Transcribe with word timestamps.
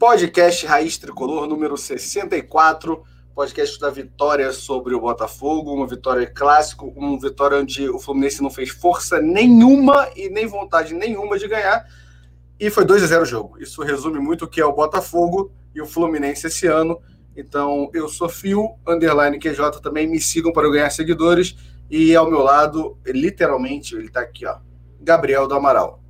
podcast 0.00 0.64
Raiz 0.64 0.96
Tricolor 0.96 1.46
número 1.46 1.76
64, 1.76 3.02
podcast 3.34 3.78
da 3.78 3.90
vitória 3.90 4.50
sobre 4.50 4.94
o 4.94 5.00
Botafogo, 5.00 5.74
uma 5.74 5.86
vitória 5.86 6.26
clássico, 6.26 6.90
uma 6.96 7.20
vitória 7.20 7.58
onde 7.58 7.86
o 7.86 7.98
Fluminense 7.98 8.42
não 8.42 8.48
fez 8.48 8.70
força 8.70 9.20
nenhuma 9.20 10.08
e 10.16 10.30
nem 10.30 10.46
vontade 10.46 10.94
nenhuma 10.94 11.38
de 11.38 11.46
ganhar, 11.46 11.84
e 12.58 12.70
foi 12.70 12.86
2 12.86 13.02
a 13.02 13.06
0 13.08 13.22
o 13.22 13.26
jogo. 13.26 13.62
Isso 13.62 13.82
resume 13.82 14.18
muito 14.18 14.46
o 14.46 14.48
que 14.48 14.58
é 14.58 14.64
o 14.64 14.72
Botafogo 14.72 15.52
e 15.74 15.82
o 15.82 15.86
Fluminense 15.86 16.46
esse 16.46 16.66
ano. 16.66 16.98
Então, 17.36 17.90
eu 17.92 18.08
sou 18.08 18.30
Fio, 18.30 18.76
underline 18.88 19.38
QJ, 19.38 19.82
também 19.82 20.06
me 20.06 20.18
sigam 20.18 20.50
para 20.50 20.66
eu 20.66 20.72
ganhar 20.72 20.88
seguidores, 20.88 21.54
e 21.90 22.16
ao 22.16 22.30
meu 22.30 22.40
lado, 22.40 22.96
literalmente, 23.04 23.94
ele 23.94 24.06
está 24.06 24.20
aqui, 24.20 24.46
ó, 24.46 24.60
Gabriel 24.98 25.46
do 25.46 25.54
Amaral. 25.54 26.00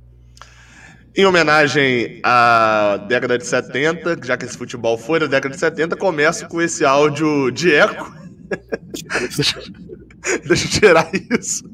Em 1.13 1.25
homenagem 1.25 2.21
à 2.23 2.97
década 3.07 3.37
de 3.37 3.45
70, 3.45 4.17
já 4.23 4.37
que 4.37 4.45
esse 4.45 4.57
futebol 4.57 4.97
foi 4.97 5.19
da 5.19 5.25
década 5.25 5.53
de 5.53 5.59
70, 5.59 5.97
começo 5.97 6.47
com 6.47 6.61
esse 6.61 6.85
áudio 6.85 7.51
de 7.51 7.73
eco. 7.73 8.13
deixa, 9.35 9.59
deixa 10.47 10.67
eu 10.67 10.71
tirar 10.71 11.09
isso. 11.37 11.69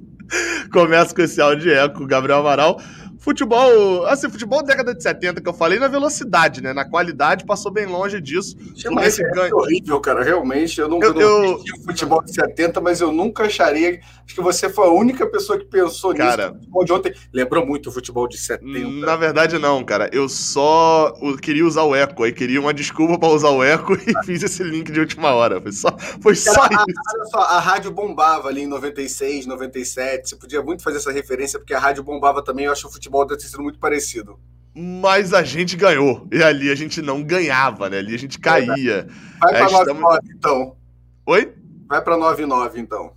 Começo 0.72 1.14
com 1.14 1.22
esse 1.22 1.40
áudio 1.40 1.64
de 1.66 1.72
eco, 1.72 2.08
Gabriel 2.08 2.40
Amaral. 2.40 2.82
Futebol, 3.20 4.06
assim, 4.08 4.30
futebol 4.30 4.64
década 4.64 4.96
de 4.96 5.04
70 5.04 5.42
que 5.42 5.50
eu 5.50 5.54
falei 5.54 5.78
na 5.78 5.88
velocidade, 5.88 6.64
né? 6.64 6.74
Na 6.74 6.86
qualidade 6.86 7.46
passou 7.46 7.72
bem 7.72 7.86
longe 7.86 8.22
disso. 8.22 8.56
Mas 8.92 9.20
é 9.20 9.24
ganha... 9.32 9.54
horrível, 9.54 10.00
cara, 10.00 10.24
realmente. 10.24 10.80
Eu 10.80 10.88
não, 10.88 11.02
eu, 11.02 11.20
eu 11.20 11.64
futebol 11.84 12.24
de 12.24 12.34
70, 12.34 12.80
mas 12.80 13.02
eu 13.02 13.12
nunca 13.12 13.44
acharia. 13.44 14.00
Acho 14.28 14.36
que 14.36 14.42
você 14.42 14.70
foi 14.70 14.86
a 14.88 14.92
única 14.92 15.26
pessoa 15.26 15.58
que 15.58 15.64
pensou 15.64 16.14
cara, 16.14 16.48
nisso. 16.50 16.60
Futebol 16.60 16.84
de 16.84 16.92
ontem 16.92 17.14
lembrou 17.32 17.66
muito 17.66 17.88
o 17.88 17.92
futebol 17.94 18.28
de 18.28 18.38
70. 18.38 19.06
Na 19.06 19.16
verdade, 19.16 19.58
não, 19.58 19.82
cara. 19.86 20.10
Eu 20.12 20.28
só 20.28 21.14
queria 21.42 21.66
usar 21.66 21.84
o 21.84 21.96
eco. 21.96 22.24
Aí 22.24 22.34
queria 22.34 22.60
uma 22.60 22.74
desculpa 22.74 23.18
para 23.18 23.30
usar 23.30 23.52
o 23.52 23.64
eco 23.64 23.94
e 24.06 24.26
fiz 24.26 24.44
esse 24.44 24.62
link 24.64 24.92
de 24.92 25.00
última 25.00 25.34
hora. 25.34 25.62
Foi 25.62 25.72
só, 25.72 25.98
foi 26.22 26.36
cara, 26.36 26.56
só 26.56 26.62
a, 26.62 26.66
isso. 26.66 27.02
Olha 27.16 27.26
só, 27.28 27.40
a 27.40 27.60
rádio 27.60 27.90
bombava 27.90 28.50
ali 28.50 28.64
em 28.64 28.68
96, 28.68 29.46
97. 29.46 30.28
Você 30.28 30.36
podia 30.36 30.62
muito 30.62 30.84
fazer 30.84 30.98
essa 30.98 31.12
referência, 31.12 31.58
porque 31.58 31.74
a 31.74 31.80
rádio 31.80 32.04
bombava 32.04 32.44
também. 32.44 32.66
Eu 32.66 32.74
acho 32.74 32.86
o 32.86 32.92
futebol 32.92 33.26
deve 33.26 33.40
ter 33.40 33.48
sido 33.48 33.64
muito 33.64 33.80
parecido. 33.80 34.38
Mas 34.76 35.34
a 35.34 35.42
gente 35.42 35.78
ganhou. 35.78 36.28
E 36.34 36.44
ali 36.44 36.70
a 36.70 36.76
gente 36.76 37.02
não 37.02 37.24
ganhava, 37.24 37.90
né? 37.90 38.00
Ali 38.00 38.14
a 38.14 38.20
gente 38.20 38.38
caía. 38.38 39.08
Vai 39.40 39.54
pra 39.54 39.70
9 39.70 39.78
estamos... 39.78 40.02
9 40.02 40.20
então. 40.36 40.76
Oi? 41.26 41.54
Vai 41.88 42.02
pra 42.02 42.18
9 42.18 42.46
9 42.46 42.80
então. 42.82 43.17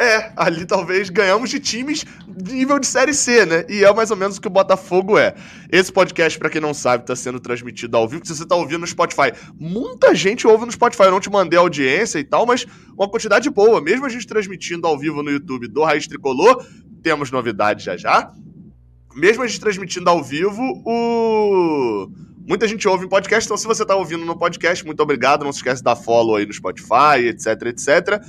É, 0.00 0.32
ali 0.34 0.64
talvez 0.64 1.10
ganhamos 1.10 1.50
de 1.50 1.60
times 1.60 2.06
nível 2.26 2.78
de 2.78 2.86
Série 2.86 3.12
C, 3.12 3.44
né? 3.44 3.66
E 3.68 3.84
é 3.84 3.92
mais 3.92 4.10
ou 4.10 4.16
menos 4.16 4.38
o 4.38 4.40
que 4.40 4.46
o 4.46 4.50
Botafogo 4.50 5.18
é. 5.18 5.34
Esse 5.70 5.92
podcast, 5.92 6.38
para 6.38 6.48
quem 6.48 6.60
não 6.60 6.72
sabe, 6.72 7.04
tá 7.04 7.14
sendo 7.14 7.38
transmitido 7.38 7.96
ao 7.96 8.08
vivo. 8.08 8.26
Se 8.26 8.34
você 8.34 8.46
tá 8.46 8.56
ouvindo 8.56 8.80
no 8.80 8.86
Spotify, 8.86 9.32
muita 9.58 10.14
gente 10.14 10.46
ouve 10.46 10.64
no 10.64 10.72
Spotify. 10.72 11.02
Eu 11.04 11.10
não 11.10 11.20
te 11.20 11.30
mandei 11.30 11.58
audiência 11.58 12.18
e 12.18 12.24
tal, 12.24 12.46
mas 12.46 12.66
uma 12.96 13.10
quantidade 13.10 13.50
boa. 13.50 13.80
Mesmo 13.80 14.06
a 14.06 14.08
gente 14.08 14.26
transmitindo 14.26 14.86
ao 14.86 14.98
vivo 14.98 15.22
no 15.22 15.30
YouTube 15.30 15.68
do 15.68 15.84
Raiz 15.84 16.06
Tricolor, 16.08 16.64
temos 17.02 17.30
novidades 17.30 17.84
já 17.84 17.96
já 17.96 18.32
mesmo 19.14 19.42
a 19.42 19.46
gente 19.46 19.60
transmitindo 19.60 20.08
ao 20.08 20.22
vivo, 20.22 20.62
o... 20.84 22.08
muita 22.46 22.66
gente 22.68 22.86
ouve 22.86 23.04
em 23.04 23.08
podcast. 23.08 23.46
Então, 23.46 23.56
se 23.56 23.66
você 23.66 23.82
está 23.82 23.96
ouvindo 23.96 24.24
no 24.24 24.36
podcast, 24.36 24.84
muito 24.84 25.02
obrigado. 25.02 25.44
Não 25.44 25.52
se 25.52 25.58
esquece 25.58 25.78
de 25.78 25.84
dar 25.84 25.96
follow 25.96 26.36
aí 26.36 26.46
no 26.46 26.52
Spotify, 26.52 27.26
etc, 27.26 27.46
etc. 27.66 28.22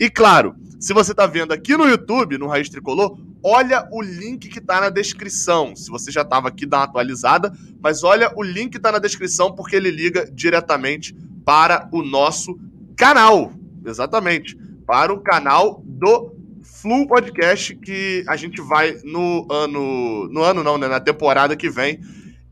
E 0.00 0.08
claro, 0.08 0.54
se 0.78 0.92
você 0.92 1.10
está 1.10 1.26
vendo 1.26 1.52
aqui 1.52 1.76
no 1.76 1.88
YouTube, 1.88 2.38
no 2.38 2.46
Raiz 2.46 2.68
Tricolor, 2.68 3.18
olha 3.42 3.88
o 3.90 4.00
link 4.00 4.48
que 4.48 4.60
está 4.60 4.80
na 4.80 4.90
descrição. 4.90 5.74
Se 5.74 5.90
você 5.90 6.10
já 6.12 6.22
estava 6.22 6.48
aqui, 6.48 6.64
dá 6.64 6.78
uma 6.78 6.84
atualizada, 6.84 7.52
mas 7.82 8.04
olha 8.04 8.32
o 8.36 8.42
link 8.42 8.70
que 8.70 8.76
está 8.76 8.92
na 8.92 9.00
descrição 9.00 9.52
porque 9.52 9.74
ele 9.74 9.90
liga 9.90 10.30
diretamente 10.32 11.16
para 11.44 11.88
o 11.92 12.02
nosso 12.02 12.58
canal. 12.96 13.52
Exatamente, 13.84 14.56
para 14.86 15.12
o 15.12 15.20
canal 15.20 15.82
do 15.84 16.32
Flu 16.62 17.08
Podcast, 17.08 17.74
que 17.74 18.24
a 18.28 18.36
gente 18.36 18.60
vai 18.60 18.98
no 19.02 19.46
ano. 19.50 20.28
No 20.28 20.42
ano 20.42 20.62
não, 20.62 20.78
né? 20.78 20.86
Na 20.86 21.00
temporada 21.00 21.56
que 21.56 21.68
vem, 21.68 22.00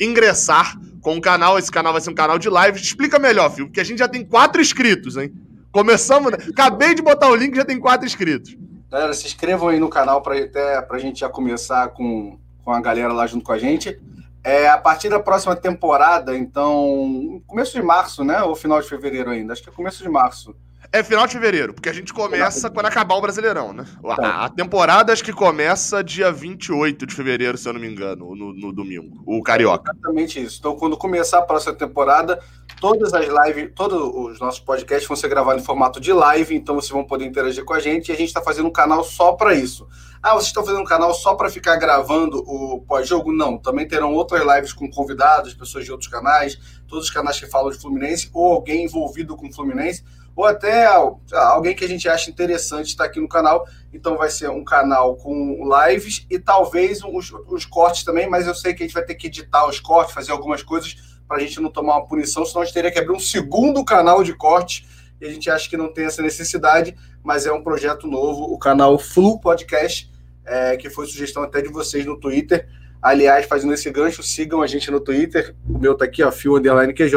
ingressar 0.01 0.77
com 1.01 1.17
o 1.17 1.21
canal. 1.21 1.59
Esse 1.59 1.71
canal 1.71 1.93
vai 1.93 2.03
ser 2.03 2.11
um 2.11 2.15
canal 2.15 2.39
de 2.39 2.49
live. 2.49 2.81
Explica 2.81 3.21
melhor, 3.21 3.53
filho, 3.53 3.67
porque 3.67 3.81
a 3.81 3.85
gente 3.85 3.99
já 3.99 4.09
tem 4.09 4.25
quatro 4.25 4.61
inscritos, 4.61 5.17
hein? 5.17 5.33
Começamos. 5.77 6.33
Né? 6.33 6.39
Acabei 6.51 6.95
de 6.95 7.03
botar 7.03 7.29
o 7.29 7.37
link 7.37 7.55
já 7.55 7.63
tem 7.63 7.79
quatro 7.79 8.07
inscritos. 8.07 8.57
Galera, 8.91 9.13
se 9.13 9.27
inscrevam 9.27 9.69
aí 9.69 9.79
no 9.79 9.91
canal 9.91 10.23
para 10.23 10.39
até 10.39 10.79
a 10.79 10.99
gente 10.99 11.21
já 11.21 11.29
começar 11.29 11.89
com, 11.89 12.39
com 12.65 12.73
a 12.73 12.81
galera 12.81 13.13
lá 13.13 13.27
junto 13.27 13.45
com 13.45 13.53
a 13.53 13.59
gente. 13.59 14.01
É, 14.43 14.69
a 14.69 14.79
partir 14.79 15.11
da 15.11 15.21
próxima 15.21 15.55
temporada, 15.55 16.35
então, 16.35 17.43
começo 17.47 17.75
de 17.75 17.83
março, 17.83 18.25
né? 18.25 18.43
Ou 18.43 18.57
final 18.57 18.81
de 18.81 18.89
fevereiro 18.89 19.29
ainda? 19.29 19.53
Acho 19.53 19.63
que 19.63 19.69
é 19.69 19.73
começo 19.73 20.03
de 20.03 20.09
março. 20.09 20.57
É 20.93 21.03
final 21.03 21.27
de 21.27 21.35
fevereiro, 21.35 21.75
porque 21.75 21.89
a 21.89 21.93
gente 21.93 22.15
começa 22.15 22.71
quando 22.71 22.87
acabar 22.87 23.17
o 23.17 23.21
Brasileirão, 23.21 23.73
né? 23.73 23.85
A, 24.05 24.17
tá. 24.17 24.45
a, 24.45 24.49
temporada 24.49 25.13
acho 25.13 25.25
que 25.25 25.33
começa 25.33 26.03
dia 26.03 26.31
28 26.33 27.07
de 27.07 27.15
fevereiro, 27.15 27.59
se 27.59 27.69
eu 27.69 27.73
não 27.73 27.81
me 27.81 27.89
engano, 27.89 28.35
no, 28.35 28.55
no 28.55 28.73
domingo. 28.73 29.23
O 29.27 29.43
Carioca. 29.43 29.91
É 29.91 29.95
exatamente 29.95 30.43
isso. 30.43 30.59
Então, 30.61 30.77
quando 30.77 30.97
começar 30.97 31.39
a 31.39 31.43
próxima 31.43 31.75
temporada, 31.75 32.41
todas 32.81 33.15
as 33.15 33.27
lives, 33.27 33.71
todos 33.75 34.01
os 34.15 34.39
nossos 34.39 34.61
podcasts 34.61 35.07
vão 35.07 35.17
ser 35.17 35.29
gravados 35.29 35.63
em 35.63 35.67
formato 35.67 36.01
de 36.01 36.13
live, 36.13 36.55
então 36.55 36.75
vocês 36.75 36.91
vão 36.91 37.05
poder 37.05 37.25
interagir 37.25 37.65
com 37.65 37.75
a 37.75 37.81
gente 37.81 38.09
e 38.09 38.13
a 38.13 38.17
gente 38.17 38.29
está 38.29 38.43
fazendo 38.43 38.69
um 38.69 38.73
canal 38.73 39.03
só 39.03 39.33
para 39.33 39.55
isso. 39.55 39.89
Ah, 40.23 40.33
vocês 40.35 40.47
estão 40.47 40.65
fazendo 40.65 40.81
um 40.81 40.87
canal 40.87 41.15
só 41.15 41.35
para 41.35 41.49
ficar 41.49 41.77
gravando 41.77 42.39
o 42.47 42.81
pós-jogo? 42.83 43.33
Não, 43.33 43.59
também 43.59 43.87
terão 43.87 44.13
outras 44.13 44.43
lives 44.43 44.73
com 44.73 44.91
convidados, 44.91 45.55
pessoas 45.55 45.85
de 45.85 45.93
outros 45.93 46.11
canais, 46.11 46.59
todos 46.87 47.07
os 47.07 47.11
canais 47.11 47.39
que 47.39 47.47
falam 47.47 47.71
de 47.71 47.79
Fluminense 47.79 48.31
ou 48.33 48.53
alguém 48.53 48.85
envolvido 48.85 49.37
com 49.37 49.53
Fluminense 49.53 50.05
ou 50.35 50.45
até 50.45 50.87
alguém 51.33 51.75
que 51.75 51.85
a 51.85 51.89
gente 51.89 52.07
acha 52.09 52.29
interessante 52.29 52.89
estar 52.89 53.05
aqui 53.05 53.19
no 53.19 53.29
canal. 53.29 53.67
Então 53.93 54.19
vai 54.19 54.29
ser 54.29 54.51
um 54.51 54.63
canal 54.63 55.17
com 55.17 55.67
lives 55.87 56.27
e 56.31 56.39
talvez 56.39 57.03
os, 57.03 57.33
os 57.49 57.65
cortes 57.65 58.05
também, 58.05 58.29
mas 58.29 58.47
eu 58.47 58.55
sei 58.55 58.75
que 58.75 58.83
a 58.83 58.87
gente 58.87 58.95
vai 58.95 59.03
ter 59.03 59.15
que 59.15 59.29
editar 59.29 59.67
os 59.67 59.81
cortes, 59.81 60.13
fazer 60.13 60.33
algumas 60.33 60.63
coisas 60.63 61.16
para 61.27 61.39
a 61.39 61.41
gente 61.41 61.61
não 61.61 61.71
tomar 61.71 61.97
uma 61.97 62.07
punição, 62.07 62.45
senão 62.45 62.63
a 62.63 62.65
gente 62.65 62.75
teria 62.75 62.91
que 62.91 62.99
abrir 62.99 63.13
um 63.13 63.21
segundo 63.21 63.85
canal 63.85 64.23
de 64.23 64.35
corte 64.35 64.87
e 65.21 65.27
a 65.27 65.31
gente 65.31 65.51
acha 65.51 65.69
que 65.69 65.77
não 65.77 65.93
tem 65.93 66.05
essa 66.05 66.23
necessidade, 66.23 66.95
mas 67.23 67.47
é 67.47 67.53
um 67.53 67.63
projeto 67.63 68.07
novo, 68.07 68.45
o 68.45 68.59
canal 68.59 68.99
Flu 68.99 69.41
Podcast, 69.41 70.11
é, 70.45 70.77
que 70.77 70.91
foi 70.91 71.07
sugestão 71.07 71.43
até 71.43 71.61
de 71.61 71.69
vocês 71.69 72.05
no 72.05 72.19
Twitter. 72.19 72.69
Aliás, 73.01 73.47
fazendo 73.47 73.73
esse 73.73 73.91
gancho, 73.91 74.23
sigam 74.23 74.63
a 74.63 74.67
gente 74.67 74.91
no 74.91 75.01
Twitter. 75.01 75.55
O 75.69 75.79
meu 75.79 75.95
tá 75.95 76.05
aqui, 76.05 76.23
ó, 76.23 76.31
Fio 76.31 76.57
Underline 76.57 76.93
QJ. 76.93 77.15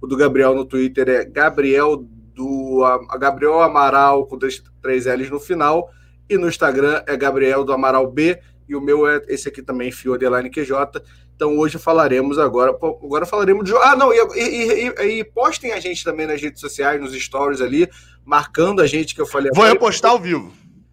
O 0.00 0.06
do 0.06 0.16
Gabriel 0.16 0.54
no 0.54 0.64
Twitter 0.64 1.08
é 1.08 1.24
Gabriel 1.24 2.04
do 2.34 2.82
a 2.84 3.18
Gabriel 3.18 3.60
Amaral 3.60 4.26
com 4.26 4.38
três, 4.38 5.06
L's 5.06 5.30
no 5.30 5.38
final. 5.38 5.90
E 6.28 6.38
no 6.38 6.48
Instagram 6.48 7.02
é 7.06 7.16
Gabriel 7.16 7.64
do 7.64 7.72
Amaral 7.72 8.10
B. 8.10 8.40
E 8.70 8.76
o 8.76 8.80
meu 8.80 9.04
é 9.04 9.20
esse 9.26 9.48
aqui 9.48 9.60
também, 9.60 9.90
Fio 9.90 10.16
QJ. 10.16 11.02
Então 11.34 11.58
hoje 11.58 11.76
falaremos 11.76 12.38
agora. 12.38 12.70
Agora 12.70 13.26
falaremos 13.26 13.64
de. 13.64 13.74
Ah, 13.74 13.96
não, 13.96 14.12
e, 14.12 14.18
e, 14.36 14.86
e, 14.86 15.18
e, 15.18 15.24
postem 15.24 15.72
a 15.72 15.80
gente 15.80 16.04
também 16.04 16.24
nas 16.24 16.40
redes 16.40 16.60
sociais, 16.60 17.00
nos 17.00 17.12
stories 17.12 17.60
ali, 17.60 17.88
marcando 18.24 18.80
a 18.80 18.86
gente 18.86 19.12
que 19.12 19.20
eu 19.20 19.26
falei. 19.26 19.50
Vou 19.52 19.64
repostar 19.64 20.12
ao 20.12 20.20
vivo. 20.20 20.52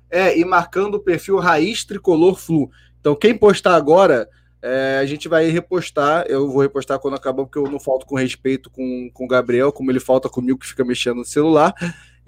É, 0.09 0.35
e 0.35 0.43
marcando 0.43 0.95
o 0.95 0.99
perfil 0.99 1.37
Raiz 1.37 1.85
Tricolor 1.85 2.35
Flu. 2.35 2.71
Então, 2.99 3.15
quem 3.15 3.37
postar 3.37 3.75
agora, 3.75 4.27
é, 4.59 4.97
a 4.99 5.05
gente 5.05 5.27
vai 5.27 5.45
repostar. 5.45 6.25
Eu 6.27 6.49
vou 6.49 6.63
repostar 6.63 6.97
quando 6.97 7.13
acabar, 7.13 7.43
porque 7.43 7.59
eu 7.59 7.69
não 7.69 7.79
falto 7.79 8.07
com 8.07 8.15
respeito 8.15 8.71
com, 8.71 9.11
com 9.13 9.25
o 9.25 9.27
Gabriel, 9.27 9.71
como 9.71 9.91
ele 9.91 9.99
falta 9.99 10.27
comigo 10.27 10.57
que 10.57 10.65
fica 10.65 10.83
mexendo 10.83 11.17
no 11.17 11.25
celular. 11.25 11.75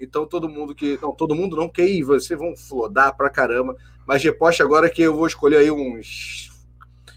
Então, 0.00 0.26
todo 0.26 0.48
mundo 0.48 0.74
que. 0.74 0.98
Não, 1.02 1.12
todo 1.12 1.34
mundo 1.34 1.56
não, 1.56 1.68
que 1.68 1.82
aí 1.82 2.02
vocês 2.02 2.38
vão 2.38 2.56
flodar 2.56 3.16
pra 3.16 3.28
caramba. 3.28 3.76
Mas 4.06 4.22
reposte 4.22 4.62
agora 4.62 4.88
que 4.88 5.02
eu 5.02 5.14
vou 5.14 5.26
escolher 5.26 5.58
aí 5.58 5.70
uns. 5.70 6.50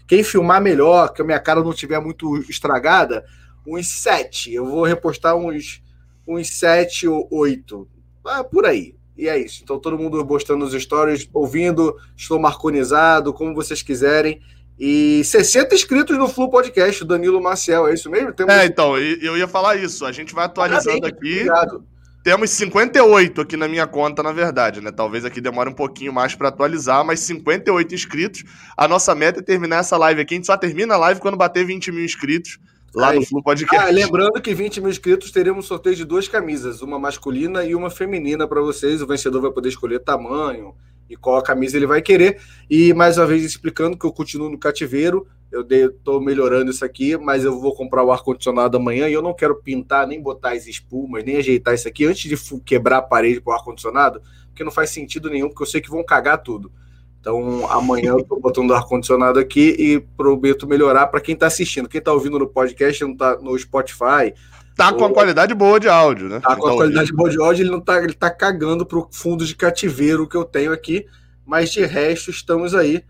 Quem 0.06 0.22
filmar 0.22 0.60
melhor, 0.60 1.12
que 1.12 1.22
a 1.22 1.24
minha 1.24 1.40
cara 1.40 1.62
não 1.62 1.72
tiver 1.72 1.98
muito 1.98 2.36
estragada, 2.48 3.24
uns 3.66 3.88
sete. 3.88 4.52
Eu 4.52 4.66
vou 4.66 4.84
repostar 4.84 5.34
uns, 5.34 5.82
uns 6.28 6.50
sete 6.50 7.08
ou 7.08 7.26
oito. 7.30 7.88
Ah, 8.24 8.44
por 8.44 8.66
aí. 8.66 8.94
E 9.16 9.28
é 9.28 9.38
isso. 9.38 9.60
Então, 9.62 9.78
todo 9.78 9.96
mundo 9.96 10.24
postando 10.26 10.64
os 10.64 10.74
stories, 10.74 11.28
ouvindo, 11.32 11.96
estou 12.16 12.38
marconizado, 12.38 13.32
como 13.32 13.54
vocês 13.54 13.80
quiserem. 13.80 14.40
E 14.78 15.22
60 15.24 15.74
inscritos 15.74 16.18
no 16.18 16.28
Flu 16.28 16.50
Podcast, 16.50 17.04
Danilo 17.04 17.40
Maciel, 17.40 17.86
é 17.86 17.94
isso 17.94 18.10
mesmo? 18.10 18.32
Temos... 18.32 18.52
É, 18.52 18.66
então, 18.66 18.98
eu 18.98 19.36
ia 19.36 19.46
falar 19.46 19.76
isso. 19.76 20.04
A 20.04 20.10
gente 20.10 20.34
vai 20.34 20.46
atualizando 20.46 21.00
Parabéns, 21.00 21.16
aqui. 21.16 21.48
Obrigado. 21.48 21.93
Temos 22.24 22.48
58 22.52 23.38
aqui 23.42 23.54
na 23.54 23.68
minha 23.68 23.86
conta, 23.86 24.22
na 24.22 24.32
verdade, 24.32 24.80
né? 24.80 24.90
Talvez 24.90 25.26
aqui 25.26 25.42
demore 25.42 25.68
um 25.68 25.74
pouquinho 25.74 26.10
mais 26.10 26.34
para 26.34 26.48
atualizar, 26.48 27.04
mas 27.04 27.20
58 27.20 27.94
inscritos. 27.94 28.44
A 28.74 28.88
nossa 28.88 29.14
meta 29.14 29.40
é 29.40 29.42
terminar 29.42 29.80
essa 29.80 29.94
live 29.98 30.22
aqui. 30.22 30.32
A 30.32 30.36
gente 30.38 30.46
só 30.46 30.56
termina 30.56 30.94
a 30.94 30.96
live 30.96 31.20
quando 31.20 31.36
bater 31.36 31.66
20 31.66 31.92
mil 31.92 32.02
inscritos 32.02 32.58
lá 32.94 33.10
Aí. 33.10 33.18
no 33.18 33.26
Flu 33.26 33.42
Podcast. 33.42 33.76
Ah, 33.76 33.90
lembrando 33.90 34.40
que 34.40 34.54
20 34.54 34.80
mil 34.80 34.88
inscritos 34.88 35.30
teremos 35.30 35.66
sorteio 35.66 35.94
de 35.94 36.04
duas 36.06 36.26
camisas, 36.26 36.80
uma 36.80 36.98
masculina 36.98 37.62
e 37.62 37.74
uma 37.74 37.90
feminina 37.90 38.48
para 38.48 38.62
vocês. 38.62 39.02
O 39.02 39.06
vencedor 39.06 39.42
vai 39.42 39.50
poder 39.50 39.68
escolher 39.68 39.98
tamanho, 39.98 40.74
e 41.08 41.16
qual 41.16 41.36
a 41.36 41.42
camisa 41.42 41.76
ele 41.76 41.86
vai 41.86 42.00
querer. 42.00 42.40
E 42.68 42.92
mais 42.94 43.18
uma 43.18 43.26
vez 43.26 43.44
explicando 43.44 43.96
que 43.96 44.04
eu 44.04 44.12
continuo 44.12 44.48
no 44.48 44.58
cativeiro, 44.58 45.26
eu 45.52 45.62
estou 45.88 46.20
melhorando 46.20 46.70
isso 46.70 46.84
aqui, 46.84 47.16
mas 47.16 47.44
eu 47.44 47.60
vou 47.60 47.74
comprar 47.74 48.02
o 48.02 48.10
ar-condicionado 48.10 48.76
amanhã 48.76 49.08
e 49.08 49.12
eu 49.12 49.22
não 49.22 49.32
quero 49.32 49.54
pintar, 49.54 50.06
nem 50.06 50.20
botar 50.20 50.52
as 50.52 50.66
espumas, 50.66 51.24
nem 51.24 51.36
ajeitar 51.36 51.74
isso 51.74 51.86
aqui 51.86 52.04
antes 52.04 52.28
de 52.28 52.60
quebrar 52.60 52.98
a 52.98 53.02
parede 53.02 53.40
com 53.40 53.50
o 53.50 53.54
ar-condicionado, 53.54 54.20
porque 54.48 54.64
não 54.64 54.72
faz 54.72 54.90
sentido 54.90 55.30
nenhum, 55.30 55.48
porque 55.48 55.62
eu 55.62 55.66
sei 55.66 55.80
que 55.80 55.90
vão 55.90 56.02
cagar 56.02 56.42
tudo. 56.42 56.72
Então 57.20 57.70
amanhã 57.70 58.10
eu 58.10 58.18
estou 58.18 58.40
botando 58.40 58.70
o 58.70 58.74
ar-condicionado 58.74 59.38
aqui 59.38 59.76
e 59.78 60.00
prometo 60.16 60.66
melhorar 60.66 61.06
para 61.06 61.20
quem 61.20 61.34
está 61.34 61.46
assistindo. 61.46 61.88
Quem 61.88 62.00
está 62.00 62.12
ouvindo 62.12 62.38
no 62.38 62.48
podcast, 62.48 63.02
não 63.04 63.12
está 63.12 63.36
no 63.38 63.56
Spotify. 63.58 64.34
Tá 64.76 64.92
com 64.92 65.04
a 65.04 65.12
qualidade 65.12 65.54
boa 65.54 65.78
de 65.78 65.88
áudio, 65.88 66.28
né? 66.28 66.40
Tá 66.40 66.56
com 66.56 66.66
a 66.66 66.74
qualidade 66.74 67.12
boa 67.12 67.30
de 67.30 67.40
áudio, 67.40 67.62
ele 67.62 67.70
não 67.70 67.80
tá, 67.80 68.02
ele 68.02 68.14
tá 68.14 68.30
cagando 68.30 68.84
pro 68.84 69.08
fundo 69.12 69.44
de 69.46 69.54
cativeiro 69.54 70.28
que 70.28 70.36
eu 70.36 70.44
tenho 70.44 70.72
aqui, 70.72 71.06
mas 71.46 71.70
de 71.70 71.84
resto 71.84 72.30
estamos 72.30 72.74
aí 72.74 73.04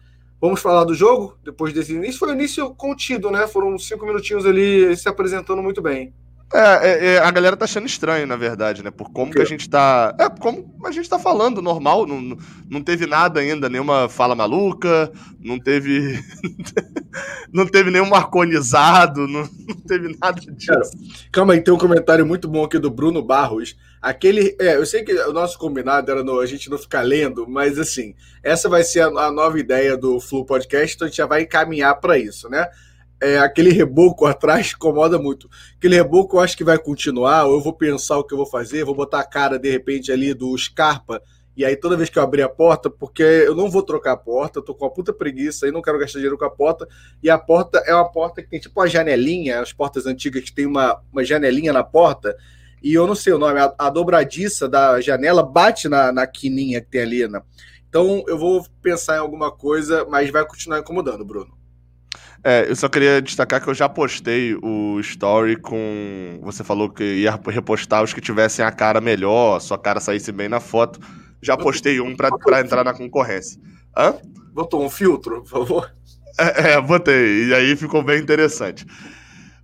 Vamos 0.45 0.61
falar 0.61 0.85
do 0.85 0.95
jogo 0.95 1.39
depois 1.43 1.73
desse 1.73 1.95
início? 1.95 2.19
Foi 2.19 2.29
um 2.29 2.35
início 2.35 2.75
contido, 2.75 3.31
né? 3.31 3.47
Foram 3.47 3.79
cinco 3.79 4.05
minutinhos 4.05 4.45
ali 4.45 4.95
se 4.95 5.09
apresentando 5.09 5.63
muito 5.63 5.81
bem. 5.81 6.13
É, 6.53 6.59
é, 6.59 7.07
é, 7.15 7.19
a 7.19 7.31
galera 7.31 7.57
tá 7.57 7.65
achando 7.65 7.87
estranho, 7.87 8.27
na 8.27 8.37
verdade, 8.37 8.83
né? 8.85 8.91
Por 8.91 9.11
como 9.11 9.33
que 9.33 9.41
a 9.41 9.45
gente 9.47 9.71
tá. 9.71 10.15
É, 10.21 10.29
como 10.29 10.71
a 10.85 10.91
gente 10.91 11.09
tá 11.09 11.19
falando, 11.19 11.63
normal. 11.63 12.07
Não, 12.07 12.37
não 12.69 12.83
teve 12.83 13.07
nada 13.07 13.41
ainda, 13.41 13.71
nenhuma 13.71 14.07
fala 14.07 14.35
maluca, 14.35 15.11
não 15.41 15.59
teve. 15.59 16.23
não 17.53 17.67
teve 17.67 17.91
nenhum 17.91 18.09
marconizado, 18.09 19.27
não, 19.27 19.49
não 19.67 19.75
teve 19.87 20.17
nada 20.21 20.41
disso. 20.41 20.67
Cara, 20.67 20.83
calma 21.33 21.53
aí, 21.55 21.61
tem 21.61 21.73
um 21.73 21.79
comentário 21.79 22.27
muito 22.27 22.49
bom 22.49 22.65
aqui 22.65 22.79
do 22.79 22.91
Bruno 22.91 23.23
Barros. 23.23 23.77
Aquele. 24.01 24.57
É, 24.61 24.77
eu 24.77 24.87
sei 24.87 25.03
que 25.03 25.13
o 25.13 25.33
nosso 25.33 25.59
combinado 25.59 26.11
era 26.11 26.23
no, 26.23 26.41
a 26.41 26.47
gente 26.47 26.69
não 26.69 26.79
ficar 26.79 27.03
lendo, 27.03 27.49
mas 27.49 27.79
assim, 27.79 28.15
essa 28.43 28.69
vai 28.69 28.85
ser 28.85 29.01
a, 29.01 29.07
a 29.07 29.33
nova 29.33 29.59
ideia 29.59 29.97
do 29.97 30.21
Flu 30.21 30.45
Podcast, 30.45 30.95
então 30.95 31.07
a 31.07 31.09
gente 31.09 31.19
já 31.19 31.27
vai 31.27 31.43
encaminhar 31.43 31.99
para 32.01 32.19
isso, 32.19 32.49
né? 32.49 32.69
é, 33.25 33.39
aquele 33.39 33.71
reboco 33.71 34.27
atrás 34.27 34.73
incomoda 34.73 35.19
muito. 35.19 35.49
Aquele 35.77 35.97
reboco 35.97 36.37
eu 36.37 36.41
acho 36.41 36.57
que 36.57 36.63
vai 36.63 36.79
continuar, 36.79 37.47
ou 37.47 37.55
eu 37.55 37.61
vou 37.61 37.73
pensar 37.73 38.19
o 38.19 38.25
que 38.25 38.35
eu 38.35 38.39
vou 38.39 38.47
fazer, 38.47 38.85
vou 38.85 38.95
botar 38.95 39.21
a 39.21 39.27
cara 39.27 39.59
de 39.59 39.71
repente 39.71 40.13
ali 40.13 40.35
do 40.35 40.57
Scarpa, 40.59 41.23
e 41.57 41.65
aí 41.65 41.77
toda 41.77 41.97
vez 41.97 42.09
que 42.09 42.19
eu 42.19 42.23
abrir 42.23 42.43
a 42.43 42.49
porta, 42.49 42.91
porque 42.91 43.23
eu 43.23 43.55
não 43.55 43.71
vou 43.71 43.83
trocar 43.83 44.13
a 44.13 44.17
porta, 44.17 44.59
eu 44.59 44.63
tô 44.63 44.75
com 44.75 44.85
uma 44.85 44.91
puta 44.93 45.13
preguiça 45.13 45.69
e 45.69 45.73
não 45.73 45.83
quero 45.83 45.99
gastar 45.99 46.19
dinheiro 46.19 46.39
com 46.39 46.45
a 46.45 46.51
porta, 46.51 46.89
e 47.23 47.31
a 47.31 47.39
porta 47.39 47.83
é 47.87 47.95
uma 47.95 48.11
porta 48.11 48.43
que 48.43 48.49
tem 48.49 48.61
tipo 48.61 48.81
uma 48.81 48.89
janelinha, 48.89 49.61
as 49.61 49.73
portas 49.73 50.07
antigas 50.07 50.43
que 50.45 50.53
tem 50.53 50.67
uma, 50.67 51.01
uma 51.13 51.25
janelinha 51.25 51.73
na 51.73 51.85
porta, 51.85 52.37
e 52.83 52.93
eu 52.93 53.07
não 53.07 53.15
sei 53.15 53.33
o 53.33 53.39
nome, 53.39 53.59
a, 53.61 53.75
a 53.79 53.89
dobradiça 53.89 54.69
da 54.69 55.01
janela 55.01 55.43
bate 55.43 55.89
na, 55.89 56.13
na 56.13 56.27
quininha 56.27 56.81
que 56.81 56.91
tem 56.91 57.01
ali, 57.01 57.27
né? 57.27 57.41
Então 57.89 58.25
eu 58.27 58.37
vou 58.37 58.67
pensar 58.83 59.17
em 59.17 59.21
alguma 59.21 59.51
coisa, 59.53 60.05
mas 60.11 60.29
vai 60.31 60.45
continuar 60.45 60.81
incomodando, 60.81 61.25
Bruno. 61.25 61.57
É, 62.47 62.69
eu 62.69 62.77
só 62.77 62.91
queria 62.91 63.23
destacar 63.23 63.63
que 63.63 63.71
eu 63.71 63.75
já 63.75 63.89
postei 63.89 64.55
o 64.63 65.01
story 65.01 65.57
com. 65.57 66.39
Você 66.43 66.63
falou 66.63 66.91
que 66.91 67.03
ia 67.03 67.41
repostar 67.47 68.03
os 68.03 68.13
que 68.13 68.21
tivessem 68.21 68.63
a 68.63 68.71
cara 68.71 69.01
melhor, 69.01 69.59
sua 69.61 69.79
cara 69.79 69.99
saísse 69.99 70.31
bem 70.31 70.47
na 70.47 70.61
foto. 70.61 71.01
Já 71.45 71.57
postei 71.57 72.01
um 72.01 72.17
pra, 72.17 72.31
pra 72.37 72.61
entrar 72.61 72.85
na 72.85 72.95
concorrência. 72.95 73.61
Hã? 73.97 74.15
Botou 74.53 74.85
um 74.85 74.91
filtro, 74.91 75.43
por 75.43 75.49
favor? 75.49 75.95
É, 76.39 76.73
é, 76.73 76.81
botei. 76.81 77.49
E 77.49 77.55
aí 77.55 77.77
ficou 77.77 78.03
bem 78.03 78.21
interessante. 78.21 78.87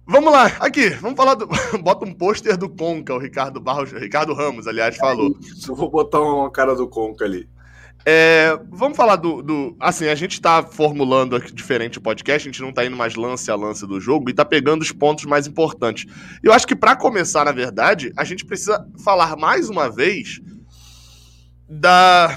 Vamos 0.07 0.33
lá, 0.33 0.47
aqui, 0.59 0.91
vamos 0.91 1.17
falar 1.17 1.35
do. 1.35 1.49
Bota 1.83 2.05
um 2.05 2.13
pôster 2.13 2.57
do 2.57 2.69
Conca, 2.69 3.15
o 3.15 3.19
Ricardo 3.19 3.61
Barros, 3.61 3.93
Ricardo 3.93 4.35
Ramos, 4.35 4.67
aliás, 4.67 4.97
falou. 4.97 5.37
Isso, 5.41 5.73
vou 5.73 5.89
botar 5.89 6.21
uma 6.21 6.51
cara 6.51 6.75
do 6.75 6.89
Conca 6.89 7.25
ali. 7.25 7.49
É, 8.05 8.59
vamos 8.71 8.97
falar 8.97 9.17
do, 9.17 9.43
do, 9.43 9.77
Assim, 9.79 10.09
a 10.09 10.15
gente 10.15 10.41
tá 10.41 10.63
formulando 10.63 11.37
aqui 11.37 11.53
diferente 11.53 11.99
o 11.99 12.01
podcast, 12.01 12.49
a 12.49 12.51
gente 12.51 12.63
não 12.63 12.73
tá 12.73 12.85
indo 12.85 12.97
mais 12.97 13.15
lance 13.15 13.51
a 13.51 13.55
lance 13.55 13.87
do 13.87 14.01
jogo 14.01 14.31
e 14.31 14.33
tá 14.33 14.45
pegando 14.45 14.83
os 14.83 14.91
pontos 14.91 15.27
mais 15.27 15.47
importantes. 15.47 16.07
Eu 16.43 16.53
acho 16.53 16.67
que 16.67 16.75
para 16.75 16.97
começar, 16.97 17.45
na 17.45 17.53
verdade, 17.53 18.13
a 18.17 18.25
gente 18.25 18.45
precisa 18.45 18.85
falar 19.05 19.37
mais 19.37 19.69
uma 19.69 19.91
vez 19.91 20.41
da, 21.71 22.37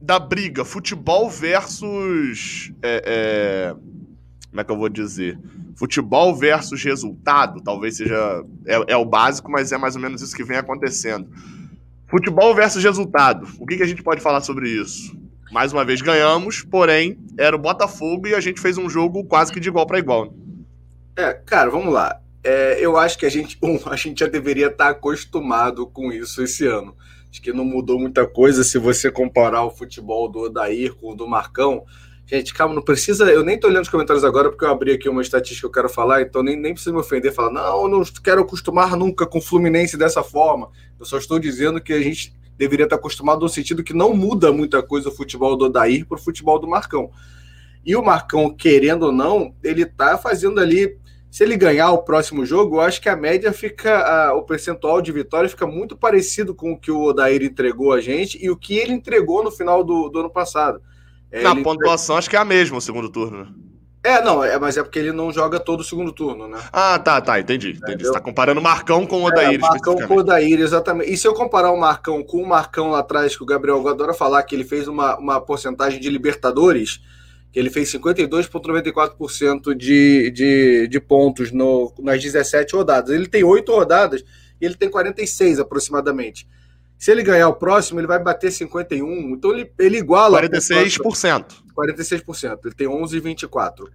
da 0.00 0.18
briga 0.18 0.64
futebol 0.64 1.30
versus. 1.30 2.72
É, 2.82 3.02
é, 3.06 3.74
como 4.50 4.60
é 4.60 4.64
que 4.64 4.70
eu 4.70 4.76
vou 4.76 4.88
dizer? 4.88 5.38
Futebol 5.74 6.36
versus 6.36 6.84
resultado, 6.84 7.60
talvez 7.62 7.96
seja. 7.96 8.44
É, 8.66 8.92
é 8.92 8.96
o 8.96 9.04
básico, 9.04 9.50
mas 9.50 9.72
é 9.72 9.78
mais 9.78 9.96
ou 9.96 10.02
menos 10.02 10.20
isso 10.20 10.36
que 10.36 10.44
vem 10.44 10.58
acontecendo 10.58 11.28
Futebol 12.10 12.52
versus 12.56 12.82
resultado. 12.82 13.46
O 13.60 13.64
que, 13.64 13.76
que 13.76 13.84
a 13.84 13.86
gente 13.86 14.02
pode 14.02 14.20
falar 14.20 14.40
sobre 14.40 14.68
isso? 14.68 15.16
Mais 15.52 15.72
uma 15.72 15.84
vez 15.84 16.02
ganhamos, 16.02 16.60
porém 16.60 17.16
era 17.38 17.54
o 17.54 17.58
Botafogo 17.58 18.26
e 18.26 18.34
a 18.34 18.40
gente 18.40 18.60
fez 18.60 18.76
um 18.76 18.90
jogo 18.90 19.24
quase 19.24 19.52
que 19.52 19.60
de 19.60 19.68
igual 19.68 19.86
para 19.86 20.00
igual. 20.00 20.34
É, 21.16 21.32
cara, 21.32 21.70
vamos 21.70 21.94
lá. 21.94 22.20
É, 22.42 22.84
eu 22.84 22.96
acho 22.96 23.16
que 23.16 23.24
a 23.24 23.28
gente, 23.28 23.56
um, 23.62 23.78
a 23.88 23.94
gente 23.94 24.20
já 24.20 24.26
deveria 24.26 24.66
estar 24.66 24.88
acostumado 24.88 25.86
com 25.86 26.12
isso 26.12 26.42
esse 26.42 26.66
ano. 26.66 26.96
Acho 27.30 27.40
que 27.40 27.52
não 27.52 27.64
mudou 27.64 27.98
muita 27.98 28.26
coisa 28.26 28.64
se 28.64 28.78
você 28.78 29.10
comparar 29.10 29.64
o 29.64 29.70
futebol 29.70 30.28
do 30.28 30.40
Odair 30.40 30.94
com 30.94 31.12
o 31.12 31.14
do 31.14 31.28
Marcão. 31.28 31.84
Gente, 32.26 32.52
calma, 32.52 32.74
não 32.74 32.82
precisa. 32.82 33.24
Eu 33.30 33.44
nem 33.44 33.58
tô 33.58 33.68
olhando 33.68 33.82
os 33.82 33.88
comentários 33.88 34.24
agora 34.24 34.50
porque 34.50 34.64
eu 34.64 34.70
abri 34.70 34.92
aqui 34.92 35.08
uma 35.08 35.22
estatística 35.22 35.60
que 35.60 35.66
eu 35.66 35.82
quero 35.82 35.88
falar, 35.88 36.22
então 36.22 36.42
nem, 36.42 36.56
nem 36.56 36.72
precisa 36.72 36.92
me 36.92 37.00
ofender 37.00 37.32
falar, 37.32 37.50
não, 37.52 37.88
não 37.88 38.04
quero 38.22 38.42
acostumar 38.42 38.96
nunca 38.96 39.26
com 39.26 39.38
o 39.38 39.42
Fluminense 39.42 39.96
dessa 39.96 40.22
forma. 40.22 40.70
Eu 40.98 41.04
só 41.04 41.18
estou 41.18 41.38
dizendo 41.38 41.80
que 41.80 41.92
a 41.92 42.00
gente 42.00 42.32
deveria 42.56 42.84
estar 42.84 42.96
acostumado 42.96 43.40
no 43.40 43.48
sentido 43.48 43.82
que 43.82 43.94
não 43.94 44.14
muda 44.14 44.52
muita 44.52 44.82
coisa 44.82 45.08
o 45.08 45.12
futebol 45.12 45.56
do 45.56 45.64
Odair 45.64 46.06
para 46.06 46.18
o 46.18 46.20
futebol 46.20 46.58
do 46.58 46.68
Marcão. 46.68 47.10
E 47.84 47.96
o 47.96 48.02
Marcão, 48.02 48.54
querendo 48.54 49.06
ou 49.06 49.12
não, 49.12 49.54
ele 49.62 49.86
tá 49.86 50.18
fazendo 50.18 50.60
ali. 50.60 50.98
Se 51.30 51.44
ele 51.44 51.56
ganhar 51.56 51.92
o 51.92 52.02
próximo 52.02 52.44
jogo, 52.44 52.76
eu 52.76 52.80
acho 52.80 53.00
que 53.00 53.08
a 53.08 53.14
média 53.14 53.52
fica. 53.52 53.98
A, 53.98 54.34
o 54.34 54.42
percentual 54.42 55.00
de 55.00 55.12
vitória 55.12 55.48
fica 55.48 55.66
muito 55.66 55.96
parecido 55.96 56.54
com 56.54 56.72
o 56.72 56.78
que 56.78 56.90
o 56.90 57.02
Odair 57.02 57.42
entregou 57.42 57.92
a 57.92 58.00
gente 58.00 58.36
e 58.42 58.50
o 58.50 58.56
que 58.56 58.76
ele 58.76 58.92
entregou 58.92 59.44
no 59.44 59.50
final 59.50 59.84
do, 59.84 60.08
do 60.08 60.20
ano 60.20 60.30
passado. 60.30 60.82
É, 61.30 61.42
Na 61.42 61.54
pontuação, 61.54 62.16
acho 62.16 62.28
que 62.28 62.34
é 62.34 62.38
a 62.40 62.44
mesma 62.44 62.78
o 62.78 62.80
segundo 62.80 63.08
turno, 63.08 63.44
né? 63.44 63.46
É, 64.02 64.22
não, 64.22 64.42
é, 64.42 64.58
mas 64.58 64.78
é 64.78 64.82
porque 64.82 64.98
ele 64.98 65.12
não 65.12 65.30
joga 65.30 65.60
todo 65.60 65.80
o 65.80 65.84
segundo 65.84 66.10
turno, 66.10 66.48
né? 66.48 66.58
Ah, 66.72 66.98
tá, 66.98 67.20
tá, 67.20 67.38
entendi. 67.38 67.78
entendi. 67.80 68.04
Você 68.04 68.12
tá 68.12 68.20
comparando 68.20 68.58
o 68.58 68.62
Marcão 68.62 69.06
com 69.06 69.22
o 69.22 69.26
Odair. 69.26 69.56
É, 69.56 69.58
Marcão 69.58 69.94
com 69.94 70.14
o 70.14 70.18
Odair, 70.18 70.58
exatamente. 70.58 71.12
E 71.12 71.16
se 71.18 71.28
eu 71.28 71.34
comparar 71.34 71.70
o 71.70 71.78
Marcão 71.78 72.22
com 72.22 72.38
o 72.38 72.48
Marcão 72.48 72.90
lá 72.90 73.00
atrás, 73.00 73.36
que 73.36 73.42
o 73.42 73.46
Gabriel 73.46 73.86
adora 73.86 74.14
falar 74.14 74.42
que 74.42 74.54
ele 74.54 74.64
fez 74.64 74.88
uma, 74.88 75.18
uma 75.18 75.38
porcentagem 75.38 76.00
de 76.00 76.08
Libertadores, 76.08 77.00
que 77.52 77.58
ele 77.58 77.70
fez 77.70 77.92
52,94% 77.92 79.74
de, 79.74 80.30
de, 80.30 80.88
de 80.88 81.00
pontos 81.00 81.50
no, 81.50 81.92
nas 81.98 82.22
17 82.22 82.74
rodadas. 82.74 83.10
Ele 83.10 83.26
tem 83.26 83.42
8 83.42 83.72
rodadas 83.72 84.24
e 84.60 84.64
ele 84.64 84.74
tem 84.74 84.88
46 84.88 85.58
aproximadamente. 85.58 86.46
Se 86.98 87.10
ele 87.10 87.22
ganhar 87.22 87.48
o 87.48 87.54
próximo, 87.54 87.98
ele 87.98 88.06
vai 88.06 88.22
bater 88.22 88.52
51. 88.52 89.30
Então 89.30 89.52
ele, 89.52 89.72
ele 89.78 89.98
iguala. 89.98 90.40
46%. 90.42 91.46
46%. 91.74 92.58
Ele 92.66 92.74
tem 92.74 92.86
11,24. 92.86 93.88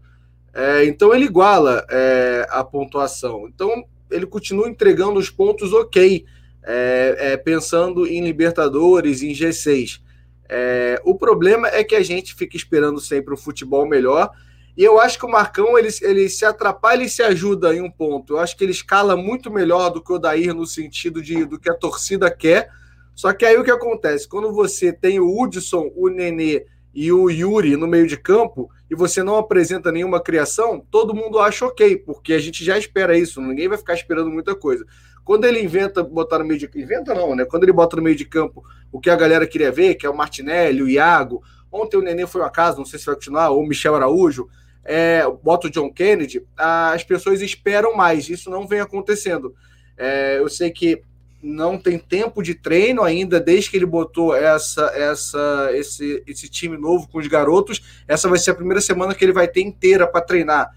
É, 0.53 0.85
então 0.85 1.13
ele 1.13 1.25
iguala 1.25 1.85
é, 1.89 2.47
a 2.50 2.63
pontuação. 2.63 3.47
Então 3.47 3.85
ele 4.09 4.25
continua 4.25 4.67
entregando 4.67 5.19
os 5.19 5.29
pontos 5.29 5.71
ok, 5.71 6.25
é, 6.63 7.15
é 7.19 7.38
pensando 7.38 8.07
em 8.07 8.24
Libertadores, 8.24 9.21
em 9.21 9.33
G6. 9.33 10.01
É, 10.47 11.01
o 11.03 11.15
problema 11.15 11.67
é 11.67 11.83
que 11.83 11.95
a 11.95 12.03
gente 12.03 12.35
fica 12.35 12.55
esperando 12.55 12.99
sempre 12.99 13.33
o 13.33 13.37
futebol 13.37 13.87
melhor. 13.87 14.29
E 14.77 14.83
eu 14.83 14.99
acho 14.99 15.17
que 15.17 15.25
o 15.25 15.31
Marcão 15.31 15.77
ele, 15.77 15.89
ele 16.01 16.29
se 16.29 16.43
atrapalha 16.43 17.03
e 17.03 17.09
se 17.09 17.23
ajuda 17.23 17.73
em 17.73 17.81
um 17.81 17.89
ponto. 17.89 18.33
Eu 18.33 18.39
acho 18.39 18.57
que 18.57 18.63
ele 18.63 18.71
escala 18.71 19.15
muito 19.15 19.49
melhor 19.49 19.89
do 19.89 20.03
que 20.03 20.11
o 20.11 20.19
Dair 20.19 20.53
no 20.53 20.65
sentido 20.65 21.21
de 21.21 21.45
do 21.45 21.59
que 21.59 21.69
a 21.69 21.73
torcida 21.73 22.29
quer 22.29 22.69
só 23.15 23.31
que 23.31 23.45
aí 23.45 23.57
o 23.57 23.63
que 23.63 23.71
acontece? 23.71 24.27
Quando 24.27 24.51
você 24.51 24.91
tem 24.91 25.21
o 25.21 25.41
Hudson, 25.41 25.89
o 25.95 26.09
Nenê 26.09 26.65
e 26.93 27.11
o 27.11 27.29
Yuri 27.29 27.77
no 27.77 27.87
meio 27.87 28.05
de 28.05 28.17
campo 28.17 28.69
e 28.91 28.95
você 28.95 29.23
não 29.23 29.37
apresenta 29.37 29.91
nenhuma 29.91 30.21
criação, 30.21 30.85
todo 30.91 31.15
mundo 31.15 31.39
acha 31.39 31.65
ok, 31.65 31.95
porque 31.97 32.33
a 32.33 32.39
gente 32.39 32.63
já 32.63 32.77
espera 32.77 33.17
isso, 33.17 33.41
ninguém 33.41 33.69
vai 33.69 33.77
ficar 33.77 33.93
esperando 33.93 34.29
muita 34.29 34.53
coisa. 34.53 34.85
Quando 35.25 35.46
ele 35.46 35.60
inventa 35.60 36.03
botar 36.03 36.38
no 36.39 36.46
meio 36.46 36.60
de 36.60 36.70
inventa 36.79 37.15
não, 37.15 37.36
né? 37.36 37.44
Quando 37.44 37.63
ele 37.63 37.74
bota 37.74 37.98
no 37.98 38.03
meio 38.03 38.15
de 38.15 38.24
campo 38.24 38.63
o 38.91 39.00
que 39.00 39.10
a 39.10 39.15
galera 39.15 39.48
queria 39.48 39.72
ver, 39.72 39.96
que 39.96 40.05
é 40.05 40.10
o 40.10 40.15
Martinelli, 40.15 40.84
o 40.84 40.88
Iago, 40.88 41.41
ontem 41.72 41.98
o 41.98 42.01
Nenê 42.01 42.27
foi 42.27 42.41
uma 42.41 42.50
casa, 42.51 42.77
não 42.77 42.86
sei 42.86 43.00
se 43.00 43.08
vai 43.08 43.15
continuar, 43.15 43.50
ou 43.50 43.63
o 43.63 43.67
Michel 43.67 43.96
Araújo, 43.96 44.48
é, 44.84 45.24
bota 45.44 45.67
o 45.67 45.70
John 45.72 45.91
Kennedy, 45.91 46.46
as 46.55 47.03
pessoas 47.03 47.41
esperam 47.41 47.96
mais, 47.96 48.29
isso 48.29 48.51
não 48.51 48.67
vem 48.67 48.79
acontecendo. 48.79 49.55
É, 49.98 50.38
eu 50.38 50.48
sei 50.48 50.70
que 50.70 51.01
não 51.41 51.77
tem 51.77 51.98
tempo 51.98 52.41
de 52.44 52.53
treino 52.53 53.03
ainda, 53.03 53.39
desde 53.39 53.72
que 53.72 53.77
ele 53.77 53.86
botou 53.86 54.36
essa, 54.36 54.91
essa, 54.96 55.70
esse, 55.74 56.24
esse 56.25 56.50
time 56.50 56.77
novo 56.77 57.08
com 57.08 57.17
os 57.20 57.27
garotos. 57.27 58.03
Essa 58.08 58.29
vai 58.29 58.38
ser 58.38 58.51
a 58.51 58.55
primeira 58.55 58.82
semana 58.82 59.13
que 59.13 59.24
ele 59.24 59.34
vai 59.34 59.48
ter 59.48 59.62
inteira 59.62 60.08
para 60.08 60.22
treinar. 60.22 60.72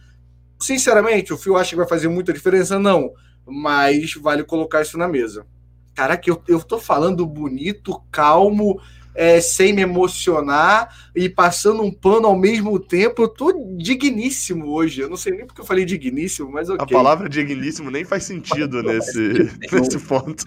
Sinceramente, 0.58 1.32
o 1.32 1.38
Fio 1.38 1.56
acha 1.56 1.70
que 1.70 1.76
vai 1.76 1.88
fazer 1.88 2.08
muita 2.08 2.32
diferença? 2.32 2.78
Não, 2.78 3.12
mas 3.48 4.14
vale 4.14 4.44
colocar 4.44 4.82
isso 4.82 4.98
na 4.98 5.08
mesa. 5.08 5.46
Caraca, 5.94 6.30
eu, 6.30 6.40
eu 6.46 6.60
tô 6.60 6.78
falando 6.78 7.26
bonito, 7.26 8.00
calmo, 8.12 8.80
é, 9.18 9.40
sem 9.40 9.72
me 9.72 9.82
emocionar 9.82 10.94
e 11.12 11.28
passando 11.28 11.82
um 11.82 11.90
pano 11.90 12.28
ao 12.28 12.38
mesmo 12.38 12.78
tempo. 12.78 13.22
Eu 13.22 13.28
tô 13.28 13.52
digníssimo 13.76 14.70
hoje. 14.70 15.00
Eu 15.00 15.10
não 15.10 15.16
sei 15.16 15.32
nem 15.32 15.44
porque 15.44 15.60
eu 15.60 15.64
falei 15.64 15.84
digníssimo, 15.84 16.52
mas 16.52 16.70
ok. 16.70 16.84
A 16.84 16.86
palavra 16.86 17.28
digníssimo 17.28 17.90
nem 17.90 18.04
faz 18.04 18.22
sentido 18.22 18.80
nesse, 18.80 19.50
nesse 19.72 19.98
ponto. 19.98 20.44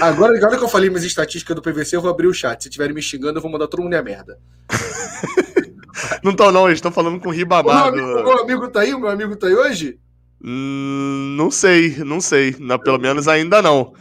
Agora, 0.00 0.36
agora 0.36 0.56
que 0.56 0.62
eu 0.62 0.68
falei 0.68 0.88
minhas 0.88 1.02
estatísticas 1.02 1.56
do 1.56 1.62
PVC, 1.62 1.96
eu 1.96 2.00
vou 2.00 2.10
abrir 2.10 2.28
o 2.28 2.32
chat. 2.32 2.62
Se 2.62 2.68
estiverem 2.68 2.94
me 2.94 3.02
xingando, 3.02 3.38
eu 3.38 3.42
vou 3.42 3.50
mandar 3.50 3.66
todo 3.66 3.82
mundo 3.82 3.94
a 3.94 4.02
merda. 4.02 4.38
não 6.22 6.30
estão, 6.30 6.52
não, 6.52 6.66
eles 6.66 6.78
estão 6.78 6.92
falando 6.92 7.18
com 7.18 7.30
o 7.30 7.32
Ribamar. 7.32 7.88
O 7.88 7.92
meu, 7.92 8.04
amigo, 8.04 8.20
o 8.20 8.24
meu 8.24 8.42
amigo 8.44 8.68
tá 8.68 8.80
aí? 8.82 8.94
O 8.94 9.00
meu 9.00 9.10
amigo 9.10 9.34
tá 9.34 9.48
aí 9.48 9.54
hoje? 9.54 9.98
Hum, 10.44 11.34
não 11.38 11.50
sei, 11.50 11.96
não 12.04 12.20
sei. 12.20 12.54
Não, 12.60 12.78
pelo 12.78 12.98
menos 12.98 13.26
ainda 13.26 13.62
não. 13.62 13.94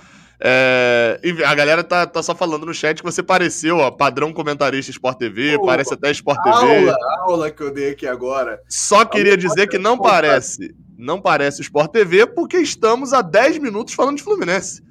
É, 0.45 1.21
a 1.45 1.55
galera 1.55 1.85
tá, 1.85 2.05
tá 2.05 2.21
só 2.21 2.35
falando 2.35 2.65
no 2.65 2.73
chat 2.73 2.97
que 2.97 3.03
você 3.03 3.23
pareceu, 3.23 3.77
ó, 3.77 3.89
padrão 3.89 4.33
comentarista 4.33 4.91
Sport 4.91 5.17
TV, 5.17 5.57
Pô, 5.57 5.67
parece 5.67 5.93
até 5.93 6.11
Sport 6.11 6.37
TV. 6.43 6.55
Aula, 6.55 6.97
aula 7.21 7.51
que 7.51 7.63
eu 7.63 7.73
dei 7.73 7.91
aqui 7.91 8.05
agora. 8.05 8.59
Só 8.67 9.05
queria 9.05 9.37
dizer 9.37 9.69
que 9.69 9.77
não 9.77 9.97
parece, 9.97 10.75
não 10.97 11.21
parece 11.21 11.61
Sport 11.61 11.93
TV 11.93 12.27
porque 12.27 12.57
estamos 12.57 13.13
a 13.13 13.21
10 13.21 13.59
minutos 13.59 13.93
falando 13.93 14.17
de 14.17 14.23
Fluminense. 14.23 14.81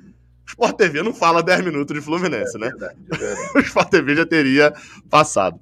O 0.47 0.49
Sport 0.49 0.77
TV 0.77 1.03
não 1.03 1.13
fala 1.13 1.43
10 1.43 1.67
minutos 1.67 1.95
de 1.95 2.01
Fluminense, 2.01 2.57
é, 2.57 2.61
né? 2.61 2.69
Verdade, 2.71 2.97
é 3.13 3.17
verdade. 3.17 3.51
o 3.55 3.61
Sport 3.61 3.91
TV 3.91 4.17
já 4.17 4.25
teria 4.25 4.73
passado. 5.11 5.61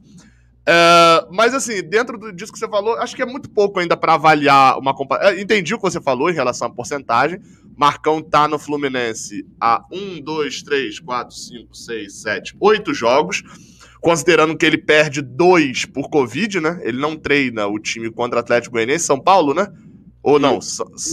É, 0.72 1.26
mas 1.32 1.52
assim, 1.52 1.82
dentro 1.82 2.32
disso 2.32 2.52
que 2.52 2.58
você 2.58 2.68
falou, 2.68 2.94
acho 2.98 3.16
que 3.16 3.22
é 3.22 3.26
muito 3.26 3.50
pouco 3.50 3.80
ainda 3.80 3.96
para 3.96 4.14
avaliar 4.14 4.78
uma 4.78 4.94
comparação. 4.94 5.32
É, 5.32 5.40
entendi 5.40 5.74
o 5.74 5.78
que 5.78 5.82
você 5.82 6.00
falou 6.00 6.30
em 6.30 6.34
relação 6.34 6.68
à 6.68 6.70
porcentagem. 6.70 7.40
Marcão 7.76 8.22
tá 8.22 8.46
no 8.46 8.56
Fluminense 8.56 9.44
há 9.60 9.84
1, 9.90 10.22
2, 10.22 10.62
3, 10.62 11.00
4, 11.00 11.34
5, 11.36 11.76
6, 11.76 12.22
7, 12.22 12.56
8 12.60 12.94
jogos. 12.94 13.42
Considerando 14.00 14.56
que 14.56 14.64
ele 14.64 14.78
perde 14.78 15.20
dois 15.20 15.84
por 15.84 16.08
Covid, 16.08 16.60
né? 16.60 16.80
Ele 16.84 16.98
não 16.98 17.16
treina 17.16 17.66
o 17.66 17.78
time 17.78 18.08
contra 18.08 18.38
o 18.38 18.40
Atlético 18.40 18.74
Goianiense, 18.74 19.04
São 19.04 19.18
Paulo, 19.18 19.52
né? 19.52 19.66
Ou 20.22 20.38
não? 20.38 20.60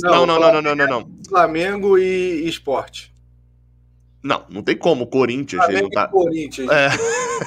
Não, 0.04 0.26
não, 0.26 0.40
não, 0.40 0.54
não, 0.54 0.62
não, 0.62 0.76
não. 0.76 0.88
não. 0.88 1.12
Flamengo 1.28 1.98
e 1.98 2.48
Esporte. 2.48 3.12
Não, 4.28 4.44
não 4.50 4.62
tem 4.62 4.76
como. 4.76 5.06
O 5.06 5.08
Corinthians. 5.08 5.64
ele, 5.70 5.84
não 5.84 5.90
tá... 5.90 6.06
Corinthians. 6.10 6.70
É. 6.70 6.90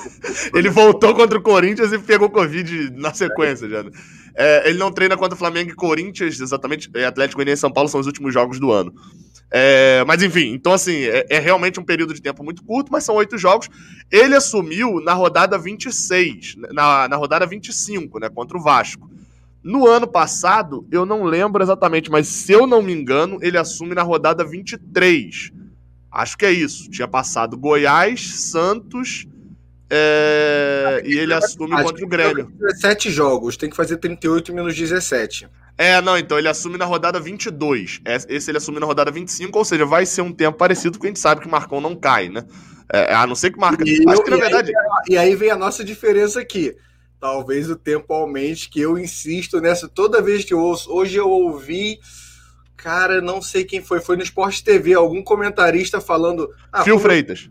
ele 0.56 0.70
voltou 0.70 1.14
contra 1.14 1.36
o 1.36 1.42
Corinthians 1.42 1.92
e 1.92 1.98
pegou 1.98 2.30
Covid 2.30 2.90
na 2.96 3.12
sequência 3.12 3.68
já. 3.68 3.82
Né? 3.82 3.90
É, 4.34 4.66
ele 4.66 4.78
não 4.78 4.90
treina 4.90 5.14
contra 5.14 5.34
o 5.34 5.38
Flamengo 5.38 5.70
e 5.70 5.74
Corinthians, 5.74 6.40
exatamente. 6.40 6.90
É, 6.94 7.04
Atlético 7.04 7.36
Goianiense 7.36 7.58
e 7.58 7.60
São 7.60 7.70
Paulo 7.70 7.90
são 7.90 8.00
os 8.00 8.06
últimos 8.06 8.32
jogos 8.32 8.58
do 8.58 8.72
ano. 8.72 8.94
É, 9.50 10.02
mas 10.06 10.22
enfim, 10.22 10.54
então 10.54 10.72
assim, 10.72 11.02
é, 11.02 11.26
é, 11.28 11.38
realmente 11.38 11.78
um 11.78 11.84
período 11.84 12.14
de 12.14 12.22
tempo 12.22 12.42
muito 12.42 12.64
curto, 12.64 12.90
mas 12.90 13.04
são 13.04 13.14
oito 13.16 13.36
jogos. 13.36 13.68
Ele 14.10 14.34
assumiu 14.34 15.02
na 15.02 15.12
rodada 15.12 15.58
26, 15.58 16.56
na, 16.72 17.08
na 17.08 17.16
rodada 17.16 17.44
25, 17.44 18.20
né, 18.20 18.30
contra 18.30 18.56
o 18.56 18.62
Vasco. 18.62 19.10
No 19.62 19.86
ano 19.86 20.06
passado, 20.06 20.86
eu 20.90 21.04
não 21.04 21.24
lembro 21.24 21.62
exatamente, 21.62 22.10
mas 22.10 22.26
se 22.26 22.52
eu 22.52 22.66
não 22.66 22.80
me 22.80 22.94
engano, 22.94 23.38
ele 23.42 23.58
assume 23.58 23.94
na 23.94 24.02
rodada 24.02 24.42
23 24.42 25.52
Acho 26.10 26.36
que 26.36 26.44
é 26.44 26.52
isso. 26.52 26.90
Tinha 26.90 27.06
passado 27.06 27.56
Goiás, 27.56 28.50
Santos. 28.50 29.26
É... 29.92 31.02
e 31.04 31.18
ele 31.18 31.34
assume 31.34 31.74
Acho 31.74 31.84
contra 31.84 32.04
o 32.04 32.08
Grêmio. 32.08 32.52
17 32.60 33.10
jogos, 33.10 33.56
tem 33.56 33.68
que 33.68 33.74
fazer 33.74 33.96
38 33.96 34.54
menos 34.54 34.76
17. 34.76 35.48
É, 35.76 36.00
não, 36.00 36.16
então 36.18 36.38
ele 36.38 36.48
assume 36.48 36.76
na 36.76 36.84
rodada 36.84 37.18
22. 37.18 38.02
Esse 38.28 38.50
ele 38.50 38.58
assume 38.58 38.78
na 38.78 38.86
rodada 38.86 39.10
25, 39.10 39.58
ou 39.58 39.64
seja, 39.64 39.86
vai 39.86 40.04
ser 40.04 40.20
um 40.20 40.32
tempo 40.32 40.58
parecido, 40.58 40.92
porque 40.92 41.06
a 41.06 41.10
gente 41.10 41.18
sabe 41.18 41.40
que 41.40 41.48
o 41.48 41.50
Marcão 41.50 41.80
não 41.80 41.96
cai, 41.96 42.28
né? 42.28 42.44
É, 42.92 43.14
a 43.14 43.26
não 43.26 43.34
ser 43.34 43.50
que 43.50 43.58
marca. 43.58 43.82
E, 43.86 44.04
Acho 44.08 44.22
que 44.22 44.30
na 44.30 44.36
verdade. 44.36 44.72
Aí, 44.76 45.14
e 45.14 45.16
aí 45.16 45.34
vem 45.34 45.50
a 45.50 45.56
nossa 45.56 45.82
diferença 45.82 46.40
aqui. 46.40 46.76
Talvez 47.20 47.70
o 47.70 47.76
tempo 47.76 48.12
aumente, 48.12 48.68
que 48.68 48.80
eu 48.80 48.98
insisto 48.98 49.60
nessa 49.60 49.88
toda 49.88 50.20
vez 50.20 50.44
que 50.44 50.52
eu 50.52 50.58
ouço. 50.58 50.92
Hoje 50.92 51.16
eu 51.16 51.28
ouvi 51.28 51.98
Cara, 52.80 53.20
não 53.20 53.42
sei 53.42 53.62
quem 53.62 53.82
foi. 53.82 54.00
Foi 54.00 54.16
no 54.16 54.22
Esporte 54.22 54.64
TV, 54.64 54.94
algum 54.94 55.22
comentarista 55.22 56.00
falando. 56.00 56.48
Ah, 56.72 56.82
Fio 56.82 56.98
Freitas. 56.98 57.50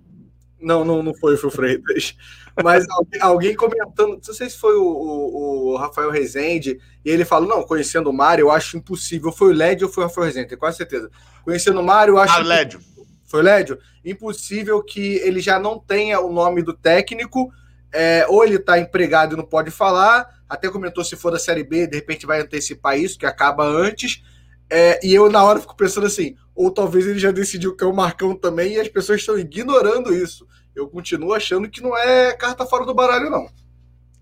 Não, 0.60 0.84
não, 0.84 1.04
não 1.04 1.14
foi 1.14 1.36
o 1.36 1.38
Fio 1.38 1.52
Freitas. 1.52 2.16
Mas 2.64 2.84
alguém, 3.22 3.56
comentando, 3.56 4.20
não 4.26 4.34
sei 4.34 4.50
se 4.50 4.58
foi 4.58 4.76
o, 4.76 4.84
o, 4.84 5.74
o, 5.74 5.78
Rafael 5.78 6.10
Rezende, 6.10 6.80
e 7.06 7.10
ele 7.10 7.24
falou: 7.24 7.48
não, 7.48 7.64
conhecendo 7.64 8.10
o 8.10 8.14
Mário, 8.14 8.44
eu 8.44 8.52
acho 8.52 8.76
impossível. 8.76 9.32
Foi 9.32 9.52
o 9.52 9.56
Lédio 9.56 9.86
ou 9.86 9.94
foi 9.94 10.04
o 10.04 10.08
Rafael 10.08 10.26
Rezende? 10.26 10.48
Tenho 10.48 10.60
quase 10.60 10.78
certeza. 10.78 11.12
Conhecendo 11.46 11.80
o 11.80 11.84
Mário, 11.84 12.16
eu 12.16 12.18
acho. 12.18 12.34
Ah, 12.34 12.40
Lédio. 12.40 12.82
Foi 13.24 13.42
o 13.42 13.44
Lédio? 13.44 13.78
Impossível 14.04 14.82
que 14.82 15.18
ele 15.18 15.40
já 15.40 15.60
não 15.60 15.78
tenha 15.78 16.20
o 16.20 16.34
nome 16.34 16.64
do 16.64 16.74
técnico, 16.74 17.52
é, 17.94 18.26
ou 18.28 18.44
ele 18.44 18.56
está 18.56 18.80
empregado 18.80 19.36
e 19.36 19.38
não 19.38 19.46
pode 19.46 19.70
falar. 19.70 20.28
Até 20.50 20.68
comentou 20.70 21.04
se 21.04 21.16
for 21.16 21.32
da 21.32 21.38
Série 21.38 21.64
B, 21.64 21.86
de 21.86 21.98
repente 21.98 22.26
vai 22.26 22.42
antecipar 22.42 22.98
isso, 22.98 23.20
que 23.20 23.28
acaba 23.28 23.64
antes 23.64 24.24
é, 24.70 25.00
e 25.06 25.14
eu, 25.14 25.30
na 25.32 25.44
hora, 25.44 25.60
fico 25.60 25.76
pensando 25.76 26.06
assim: 26.06 26.36
ou 26.54 26.72
talvez 26.72 27.08
ele 27.08 27.20
já 27.20 27.32
decidiu 27.32 27.76
que 27.76 27.84
é 27.84 27.88
o 27.88 27.96
Marcão 27.96 28.36
também 28.36 28.74
e 28.74 28.80
as 28.80 28.88
pessoas 28.88 29.22
estão 29.22 29.40
ignorando 29.40 30.14
isso. 30.14 30.46
Eu 30.76 30.88
continuo 30.88 31.34
achando 31.34 31.70
que 31.70 31.82
não 31.82 31.98
é 31.98 32.34
carta 32.34 32.66
fora 32.66 32.86
do 32.86 32.94
baralho, 32.94 33.30
não. 33.30 33.48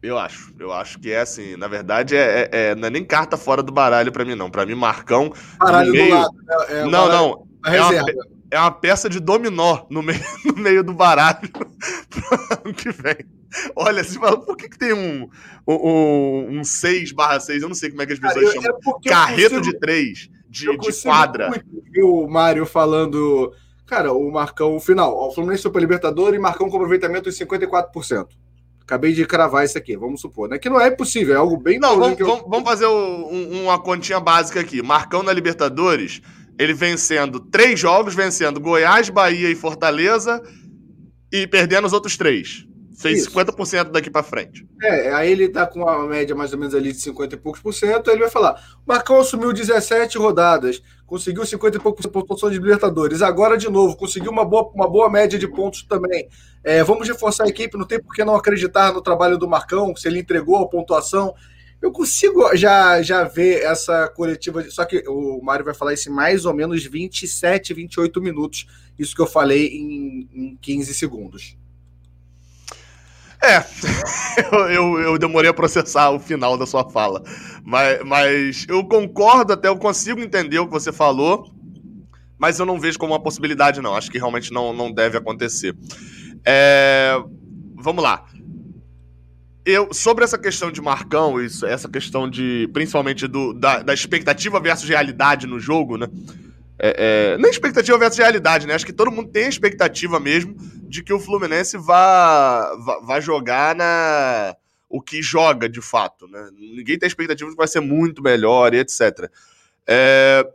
Eu 0.02 0.18
acho. 0.18 0.54
Eu 0.60 0.72
acho 0.72 1.00
que 1.00 1.12
é 1.12 1.20
assim. 1.20 1.58
Na 1.58 1.68
verdade, 1.68 2.16
é, 2.16 2.50
é, 2.52 2.66
é 2.70 2.76
não 2.76 2.88
é 2.88 2.92
nem 2.92 3.04
carta 3.04 3.36
fora 3.36 3.62
do 3.62 3.72
baralho 3.72 4.12
para 4.12 4.24
mim, 4.24 4.36
não. 4.36 4.50
Para 4.50 4.66
mim, 4.66 4.76
Marcão. 4.76 5.34
Baralho 5.58 5.92
meio... 5.92 6.10
do 6.10 6.16
lado. 6.16 6.36
Né? 6.36 6.56
É, 6.70 6.86
não, 6.86 7.08
não. 7.10 7.48
É 7.66 7.82
uma, 7.82 8.04
é 8.52 8.60
uma, 8.60 8.72
peça 8.72 9.10
de 9.10 9.20
dominó 9.20 9.86
no 9.90 10.02
meio, 10.02 10.22
no 10.46 10.56
meio 10.56 10.84
do 10.84 10.94
baralho 10.94 11.50
pro 11.50 11.68
ano 12.64 12.74
que 12.74 12.92
vem. 12.92 13.26
Olha, 13.76 14.04
você 14.04 14.20
fala, 14.20 14.40
por 14.40 14.56
que, 14.56 14.70
que 14.70 14.78
tem 14.78 14.94
um, 14.94 15.28
um, 15.68 16.60
um 16.60 16.64
6 16.64 17.12
barra 17.12 17.40
6? 17.40 17.62
Eu 17.62 17.68
não 17.68 17.76
sei 17.76 17.90
como 17.90 18.02
é 18.04 18.06
que 18.06 18.14
as 18.14 18.20
pessoas 18.20 18.54
Cara, 18.54 18.62
chamam. 18.62 19.00
É 19.04 19.10
Carreto 19.10 19.56
consigo... 19.56 19.74
de 19.74 19.80
3 19.80 20.37
de, 20.66 20.78
de 20.78 21.02
quadra. 21.02 21.50
o 22.04 22.28
Mário 22.28 22.66
falando. 22.66 23.54
Cara, 23.86 24.12
o 24.12 24.32
Marcão, 24.32 24.76
o 24.76 24.80
final, 24.80 25.16
o 25.16 25.32
Fluminense 25.32 25.64
foi 25.64 25.72
para 25.72 25.82
Libertadores 25.82 26.38
e 26.38 26.42
Marcão 26.42 26.70
com 26.70 26.76
aproveitamento 26.76 27.30
de 27.30 27.38
54%. 27.38 28.28
Acabei 28.82 29.14
de 29.14 29.26
cravar 29.26 29.66
isso 29.66 29.78
aqui, 29.78 29.96
vamos 29.98 30.22
supor. 30.22 30.50
Né? 30.50 30.58
Que 30.58 30.70
não 30.70 30.80
é 30.80 30.90
possível, 30.90 31.36
é 31.36 31.38
algo 31.38 31.58
bem. 31.58 31.80
Não, 31.80 31.98
vamos, 31.98 32.20
eu... 32.20 32.46
vamos, 32.50 32.64
fazer 32.64 32.88
um, 32.88 33.64
uma 33.64 33.80
continha 33.80 34.20
básica 34.20 34.60
aqui. 34.60 34.82
Marcão 34.82 35.24
na 35.24 35.32
Libertadores, 35.32 36.22
ele 36.58 36.74
vencendo 36.74 37.40
três 37.40 37.80
jogos, 37.80 38.16
vencendo 38.16 38.60
Goiás, 38.60 39.10
Bahia 39.10 39.50
e 39.50 39.56
Fortaleza 39.56 40.42
e 41.32 41.46
perdendo 41.48 41.86
os 41.86 41.94
outros 41.94 42.18
três. 42.18 42.66
Isso. 43.06 43.30
50% 43.30 43.92
daqui 43.92 44.10
para 44.10 44.24
frente. 44.24 44.68
É, 44.82 45.14
aí 45.14 45.32
ele 45.32 45.48
tá 45.48 45.68
com 45.68 45.82
uma 45.82 46.08
média 46.08 46.36
mais 46.36 46.52
ou 46.52 46.58
menos 46.58 46.74
ali 46.74 46.92
de 46.92 47.00
50 47.00 47.36
e 47.36 47.38
poucos 47.38 47.62
por 47.62 47.72
cento, 47.72 48.10
aí 48.10 48.16
ele 48.16 48.24
vai 48.24 48.32
falar: 48.32 48.60
Marcão 48.88 49.20
assumiu 49.20 49.54
17 49.54 50.18
rodadas, 50.18 50.82
conseguiu 51.06 51.46
50 51.46 51.78
e 51.78 51.80
poucos 51.80 52.08
por 52.08 52.22
pontuação 52.24 52.50
de 52.50 52.58
Libertadores. 52.58 53.22
Agora, 53.22 53.56
de 53.56 53.70
novo, 53.70 53.96
conseguiu 53.96 54.32
uma 54.32 54.44
boa, 54.44 54.72
uma 54.74 54.90
boa 54.90 55.12
média 55.12 55.38
de 55.38 55.48
pontos 55.48 55.84
também. 55.84 56.28
É, 56.64 56.84
vamos 56.84 57.08
reforçar 57.08 57.44
a 57.44 57.50
equipe, 57.50 57.78
não 57.78 57.86
tem 57.86 58.02
por 58.02 58.16
que 58.16 58.26
não 58.26 58.36
acreditar 58.36 58.92
no 58.92 59.02
trabalho 59.02 59.38
do 59.38 59.48
Marcão, 59.48 59.96
se 59.96 60.08
ele 60.08 60.20
entregou 60.20 60.58
a 60.58 60.68
pontuação. 60.68 61.36
Eu 61.80 61.92
consigo 61.92 62.56
já, 62.58 63.00
já 63.04 63.24
ver 63.26 63.62
essa 63.62 64.08
coletiva, 64.08 64.68
só 64.72 64.84
que 64.84 65.04
o 65.08 65.40
Mário 65.44 65.64
vai 65.64 65.76
falar 65.76 65.94
isso 65.94 66.10
em 66.10 66.12
mais 66.12 66.46
ou 66.46 66.54
menos 66.54 66.84
27, 66.84 67.76
28 67.76 68.20
minutos. 68.20 68.66
Isso 68.98 69.16
que 69.16 69.22
eu 69.22 69.28
falei 69.28 69.68
em, 69.68 70.28
em 70.34 70.58
15 70.60 70.96
segundos. 70.96 71.56
É, 73.48 73.66
eu, 74.52 74.60
eu, 74.70 75.00
eu, 75.00 75.18
demorei 75.18 75.50
a 75.50 75.54
processar 75.54 76.10
o 76.10 76.20
final 76.20 76.58
da 76.58 76.66
sua 76.66 76.90
fala. 76.90 77.24
Mas, 77.64 78.04
mas 78.04 78.66
eu 78.68 78.84
concordo, 78.84 79.54
até 79.54 79.70
eu 79.70 79.78
consigo 79.78 80.20
entender 80.20 80.60
o 80.60 80.66
que 80.66 80.74
você 80.74 80.92
falou, 80.92 81.50
mas 82.38 82.60
eu 82.60 82.66
não 82.66 82.80
vejo 82.80 83.00
como 83.00 83.14
uma 83.14 83.22
possibilidade, 83.22 83.82
não. 83.82 83.96
Acho 83.96 84.12
que 84.12 84.18
realmente 84.18 84.52
não, 84.52 84.74
não 84.74 84.92
deve 84.92 85.18
acontecer. 85.18 85.74
É, 86.46 87.16
vamos 87.76 88.04
lá. 88.04 88.26
Eu, 89.66 89.94
sobre 89.94 90.24
essa 90.24 90.38
questão 90.38 90.72
de 90.72 90.82
Marcão, 90.82 91.42
isso, 91.42 91.66
essa 91.66 91.90
questão 91.90 92.30
de. 92.30 92.70
principalmente 92.72 93.28
do, 93.28 93.54
da, 93.54 93.82
da 93.82 93.94
expectativa 93.94 94.60
versus 94.60 94.88
realidade 94.88 95.46
no 95.48 95.60
jogo, 95.60 95.98
né? 95.98 96.08
É, 96.80 97.34
é, 97.34 97.38
nem 97.38 97.50
expectativa 97.50 97.98
versus 97.98 98.20
realidade, 98.20 98.68
né? 98.68 98.74
Acho 98.74 98.86
que 98.86 98.94
todo 98.94 99.12
mundo 99.12 99.32
tem 99.32 99.46
a 99.46 99.50
expectativa 99.50 100.20
mesmo 100.20 100.56
de 100.84 101.04
que 101.04 101.12
o 101.12 101.20
Fluminense 101.20 101.78
vá, 101.78 102.76
vá, 102.76 103.00
vá 103.00 103.20
jogar 103.20 103.76
na 103.76 104.56
o 104.90 105.02
que 105.02 105.22
joga 105.22 105.68
de 105.68 105.82
fato, 105.82 106.28
né? 106.28 106.50
Ninguém 106.54 106.98
tem 106.98 107.08
expectativa 107.08 107.50
de 107.50 107.56
que 107.56 107.60
vai 107.60 107.68
ser 107.68 107.82
muito 107.82 108.22
melhor 108.22 108.74
e 108.74 108.80
etc. 108.80 109.30
É, 109.86 110.48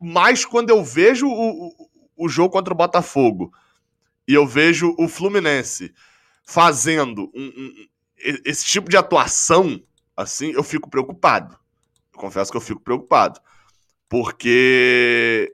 mas 0.00 0.44
quando 0.44 0.70
eu 0.70 0.84
vejo 0.84 1.26
o, 1.26 1.68
o, 1.68 1.88
o 2.16 2.28
jogo 2.28 2.50
contra 2.50 2.74
o 2.74 2.76
Botafogo 2.76 3.52
e 4.26 4.34
eu 4.34 4.46
vejo 4.46 4.94
o 4.98 5.08
Fluminense 5.08 5.94
fazendo 6.44 7.30
um, 7.34 7.44
um, 7.44 7.86
esse 8.44 8.64
tipo 8.64 8.90
de 8.90 8.96
atuação, 8.96 9.82
assim, 10.16 10.50
eu 10.52 10.62
fico 10.62 10.90
preocupado. 10.90 11.58
Eu 12.12 12.18
confesso 12.18 12.50
que 12.50 12.56
eu 12.56 12.60
fico 12.60 12.80
preocupado. 12.80 13.40
Porque 14.14 15.52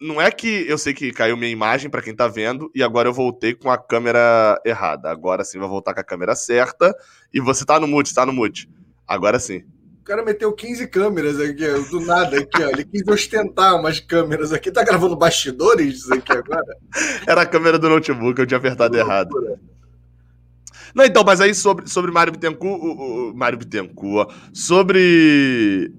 não 0.00 0.18
é 0.18 0.30
que 0.30 0.64
eu 0.66 0.78
sei 0.78 0.94
que 0.94 1.12
caiu 1.12 1.36
minha 1.36 1.52
imagem 1.52 1.90
para 1.90 2.00
quem 2.00 2.16
tá 2.16 2.26
vendo 2.26 2.70
e 2.74 2.82
agora 2.82 3.06
eu 3.06 3.12
voltei 3.12 3.52
com 3.52 3.70
a 3.70 3.76
câmera 3.76 4.58
errada. 4.64 5.10
Agora 5.10 5.44
sim 5.44 5.58
vai 5.58 5.68
voltar 5.68 5.92
com 5.92 6.00
a 6.00 6.04
câmera 6.04 6.34
certa 6.34 6.96
e 7.34 7.38
você 7.38 7.66
tá 7.66 7.78
no 7.78 7.86
mute, 7.86 8.14
tá 8.14 8.24
no 8.24 8.32
mute. 8.32 8.66
Agora 9.06 9.38
sim. 9.38 9.58
O 10.00 10.04
cara 10.04 10.24
meteu 10.24 10.54
15 10.54 10.86
câmeras 10.86 11.38
aqui, 11.38 11.66
do 11.90 12.00
nada 12.00 12.38
aqui, 12.38 12.64
ó. 12.64 12.70
Ele 12.70 12.86
quis 12.86 13.06
ostentar 13.06 13.78
umas 13.78 14.00
câmeras 14.00 14.54
aqui. 14.54 14.72
Tá 14.72 14.82
gravando 14.82 15.14
bastidores 15.14 16.10
aqui 16.10 16.32
agora? 16.32 16.78
Era 17.28 17.42
a 17.42 17.46
câmera 17.46 17.78
do 17.78 17.90
notebook, 17.90 18.40
eu 18.40 18.46
tinha 18.46 18.56
apertado 18.56 18.96
errado. 18.96 19.36
Não, 20.94 21.04
então, 21.04 21.22
mas 21.22 21.42
aí 21.42 21.54
sobre, 21.54 21.86
sobre 21.90 22.10
Mário 22.10 22.32
Bittencourt, 22.32 22.82
o, 22.82 23.32
o 23.32 23.36
Mário 23.36 23.58
Bittencourt, 23.58 24.32
sobre 24.54 25.92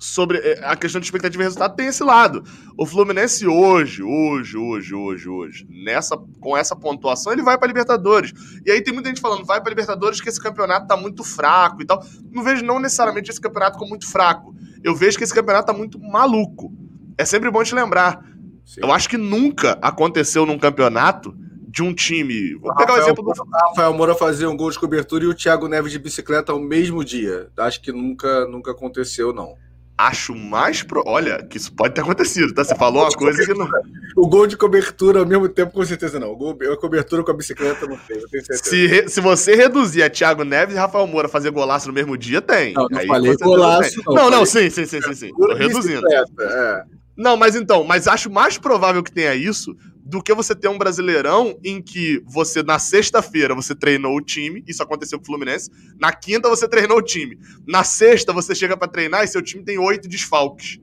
sobre 0.00 0.38
eh, 0.38 0.58
a 0.64 0.74
questão 0.74 0.98
de 0.98 1.06
expectativa 1.06 1.42
de 1.42 1.46
resultado 1.46 1.76
tem 1.76 1.88
esse 1.88 2.02
lado. 2.02 2.42
O 2.76 2.86
Fluminense 2.86 3.46
hoje, 3.46 4.02
hoje, 4.02 4.56
hoje, 4.56 4.94
hoje, 4.94 5.28
hoje, 5.28 5.66
nessa 5.68 6.16
com 6.40 6.56
essa 6.56 6.74
pontuação, 6.74 7.32
ele 7.32 7.42
vai 7.42 7.58
para 7.58 7.68
Libertadores. 7.68 8.32
E 8.64 8.70
aí 8.70 8.82
tem 8.82 8.94
muita 8.94 9.10
gente 9.10 9.20
falando, 9.20 9.44
vai 9.44 9.60
para 9.60 9.68
Libertadores 9.68 10.18
que 10.18 10.28
esse 10.30 10.42
campeonato 10.42 10.86
tá 10.86 10.96
muito 10.96 11.22
fraco 11.22 11.82
e 11.82 11.84
tal. 11.84 12.02
Não 12.32 12.42
vejo 12.42 12.64
não 12.64 12.80
necessariamente 12.80 13.30
esse 13.30 13.40
campeonato 13.40 13.78
como 13.78 13.90
muito 13.90 14.10
fraco. 14.10 14.54
Eu 14.82 14.96
vejo 14.96 15.18
que 15.18 15.24
esse 15.24 15.34
campeonato 15.34 15.66
tá 15.66 15.74
muito 15.74 16.00
maluco. 16.00 16.72
É 17.18 17.24
sempre 17.26 17.50
bom 17.50 17.62
te 17.62 17.74
lembrar. 17.74 18.24
Sim. 18.64 18.80
Eu 18.82 18.90
acho 18.90 19.06
que 19.06 19.18
nunca 19.18 19.78
aconteceu 19.82 20.46
num 20.46 20.58
campeonato 20.58 21.36
de 21.68 21.82
um 21.82 21.92
time. 21.92 22.54
Vou 22.54 22.74
pegar 22.74 22.94
Rafael, 22.94 22.98
o 22.98 23.02
exemplo 23.02 23.24
do. 23.24 23.44
Rafael 23.68 23.92
Moura 23.92 24.14
fazer 24.14 24.46
um 24.46 24.56
gol 24.56 24.70
de 24.70 24.78
cobertura 24.78 25.24
e 25.24 25.26
o 25.26 25.34
Thiago 25.34 25.68
Neves 25.68 25.92
de 25.92 25.98
bicicleta 25.98 26.52
ao 26.52 26.58
mesmo 26.58 27.04
dia. 27.04 27.48
Acho 27.58 27.82
que 27.82 27.92
nunca, 27.92 28.46
nunca 28.46 28.70
aconteceu, 28.70 29.34
não. 29.34 29.56
Acho 30.00 30.34
mais 30.34 30.82
pro. 30.82 31.02
Olha, 31.06 31.42
que 31.42 31.58
isso 31.58 31.70
pode 31.74 31.94
ter 31.94 32.00
acontecido, 32.00 32.54
tá? 32.54 32.64
Você 32.64 32.74
falou 32.74 33.02
uma 33.02 33.12
coisa 33.12 33.44
que 33.44 33.52
não. 33.52 33.68
O 34.16 34.26
gol 34.26 34.46
de 34.46 34.56
cobertura 34.56 35.20
ao 35.20 35.26
mesmo 35.26 35.46
tempo, 35.46 35.72
com 35.72 35.84
certeza 35.84 36.18
não. 36.18 36.32
O 36.32 36.36
gol, 36.36 36.56
a 36.72 36.76
cobertura 36.78 37.22
com 37.22 37.30
a 37.30 37.34
bicicleta 37.34 37.86
não 37.86 37.98
tem, 37.98 38.16
eu 38.16 38.26
tenho 38.30 38.42
certeza. 38.46 38.64
Se, 38.64 38.86
re... 38.86 39.08
se 39.10 39.20
você 39.20 39.54
reduzir 39.54 40.02
a 40.02 40.08
Thiago 40.08 40.42
Neves 40.42 40.74
e 40.74 40.78
Rafael 40.78 41.06
Moura 41.06 41.28
fazer 41.28 41.50
golaço 41.50 41.86
no 41.88 41.92
mesmo 41.92 42.16
dia, 42.16 42.40
tem. 42.40 42.72
Não, 42.72 42.88
não 42.90 42.98
Aí, 42.98 43.06
falei 43.06 43.36
golaço, 43.36 44.02
não. 44.06 44.14
Não, 44.14 44.30
não, 44.30 44.46
sim, 44.46 44.70
sim, 44.70 44.86
sim, 44.86 45.02
sim. 45.02 45.14
sim. 45.14 45.34
Tô 45.34 45.52
reduzindo. 45.52 46.02
É. 46.10 46.82
Não, 47.14 47.36
mas 47.36 47.54
então, 47.54 47.84
mas 47.84 48.08
acho 48.08 48.30
mais 48.30 48.56
provável 48.56 49.02
que 49.02 49.12
tenha 49.12 49.34
isso 49.34 49.76
do 50.10 50.20
que 50.20 50.34
você 50.34 50.56
ter 50.56 50.66
um 50.66 50.76
brasileirão 50.76 51.56
em 51.62 51.80
que 51.80 52.20
você, 52.26 52.64
na 52.64 52.80
sexta-feira, 52.80 53.54
você 53.54 53.76
treinou 53.76 54.16
o 54.16 54.20
time, 54.20 54.64
isso 54.66 54.82
aconteceu 54.82 55.18
com 55.18 55.22
o 55.22 55.26
Fluminense, 55.26 55.70
na 56.00 56.12
quinta 56.12 56.48
você 56.48 56.68
treinou 56.68 56.98
o 56.98 57.02
time, 57.02 57.38
na 57.64 57.84
sexta 57.84 58.32
você 58.32 58.52
chega 58.52 58.76
para 58.76 58.88
treinar 58.88 59.22
e 59.22 59.28
seu 59.28 59.40
time 59.40 59.62
tem 59.62 59.78
oito 59.78 60.08
desfalques. 60.08 60.80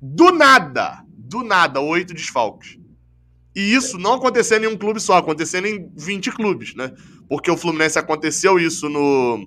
Do 0.00 0.30
nada, 0.30 1.04
do 1.08 1.42
nada, 1.42 1.80
oito 1.80 2.14
desfalques. 2.14 2.78
E 3.54 3.74
isso 3.74 3.98
não 3.98 4.14
acontecendo 4.14 4.64
em 4.64 4.68
um 4.68 4.78
clube 4.78 5.00
só, 5.00 5.16
acontecendo 5.16 5.66
em 5.66 5.90
20 5.96 6.30
clubes, 6.30 6.76
né? 6.76 6.92
Porque 7.28 7.50
o 7.50 7.56
Fluminense 7.56 7.98
aconteceu 7.98 8.60
isso 8.60 8.88
no. 8.88 9.44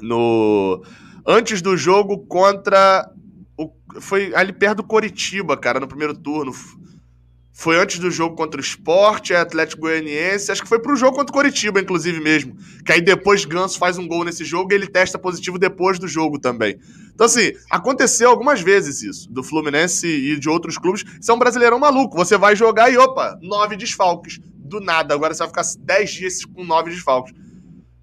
no 0.00 0.82
antes 1.26 1.60
do 1.60 1.76
jogo 1.76 2.26
contra. 2.26 3.06
O, 3.58 3.70
foi 4.00 4.34
ali 4.34 4.54
perto 4.54 4.78
do 4.78 4.84
Coritiba, 4.84 5.54
cara, 5.54 5.78
no 5.78 5.86
primeiro 5.86 6.16
turno. 6.16 6.52
Foi 7.54 7.78
antes 7.78 7.98
do 7.98 8.10
jogo 8.10 8.34
contra 8.34 8.58
o 8.58 8.64
Sport, 8.64 9.30
é 9.30 9.36
Atlético 9.36 9.82
Goianiense. 9.82 10.50
Acho 10.50 10.62
que 10.62 10.68
foi 10.68 10.78
pro 10.78 10.96
jogo 10.96 11.16
contra 11.16 11.30
o 11.30 11.34
Coritiba, 11.34 11.80
inclusive 11.80 12.18
mesmo. 12.18 12.56
Que 12.84 12.92
aí 12.92 13.00
depois 13.00 13.44
Ganso 13.44 13.78
faz 13.78 13.98
um 13.98 14.08
gol 14.08 14.24
nesse 14.24 14.42
jogo 14.42 14.72
e 14.72 14.74
ele 14.74 14.86
testa 14.86 15.18
positivo 15.18 15.58
depois 15.58 15.98
do 15.98 16.08
jogo 16.08 16.38
também. 16.38 16.78
Então, 17.14 17.26
assim, 17.26 17.52
aconteceu 17.70 18.30
algumas 18.30 18.62
vezes 18.62 19.02
isso, 19.02 19.30
do 19.30 19.42
Fluminense 19.42 20.06
e 20.06 20.40
de 20.40 20.48
outros 20.48 20.78
clubes. 20.78 21.04
Isso 21.20 21.30
é 21.30 21.34
um 21.34 21.38
brasileirão 21.38 21.78
maluco. 21.78 22.16
Você 22.16 22.38
vai 22.38 22.56
jogar 22.56 22.90
e, 22.90 22.96
opa, 22.96 23.38
nove 23.42 23.76
desfalques. 23.76 24.40
Do 24.56 24.80
nada. 24.80 25.12
Agora 25.12 25.34
você 25.34 25.40
vai 25.40 25.48
ficar 25.48 25.64
dez 25.80 26.10
dias 26.10 26.44
com 26.46 26.64
nove 26.64 26.90
desfalques. 26.90 27.34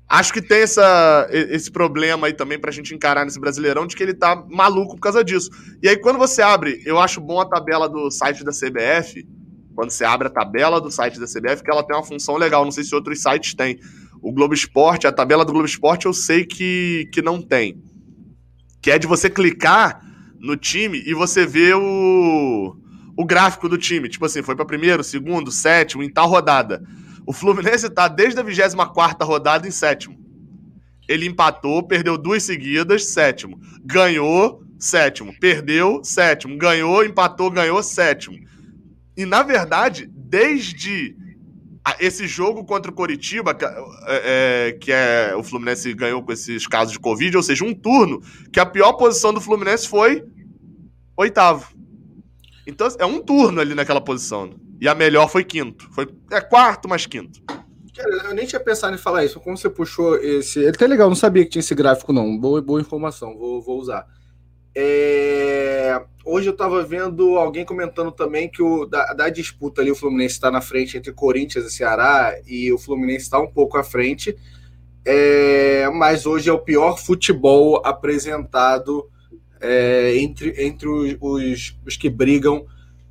Acho 0.07 0.33
que 0.33 0.41
tem 0.41 0.61
essa, 0.61 1.27
esse 1.31 1.71
problema 1.71 2.27
aí 2.27 2.33
também 2.33 2.59
pra 2.59 2.71
gente 2.71 2.95
encarar 2.95 3.25
nesse 3.25 3.39
Brasileirão 3.39 3.85
de 3.85 3.95
que 3.95 4.01
ele 4.01 4.13
tá 4.13 4.43
maluco 4.49 4.95
por 4.95 5.01
causa 5.01 5.23
disso. 5.23 5.49
E 5.83 5.89
aí, 5.89 5.97
quando 5.97 6.17
você 6.17 6.41
abre, 6.41 6.81
eu 6.83 6.99
acho 6.99 7.21
bom 7.21 7.39
a 7.39 7.45
tabela 7.45 7.87
do 7.87 8.09
site 8.09 8.43
da 8.43 8.51
CBF, 8.51 9.23
quando 9.79 9.91
você 9.91 10.03
abre 10.03 10.27
a 10.27 10.29
tabela 10.29 10.81
do 10.81 10.91
site 10.91 11.17
da 11.17 11.25
CBF, 11.25 11.63
que 11.63 11.71
ela 11.71 11.81
tem 11.81 11.95
uma 11.95 12.03
função 12.03 12.35
legal. 12.35 12.65
Não 12.65 12.71
sei 12.71 12.83
se 12.83 12.93
outros 12.93 13.21
sites 13.21 13.53
têm. 13.53 13.79
O 14.21 14.29
Globo 14.33 14.53
Esporte, 14.53 15.07
a 15.07 15.11
tabela 15.11 15.45
do 15.45 15.53
Globo 15.53 15.65
Esporte 15.65 16.05
eu 16.05 16.11
sei 16.11 16.45
que, 16.45 17.09
que 17.13 17.21
não 17.21 17.41
tem. 17.41 17.81
Que 18.81 18.91
é 18.91 18.99
de 18.99 19.07
você 19.07 19.29
clicar 19.29 20.01
no 20.37 20.57
time 20.57 21.01
e 21.05 21.13
você 21.13 21.45
ver 21.45 21.77
o, 21.77 22.75
o 23.15 23.23
gráfico 23.23 23.69
do 23.69 23.77
time. 23.77 24.09
Tipo 24.09 24.25
assim, 24.25 24.43
foi 24.43 24.53
para 24.53 24.65
primeiro, 24.65 25.01
segundo, 25.01 25.49
sétimo, 25.49 26.03
em 26.03 26.11
tal 26.11 26.27
rodada. 26.27 26.83
O 27.25 27.31
Fluminense 27.31 27.89
tá 27.89 28.09
desde 28.09 28.37
a 28.37 28.43
24 28.43 29.25
rodada 29.25 29.65
em 29.65 29.71
sétimo. 29.71 30.19
Ele 31.07 31.25
empatou, 31.25 31.87
perdeu 31.87 32.17
duas 32.17 32.43
seguidas, 32.43 33.05
sétimo. 33.05 33.57
Ganhou, 33.85 34.61
sétimo. 34.77 35.33
Perdeu, 35.39 36.01
sétimo. 36.03 36.57
Ganhou, 36.57 37.05
empatou, 37.05 37.49
ganhou, 37.49 37.81
sétimo. 37.81 38.48
E, 39.19 39.25
na 39.25 39.43
verdade, 39.43 40.09
desde 40.09 41.13
esse 41.99 42.25
jogo 42.25 42.63
contra 42.63 42.89
o 42.89 42.93
Coritiba, 42.93 43.53
que 43.53 43.65
é, 43.65 43.75
é, 44.07 44.71
que 44.79 44.93
é, 44.93 45.35
o 45.35 45.43
Fluminense 45.43 45.93
ganhou 45.93 46.23
com 46.23 46.31
esses 46.31 46.65
casos 46.65 46.93
de 46.93 46.99
Covid, 46.99 47.35
ou 47.35 47.43
seja, 47.43 47.65
um 47.65 47.73
turno, 47.73 48.21
que 48.49 48.61
a 48.61 48.65
pior 48.65 48.93
posição 48.93 49.33
do 49.33 49.41
Fluminense 49.41 49.89
foi 49.89 50.23
oitavo. 51.17 51.67
Então, 52.65 52.87
é 52.97 53.05
um 53.05 53.19
turno 53.21 53.59
ali 53.59 53.75
naquela 53.75 53.99
posição. 53.99 54.51
E 54.79 54.87
a 54.87 54.95
melhor 54.95 55.29
foi 55.29 55.43
quinto. 55.43 55.89
Foi 55.91 56.07
é 56.31 56.39
quarto, 56.39 56.87
mas 56.87 57.05
quinto. 57.05 57.41
Eu 57.97 58.33
nem 58.33 58.45
tinha 58.45 58.61
pensado 58.61 58.95
em 58.95 58.97
falar 58.97 59.25
isso. 59.25 59.41
Como 59.41 59.57
você 59.57 59.69
puxou 59.69 60.15
esse. 60.15 60.59
Ele 60.59 60.77
tá 60.77 60.85
legal, 60.85 61.09
não 61.09 61.15
sabia 61.15 61.43
que 61.43 61.49
tinha 61.49 61.59
esse 61.59 61.75
gráfico, 61.75 62.13
não. 62.13 62.37
Boa, 62.37 62.61
boa 62.61 62.79
informação, 62.79 63.37
vou, 63.37 63.61
vou 63.61 63.81
usar. 63.81 64.07
É... 64.81 66.01
Hoje 66.23 66.47
eu 66.47 66.53
estava 66.53 66.81
vendo 66.83 67.37
alguém 67.37 67.65
comentando 67.65 68.13
também 68.13 68.47
que 68.47 68.61
o, 68.61 68.85
da, 68.85 69.13
da 69.13 69.27
disputa 69.27 69.81
ali, 69.81 69.91
o 69.91 69.95
Fluminense 69.95 70.35
está 70.35 70.49
na 70.49 70.61
frente 70.61 70.97
entre 70.97 71.11
Corinthians 71.11 71.65
e 71.65 71.71
Ceará, 71.71 72.33
e 72.47 72.71
o 72.71 72.77
Fluminense 72.77 73.25
está 73.25 73.39
um 73.39 73.51
pouco 73.51 73.77
à 73.77 73.83
frente, 73.83 74.37
é... 75.03 75.89
mas 75.89 76.25
hoje 76.25 76.49
é 76.49 76.53
o 76.53 76.59
pior 76.59 76.97
futebol 76.97 77.81
apresentado 77.83 79.09
é, 79.59 80.15
entre, 80.15 80.53
entre 80.63 80.87
os, 80.87 81.17
os, 81.19 81.77
os, 81.85 81.97
que 81.97 82.09
brigam 82.09 82.65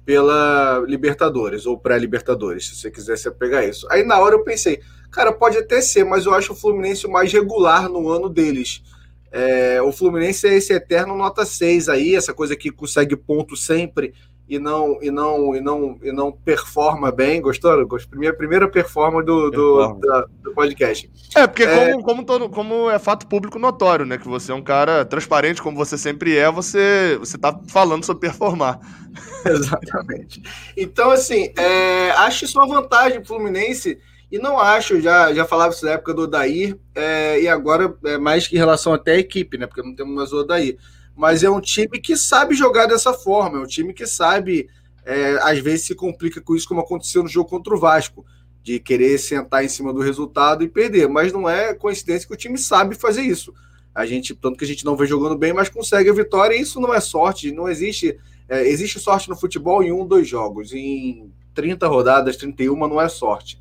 pela 0.07 0.83
Libertadores 0.87 1.67
ou 1.67 1.79
pré-Libertadores, 1.79 2.69
se 2.69 2.77
você 2.77 2.91
quiser 2.91 3.19
se 3.19 3.31
pegar 3.33 3.67
isso. 3.67 3.87
Aí 3.91 4.03
na 4.03 4.19
hora 4.19 4.37
eu 4.37 4.43
pensei, 4.43 4.81
cara, 5.11 5.31
pode 5.33 5.59
até 5.59 5.83
ser, 5.83 6.05
mas 6.05 6.25
eu 6.25 6.33
acho 6.33 6.55
o 6.55 6.57
Fluminense 6.57 7.07
o 7.07 7.11
mais 7.11 7.31
regular 7.31 7.91
no 7.91 8.09
ano 8.09 8.31
deles 8.31 8.83
é, 9.31 9.81
o 9.83 9.93
Fluminense 9.93 10.47
é 10.47 10.55
esse 10.55 10.73
eterno 10.73 11.17
nota 11.17 11.45
6 11.45 11.89
aí, 11.89 12.15
essa 12.15 12.33
coisa 12.33 12.57
que 12.57 12.71
consegue 12.71 13.17
ponto 13.17 13.57
sempre 13.57 14.15
e 14.49 14.59
não 14.59 14.99
e 15.03 15.11
não 15.11 15.55
e 15.55 15.61
não 15.61 15.99
e 16.03 16.11
não 16.11 16.33
performa 16.33 17.13
bem. 17.13 17.41
Gostou? 17.43 17.87
Minha 18.15 18.33
primeira 18.33 18.67
performance 18.67 19.27
do, 19.27 19.51
do, 19.51 20.01
do, 20.43 20.55
podcast. 20.55 21.11
É, 21.37 21.47
porque 21.47 21.65
é... 21.65 21.93
Como, 21.93 22.03
como, 22.03 22.25
todo, 22.25 22.49
como 22.49 22.91
é 22.91 22.99
fato 22.99 23.27
público 23.27 23.59
notório, 23.59 24.07
né? 24.07 24.17
Que 24.17 24.27
você 24.27 24.51
é 24.51 24.55
um 24.55 24.63
cara 24.63 25.05
transparente, 25.05 25.63
como 25.63 25.77
você 25.77 25.99
sempre 25.99 26.37
é, 26.37 26.51
você, 26.51 27.17
você 27.21 27.37
tá 27.37 27.61
falando 27.69 28.05
sobre 28.05 28.27
performar. 28.29 28.81
Exatamente. 29.45 30.43
Então, 30.77 31.11
assim, 31.11 31.53
é, 31.57 32.11
acho 32.13 32.47
isso 32.47 32.59
uma 32.59 32.67
vantagem 32.67 33.21
pro 33.21 33.37
Fluminense 33.37 33.99
e 34.31 34.39
não 34.39 34.59
acho, 34.59 35.01
já, 35.01 35.33
já 35.33 35.45
falava 35.47 35.73
isso 35.73 35.85
na 35.87 35.93
época 35.93 36.13
do 36.13 36.23
Odair, 36.23 36.79
é, 36.95 37.41
e 37.41 37.49
agora 37.49 37.97
é 38.05 38.19
mais 38.19 38.51
em 38.53 38.57
relação 38.57 38.93
até 38.93 39.13
à 39.13 39.19
equipe, 39.19 39.57
né? 39.57 39.67
Porque 39.67 39.83
não 39.83 39.95
temos 39.95 40.15
mais 40.15 40.33
o 40.33 40.41
Odair. 40.41 40.77
Mas 41.17 41.43
é 41.43 41.51
um 41.51 41.61
time 41.61 41.99
que 41.99 42.17
sabe 42.17 42.55
jogar 42.55 42.87
dessa 42.87 43.13
forma, 43.13 43.59
é 43.59 43.61
um 43.63 43.67
time 43.67 43.95
que 43.95 44.07
sabe, 44.07 44.69
é, 45.05 45.39
às 45.43 45.59
vezes 45.59 45.87
se 45.87 45.95
complica 45.95 46.41
com 46.41 46.55
isso, 46.55 46.69
como 46.69 46.81
aconteceu 46.81 47.23
no 47.23 47.29
jogo 47.29 47.49
contra 47.49 47.75
o 47.75 47.79
Vasco, 47.79 48.25
de 48.63 48.79
querer 48.79 49.17
sentar 49.19 49.65
em 49.65 49.69
cima 49.69 49.95
do 49.95 50.01
resultado 50.01 50.63
e 50.63 50.69
perder. 50.69 51.09
Mas 51.09 51.33
não 51.33 51.49
é 51.49 51.73
coincidência 51.73 52.29
que 52.29 52.35
o 52.35 52.37
time 52.37 52.59
sabe 52.59 52.95
fazer 52.95 53.23
isso. 53.23 53.55
A 53.95 54.05
gente, 54.05 54.35
tanto 54.35 54.59
que 54.59 54.65
a 54.65 54.69
gente 54.69 54.85
não 54.85 54.95
vê 54.95 55.07
jogando 55.07 55.39
bem, 55.39 55.55
mas 55.55 55.71
consegue 55.71 56.11
a 56.11 56.13
vitória, 56.13 56.55
e 56.55 56.61
isso 56.61 56.79
não 56.79 56.93
é 56.93 57.01
sorte, 57.01 57.51
não 57.51 57.69
existe. 57.69 58.17
É, 58.47 58.69
existe 58.69 59.01
sorte 59.01 59.29
no 59.29 59.37
futebol 59.37 59.83
em 59.83 59.91
um, 59.91 60.07
dois 60.07 60.29
jogos. 60.29 60.73
Em 60.75 61.33
30 61.55 61.89
rodadas, 61.89 62.37
31 62.37 62.77
não 62.87 63.01
é 63.01 63.09
sorte. 63.09 63.59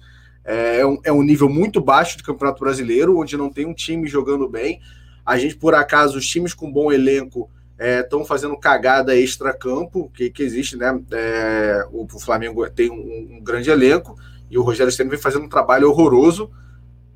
É, 0.48 0.80
é 0.80 0.86
um, 0.86 0.98
é 1.04 1.12
um 1.12 1.22
nível 1.22 1.50
muito 1.50 1.82
baixo 1.82 2.16
de 2.16 2.24
Campeonato 2.24 2.62
Brasileiro, 2.62 3.20
onde 3.20 3.36
não 3.36 3.52
tem 3.52 3.66
um 3.66 3.74
time 3.74 4.08
jogando 4.08 4.48
bem. 4.48 4.80
A 5.26 5.38
gente, 5.38 5.58
por 5.58 5.76
acaso, 5.76 6.18
os 6.18 6.26
times 6.26 6.54
com 6.54 6.72
bom 6.72 6.90
elenco 6.90 7.52
estão 7.78 8.22
é, 8.22 8.26
fazendo 8.26 8.58
cagada 8.58 9.14
extra-campo, 9.14 10.10
que, 10.14 10.30
que 10.30 10.42
existe, 10.42 10.78
né? 10.78 10.98
É, 11.12 11.86
o, 11.92 12.06
o, 12.06 12.20
Flamengo 12.20 12.68
tem 12.70 12.90
um, 12.90 13.36
um, 13.36 13.44
grande 13.44 13.70
elenco 13.70 14.16
e 14.50 14.58
o 14.58 14.64
Rogério 14.64 14.92
Senna 14.92 15.10
vem 15.10 15.20
fazendo 15.20 15.44
um 15.44 15.50
trabalho 15.50 15.90
horroroso. 15.90 16.50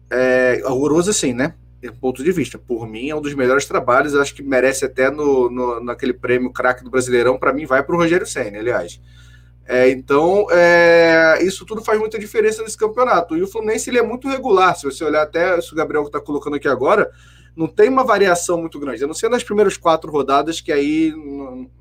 É, 0.10 0.62
horroroso, 0.66 1.10
assim, 1.10 1.34
né? 1.34 1.56
Do 1.82 1.94
ponto 1.94 2.22
de 2.22 2.34
vista. 2.34 2.60
Por 2.60 2.86
mim, 2.86 3.10
é 3.10 3.16
um 3.16 3.22
dos 3.22 3.34
melhores 3.34 3.66
trabalhos. 3.66 4.14
Acho 4.14 4.36
que 4.36 4.44
merece 4.44 4.84
até 4.84 5.10
no, 5.10 5.50
no 5.50 5.82
naquele 5.82 6.14
prêmio 6.14 6.52
craque 6.52 6.84
do 6.84 6.92
Brasileirão. 6.92 7.40
Para 7.40 7.54
mim, 7.54 7.66
vai 7.66 7.82
para 7.82 7.96
o 7.96 7.98
Rogério 7.98 8.28
Senna, 8.28 8.60
aliás. 8.60 9.00
É, 9.72 9.90
então, 9.90 10.48
é, 10.52 11.40
isso 11.42 11.66
tudo 11.66 11.82
faz 11.82 11.98
muita 11.98 12.20
diferença 12.20 12.62
nesse 12.62 12.78
campeonato. 12.78 13.38
E 13.38 13.42
o 13.42 13.48
Fluminense 13.48 13.90
ele 13.90 14.00
é 14.00 14.04
muito 14.04 14.28
regular. 14.28 14.76
Se 14.76 14.84
você 14.84 15.02
olhar 15.02 15.22
até 15.22 15.58
isso 15.58 15.74
o 15.74 15.78
Gabriel 15.78 16.04
está 16.04 16.20
colocando 16.20 16.58
aqui 16.58 16.68
agora, 16.68 17.10
não 17.56 17.68
tem 17.68 17.88
uma 17.88 18.04
variação 18.04 18.60
muito 18.60 18.78
grande. 18.78 19.02
A 19.02 19.08
não 19.08 19.14
ser 19.14 19.30
nas 19.30 19.46
primeiras 19.46 19.78
quatro 19.78 20.12
rodadas, 20.12 20.60
que 20.60 20.74
aí 20.74 21.14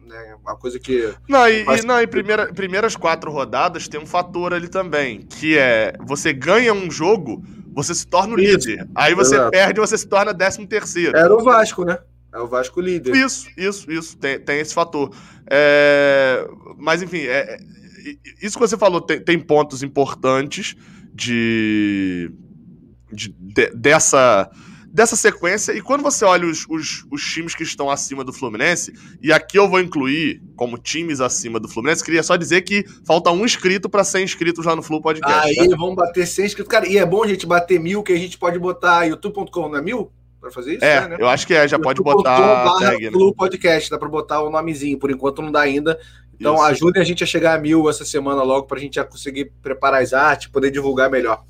né, 0.07 0.37
uma 0.41 0.55
coisa 0.57 0.79
que. 0.79 1.13
Não, 1.29 1.49
e, 1.49 1.65
e 1.65 1.83
não, 1.85 2.01
em 2.01 2.07
primeira, 2.07 2.53
primeiras 2.53 2.95
quatro 2.95 3.29
rodadas 3.29 3.89
tem 3.89 4.01
um 4.01 4.07
fator 4.07 4.55
ali 4.55 4.69
também, 4.69 5.23
que 5.23 5.59
é 5.59 5.93
você 6.07 6.33
ganha 6.33 6.73
um 6.73 6.89
jogo, 6.93 7.43
você 7.75 7.93
se 7.93 8.07
torna 8.07 8.35
o 8.35 8.37
líder. 8.37 8.89
Aí 8.95 9.17
você 9.17 9.35
Exato. 9.35 9.51
perde, 9.51 9.81
você 9.81 9.99
se 9.99 10.07
torna 10.07 10.33
décimo 10.33 10.65
terceiro. 10.65 11.17
Era 11.17 11.35
o 11.35 11.43
Vasco, 11.43 11.85
né? 11.85 11.99
É 12.33 12.39
o 12.39 12.47
Vasco 12.47 12.81
líder. 12.81 13.17
Isso, 13.17 13.49
isso, 13.57 13.91
isso. 13.91 14.17
Tem, 14.17 14.39
tem 14.39 14.61
esse 14.61 14.73
fator. 14.73 15.11
É, 15.51 16.49
mas, 16.79 17.03
enfim, 17.03 17.23
é, 17.23 17.55
é 17.55 17.59
isso 18.43 18.59
que 18.59 18.67
você 18.67 18.77
falou 18.77 19.01
tem, 19.01 19.21
tem 19.21 19.39
pontos 19.39 19.83
importantes 19.83 20.77
de, 21.13 22.31
de, 23.13 23.35
de, 23.39 23.71
dessa, 23.75 24.51
dessa 24.87 25.17
sequência. 25.17 25.73
E 25.73 25.81
quando 25.81 26.03
você 26.03 26.25
olha 26.25 26.47
os, 26.47 26.67
os, 26.69 27.05
os, 27.11 27.23
times 27.23 27.55
que 27.55 27.63
estão 27.63 27.91
acima 27.91 28.25
do 28.25 28.33
Fluminense, 28.33 28.93
e 29.23 29.33
aqui 29.33 29.59
eu 29.59 29.69
vou 29.69 29.81
incluir 29.81 30.43
como 30.57 30.79
times 30.79 31.21
acima 31.21 31.61
do 31.61 31.69
Fluminense, 31.69 32.05
queria 32.05 32.23
só 32.23 32.37
dizer 32.37 32.63
que 32.63 32.85
falta 33.07 33.31
um 33.31 33.45
inscrito 33.45 33.89
para 33.89 34.05
100 34.05 34.25
inscritos 34.25 34.65
lá 34.65 34.75
no 34.75 34.83
Flu 34.83 35.01
Podcast. 35.01 35.61
Aí, 35.61 35.69
né? 35.69 35.77
vamos 35.77 35.97
bater 35.97 36.27
100 36.27 36.47
inscritos. 36.47 36.71
Cara, 36.71 36.87
e 36.89 36.99
é 36.99 37.07
bom 37.07 37.23
a 37.23 37.29
gente 37.29 37.47
bater 37.47 37.79
mil, 37.79 38.03
que 38.03 38.13
a 38.13 38.19
gente 38.19 38.39
pode 38.39 38.59
botar 38.59 39.05
youtube.com, 39.05 39.69
não 39.69 39.79
é 39.79 39.83
mil? 39.83 40.13
Pra 40.41 40.51
fazer 40.51 40.77
isso? 40.77 40.85
É, 40.85 41.07
né? 41.07 41.17
eu 41.21 41.29
acho 41.29 41.47
que 41.47 41.53
é, 41.53 41.69
já 41.69 41.79
pode 41.79 42.03
botar. 42.03 42.79
Tag, 42.79 43.11
né? 43.11 43.33
Podcast, 43.37 43.91
dá 43.91 43.99
pra 43.99 44.09
botar 44.09 44.41
o 44.43 44.49
nomezinho, 44.49 44.99
por 44.99 45.11
enquanto 45.11 45.43
não 45.43 45.53
dá 45.53 45.61
ainda. 45.61 45.99
Então 46.41 46.55
Isso. 46.55 46.65
ajudem 46.65 47.03
a 47.03 47.05
gente 47.05 47.23
a 47.23 47.27
chegar 47.27 47.55
a 47.55 47.61
mil 47.61 47.89
essa 47.91 48.05
semana 48.05 48.43
logo 48.43 48.67
para 48.67 48.79
a 48.79 48.81
gente 48.81 48.95
já 48.95 49.05
conseguir 49.05 49.53
preparar 49.63 50.03
as 50.03 50.15
artes, 50.15 50.49
poder 50.49 50.71
divulgar 50.71 51.11
melhor. 51.11 51.45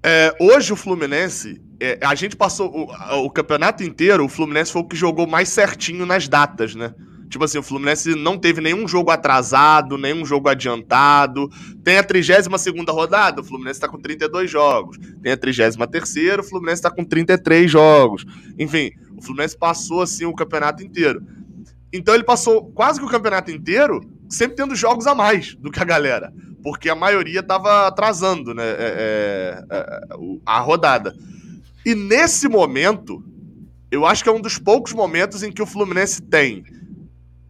É, 0.00 0.34
hoje 0.40 0.72
o 0.72 0.76
Fluminense, 0.76 1.60
é, 1.80 1.98
a 2.00 2.14
gente 2.14 2.36
passou 2.36 2.72
o, 2.72 3.24
o, 3.24 3.30
campeonato 3.30 3.82
inteiro, 3.82 4.24
o 4.24 4.28
Fluminense 4.28 4.72
foi 4.72 4.82
o 4.82 4.84
que 4.84 4.96
jogou 4.96 5.26
mais 5.26 5.48
certinho 5.48 6.06
nas 6.06 6.28
datas, 6.28 6.76
né? 6.76 6.94
Tipo 7.28 7.44
assim, 7.44 7.58
o 7.58 7.62
Fluminense 7.62 8.14
não 8.14 8.36
teve 8.36 8.60
nenhum 8.60 8.86
jogo 8.86 9.10
atrasado, 9.10 9.96
nenhum 9.96 10.24
jogo 10.24 10.50
adiantado. 10.50 11.48
Tem 11.82 11.96
a 11.96 12.02
32 12.04 12.46
rodada, 12.88 13.40
o 13.40 13.44
Fluminense 13.44 13.78
está 13.78 13.88
com 13.88 13.98
32 13.98 14.50
jogos. 14.50 14.98
Tem 15.22 15.32
a 15.32 15.36
33, 15.36 15.76
o 16.38 16.42
Fluminense 16.42 16.80
está 16.80 16.90
com 16.90 17.04
33 17.04 17.70
jogos. 17.70 18.26
Enfim, 18.58 18.90
o 19.16 19.22
Fluminense 19.22 19.56
passou 19.56 20.02
assim 20.02 20.26
o 20.26 20.34
campeonato 20.34 20.82
inteiro. 20.82 21.22
Então 21.92 22.14
ele 22.14 22.24
passou 22.24 22.70
quase 22.72 22.98
que 22.98 23.06
o 23.06 23.10
campeonato 23.10 23.50
inteiro 23.50 24.00
sempre 24.28 24.56
tendo 24.56 24.74
jogos 24.74 25.06
a 25.06 25.14
mais 25.14 25.54
do 25.54 25.70
que 25.70 25.80
a 25.80 25.84
galera. 25.84 26.32
Porque 26.62 26.88
a 26.88 26.94
maioria 26.94 27.40
estava 27.40 27.86
atrasando 27.86 28.54
né, 28.54 28.64
é, 28.64 29.64
é, 29.68 29.76
é, 29.76 30.00
a 30.46 30.60
rodada. 30.60 31.14
E 31.84 31.94
nesse 31.94 32.48
momento, 32.48 33.22
eu 33.90 34.06
acho 34.06 34.22
que 34.22 34.28
é 34.28 34.32
um 34.32 34.40
dos 34.40 34.58
poucos 34.58 34.92
momentos 34.92 35.42
em 35.42 35.50
que 35.50 35.60
o 35.60 35.66
Fluminense 35.66 36.22
tem 36.22 36.64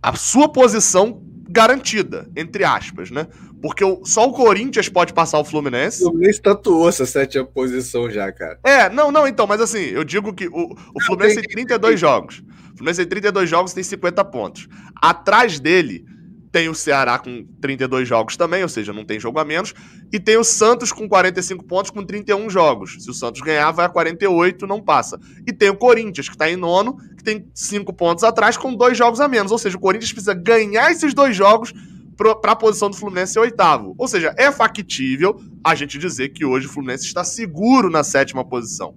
a 0.02 0.16
sua 0.16 0.48
posição 0.48 1.22
garantida, 1.48 2.28
entre 2.34 2.64
aspas, 2.64 3.10
né? 3.10 3.28
Porque 3.60 3.84
só 4.04 4.26
o 4.26 4.32
Corinthians 4.32 4.88
pode 4.88 5.12
passar 5.12 5.38
o 5.38 5.44
Fluminense. 5.44 6.02
O 6.02 6.08
Fluminense 6.08 6.42
tatuou 6.42 6.88
essa 6.88 7.06
sétima 7.06 7.44
posição 7.44 8.10
já, 8.10 8.32
cara. 8.32 8.58
É, 8.64 8.88
não, 8.88 9.12
não, 9.12 9.28
então, 9.28 9.46
mas 9.46 9.60
assim, 9.60 9.78
eu 9.78 10.02
digo 10.02 10.32
que 10.32 10.48
o, 10.48 10.76
o 10.94 11.00
Fluminense 11.04 11.36
tem 11.36 11.48
32 11.48 12.00
jogos. 12.00 12.42
O 12.72 12.76
Fluminense 12.78 13.00
tem 13.00 13.08
32 13.08 13.48
jogos 13.48 13.72
tem 13.72 13.82
50 13.82 14.24
pontos. 14.24 14.68
Atrás 15.00 15.60
dele 15.60 16.04
tem 16.52 16.68
o 16.68 16.74
Ceará 16.74 17.18
com 17.18 17.46
32 17.62 18.06
jogos 18.06 18.36
também, 18.36 18.62
ou 18.62 18.68
seja, 18.68 18.92
não 18.92 19.06
tem 19.06 19.18
jogo 19.18 19.38
a 19.38 19.44
menos. 19.44 19.72
E 20.12 20.20
tem 20.20 20.36
o 20.36 20.44
Santos 20.44 20.92
com 20.92 21.08
45 21.08 21.64
pontos 21.64 21.90
com 21.90 22.04
31 22.04 22.50
jogos. 22.50 22.98
Se 23.00 23.10
o 23.10 23.14
Santos 23.14 23.40
ganhar, 23.40 23.70
vai 23.72 23.86
a 23.86 23.88
48, 23.88 24.66
não 24.66 24.82
passa. 24.82 25.18
E 25.46 25.52
tem 25.52 25.70
o 25.70 25.76
Corinthians, 25.76 26.28
que 26.28 26.34
está 26.34 26.50
em 26.50 26.56
nono, 26.56 26.98
que 27.16 27.24
tem 27.24 27.46
5 27.54 27.90
pontos 27.94 28.22
atrás, 28.22 28.58
com 28.58 28.74
dois 28.74 28.98
jogos 28.98 29.18
a 29.18 29.26
menos. 29.26 29.50
Ou 29.50 29.58
seja, 29.58 29.78
o 29.78 29.80
Corinthians 29.80 30.12
precisa 30.12 30.34
ganhar 30.34 30.92
esses 30.92 31.14
dois 31.14 31.34
jogos 31.34 31.72
para 32.16 32.52
a 32.52 32.56
posição 32.56 32.90
do 32.90 32.96
Fluminense 32.96 33.32
ser 33.32 33.40
oitavo. 33.40 33.94
Ou 33.96 34.06
seja, 34.06 34.34
é 34.36 34.52
factível 34.52 35.40
a 35.64 35.74
gente 35.74 35.98
dizer 35.98 36.28
que 36.28 36.44
hoje 36.44 36.66
o 36.66 36.70
Fluminense 36.70 37.06
está 37.06 37.24
seguro 37.24 37.88
na 37.88 38.04
sétima 38.04 38.44
posição. 38.44 38.94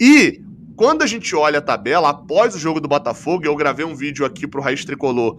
E 0.00 0.42
quando 0.80 1.02
a 1.02 1.06
gente 1.06 1.36
olha 1.36 1.58
a 1.58 1.60
tabela, 1.60 2.08
após 2.08 2.54
o 2.54 2.58
jogo 2.58 2.80
do 2.80 2.88
Botafogo, 2.88 3.44
eu 3.44 3.54
gravei 3.54 3.84
um 3.84 3.94
vídeo 3.94 4.24
aqui 4.24 4.46
pro 4.46 4.62
Raiz 4.62 4.82
Tricolor 4.82 5.36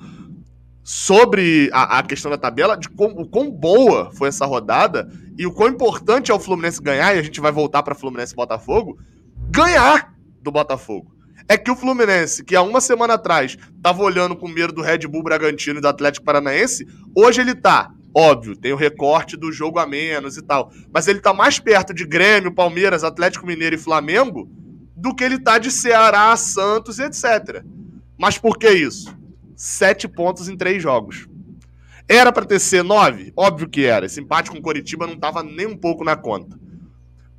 sobre 0.84 1.68
a, 1.74 1.98
a 1.98 2.04
questão 2.04 2.30
da 2.30 2.38
tabela, 2.38 2.78
de 2.78 2.88
com, 2.88 3.06
o 3.06 3.28
quão 3.28 3.50
boa 3.50 4.12
foi 4.12 4.30
essa 4.30 4.46
rodada 4.46 5.12
e 5.36 5.48
o 5.48 5.52
quão 5.52 5.70
importante 5.70 6.30
é 6.30 6.34
o 6.36 6.40
Fluminense 6.40 6.80
ganhar, 6.80 7.16
e 7.16 7.18
a 7.18 7.24
gente 7.24 7.42
vai 7.42 7.52
voltar 7.52 7.82
para 7.82 7.96
Fluminense 7.96 8.34
e 8.34 8.36
Botafogo, 8.36 9.00
ganhar 9.50 10.14
do 10.44 10.52
Botafogo. 10.52 11.12
É 11.50 11.58
que 11.58 11.72
o 11.72 11.76
Fluminense, 11.76 12.46
que 12.46 12.56
há 12.56 12.62
uma 12.62 12.80
semana 12.80 13.16
atrás 13.16 13.58
estava 13.76 14.04
olhando 14.04 14.36
com 14.36 14.48
medo 14.48 14.72
do 14.72 14.84
Red 14.84 15.08
Bull 15.08 15.24
Bragantino 15.24 15.80
e 15.80 15.82
do 15.82 15.88
Atlético 15.88 16.24
Paranaense, 16.24 16.86
hoje 17.18 17.42
ele 17.42 17.56
tá 17.56 17.90
Óbvio, 18.14 18.58
tem 18.58 18.74
o 18.74 18.76
recorte 18.76 19.38
do 19.38 19.54
jogo 19.54 19.80
a 19.80 19.88
menos 19.88 20.36
e 20.36 20.42
tal. 20.42 20.70
Mas 20.94 21.08
ele 21.08 21.22
tá 21.22 21.34
mais 21.34 21.60
perto 21.60 21.94
de 21.94 22.06
Grêmio, 22.06 22.54
Palmeiras, 22.54 23.06
Atlético 23.06 23.48
Mineiro 23.48 23.76
e 23.76 23.80
Flamengo 23.80 24.52
do 25.02 25.16
que 25.16 25.24
ele 25.24 25.40
tá 25.40 25.58
de 25.58 25.72
Ceará, 25.72 26.36
Santos, 26.38 27.00
etc. 27.00 27.64
Mas 28.18 28.38
por 28.38 28.60
que 28.60 28.70
isso? 28.70 29.12
Sete 29.56 30.08
pontos 30.08 30.48
em 30.48 30.56
três 30.56 30.82
jogos. 30.82 31.28
Era 32.08 32.32
para 32.32 32.46
ter 32.46 32.60
ser 32.60 32.84
nove? 32.84 33.34
Óbvio 33.36 33.68
que 33.68 33.84
era. 33.84 34.06
Esse 34.06 34.22
empate 34.22 34.52
com 34.52 34.58
o 34.58 34.62
Coritiba 34.62 35.08
não 35.08 35.18
tava 35.18 35.42
nem 35.42 35.66
um 35.66 35.76
pouco 35.76 36.04
na 36.04 36.16
conta. 36.16 36.60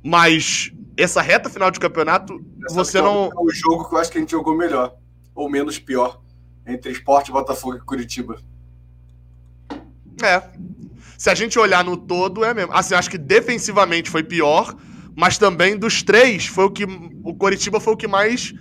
Mas 0.03 0.73
essa 0.97 1.21
reta 1.21 1.49
final 1.49 1.71
de 1.71 1.79
campeonato, 1.79 2.43
essa 2.65 2.75
você 2.75 3.01
não. 3.01 3.27
É 3.27 3.39
o 3.39 3.49
jogo 3.49 3.87
que 3.87 3.95
eu 3.95 3.99
acho 3.99 4.11
que 4.11 4.17
a 4.17 4.21
gente 4.21 4.31
jogou 4.31 4.57
melhor. 4.57 4.95
Ou 5.33 5.49
menos 5.49 5.79
pior. 5.79 6.21
Entre 6.67 6.91
Esporte, 6.91 7.31
Botafogo 7.31 7.77
e 7.77 7.81
Curitiba. 7.81 8.37
É. 10.21 10.43
Se 11.17 11.29
a 11.29 11.35
gente 11.35 11.57
olhar 11.57 11.83
no 11.83 11.95
todo, 11.95 12.43
é 12.43 12.53
mesmo. 12.53 12.73
Assim, 12.73 12.93
acho 12.93 13.09
que 13.09 13.17
defensivamente 13.17 14.09
foi 14.09 14.23
pior, 14.23 14.75
mas 15.15 15.37
também 15.37 15.77
dos 15.77 16.01
três, 16.01 16.45
foi 16.45 16.65
o 16.65 16.71
que. 16.71 16.85
O 17.23 17.33
Coritiba 17.33 17.79
foi 17.79 17.93
o 17.93 17.97
que 17.97 18.07
mais. 18.07 18.53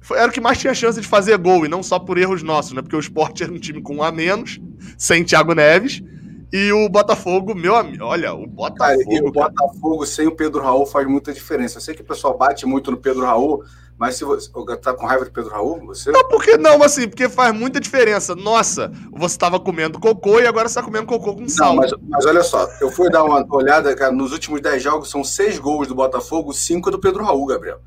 Foi, 0.00 0.18
era 0.18 0.28
o 0.28 0.32
que 0.32 0.40
mais 0.40 0.58
tinha 0.58 0.74
chance 0.74 1.00
de 1.00 1.06
fazer 1.06 1.36
gol, 1.38 1.66
e 1.66 1.68
não 1.68 1.82
só 1.82 1.98
por 1.98 2.18
erros 2.18 2.42
nossos, 2.42 2.72
né? 2.72 2.82
Porque 2.82 2.96
o 2.96 3.00
Sport 3.00 3.40
era 3.42 3.52
um 3.52 3.58
time 3.58 3.82
com 3.82 3.96
um 3.96 4.02
a 4.02 4.12
menos, 4.12 4.60
sem 4.96 5.24
Thiago 5.24 5.54
Neves. 5.54 6.02
E 6.50 6.72
o 6.72 6.88
Botafogo, 6.88 7.54
meu 7.54 7.76
amigo, 7.76 8.04
olha, 8.04 8.32
o 8.32 8.46
Botafogo. 8.46 9.04
Cara, 9.04 9.14
e 9.14 9.20
o 9.20 9.30
Botafogo 9.30 10.06
sem 10.06 10.26
o 10.26 10.34
Pedro 10.34 10.62
Raul 10.62 10.86
faz 10.86 11.06
muita 11.06 11.32
diferença. 11.32 11.76
Eu 11.76 11.82
sei 11.82 11.94
que 11.94 12.00
o 12.00 12.06
pessoal 12.06 12.38
bate 12.38 12.64
muito 12.64 12.90
no 12.90 12.96
Pedro 12.96 13.22
Raul, 13.22 13.62
mas 13.98 14.14
se 14.14 14.24
você 14.24 14.48
tá 14.80 14.94
com 14.94 15.06
raiva 15.06 15.24
de 15.24 15.30
Pedro 15.32 15.50
Raul, 15.50 15.84
você. 15.84 16.12
Não, 16.12 16.28
porque 16.28 16.56
não, 16.56 16.80
assim, 16.84 17.08
porque 17.08 17.28
faz 17.28 17.52
muita 17.52 17.80
diferença. 17.80 18.36
Nossa, 18.36 18.92
você 19.10 19.34
estava 19.34 19.58
comendo 19.58 19.98
cocô 19.98 20.38
e 20.38 20.46
agora 20.46 20.68
você 20.68 20.76
tá 20.76 20.82
comendo 20.84 21.06
cocô 21.06 21.34
com 21.34 21.48
sal. 21.48 21.74
Não, 21.74 21.82
mas, 21.82 21.92
mas 22.08 22.24
olha 22.24 22.44
só, 22.44 22.68
eu 22.80 22.92
fui 22.92 23.10
dar 23.10 23.24
uma 23.24 23.44
olhada, 23.50 23.94
cara, 23.96 24.12
nos 24.12 24.30
últimos 24.30 24.60
10 24.60 24.80
jogos 24.80 25.10
são 25.10 25.24
6 25.24 25.58
gols 25.58 25.88
do 25.88 25.96
Botafogo, 25.96 26.52
5 26.52 26.92
do 26.92 27.00
Pedro 27.00 27.24
Raul, 27.24 27.46
Gabriel. 27.46 27.80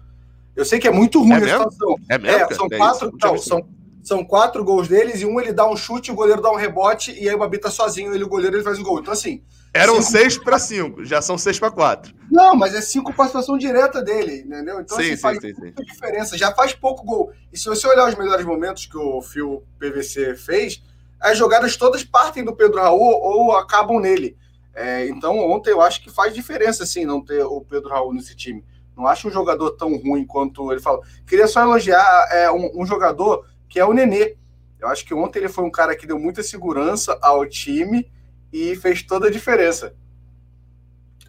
Eu 0.53 0.65
sei 0.65 0.79
que 0.79 0.87
é 0.87 0.91
muito 0.91 1.19
ruim 1.19 1.31
é 1.31 1.35
a 1.35 1.39
mesmo? 1.39 1.57
situação. 1.71 1.95
É 2.09 2.17
mesmo? 2.17 2.39
É, 2.39 2.53
são, 2.53 2.67
é 2.69 2.77
quatro, 2.77 3.11
não, 3.23 3.37
são, 3.37 3.69
são 4.03 4.25
quatro 4.25 4.65
gols 4.65 4.89
deles 4.89 5.21
e 5.21 5.25
um 5.25 5.39
ele 5.39 5.53
dá 5.53 5.65
um 5.65 5.77
chute, 5.77 6.11
o 6.11 6.15
goleiro 6.15 6.41
dá 6.41 6.51
um 6.51 6.57
rebote 6.57 7.17
e 7.17 7.29
aí 7.29 7.35
o 7.35 7.37
Babi 7.37 7.57
tá 7.57 7.71
sozinho, 7.71 8.13
ele 8.13 8.25
o 8.25 8.29
goleiro 8.29 8.57
ele 8.57 8.63
faz 8.63 8.77
um 8.77 8.83
gol. 8.83 8.99
Então 8.99 9.13
assim, 9.13 9.41
eram 9.73 10.01
cinco... 10.01 10.11
seis 10.11 10.37
para 10.37 10.59
cinco, 10.59 11.05
já 11.05 11.21
são 11.21 11.37
seis 11.37 11.57
para 11.57 11.71
quatro. 11.71 12.13
Não, 12.29 12.55
mas 12.55 12.73
é 12.73 12.81
cinco 12.81 13.13
participação 13.13 13.57
direta 13.57 14.01
dele, 14.01 14.43
entendeu? 14.45 14.81
Então 14.81 14.97
sim, 14.97 15.03
assim, 15.03 15.15
sim, 15.15 15.21
faz 15.21 15.39
sim, 15.39 15.53
muita 15.57 15.83
diferença. 15.83 16.37
Já 16.37 16.53
faz 16.53 16.73
pouco 16.73 17.03
gol. 17.03 17.31
E 17.51 17.57
se 17.57 17.65
você 17.65 17.87
olhar 17.87 18.07
os 18.07 18.15
melhores 18.15 18.45
momentos 18.45 18.85
que 18.85 18.97
o 18.97 19.21
Fio 19.21 19.63
PVC 19.79 20.35
fez, 20.35 20.81
as 21.19 21.37
jogadas 21.37 21.77
todas 21.77 22.03
partem 22.03 22.43
do 22.43 22.55
Pedro 22.55 22.79
Raul 22.79 22.99
ou 22.99 23.55
acabam 23.55 23.99
nele. 23.99 24.37
É, 24.73 25.07
então 25.07 25.37
ontem 25.37 25.71
eu 25.71 25.81
acho 25.81 26.01
que 26.01 26.09
faz 26.09 26.33
diferença, 26.33 26.83
assim, 26.83 27.05
não 27.05 27.23
ter 27.23 27.43
o 27.43 27.61
Pedro 27.61 27.89
Raul 27.89 28.13
nesse 28.13 28.35
time. 28.35 28.63
Não 28.95 29.07
acho 29.07 29.27
um 29.27 29.31
jogador 29.31 29.71
tão 29.71 29.95
ruim 29.97 30.25
quanto 30.25 30.71
ele 30.71 30.81
falou. 30.81 31.01
Queria 31.25 31.47
só 31.47 31.61
elogiar 31.61 32.27
é, 32.31 32.51
um, 32.51 32.81
um 32.81 32.85
jogador 32.85 33.45
que 33.69 33.79
é 33.79 33.85
o 33.85 33.93
Nenê. 33.93 34.35
Eu 34.79 34.87
acho 34.87 35.05
que 35.05 35.13
ontem 35.13 35.39
ele 35.39 35.49
foi 35.49 35.63
um 35.63 35.71
cara 35.71 35.95
que 35.95 36.07
deu 36.07 36.19
muita 36.19 36.43
segurança 36.43 37.17
ao 37.21 37.45
time 37.45 38.11
e 38.51 38.75
fez 38.75 39.03
toda 39.03 39.27
a 39.27 39.31
diferença. 39.31 39.93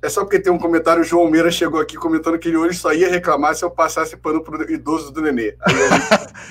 É 0.02 0.08
só 0.08 0.22
porque 0.22 0.40
tem 0.40 0.52
um 0.52 0.58
comentário, 0.58 1.00
o 1.00 1.04
João 1.04 1.30
Meira 1.30 1.48
chegou 1.48 1.80
aqui 1.80 1.96
comentando 1.96 2.36
que 2.36 2.48
ele 2.48 2.56
hoje 2.56 2.76
só 2.76 2.92
ia 2.92 3.08
reclamar 3.08 3.54
se 3.54 3.64
eu 3.64 3.70
passasse 3.70 4.16
pano 4.16 4.42
pro 4.42 4.68
idoso 4.68 5.12
do 5.12 5.22
Nenê. 5.22 5.54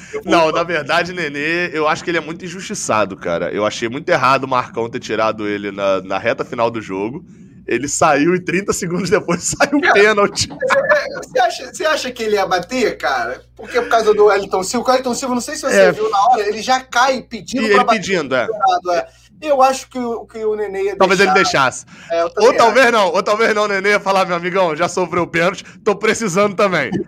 Gente, 0.10 0.24
não, 0.26 0.50
na 0.54 0.64
verdade, 0.64 1.12
Nenê, 1.12 1.70
eu 1.74 1.86
acho 1.86 2.02
que 2.02 2.10
ele 2.10 2.18
é 2.18 2.22
muito 2.22 2.46
injustiçado, 2.46 3.18
cara. 3.18 3.52
Eu 3.52 3.66
achei 3.66 3.90
muito 3.90 4.08
errado 4.08 4.46
o 4.46 4.48
Marcão 4.48 4.90
ter 4.90 5.02
tirado 5.02 5.46
ele 5.46 5.70
na, 5.70 6.02
na 6.02 6.18
reta 6.18 6.46
final 6.46 6.72
do 6.72 6.82
jogo. 6.82 7.26
Ele 7.68 7.90
saiu 7.90 8.34
e 8.36 8.40
30 8.40 8.72
segundos 8.72 9.10
depois 9.10 9.44
saiu 9.58 9.80
um 9.80 9.82
pênalti. 9.82 10.50
É, 10.50 11.18
você, 11.18 11.40
acha, 11.40 11.74
você 11.74 11.86
acha 11.86 12.12
que 12.12 12.24
ele 12.24 12.36
ia 12.36 12.46
bater, 12.46 12.98
cara? 12.98 13.42
Porque 13.54 13.82
por 13.82 13.90
causa 13.90 14.14
do 14.14 14.26
Wellington 14.26 14.64
Silva. 14.64 14.88
O 14.88 14.92
Wellington 14.92 15.14
Silva, 15.14 15.36
não 15.36 15.42
sei 15.42 15.56
se 15.56 15.64
você 15.64 15.76
é. 15.76 15.92
viu 15.92 16.10
na 16.10 16.18
hora, 16.28 16.48
ele 16.48 16.62
já 16.62 16.80
cai 16.80 17.22
pedindo 17.22 17.64
e 17.64 17.66
ele 17.66 17.76
bater. 17.76 17.98
pedindo, 17.98 18.34
é. 18.34 18.48
é. 18.94 19.08
Eu 19.42 19.62
acho 19.62 19.90
que, 19.90 19.98
o, 19.98 20.26
que 20.26 20.46
o 20.46 20.56
Nenê 20.56 20.84
ia 20.84 20.96
Talvez 20.96 21.18
deixar... 21.18 21.34
ele 21.34 21.44
deixasse. 21.44 21.86
É, 22.12 22.24
ou 22.24 22.56
talvez 22.56 22.86
acho. 22.86 22.92
não, 22.92 23.08
ou 23.08 23.24
talvez 23.24 23.56
não, 23.56 23.64
o 23.64 23.68
Nenê 23.68 23.90
ia 23.90 24.00
falar, 24.00 24.26
meu 24.26 24.36
amigão, 24.36 24.76
já 24.76 24.88
sofreu 24.88 25.26
pênalti, 25.26 25.64
tô 25.84 25.96
precisando 25.96 26.56
também. 26.56 26.92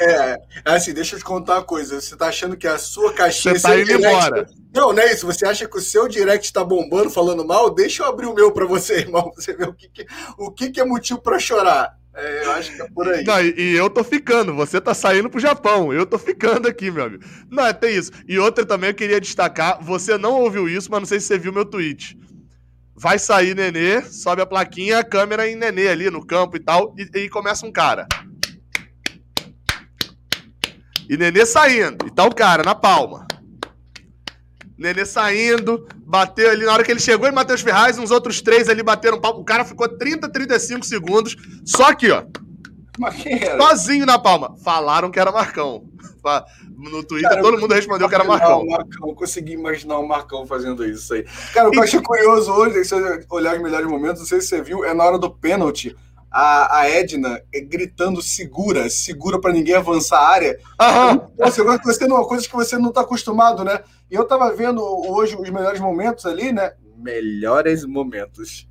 É, 0.00 0.30
é, 0.30 0.38
assim, 0.64 0.94
deixa 0.94 1.16
eu 1.16 1.18
te 1.18 1.24
contar 1.24 1.54
uma 1.54 1.64
coisa. 1.64 2.00
Você 2.00 2.16
tá 2.16 2.28
achando 2.28 2.56
que 2.56 2.68
a 2.68 2.78
sua 2.78 3.12
caixinha... 3.12 3.58
Você 3.58 3.60
tá 3.60 3.76
indo 3.76 3.86
direct... 3.86 4.06
embora. 4.06 4.48
Não, 4.72 4.92
não 4.92 5.02
é 5.02 5.12
isso. 5.12 5.26
Você 5.26 5.44
acha 5.44 5.66
que 5.66 5.76
o 5.76 5.80
seu 5.80 6.06
direct 6.06 6.52
tá 6.52 6.62
bombando, 6.62 7.10
falando 7.10 7.44
mal? 7.44 7.68
Deixa 7.68 8.04
eu 8.04 8.06
abrir 8.06 8.26
o 8.26 8.34
meu 8.34 8.52
pra 8.52 8.64
você, 8.64 8.98
irmão. 9.02 9.32
Você 9.34 9.54
vê 9.54 9.64
o 9.64 9.74
que, 9.74 9.88
que 9.88 10.06
o 10.38 10.52
que, 10.52 10.70
que 10.70 10.80
é 10.80 10.84
motivo 10.84 11.20
pra 11.20 11.38
chorar. 11.38 11.98
É, 12.18 12.44
eu 12.44 12.50
acho 12.50 12.74
que 12.74 12.82
é 12.82 12.88
por 12.88 13.08
aí. 13.08 13.24
Não, 13.24 13.40
e, 13.40 13.54
e, 13.56 13.76
eu 13.76 13.88
tô 13.88 14.02
ficando, 14.02 14.52
você 14.52 14.80
tá 14.80 14.92
saindo 14.92 15.30
pro 15.30 15.38
Japão, 15.38 15.92
eu 15.92 16.04
tô 16.04 16.18
ficando 16.18 16.66
aqui, 16.66 16.90
meu 16.90 17.04
amigo. 17.04 17.22
Não, 17.48 17.64
é 17.64 17.72
tem 17.72 17.94
isso. 17.94 18.10
E 18.26 18.36
outra 18.40 18.66
também 18.66 18.90
eu 18.90 18.94
queria 18.94 19.20
destacar, 19.20 19.78
você 19.80 20.18
não 20.18 20.42
ouviu 20.42 20.68
isso, 20.68 20.90
mas 20.90 20.98
não 20.98 21.06
sei 21.06 21.20
se 21.20 21.26
você 21.26 21.38
viu 21.38 21.52
meu 21.52 21.64
tweet. 21.64 22.18
Vai 22.96 23.20
sair 23.20 23.54
Nenê, 23.54 24.02
sobe 24.02 24.42
a 24.42 24.46
plaquinha, 24.46 24.98
a 24.98 25.04
câmera 25.04 25.48
em 25.48 25.54
Nenê 25.54 25.86
ali 25.86 26.10
no 26.10 26.26
campo 26.26 26.56
e 26.56 26.60
tal, 26.60 26.92
e, 26.98 27.08
e 27.20 27.28
começa 27.28 27.64
um 27.64 27.70
cara. 27.70 28.08
E 31.08 31.16
Nenê 31.16 31.46
saindo, 31.46 32.04
e 32.04 32.10
tá 32.10 32.24
o 32.24 32.34
cara 32.34 32.64
na 32.64 32.74
palma. 32.74 33.28
Nenê 34.78 35.04
saindo, 35.04 35.88
bateu 36.06 36.50
ali. 36.50 36.64
Na 36.64 36.72
hora 36.72 36.84
que 36.84 36.90
ele 36.92 37.00
chegou 37.00 37.28
em 37.28 37.32
Matheus 37.32 37.60
Ferraz, 37.60 37.98
uns 37.98 38.12
outros 38.12 38.40
três 38.40 38.68
ali 38.68 38.82
bateram 38.82 39.20
palma. 39.20 39.40
O 39.40 39.44
cara 39.44 39.64
ficou 39.64 39.88
30, 39.88 40.28
35 40.28 40.86
segundos. 40.86 41.36
Só 41.64 41.88
aqui, 41.88 42.10
ó. 42.12 42.22
Sozinho 43.60 44.06
na 44.06 44.18
palma. 44.18 44.56
Falaram 44.62 45.10
que 45.10 45.18
era 45.18 45.32
Marcão. 45.32 45.84
No 46.76 47.02
Twitter, 47.02 47.28
cara, 47.28 47.42
todo 47.42 47.58
mundo 47.58 47.74
respondeu 47.74 48.08
que 48.08 48.14
era 48.14 48.22
Marcão. 48.22 48.64
Marcão. 48.66 49.14
Consegui 49.14 49.52
imaginar 49.52 49.98
o 49.98 50.06
Marcão 50.06 50.46
fazendo 50.46 50.84
isso 50.84 51.14
aí. 51.14 51.24
Cara, 51.52 51.68
o 51.68 51.70
que 51.72 51.78
eu 51.78 51.82
achei 51.82 52.00
curioso 52.00 52.52
hoje, 52.52 52.84
se 52.84 52.94
você 52.94 53.26
olhar 53.30 53.56
os 53.56 53.62
melhores 53.62 53.86
momentos, 53.86 54.20
não 54.20 54.26
sei 54.26 54.40
se 54.40 54.48
você 54.48 54.62
viu, 54.62 54.84
é 54.84 54.94
na 54.94 55.04
hora 55.04 55.18
do 55.18 55.30
pênalti. 55.30 55.96
A, 56.30 56.80
a 56.80 56.90
Edna 56.90 57.40
gritando 57.68 58.20
segura, 58.20 58.90
segura 58.90 59.40
para 59.40 59.52
ninguém 59.52 59.74
avançar 59.74 60.18
a 60.18 60.28
área. 60.28 60.58
Aham. 60.78 61.28
Nossa, 61.38 61.60
eu 61.60 61.64
gosto 61.64 61.98
de 61.98 62.12
uma 62.12 62.26
coisa 62.26 62.46
que 62.46 62.54
você 62.54 62.76
não 62.76 62.92
tá 62.92 63.00
acostumado, 63.00 63.64
né? 63.64 63.80
E 64.10 64.14
eu 64.14 64.24
tava 64.24 64.54
vendo 64.54 64.82
hoje 64.82 65.36
os 65.36 65.50
melhores 65.50 65.80
momentos 65.80 66.24
ali, 66.24 66.52
né? 66.52 66.72
Melhores 66.96 67.84
momentos. 67.84 68.68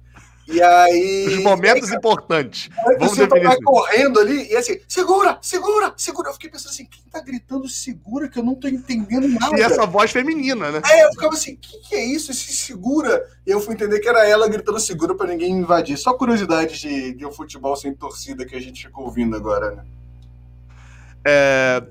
E 0.47 0.61
aí. 0.61 1.27
Os 1.27 1.43
momentos 1.43 1.89
aí, 1.89 1.97
importantes. 1.97 2.69
Aí 2.77 2.97
Vamos 2.97 3.17
você 3.17 3.27
tá 3.27 3.57
correndo 3.63 4.19
ali 4.19 4.49
e 4.49 4.55
assim, 4.55 4.79
segura, 4.87 5.37
segura, 5.41 5.93
segura. 5.97 6.29
Eu 6.29 6.33
fiquei 6.33 6.49
pensando 6.49 6.69
assim, 6.69 6.85
quem 6.85 7.03
tá 7.11 7.19
gritando 7.19 7.67
segura 7.67 8.29
que 8.29 8.39
eu 8.39 8.43
não 8.43 8.55
tô 8.55 8.67
entendendo 8.67 9.27
nada? 9.27 9.59
E 9.59 9.61
essa 9.61 9.85
voz 9.85 10.09
feminina, 10.09 10.71
né? 10.71 10.81
É, 10.89 11.05
eu 11.05 11.11
ficava 11.11 11.33
assim, 11.33 11.55
o 11.55 11.57
que, 11.57 11.77
que, 11.89 11.95
é 11.95 12.05
isso? 12.05 12.31
Esse 12.31 12.53
segura? 12.53 13.27
E 13.45 13.51
eu 13.51 13.59
fui 13.59 13.73
entender 13.73 13.99
que 13.99 14.07
era 14.07 14.25
ela 14.25 14.47
gritando 14.47 14.79
segura 14.79 15.13
para 15.13 15.27
ninguém 15.27 15.51
invadir. 15.51 15.97
Só 15.97 16.13
curiosidade 16.13 16.79
de, 16.79 17.13
de 17.13 17.25
um 17.25 17.31
futebol 17.31 17.75
sem 17.75 17.93
torcida 17.93 18.45
que 18.45 18.55
a 18.55 18.61
gente 18.61 18.87
ficou 18.87 19.05
ouvindo 19.05 19.35
agora, 19.35 19.71
né? 19.71 19.83
É, 21.25 21.83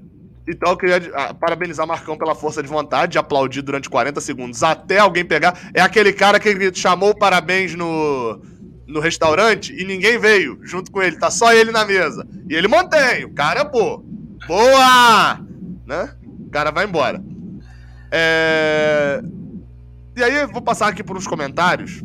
então 0.49 0.71
eu 0.71 0.77
queria 0.77 1.03
ah, 1.15 1.35
parabenizar 1.35 1.87
Marcão 1.87 2.17
pela 2.17 2.35
força 2.35 2.63
de 2.63 2.69
vontade, 2.69 3.13
de 3.13 3.19
aplaudir 3.19 3.63
durante 3.63 3.91
40 3.91 4.21
segundos 4.21 4.63
até 4.63 4.99
alguém 4.99 5.25
pegar. 5.25 5.59
É 5.75 5.81
aquele 5.81 6.13
cara 6.13 6.39
que 6.39 6.73
chamou 6.73 7.15
parabéns 7.15 7.75
no, 7.75 8.41
no 8.87 9.01
restaurante 9.01 9.75
e 9.77 9.85
ninguém 9.85 10.19
veio 10.19 10.61
junto 10.63 10.93
com 10.93 11.03
ele, 11.03 11.19
tá 11.19 11.31
só 11.31 11.53
ele 11.53 11.73
na 11.73 11.85
mesa. 11.85 12.27
E 12.49 12.55
ele 12.55 12.69
mantém, 12.69 13.25
o 13.25 13.35
cara, 13.35 13.65
pô, 13.65 14.05
boa! 14.47 15.41
Né? 15.85 16.15
O 16.47 16.51
cara 16.51 16.71
vai 16.71 16.85
embora. 16.85 17.21
É... 18.11 19.21
E 20.17 20.23
aí, 20.23 20.47
vou 20.47 20.63
passar 20.63 20.89
aqui 20.89 21.03
por 21.03 21.17
uns 21.17 21.27
comentários. 21.27 22.03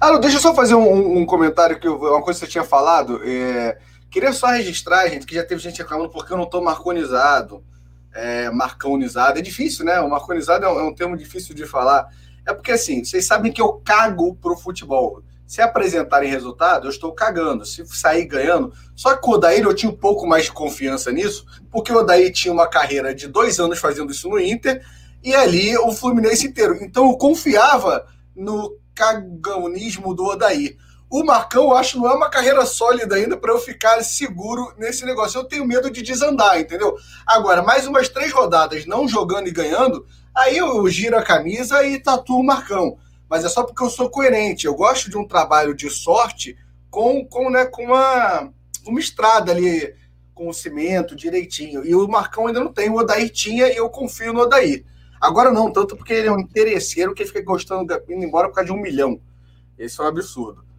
Ah, 0.00 0.16
deixa 0.18 0.38
eu 0.38 0.40
só 0.40 0.54
fazer 0.54 0.74
um, 0.74 1.18
um 1.18 1.26
comentário, 1.26 1.78
que 1.78 1.86
eu, 1.86 1.96
uma 1.96 2.22
coisa 2.22 2.40
que 2.40 2.46
você 2.46 2.50
tinha 2.50 2.64
falado. 2.64 3.20
É 3.22 3.76
Queria 4.10 4.32
só 4.32 4.48
registrar, 4.48 5.08
gente, 5.08 5.24
que 5.24 5.34
já 5.34 5.44
teve 5.44 5.62
gente 5.62 5.78
reclamando 5.78 6.10
porque 6.10 6.32
eu 6.32 6.36
não 6.36 6.44
estou 6.44 6.62
marconizado, 6.62 7.64
é, 8.12 8.50
marconizado. 8.50 9.38
É 9.38 9.42
difícil, 9.42 9.84
né? 9.84 10.00
O 10.00 10.10
marconizado 10.10 10.64
é 10.64 10.68
um, 10.68 10.80
é 10.80 10.82
um, 10.82 10.94
termo 10.94 11.16
difícil 11.16 11.54
de 11.54 11.64
falar. 11.64 12.08
É 12.46 12.52
porque, 12.52 12.72
assim, 12.72 13.04
vocês 13.04 13.24
sabem 13.24 13.52
que 13.52 13.60
eu 13.60 13.74
cago 13.84 14.34
pro 14.34 14.56
futebol. 14.56 15.22
Se 15.46 15.62
apresentarem 15.62 16.30
resultado, 16.30 16.86
eu 16.86 16.90
estou 16.90 17.12
cagando. 17.12 17.64
Se 17.64 17.86
sair 17.86 18.24
ganhando. 18.24 18.72
Só 18.96 19.16
que 19.16 19.28
o 19.28 19.32
Odair 19.34 19.62
eu 19.62 19.74
tinha 19.74 19.90
um 19.90 19.96
pouco 19.96 20.26
mais 20.26 20.44
de 20.44 20.52
confiança 20.52 21.12
nisso, 21.12 21.44
porque 21.70 21.92
o 21.92 21.96
Odair 21.96 22.32
tinha 22.32 22.52
uma 22.52 22.68
carreira 22.68 23.14
de 23.14 23.28
dois 23.28 23.60
anos 23.60 23.78
fazendo 23.78 24.10
isso 24.10 24.28
no 24.28 24.40
Inter 24.40 24.84
e 25.22 25.34
ali 25.34 25.76
o 25.78 25.92
Fluminense 25.92 26.46
inteiro. 26.46 26.78
Então 26.80 27.10
eu 27.10 27.16
confiava 27.16 28.06
no 28.34 28.76
cagãonismo 28.94 30.14
do 30.14 30.24
Odair. 30.24 30.76
O 31.10 31.24
Marcão, 31.24 31.64
eu 31.64 31.76
acho, 31.76 31.98
não 31.98 32.08
é 32.08 32.14
uma 32.14 32.30
carreira 32.30 32.64
sólida 32.64 33.16
ainda 33.16 33.36
para 33.36 33.52
eu 33.52 33.58
ficar 33.58 34.00
seguro 34.04 34.72
nesse 34.78 35.04
negócio. 35.04 35.40
Eu 35.40 35.44
tenho 35.44 35.66
medo 35.66 35.90
de 35.90 36.02
desandar, 36.02 36.60
entendeu? 36.60 36.96
Agora, 37.26 37.64
mais 37.64 37.84
umas 37.84 38.08
três 38.08 38.32
rodadas 38.32 38.86
não 38.86 39.08
jogando 39.08 39.48
e 39.48 39.50
ganhando, 39.50 40.06
aí 40.32 40.56
eu 40.56 40.88
giro 40.88 41.18
a 41.18 41.22
camisa 41.22 41.84
e 41.84 41.98
tatuo 41.98 42.38
o 42.38 42.44
Marcão. 42.44 42.96
Mas 43.28 43.44
é 43.44 43.48
só 43.48 43.64
porque 43.64 43.82
eu 43.82 43.90
sou 43.90 44.08
coerente. 44.08 44.66
Eu 44.66 44.74
gosto 44.76 45.10
de 45.10 45.18
um 45.18 45.26
trabalho 45.26 45.74
de 45.74 45.90
sorte 45.90 46.56
com, 46.88 47.24
com, 47.24 47.50
né, 47.50 47.66
com 47.66 47.86
uma, 47.86 48.48
uma 48.86 49.00
estrada 49.00 49.50
ali, 49.50 49.92
com 50.32 50.48
o 50.48 50.54
cimento 50.54 51.16
direitinho. 51.16 51.84
E 51.84 51.92
o 51.92 52.06
Marcão 52.06 52.46
ainda 52.46 52.60
não 52.60 52.72
tem. 52.72 52.88
O 52.88 52.94
Odair 52.94 53.30
tinha 53.30 53.66
e 53.66 53.76
eu 53.76 53.90
confio 53.90 54.32
no 54.32 54.42
Odair. 54.42 54.84
Agora 55.20 55.50
não, 55.50 55.72
tanto 55.72 55.96
porque 55.96 56.12
ele 56.12 56.28
é 56.28 56.32
um 56.32 56.38
interesseiro 56.38 57.14
que 57.14 57.26
fica 57.26 57.42
gostando, 57.42 57.92
indo 58.08 58.24
embora 58.24 58.48
por 58.48 58.54
causa 58.54 58.72
de 58.72 58.76
um 58.76 58.80
milhão. 58.80 59.20
Esse 59.76 60.00
é 60.00 60.04
um 60.04 60.06
absurdo. 60.06 60.69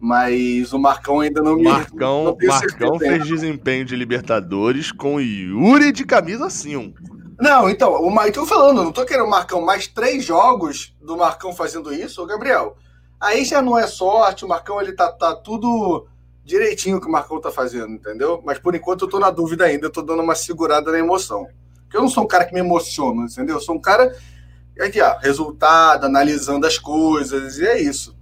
Mas 0.00 0.72
o 0.72 0.78
Marcão 0.78 1.20
ainda 1.20 1.42
não 1.42 1.56
me. 1.56 1.64
Marcão, 1.64 2.24
não 2.24 2.48
Marcão 2.48 2.98
fez 2.98 3.26
desempenho 3.26 3.84
de 3.84 3.94
Libertadores 3.94 4.90
com 4.90 5.20
Yuri 5.20 5.92
de 5.92 6.06
camisa 6.06 6.48
5. 6.48 6.98
Não, 7.38 7.68
então, 7.68 8.02
o 8.02 8.10
Marcão 8.10 8.46
falando, 8.46 8.82
não 8.82 8.92
tô 8.92 9.04
querendo 9.04 9.26
o 9.26 9.30
Marcão, 9.30 9.60
mais 9.60 9.86
três 9.86 10.24
jogos 10.24 10.94
do 11.02 11.16
Marcão 11.16 11.52
fazendo 11.52 11.92
isso, 11.92 12.24
Gabriel. 12.26 12.76
Aí 13.20 13.44
já 13.44 13.60
não 13.60 13.78
é 13.78 13.86
sorte, 13.86 14.44
o 14.44 14.48
Marcão 14.48 14.80
ele 14.80 14.92
tá, 14.92 15.12
tá 15.12 15.34
tudo 15.34 16.06
direitinho 16.44 17.00
que 17.00 17.06
o 17.06 17.12
Marcão 17.12 17.40
tá 17.40 17.50
fazendo, 17.50 17.92
entendeu? 17.92 18.42
Mas 18.44 18.58
por 18.58 18.74
enquanto 18.74 19.04
eu 19.04 19.08
tô 19.08 19.18
na 19.18 19.30
dúvida 19.30 19.64
ainda, 19.64 19.86
eu 19.86 19.90
tô 19.90 20.02
dando 20.02 20.22
uma 20.22 20.34
segurada 20.34 20.90
na 20.90 20.98
emoção. 20.98 21.46
Porque 21.82 21.96
eu 21.96 22.02
não 22.02 22.08
sou 22.08 22.24
um 22.24 22.26
cara 22.26 22.44
que 22.44 22.54
me 22.54 22.60
emociona, 22.60 23.24
entendeu? 23.24 23.56
Eu 23.56 23.60
sou 23.60 23.74
um 23.74 23.80
cara 23.80 24.14
aqui, 24.80 25.00
ó, 25.00 25.18
resultado, 25.18 26.06
analisando 26.06 26.66
as 26.66 26.78
coisas, 26.78 27.58
e 27.58 27.66
é 27.66 27.80
isso. 27.80 28.16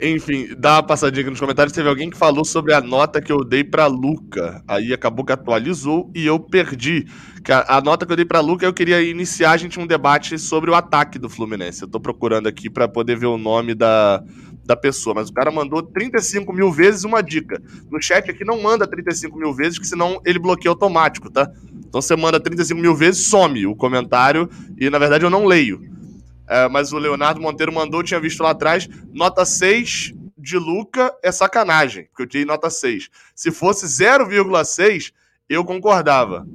Enfim, 0.00 0.48
dá 0.58 0.74
uma 0.74 0.82
passadinha 0.82 1.20
aqui 1.20 1.30
nos 1.30 1.38
comentários. 1.38 1.72
Teve 1.72 1.88
alguém 1.88 2.10
que 2.10 2.16
falou 2.16 2.44
sobre 2.44 2.74
a 2.74 2.80
nota 2.80 3.22
que 3.22 3.30
eu 3.30 3.44
dei 3.44 3.62
para 3.62 3.86
Luca. 3.86 4.62
Aí 4.66 4.92
acabou 4.92 5.24
que 5.24 5.32
atualizou 5.32 6.10
e 6.14 6.26
eu 6.26 6.40
perdi. 6.40 7.06
A, 7.48 7.76
a 7.76 7.80
nota 7.80 8.04
que 8.04 8.10
eu 8.10 8.16
dei 8.16 8.24
para 8.24 8.40
Luca, 8.40 8.66
eu 8.66 8.74
queria 8.74 9.00
iniciar 9.00 9.52
a 9.52 9.56
gente 9.56 9.78
um 9.78 9.86
debate 9.86 10.36
sobre 10.36 10.68
o 10.68 10.74
ataque 10.74 11.16
do 11.16 11.28
Fluminense. 11.28 11.82
Eu 11.82 11.88
tô 11.88 12.00
procurando 12.00 12.48
aqui 12.48 12.68
para 12.68 12.88
poder 12.88 13.16
ver 13.16 13.26
o 13.26 13.38
nome 13.38 13.72
da, 13.72 14.20
da 14.64 14.74
pessoa, 14.74 15.14
mas 15.14 15.28
o 15.28 15.32
cara 15.32 15.52
mandou 15.52 15.80
35 15.80 16.52
mil 16.52 16.72
vezes 16.72 17.04
uma 17.04 17.22
dica. 17.22 17.62
No 17.88 18.02
chat 18.02 18.28
aqui 18.28 18.44
não 18.44 18.60
manda 18.60 18.88
35 18.88 19.38
mil 19.38 19.54
vezes, 19.54 19.78
que 19.78 19.86
senão 19.86 20.20
ele 20.26 20.40
bloqueia 20.40 20.70
automático, 20.70 21.30
tá? 21.30 21.48
Então 21.86 22.02
você 22.02 22.16
manda 22.16 22.40
35 22.40 22.80
mil 22.80 22.96
vezes, 22.96 23.26
some 23.26 23.64
o 23.64 23.76
comentário 23.76 24.50
e 24.76 24.90
na 24.90 24.98
verdade 24.98 25.24
eu 25.24 25.30
não 25.30 25.44
leio. 25.44 25.93
É, 26.46 26.68
mas 26.68 26.92
o 26.92 26.98
Leonardo 26.98 27.40
Monteiro 27.40 27.72
mandou, 27.72 28.02
tinha 28.02 28.20
visto 28.20 28.42
lá 28.42 28.50
atrás, 28.50 28.88
nota 29.12 29.44
6 29.44 30.14
de 30.36 30.58
Luca 30.58 31.14
é 31.22 31.32
sacanagem, 31.32 32.04
porque 32.04 32.22
eu 32.22 32.26
tirei 32.26 32.44
nota 32.44 32.68
6. 32.68 33.08
Se 33.34 33.50
fosse 33.50 33.86
0,6, 33.86 35.12
eu 35.48 35.64
concordava. 35.64 36.46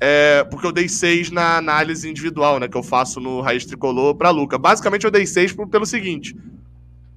É, 0.00 0.44
porque 0.44 0.66
eu 0.66 0.72
dei 0.72 0.88
6 0.88 1.30
na 1.30 1.56
análise 1.56 2.08
individual, 2.08 2.58
né, 2.58 2.68
que 2.68 2.76
eu 2.76 2.82
faço 2.82 3.20
no 3.20 3.40
Raiz 3.40 3.64
Tricolor 3.64 4.14
para 4.14 4.30
Luca. 4.30 4.58
Basicamente 4.58 5.04
eu 5.04 5.10
dei 5.10 5.26
6 5.26 5.54
pelo 5.70 5.86
seguinte: 5.86 6.34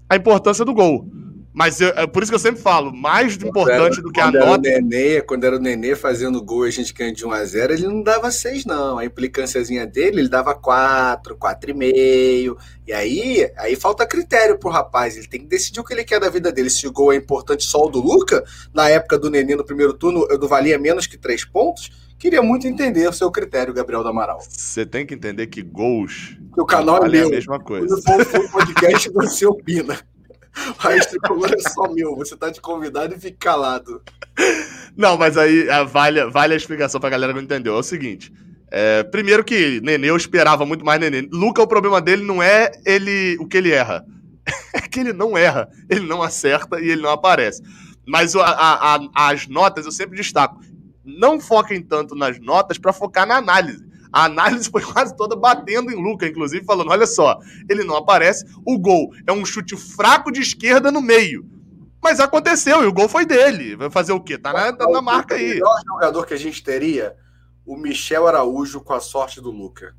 a 0.09 0.15
importância 0.15 0.63
do 0.63 0.73
gol. 0.73 1.09
Mas 1.57 1.81
eu, 1.81 1.87
é 1.87 2.05
por 2.05 2.21
isso 2.21 2.31
que 2.31 2.35
eu 2.35 2.39
sempre 2.39 2.61
falo, 2.61 2.95
mais 2.95 3.35
quando 3.35 3.47
importante 3.47 3.93
era, 3.93 4.01
do 4.03 4.11
que 4.11 4.21
a 4.21 4.29
nota. 4.29 4.61
Nenê, 4.61 5.21
quando 5.21 5.43
era 5.43 5.55
o 5.55 5.59
Nenê 5.59 5.95
fazendo 5.95 6.39
gol 6.39 6.67
e 6.67 6.69
a 6.69 6.71
gente 6.71 6.93
ganha 6.93 7.11
de 7.11 7.25
1 7.25 7.31
a 7.31 7.43
0 7.43 7.73
ele 7.73 7.87
não 7.87 8.03
dava 8.03 8.29
6, 8.29 8.63
não. 8.65 8.99
A 8.99 9.05
implicânciazinha 9.05 9.83
dele, 9.87 10.19
ele 10.19 10.29
dava 10.29 10.53
4, 10.53 11.35
4,5. 11.35 12.55
E 12.85 12.93
aí, 12.93 13.51
aí 13.57 13.75
falta 13.75 14.05
critério 14.05 14.59
pro 14.59 14.69
rapaz. 14.69 15.17
Ele 15.17 15.25
tem 15.25 15.39
que 15.39 15.47
decidir 15.47 15.79
o 15.79 15.83
que 15.83 15.95
ele 15.95 16.03
quer 16.03 16.19
da 16.19 16.29
vida 16.29 16.51
dele. 16.51 16.69
Se 16.69 16.85
o 16.85 16.91
gol 16.91 17.11
é 17.11 17.15
importante 17.15 17.63
só 17.63 17.87
o 17.87 17.89
do 17.89 18.01
Luca, 18.01 18.43
na 18.71 18.87
época 18.87 19.17
do 19.17 19.31
Nenê 19.31 19.55
no 19.55 19.65
primeiro 19.65 19.95
turno, 19.95 20.27
eu 20.29 20.47
valia 20.47 20.77
menos 20.77 21.07
que 21.07 21.17
3 21.17 21.43
pontos. 21.45 21.89
Queria 22.19 22.43
muito 22.43 22.67
entender 22.67 23.09
o 23.09 23.13
seu 23.13 23.31
critério, 23.31 23.73
Gabriel 23.73 24.03
do 24.03 24.09
Amaral. 24.09 24.41
Você 24.47 24.85
tem 24.85 25.07
que 25.07 25.15
entender 25.15 25.47
que 25.47 25.63
gols. 25.63 26.37
Que 26.53 26.61
o 26.61 26.65
canal 26.67 27.03
é 27.03 27.09
meu. 27.09 27.25
a 27.25 27.31
mesma 27.31 27.59
coisa. 27.59 27.99
Quando 28.05 28.25
for 28.25 28.45
o 28.45 28.51
podcast, 28.51 29.09
você 29.09 29.43
opina. 29.47 29.99
Raiz 30.77 31.05
tricolor 31.05 31.51
é 31.53 31.69
só 31.69 31.91
meu. 31.91 32.15
Você 32.15 32.35
tá 32.35 32.49
de 32.49 32.59
convidado 32.59 33.13
e 33.13 33.19
fica 33.19 33.37
calado. 33.39 34.01
Não, 34.95 35.17
mas 35.17 35.37
aí 35.37 35.67
vale, 35.87 36.25
vale 36.29 36.53
a 36.53 36.57
explicação 36.57 36.99
pra 36.99 37.09
galera 37.09 37.33
que 37.33 37.37
não 37.39 37.45
entendeu. 37.45 37.75
É 37.75 37.79
o 37.79 37.83
seguinte: 37.83 38.31
É, 38.69 39.03
primeiro 39.03 39.43
que 39.43 39.79
Nenê 39.81 40.09
eu 40.09 40.17
esperava 40.17 40.65
muito 40.65 40.85
mais 40.85 40.99
Nenê. 40.99 41.27
Luca, 41.31 41.61
o 41.61 41.67
problema 41.67 42.01
dele 42.01 42.23
não 42.23 42.41
é 42.41 42.71
ele 42.85 43.37
o 43.39 43.47
que 43.47 43.57
ele 43.57 43.71
erra. 43.71 44.05
É 44.73 44.81
que 44.81 44.99
ele 45.01 45.11
não 45.11 45.37
erra, 45.37 45.69
ele 45.89 46.05
não 46.05 46.23
acerta 46.23 46.79
e 46.79 46.89
ele 46.89 47.01
não 47.01 47.09
aparece. 47.09 47.61
Mas 48.05 48.33
a, 48.35 48.45
a, 48.45 48.95
a, 48.95 49.29
as 49.29 49.47
notas 49.47 49.85
eu 49.85 49.91
sempre 49.91 50.15
destaco. 50.15 50.61
Não 51.03 51.39
foquem 51.39 51.81
tanto 51.81 52.15
nas 52.15 52.39
notas 52.39 52.77
para 52.77 52.93
focar 52.93 53.27
na 53.27 53.35
análise. 53.37 53.86
A 54.11 54.25
análise 54.25 54.69
foi 54.69 54.81
quase 54.81 55.15
toda 55.15 55.35
batendo 55.35 55.91
em 55.91 55.95
Luca, 55.95 56.27
inclusive 56.27 56.65
falando: 56.65 56.91
olha 56.91 57.07
só, 57.07 57.39
ele 57.69 57.83
não 57.83 57.95
aparece. 57.95 58.45
O 58.65 58.77
gol 58.77 59.11
é 59.25 59.31
um 59.31 59.45
chute 59.45 59.75
fraco 59.75 60.31
de 60.31 60.41
esquerda 60.41 60.91
no 60.91 61.01
meio. 61.01 61.45
Mas 62.01 62.19
aconteceu 62.19 62.83
e 62.83 62.87
o 62.87 62.93
gol 62.93 63.09
foi 63.09 63.25
dele. 63.25 63.75
Vai 63.75 63.89
fazer 63.89 64.13
o 64.13 64.21
quê? 64.21 64.37
Tá 64.37 64.53
na, 64.53 64.71
tá 64.71 64.87
na 64.87 65.01
marca 65.01 65.35
aí. 65.35 65.45
O 65.45 65.53
melhor 65.55 65.81
jogador 65.85 66.25
que 66.25 66.33
a 66.33 66.37
gente 66.37 66.63
teria, 66.63 67.15
o 67.65 67.75
Michel 67.75 68.27
Araújo 68.27 68.81
com 68.81 68.93
a 68.93 68.99
sorte 68.99 69.41
do 69.41 69.51
Luca. 69.51 69.95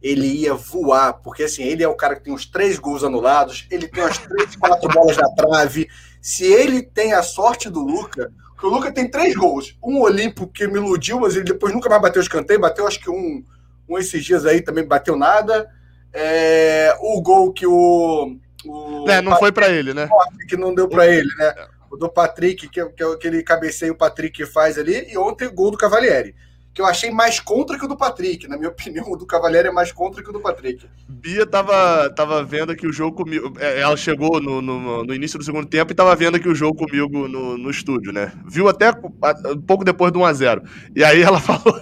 Ele 0.00 0.26
ia 0.26 0.54
voar, 0.54 1.14
porque 1.14 1.44
assim, 1.44 1.64
ele 1.64 1.82
é 1.82 1.88
o 1.88 1.96
cara 1.96 2.14
que 2.14 2.22
tem 2.22 2.32
os 2.32 2.46
três 2.46 2.78
gols 2.78 3.02
anulados, 3.02 3.66
ele 3.70 3.88
tem 3.88 4.04
as 4.04 4.18
três, 4.18 4.54
quatro 4.54 4.88
bolas 4.90 5.16
na 5.16 5.28
trave. 5.34 5.88
Se 6.20 6.44
ele 6.44 6.82
tem 6.82 7.12
a 7.12 7.22
sorte 7.22 7.68
do 7.70 7.80
Luca, 7.80 8.30
porque 8.56 8.66
o 8.66 8.70
Luca 8.70 8.90
tem 8.90 9.06
três 9.06 9.36
gols. 9.36 9.76
Um 9.84 10.00
olímpico 10.00 10.48
que 10.48 10.66
me 10.66 10.78
iludiu, 10.78 11.20
mas 11.20 11.36
ele 11.36 11.44
depois 11.44 11.74
nunca 11.74 11.90
mais 11.90 12.00
bateu 12.00 12.22
escanteio, 12.22 12.58
bateu 12.58 12.86
acho 12.86 12.98
que 12.98 13.10
um, 13.10 13.44
um 13.86 13.98
esses 13.98 14.24
dias 14.24 14.46
aí 14.46 14.62
também 14.62 14.82
bateu 14.82 15.14
nada. 15.14 15.70
É, 16.10 16.96
o 16.98 17.20
gol 17.20 17.52
que 17.52 17.66
o 17.66 18.38
o 18.64 19.08
é, 19.08 19.20
não 19.20 19.32
Patrick, 19.32 19.38
foi 19.38 19.52
para 19.52 19.68
ele, 19.68 19.92
né? 19.92 20.08
Que 20.48 20.56
não 20.56 20.74
deu 20.74 20.88
para 20.88 21.06
ele, 21.06 21.28
né? 21.36 21.54
O 21.90 21.96
do 21.96 22.08
Patrick, 22.08 22.66
que, 22.68 22.84
que 22.84 23.02
é 23.02 23.06
aquele 23.06 23.42
cabeceio 23.42 23.92
o 23.92 23.96
Patrick 23.96 24.44
faz 24.46 24.78
ali, 24.78 25.06
e 25.12 25.18
ontem 25.18 25.46
o 25.46 25.52
gol 25.52 25.70
do 25.70 25.76
Cavalieri. 25.76 26.34
Que 26.76 26.82
eu 26.82 26.86
achei 26.86 27.10
mais 27.10 27.40
contra 27.40 27.78
que 27.78 27.86
o 27.86 27.88
do 27.88 27.96
Patrick. 27.96 28.46
Na 28.46 28.58
minha 28.58 28.68
opinião, 28.68 29.10
o 29.10 29.16
do 29.16 29.24
Cavalieri 29.24 29.68
é 29.68 29.72
mais 29.72 29.90
contra 29.90 30.22
que 30.22 30.28
o 30.28 30.32
do 30.32 30.40
Patrick. 30.40 30.86
Bia 31.08 31.46
tava, 31.46 32.10
tava 32.10 32.44
vendo 32.44 32.70
aqui 32.70 32.86
o 32.86 32.92
jogo 32.92 33.16
comigo. 33.16 33.50
É, 33.58 33.80
ela 33.80 33.96
chegou 33.96 34.42
no, 34.42 34.60
no, 34.60 35.02
no, 35.02 35.14
início 35.14 35.38
do 35.38 35.44
segundo 35.44 35.66
tempo 35.66 35.90
e 35.90 35.94
tava 35.94 36.14
vendo 36.14 36.36
aqui 36.36 36.46
o 36.46 36.54
jogo 36.54 36.76
comigo 36.76 37.26
no, 37.28 37.56
no 37.56 37.70
estúdio, 37.70 38.12
né? 38.12 38.30
Viu 38.46 38.68
até 38.68 38.90
um 38.90 39.62
pouco 39.62 39.86
depois 39.86 40.12
do 40.12 40.18
1x0. 40.18 40.62
E 40.94 41.02
aí 41.02 41.22
ela 41.22 41.40
falou. 41.40 41.80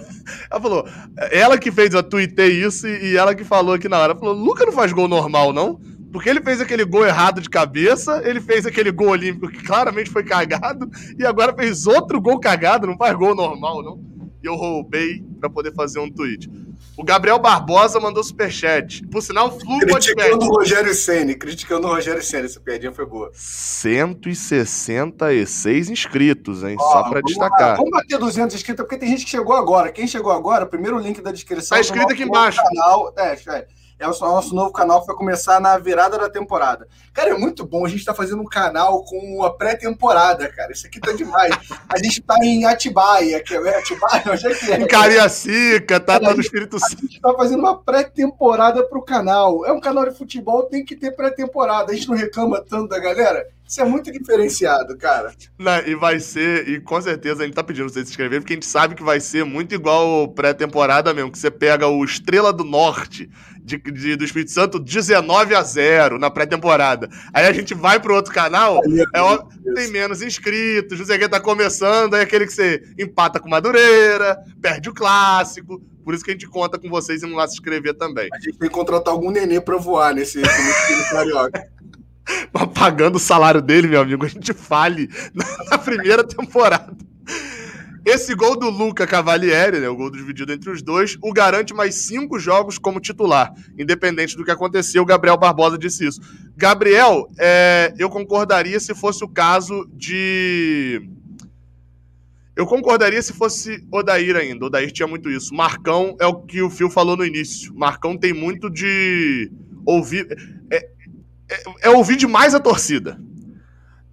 Ela 0.49 0.61
falou. 0.61 0.87
Ela 1.29 1.57
que 1.57 1.73
fez, 1.73 1.93
eu 1.93 2.01
tuitei 2.01 2.63
isso 2.63 2.87
e 2.87 3.17
ela 3.17 3.35
que 3.35 3.43
falou 3.43 3.75
aqui 3.75 3.89
na 3.89 3.99
hora. 3.99 4.13
Ela 4.13 4.19
falou: 4.19 4.33
Luca 4.33 4.65
não 4.65 4.71
faz 4.71 4.93
gol 4.93 5.09
normal, 5.09 5.51
não? 5.51 5.77
Porque 6.09 6.29
ele 6.29 6.39
fez 6.39 6.61
aquele 6.61 6.85
gol 6.85 7.05
errado 7.05 7.41
de 7.41 7.49
cabeça, 7.49 8.21
ele 8.23 8.39
fez 8.39 8.65
aquele 8.65 8.89
gol 8.89 9.09
olímpico 9.09 9.49
que 9.49 9.61
claramente 9.61 10.09
foi 10.09 10.23
cagado, 10.23 10.89
e 11.19 11.25
agora 11.25 11.53
fez 11.53 11.85
outro 11.85 12.21
gol 12.21 12.39
cagado, 12.39 12.87
não 12.87 12.95
faz 12.95 13.13
gol 13.17 13.35
normal, 13.35 13.83
não. 13.83 14.14
E 14.45 14.47
eu 14.47 14.53
roubei 14.53 15.23
para 15.39 15.49
poder 15.49 15.73
fazer 15.73 15.97
um 15.97 16.07
tweet. 16.07 16.47
O 16.95 17.03
Gabriel 17.03 17.39
Barbosa 17.39 17.99
mandou 17.99 18.23
superchat. 18.23 19.03
Por 19.07 19.23
sinal, 19.23 19.59
Flu 19.59 19.79
Criticando 19.79 20.45
o 20.45 20.49
Rogério 20.49 20.93
Senni, 20.93 21.33
criticando 21.33 21.87
o 21.87 21.89
Rogério 21.89 22.21
Senni, 22.21 22.45
essa 22.45 22.59
piadinha 22.59 22.91
foi 22.91 23.07
boa. 23.07 23.31
166 23.33 25.89
inscritos, 25.89 26.63
hein? 26.63 26.75
Ó, 26.79 26.91
Só 26.91 27.09
para 27.09 27.21
destacar. 27.21 27.69
Lá. 27.69 27.75
Vamos 27.77 27.89
bater 27.89 28.19
200 28.19 28.55
inscritos, 28.55 28.85
porque 28.85 28.99
tem 28.99 29.09
gente 29.09 29.25
que 29.25 29.31
chegou 29.31 29.55
agora. 29.55 29.91
Quem 29.91 30.07
chegou 30.07 30.31
agora, 30.31 30.67
primeiro 30.67 30.99
link 30.99 31.21
da 31.21 31.31
descrição. 31.31 31.75
Tá 31.75 31.81
escrito 31.81 32.13
aqui 32.13 32.21
embaixo. 32.21 32.61
Canal. 32.61 33.11
É, 33.17 33.33
é 33.33 33.67
é 33.97 34.07
o 34.07 34.11
nosso 34.19 34.53
novo 34.53 34.71
canal 34.71 35.01
que 35.01 35.07
vai 35.07 35.15
começar 35.15 35.59
na 35.61 35.77
virada 35.77 36.17
da 36.17 36.29
temporada. 36.29 36.87
Cara, 37.13 37.29
é 37.29 37.37
muito 37.37 37.65
bom. 37.65 37.85
A 37.85 37.89
gente 37.89 38.03
tá 38.03 38.13
fazendo 38.13 38.41
um 38.41 38.45
canal 38.45 39.05
com 39.05 39.41
a 39.43 39.53
pré-temporada, 39.53 40.49
cara. 40.49 40.73
Isso 40.73 40.85
aqui 40.85 40.99
tá 40.99 41.13
demais. 41.13 41.55
A 41.87 41.97
gente 41.97 42.21
tá 42.21 42.35
em 42.43 42.65
Atibaia, 42.65 43.41
que 43.41 43.55
é 43.55 43.77
Atibaia, 43.79 44.23
onde 44.31 44.47
é 44.47 44.53
que 44.53 44.71
é? 44.71 44.81
Em 44.81 44.87
Cariacica, 44.87 45.99
tá, 45.99 46.19
tá 46.19 46.33
no 46.33 46.41
Espírito 46.41 46.77
Santo. 46.77 46.97
A 46.97 47.01
gente 47.01 47.21
tá 47.21 47.33
fazendo 47.33 47.59
uma 47.59 47.81
pré-temporada 47.81 48.83
pro 48.83 49.01
canal. 49.01 49.65
É 49.65 49.71
um 49.71 49.79
canal 49.79 50.09
de 50.09 50.17
futebol, 50.17 50.63
tem 50.63 50.83
que 50.83 50.95
ter 50.95 51.11
pré-temporada. 51.11 51.91
A 51.93 51.95
gente 51.95 52.09
não 52.09 52.17
reclama 52.17 52.61
tanto 52.61 52.89
da 52.89 52.99
galera. 52.99 53.47
Isso 53.67 53.81
é 53.81 53.85
muito 53.85 54.11
diferenciado, 54.11 54.95
cara. 54.97 55.33
Não, 55.57 55.79
e 55.79 55.95
vai 55.95 56.19
ser, 56.19 56.67
e 56.69 56.79
com 56.79 57.01
certeza 57.01 57.41
a 57.41 57.45
gente 57.45 57.55
tá 57.55 57.63
pedindo 57.63 57.89
vocês 57.89 58.05
se 58.05 58.11
inscreverem, 58.11 58.41
porque 58.41 58.53
a 58.53 58.55
gente 58.57 58.65
sabe 58.65 58.93
que 58.93 59.03
vai 59.03 59.19
ser 59.19 59.43
muito 59.43 59.73
igual 59.73 60.27
pré-temporada 60.29 61.13
mesmo, 61.13 61.31
que 61.31 61.39
você 61.39 61.49
pega 61.49 61.87
o 61.87 62.03
Estrela 62.05 62.53
do 62.53 62.63
Norte 62.63 63.29
de, 63.65 63.77
de, 63.77 64.15
do 64.15 64.23
Espírito 64.23 64.51
Santo 64.51 64.79
19 64.79 65.55
a 65.55 65.63
0 65.63 66.19
na 66.19 66.29
pré-temporada. 66.29 67.09
Aí 67.33 67.47
a 67.47 67.51
gente 67.51 67.73
vai 67.73 67.99
pro 67.99 68.13
outro 68.13 68.31
canal, 68.31 68.79
é, 69.13 69.19
ó, 69.19 69.37
tem 69.73 69.89
menos 69.89 70.21
inscritos, 70.21 70.99
o 70.99 71.05
Zeguet 71.05 71.31
tá 71.31 71.39
começando, 71.39 72.13
aí 72.13 72.19
é 72.19 72.23
aquele 72.23 72.45
que 72.45 72.53
você 72.53 72.83
empata 72.99 73.39
com 73.39 73.49
Madureira, 73.49 74.37
perde 74.61 74.89
o 74.89 74.93
clássico. 74.93 75.81
Por 76.03 76.13
isso 76.13 76.23
que 76.23 76.29
a 76.29 76.33
gente 76.33 76.47
conta 76.47 76.77
com 76.77 76.87
vocês 76.87 77.23
e 77.23 77.25
não 77.25 77.35
lá 77.35 77.47
se 77.47 77.55
inscrever 77.55 77.95
também. 77.95 78.29
A 78.31 78.37
gente 78.37 78.59
tem 78.59 78.69
que 78.69 78.75
contratar 78.75 79.11
algum 79.11 79.31
nenê 79.31 79.59
pra 79.59 79.77
voar 79.77 80.13
nesse, 80.13 80.37
nesse 80.37 81.09
carioca. 81.09 81.74
Pagando 82.73 83.15
o 83.15 83.19
salário 83.19 83.61
dele, 83.61 83.87
meu 83.87 84.01
amigo, 84.01 84.25
a 84.25 84.29
gente 84.29 84.53
fale 84.53 85.09
na 85.69 85.77
primeira 85.77 86.23
temporada. 86.23 86.95
Esse 88.05 88.35
gol 88.35 88.55
do 88.55 88.69
Luca 88.69 89.07
Cavalieri, 89.07 89.79
né, 89.79 89.89
o 89.89 89.95
gol 89.95 90.11
dividido 90.11 90.53
entre 90.53 90.69
os 90.69 90.83
dois, 90.83 91.17
o 91.23 91.33
garante 91.33 91.73
mais 91.73 91.95
cinco 91.95 92.37
jogos 92.37 92.77
como 92.77 92.99
titular. 92.99 93.51
Independente 93.79 94.37
do 94.37 94.45
que 94.45 94.51
aconteceu, 94.51 95.01
o 95.01 95.05
Gabriel 95.05 95.37
Barbosa 95.37 95.75
disse 95.75 96.05
isso. 96.05 96.21
Gabriel, 96.55 97.27
é, 97.39 97.91
eu 97.97 98.07
concordaria 98.07 98.79
se 98.79 98.93
fosse 98.93 99.23
o 99.23 99.27
caso 99.27 99.89
de. 99.91 101.09
Eu 102.55 102.67
concordaria 102.67 103.21
se 103.23 103.33
fosse 103.33 103.83
Odair 103.91 104.35
ainda. 104.35 104.65
Odair 104.65 104.91
tinha 104.91 105.07
muito 105.07 105.27
isso. 105.27 105.53
Marcão 105.53 106.15
é 106.19 106.27
o 106.27 106.35
que 106.35 106.61
o 106.61 106.69
Fio 106.69 106.91
falou 106.91 107.17
no 107.17 107.25
início. 107.25 107.73
Marcão 107.73 108.15
tem 108.15 108.33
muito 108.33 108.69
de 108.69 109.51
ouvir. 109.83 110.27
É, 110.71 110.89
é, 111.49 111.87
é 111.87 111.89
ouvir 111.89 112.15
demais 112.15 112.55
a 112.55 112.59
torcida. 112.59 113.19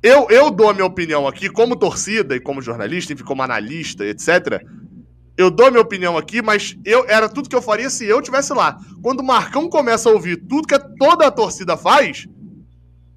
Eu, 0.03 0.29
eu 0.31 0.51
dou 0.51 0.68
a 0.68 0.75
minha 0.75 0.85
opinião 0.85 1.29
aqui, 1.29 1.49
como 1.49 1.77
torcida 1.77 2.35
e 2.35 2.40
como 2.40 2.61
jornalista, 2.61 3.12
enfim, 3.12 3.23
como 3.23 3.42
analista, 3.42 4.05
etc. 4.05 4.61
Eu 5.37 5.51
dou 5.51 5.66
a 5.66 5.71
minha 5.71 5.83
opinião 5.83 6.18
aqui, 6.18 6.42
mas 6.42 6.77
eu 6.85 7.05
era 7.09 7.29
tudo 7.29 7.49
que 7.49 7.55
eu 7.55 7.62
faria 7.62 7.88
se 7.88 8.05
eu 8.05 8.21
tivesse 8.21 8.53
lá. 8.53 8.79
Quando 9.01 9.21
o 9.21 9.25
Marcão 9.25 9.68
começa 9.68 10.09
a 10.09 10.12
ouvir 10.12 10.37
tudo 10.49 10.66
que 10.66 10.79
toda 10.99 11.27
a 11.27 11.31
torcida 11.31 11.77
faz, 11.77 12.27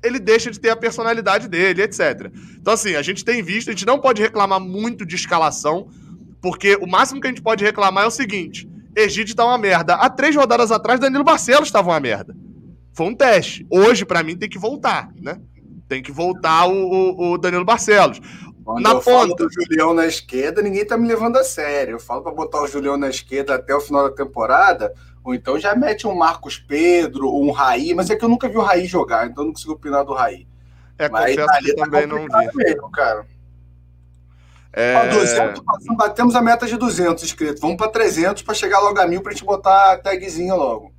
ele 0.03 0.19
deixa 0.19 0.51
de 0.51 0.59
ter 0.59 0.69
a 0.69 0.75
personalidade 0.75 1.47
dele, 1.47 1.81
etc. 1.81 2.31
Então, 2.59 2.73
assim, 2.73 2.95
a 2.95 3.01
gente 3.01 3.25
tem 3.25 3.41
visto, 3.41 3.69
a 3.69 3.71
gente 3.71 3.85
não 3.85 3.99
pode 3.99 4.21
reclamar 4.21 4.59
muito 4.59 5.05
de 5.05 5.15
escalação, 5.15 5.89
porque 6.39 6.75
o 6.75 6.85
máximo 6.85 7.19
que 7.19 7.25
a 7.25 7.31
gente 7.31 7.41
pode 7.41 7.63
reclamar 7.65 8.03
é 8.03 8.07
o 8.07 8.11
seguinte: 8.11 8.69
Egide 8.95 9.35
tá 9.35 9.43
uma 9.43 9.57
merda. 9.57 9.95
Há 9.95 10.07
três 10.07 10.35
rodadas 10.35 10.71
atrás, 10.71 10.99
Danilo 10.99 11.23
Barcelos 11.23 11.67
estava 11.67 11.89
uma 11.89 11.99
merda. 11.99 12.35
Foi 12.95 13.07
um 13.07 13.13
teste. 13.13 13.67
Hoje, 13.69 14.05
para 14.05 14.23
mim, 14.23 14.37
tem 14.37 14.47
que 14.47 14.57
voltar, 14.57 15.09
né? 15.21 15.37
Tem 15.87 16.01
que 16.01 16.13
voltar 16.13 16.65
o, 16.65 17.33
o, 17.33 17.37
Danilo 17.37 17.65
Barcelos. 17.65 18.21
Quando 18.63 18.81
na 18.81 18.91
eu 18.91 19.01
ponta. 19.01 19.11
Falo 19.11 19.35
do 19.35 19.51
Julião 19.51 19.93
na 19.93 20.07
esquerda, 20.07 20.61
ninguém 20.61 20.85
tá 20.85 20.97
me 20.97 21.05
levando 21.05 21.35
a 21.35 21.43
sério. 21.43 21.95
Eu 21.95 21.99
falo 21.99 22.23
para 22.23 22.31
botar 22.31 22.61
o 22.61 22.67
Julião 22.67 22.95
na 22.95 23.09
esquerda 23.09 23.55
até 23.55 23.75
o 23.75 23.81
final 23.81 24.09
da 24.09 24.15
temporada, 24.15 24.93
ou 25.25 25.35
então 25.35 25.59
já 25.59 25.75
mete 25.75 26.07
um 26.07 26.15
Marcos 26.15 26.57
Pedro 26.57 27.29
um 27.35 27.51
Raí, 27.51 27.93
mas 27.93 28.09
é 28.09 28.15
que 28.15 28.23
eu 28.23 28.29
nunca 28.29 28.47
vi 28.47 28.55
o 28.55 28.61
Raí 28.61 28.85
jogar, 28.85 29.27
então 29.27 29.43
não 29.43 29.51
consigo 29.51 29.73
opinar 29.73 30.05
do 30.05 30.13
Raí. 30.13 30.47
É, 30.97 31.09
mas 31.09 31.35
confesso 31.35 31.65
que 31.65 31.75
tá 31.75 31.83
também 31.83 32.07
não 32.07 32.19
vi. 32.19 32.55
Mesmo, 32.55 32.89
cara. 32.91 33.27
É... 34.71 34.95
Ó, 34.95 35.09
200, 35.09 35.63
batemos 35.97 36.35
a 36.35 36.41
meta 36.41 36.65
de 36.65 36.77
200 36.77 37.21
inscritos. 37.25 37.59
Vamos 37.59 37.75
para 37.75 37.91
300 37.91 38.41
para 38.41 38.53
chegar 38.53 38.79
logo 38.79 38.99
a 38.99 39.05
mil 39.05 39.21
para 39.21 39.31
a 39.31 39.35
gente 39.35 39.45
botar 39.45 39.91
a 39.91 39.97
tagzinha 39.97 40.55
logo. 40.55 40.94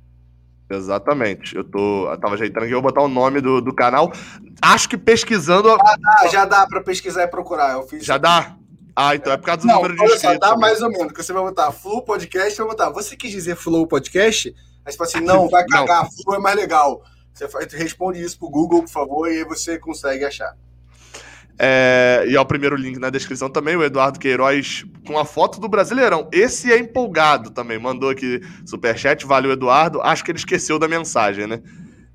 Exatamente. 0.69 1.55
Eu 1.55 1.63
tô. 1.63 2.09
Eu 2.09 2.17
tava 2.19 2.33
ajeitando 2.33 2.65
aqui, 2.65 2.73
eu 2.73 2.81
vou 2.81 2.91
botar 2.91 3.01
o 3.01 3.07
nome 3.07 3.39
do, 3.39 3.61
do 3.61 3.73
canal. 3.73 4.11
Acho 4.61 4.89
que 4.89 4.97
pesquisando. 4.97 5.69
Já 5.69 5.95
dá, 5.95 6.27
já 6.29 6.45
dá 6.45 6.67
pra 6.67 6.81
pesquisar 6.81 7.23
e 7.23 7.27
procurar. 7.27 7.73
Eu 7.73 7.83
fiz. 7.83 8.03
Já 8.03 8.17
dá? 8.17 8.57
Ah, 8.95 9.15
então 9.15 9.31
é 9.31 9.37
por 9.37 9.45
causa 9.45 9.61
do 9.61 9.67
Não, 9.67 9.75
número 9.75 9.95
de 9.95 10.03
inscritos. 10.03 10.21
Só, 10.21 10.37
dá 10.39 10.57
mais 10.57 10.81
ou 10.81 10.89
menos, 10.89 11.13
que 11.13 11.23
você 11.23 11.31
vai 11.31 11.43
botar 11.43 11.71
Flow 11.71 12.01
Podcast, 12.01 12.57
vai 12.57 12.67
botar. 12.67 12.89
Você 12.89 13.15
quis 13.15 13.31
dizer 13.31 13.55
Flow 13.55 13.85
Podcast? 13.85 14.49
Aí 14.83 14.91
você 14.91 14.97
fala 14.97 15.09
assim, 15.09 15.19
não, 15.21 15.47
vai 15.47 15.63
cagar, 15.67 16.03
não. 16.03 16.11
Flow 16.11 16.35
é 16.35 16.39
mais 16.39 16.55
legal. 16.55 17.03
Você 17.31 17.77
responde 17.77 18.19
isso 18.19 18.39
pro 18.39 18.49
Google, 18.49 18.81
por 18.81 18.89
favor, 18.89 19.31
e 19.31 19.37
aí 19.37 19.43
você 19.43 19.77
consegue 19.77 20.25
achar. 20.25 20.55
É, 21.59 22.23
e 22.27 22.35
é 22.35 22.39
o 22.39 22.45
primeiro 22.45 22.75
link 22.75 22.99
na 22.99 23.09
descrição 23.09 23.49
também, 23.49 23.75
o 23.75 23.83
Eduardo 23.83 24.19
Queiroz 24.19 24.85
com 25.05 25.17
a 25.17 25.25
foto 25.25 25.59
do 25.59 25.67
Brasileirão. 25.67 26.29
Esse 26.31 26.71
é 26.71 26.77
empolgado 26.77 27.49
também, 27.49 27.79
mandou 27.79 28.09
aqui 28.09 28.41
superchat, 28.65 29.25
valeu 29.25 29.51
Eduardo. 29.51 30.01
Acho 30.01 30.23
que 30.23 30.31
ele 30.31 30.37
esqueceu 30.37 30.77
da 30.77 30.87
mensagem, 30.87 31.47
né? 31.47 31.61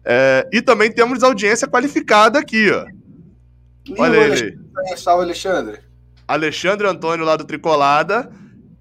É, 0.04 0.48
e 0.52 0.62
também 0.62 0.92
temos 0.92 1.22
audiência 1.22 1.66
qualificada 1.66 2.38
aqui, 2.38 2.70
ó. 2.70 2.86
Olha 3.98 4.16
ele. 4.16 4.58
Salve, 4.96 5.24
Alexandre. 5.24 5.80
Alexandre 6.26 6.86
Antônio 6.86 7.24
lá 7.24 7.36
do 7.36 7.44
Tricolada. 7.44 8.30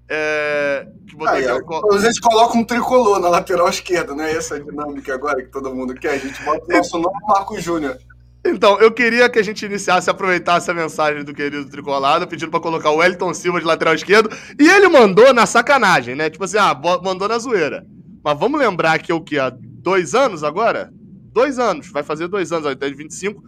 É, 0.08 0.86
que 1.08 1.16
botou 1.16 1.34
ah, 1.34 1.38
aqui, 1.38 1.96
A 1.96 1.98
gente 1.98 2.20
coloca 2.20 2.56
um 2.56 2.64
tricolor 2.64 3.18
na 3.18 3.28
lateral 3.28 3.68
esquerda, 3.68 4.14
né? 4.14 4.32
Essa 4.32 4.60
dinâmica 4.60 5.14
agora 5.14 5.42
que 5.42 5.48
todo 5.48 5.74
mundo 5.74 5.94
quer. 5.94 6.12
A 6.12 6.18
gente 6.18 6.42
bota 6.44 6.64
o 6.66 6.76
nosso 6.76 6.98
nome 6.98 7.18
Marco 7.26 7.58
Júnior. 7.58 7.98
Então, 8.44 8.80
eu 8.80 8.90
queria 8.90 9.28
que 9.28 9.38
a 9.38 9.42
gente 9.42 9.64
iniciasse, 9.64 10.10
aproveitasse 10.10 10.68
a 10.68 10.74
mensagem 10.74 11.22
do 11.22 11.32
querido 11.32 11.68
Tricolado, 11.70 12.26
pedindo 12.26 12.50
para 12.50 12.60
colocar 12.60 12.90
o 12.90 12.96
Wellington 12.96 13.32
Silva 13.32 13.60
de 13.60 13.66
lateral 13.66 13.94
esquerdo, 13.94 14.30
e 14.58 14.68
ele 14.68 14.88
mandou 14.88 15.32
na 15.32 15.46
sacanagem, 15.46 16.16
né? 16.16 16.28
Tipo 16.28 16.44
assim, 16.44 16.58
ah, 16.58 16.74
mandou 17.02 17.28
na 17.28 17.38
zoeira. 17.38 17.86
Mas 18.24 18.38
vamos 18.38 18.58
lembrar 18.58 18.98
que 18.98 19.12
o 19.12 19.20
que? 19.20 19.38
Há 19.38 19.52
dois 19.56 20.14
anos 20.14 20.42
agora? 20.42 20.92
Dois 21.32 21.58
anos, 21.58 21.88
vai 21.90 22.02
fazer 22.02 22.26
dois 22.26 22.50
anos, 22.50 22.66
até 22.66 22.88
de 22.88 22.96
25. 22.96 23.42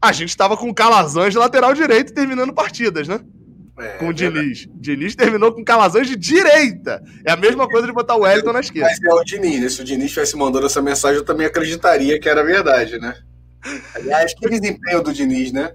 A 0.00 0.12
gente 0.12 0.28
estava 0.28 0.56
com 0.56 0.68
o 0.68 0.74
Calazans 0.74 1.32
de 1.32 1.38
lateral 1.38 1.72
direito 1.72 2.12
terminando 2.12 2.52
partidas, 2.52 3.08
né? 3.08 3.20
É, 3.78 3.88
com 3.96 4.08
o 4.08 4.10
é 4.10 4.12
Diniz. 4.12 4.66
É 4.66 4.68
Diniz 4.74 5.16
terminou 5.16 5.52
com 5.52 5.64
Calazans 5.64 6.06
de 6.06 6.16
direita. 6.16 7.02
É 7.24 7.32
a 7.32 7.36
mesma 7.36 7.66
coisa 7.66 7.86
de 7.86 7.92
botar 7.92 8.14
o 8.14 8.20
Wellington 8.20 8.52
na 8.52 8.60
esquerda. 8.60 8.90
Mas 8.90 9.02
é 9.02 9.14
o 9.14 9.24
Diniz, 9.24 9.60
né? 9.60 9.68
Se 9.68 9.80
o 9.80 9.84
Diniz 9.84 10.10
tivesse 10.10 10.36
mandando 10.36 10.66
essa 10.66 10.82
mensagem, 10.82 11.16
eu 11.18 11.24
também 11.24 11.46
acreditaria 11.46 12.20
que 12.20 12.28
era 12.28 12.44
verdade, 12.44 12.98
né? 12.98 13.14
Aliás, 13.94 14.34
que 14.34 14.48
desempenho 14.48 15.02
do 15.02 15.12
Diniz, 15.12 15.52
né? 15.52 15.72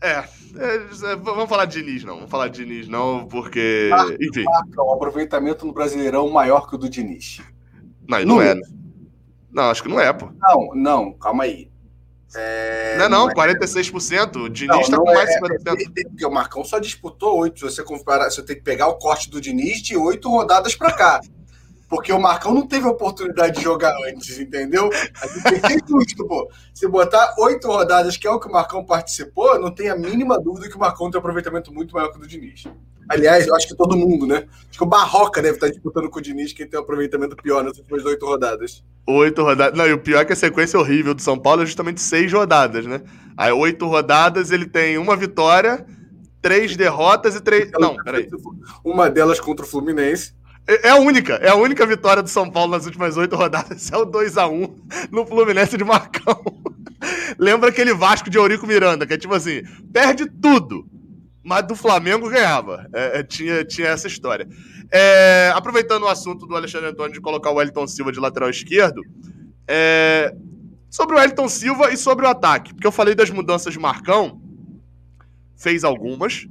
É, 0.00 0.24
é, 0.56 1.12
é, 1.12 1.16
vamos 1.16 1.48
falar 1.48 1.64
de 1.64 1.82
Diniz, 1.82 2.04
não. 2.04 2.16
Vamos 2.16 2.30
falar 2.30 2.48
de 2.48 2.64
Diniz, 2.64 2.88
não, 2.88 3.26
porque. 3.26 3.88
Marca, 3.90 4.16
enfim. 4.20 4.44
Marca 4.44 4.82
um 4.82 4.92
aproveitamento 4.92 5.66
no 5.66 5.72
Brasileirão 5.72 6.30
maior 6.30 6.68
que 6.68 6.74
o 6.74 6.78
do 6.78 6.88
Diniz. 6.88 7.40
Não, 8.08 8.18
não, 8.18 8.26
não 8.26 8.42
é. 8.42 8.54
Né? 8.54 8.62
Não, 9.50 9.64
acho 9.64 9.82
que 9.82 9.88
não 9.88 10.00
é, 10.00 10.12
pô. 10.12 10.30
Não, 10.40 10.74
não, 10.74 11.12
calma 11.14 11.44
aí. 11.44 11.70
É, 12.36 12.96
não, 12.98 13.08
não, 13.08 13.26
não 13.28 13.34
46%. 13.34 14.36
O 14.36 14.48
Diniz 14.48 14.80
está 14.80 14.96
com 14.98 15.04
mais 15.04 15.28
de 15.28 15.40
50%. 15.40 15.92
É, 15.96 16.08
porque 16.08 16.26
o 16.26 16.30
Marcão 16.30 16.64
só 16.64 16.78
disputou 16.78 17.38
oito. 17.38 17.60
Se 17.60 17.76
você 17.76 17.82
comparar, 17.82 18.30
você 18.30 18.42
tem 18.42 18.56
que 18.56 18.62
pegar 18.62 18.88
o 18.88 18.98
corte 18.98 19.30
do 19.30 19.40
Diniz 19.40 19.80
de 19.80 19.96
oito 19.96 20.28
rodadas 20.28 20.74
para 20.74 20.92
cá. 20.92 21.20
Porque 21.94 22.12
o 22.12 22.20
Marcão 22.20 22.52
não 22.52 22.66
teve 22.66 22.88
oportunidade 22.88 23.58
de 23.58 23.62
jogar 23.62 23.94
antes, 24.08 24.36
entendeu? 24.38 24.90
A 25.22 25.26
gente 25.28 25.60
tem 25.60 25.78
justo, 25.88 26.26
pô. 26.26 26.50
Se 26.72 26.88
botar 26.88 27.36
oito 27.38 27.68
rodadas, 27.68 28.16
que 28.16 28.26
é 28.26 28.30
o 28.30 28.40
que 28.40 28.48
o 28.48 28.52
Marcão 28.52 28.84
participou, 28.84 29.60
não 29.60 29.72
tem 29.72 29.88
a 29.88 29.96
mínima 29.96 30.40
dúvida 30.40 30.68
que 30.68 30.76
o 30.76 30.80
Marcão 30.80 31.08
tem 31.08 31.18
um 31.18 31.20
aproveitamento 31.20 31.72
muito 31.72 31.94
maior 31.94 32.10
que 32.10 32.18
o 32.18 32.20
do 32.20 32.26
Diniz. 32.26 32.64
Aliás, 33.08 33.46
eu 33.46 33.54
acho 33.54 33.68
que 33.68 33.76
todo 33.76 33.96
mundo, 33.96 34.26
né? 34.26 34.46
Acho 34.68 34.78
que 34.78 34.82
o 34.82 34.86
Barroca 34.86 35.40
deve 35.40 35.54
estar 35.54 35.68
disputando 35.68 36.10
com 36.10 36.18
o 36.18 36.22
Diniz, 36.22 36.52
quem 36.52 36.66
tem 36.66 36.80
um 36.80 36.82
aproveitamento 36.82 37.36
pior 37.36 37.62
nas 37.62 37.78
últimas 37.78 38.04
oito 38.04 38.26
rodadas. 38.26 38.82
Oito 39.06 39.42
rodadas. 39.42 39.78
Não, 39.78 39.86
e 39.86 39.92
o 39.92 39.98
pior 39.98 40.22
é 40.22 40.24
que 40.24 40.32
a 40.32 40.36
sequência 40.36 40.80
horrível 40.80 41.14
do 41.14 41.22
São 41.22 41.38
Paulo 41.38 41.62
é 41.62 41.66
justamente 41.66 42.00
seis 42.00 42.32
rodadas, 42.32 42.86
né? 42.86 43.02
Aí, 43.36 43.52
oito 43.52 43.86
rodadas, 43.86 44.50
ele 44.50 44.66
tem 44.66 44.98
uma 44.98 45.16
vitória, 45.16 45.86
três 46.42 46.76
derrotas 46.76 47.36
e 47.36 47.40
três. 47.40 47.70
Não, 47.78 47.94
peraí. 47.96 48.28
Uma 48.82 49.08
delas 49.08 49.38
contra 49.38 49.64
o 49.64 49.68
Fluminense. 49.68 50.34
É, 50.66 50.88
é 50.88 50.90
a 50.90 50.96
única, 50.96 51.34
é 51.34 51.48
a 51.48 51.54
única 51.54 51.86
vitória 51.86 52.22
do 52.22 52.28
São 52.28 52.50
Paulo 52.50 52.72
nas 52.72 52.86
últimas 52.86 53.16
oito 53.16 53.36
rodadas, 53.36 53.90
é 53.92 53.96
o 53.96 54.04
2 54.04 54.38
a 54.38 54.48
1 54.48 54.76
no 55.10 55.26
Fluminense 55.26 55.76
de 55.76 55.84
Marcão. 55.84 56.42
Lembra 57.38 57.68
aquele 57.68 57.92
Vasco 57.92 58.30
de 58.30 58.38
Eurico 58.38 58.66
Miranda, 58.66 59.06
que 59.06 59.14
é 59.14 59.18
tipo 59.18 59.34
assim, 59.34 59.62
perde 59.92 60.26
tudo, 60.26 60.86
mas 61.42 61.66
do 61.66 61.76
Flamengo 61.76 62.30
ganhava. 62.30 62.88
É, 62.92 63.20
é, 63.20 63.22
tinha, 63.22 63.64
tinha 63.64 63.88
essa 63.88 64.06
história. 64.06 64.48
É, 64.90 65.52
aproveitando 65.54 66.04
o 66.04 66.08
assunto 66.08 66.46
do 66.46 66.56
Alexandre 66.56 66.88
Antônio 66.88 67.12
de 67.12 67.20
colocar 67.20 67.50
o 67.50 67.54
Wellington 67.54 67.86
Silva 67.86 68.12
de 68.12 68.20
lateral 68.20 68.48
esquerdo, 68.48 69.02
é, 69.68 70.34
sobre 70.90 71.16
o 71.16 71.18
Wellington 71.18 71.48
Silva 71.48 71.92
e 71.92 71.96
sobre 71.96 72.24
o 72.24 72.28
ataque, 72.28 72.72
porque 72.72 72.86
eu 72.86 72.92
falei 72.92 73.14
das 73.14 73.28
mudanças 73.28 73.72
de 73.72 73.78
Marcão, 73.78 74.40
fez 75.56 75.84
algumas, 75.84 76.46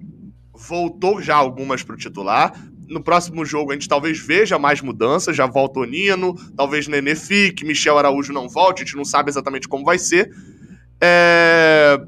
voltou 0.54 1.22
já 1.22 1.36
algumas 1.36 1.82
para 1.82 1.96
o 1.96 1.98
titular, 1.98 2.54
no 2.94 3.04
próximo 3.04 3.44
jogo 3.44 3.72
a 3.72 3.74
gente 3.74 3.90
talvez 3.90 4.20
veja 4.20 4.58
mais 4.58 4.82
mudanças, 4.82 5.36
já 5.36 5.46
volta 5.46 5.80
o 5.80 5.84
Nino, 5.84 6.36
talvez 6.56 6.88
Nenê 6.88 7.16
fique, 7.16 7.66
Michel 7.66 7.98
Araújo 7.98 8.32
não 8.32 8.48
volte, 8.48 8.84
a 8.84 8.86
gente 8.86 8.96
não 8.96 9.04
sabe 9.04 9.30
exatamente 9.30 9.68
como 9.68 9.84
vai 9.84 9.98
ser. 9.98 10.32
É... 11.02 12.00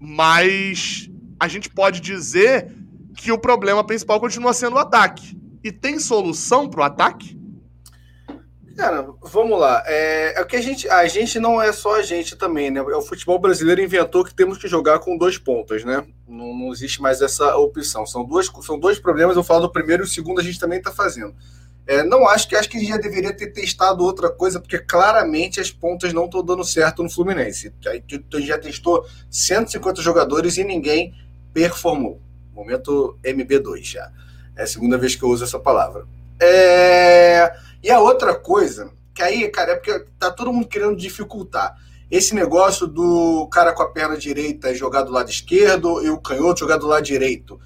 Mas 0.00 1.08
a 1.38 1.46
gente 1.46 1.68
pode 1.68 2.00
dizer 2.00 2.72
que 3.16 3.30
o 3.30 3.38
problema 3.38 3.84
principal 3.84 4.18
continua 4.18 4.52
sendo 4.52 4.76
o 4.76 4.78
ataque. 4.78 5.38
E 5.62 5.70
tem 5.70 5.98
solução 5.98 6.68
para 6.68 6.80
o 6.80 6.84
ataque? 6.84 7.38
Cara, 8.76 9.06
vamos 9.22 9.58
lá. 9.58 9.84
É, 9.86 10.40
é 10.40 10.44
que 10.44 10.56
a 10.56 10.60
gente, 10.60 10.88
a 10.88 11.06
gente 11.06 11.38
não 11.38 11.62
é 11.62 11.72
só 11.72 11.96
a 11.96 12.02
gente 12.02 12.34
também, 12.34 12.70
né? 12.70 12.82
O 12.82 13.02
futebol 13.02 13.38
brasileiro 13.38 13.80
inventou 13.80 14.24
que 14.24 14.34
temos 14.34 14.58
que 14.58 14.66
jogar 14.66 14.98
com 14.98 15.16
dois 15.16 15.38
pontas, 15.38 15.84
né? 15.84 16.04
Não, 16.26 16.52
não 16.52 16.72
existe 16.72 17.00
mais 17.00 17.22
essa 17.22 17.56
opção. 17.56 18.04
São, 18.04 18.24
duas, 18.24 18.50
são 18.62 18.78
dois 18.78 18.98
problemas. 18.98 19.36
Eu 19.36 19.44
falo 19.44 19.62
do 19.62 19.72
primeiro 19.72 20.02
e 20.02 20.06
o 20.06 20.08
segundo 20.08 20.40
a 20.40 20.42
gente 20.42 20.58
também 20.58 20.78
está 20.78 20.90
fazendo. 20.90 21.34
É, 21.86 22.02
não 22.02 22.26
acho 22.26 22.48
que 22.48 22.56
acho 22.56 22.68
que 22.68 22.78
a 22.78 22.80
gente 22.80 22.88
já 22.88 22.96
deveria 22.96 23.32
ter 23.32 23.48
testado 23.48 24.02
outra 24.02 24.30
coisa, 24.30 24.58
porque 24.58 24.78
claramente 24.78 25.60
as 25.60 25.70
pontas 25.70 26.12
não 26.12 26.24
estão 26.24 26.42
dando 26.42 26.64
certo 26.64 27.02
no 27.02 27.10
Fluminense. 27.10 27.72
A 27.86 27.92
gente 27.92 28.24
já 28.40 28.58
testou 28.58 29.06
150 29.30 30.02
jogadores 30.02 30.56
e 30.56 30.64
ninguém 30.64 31.14
performou. 31.52 32.20
Momento 32.52 33.18
MB2 33.22 33.84
já. 33.84 34.10
É 34.56 34.62
a 34.62 34.66
segunda 34.66 34.98
vez 34.98 35.14
que 35.14 35.22
eu 35.22 35.28
uso 35.28 35.44
essa 35.44 35.60
palavra. 35.60 36.06
É 36.40 37.54
e 37.84 37.90
a 37.90 38.00
outra 38.00 38.34
coisa, 38.34 38.90
que 39.14 39.22
aí, 39.22 39.46
cara, 39.50 39.72
é 39.72 39.74
porque 39.74 40.06
tá 40.18 40.30
todo 40.30 40.50
mundo 40.50 40.66
querendo 40.66 40.96
dificultar. 40.96 41.76
Esse 42.10 42.34
negócio 42.34 42.86
do 42.86 43.46
cara 43.52 43.74
com 43.74 43.82
a 43.82 43.90
perna 43.90 44.16
direita 44.16 44.74
jogar 44.74 45.02
do 45.02 45.12
lado 45.12 45.28
esquerdo 45.28 46.02
e 46.02 46.08
o 46.08 46.18
canhoto 46.18 46.60
jogar 46.60 46.78
do 46.78 46.86
lado 46.86 47.04
direito. 47.04 47.60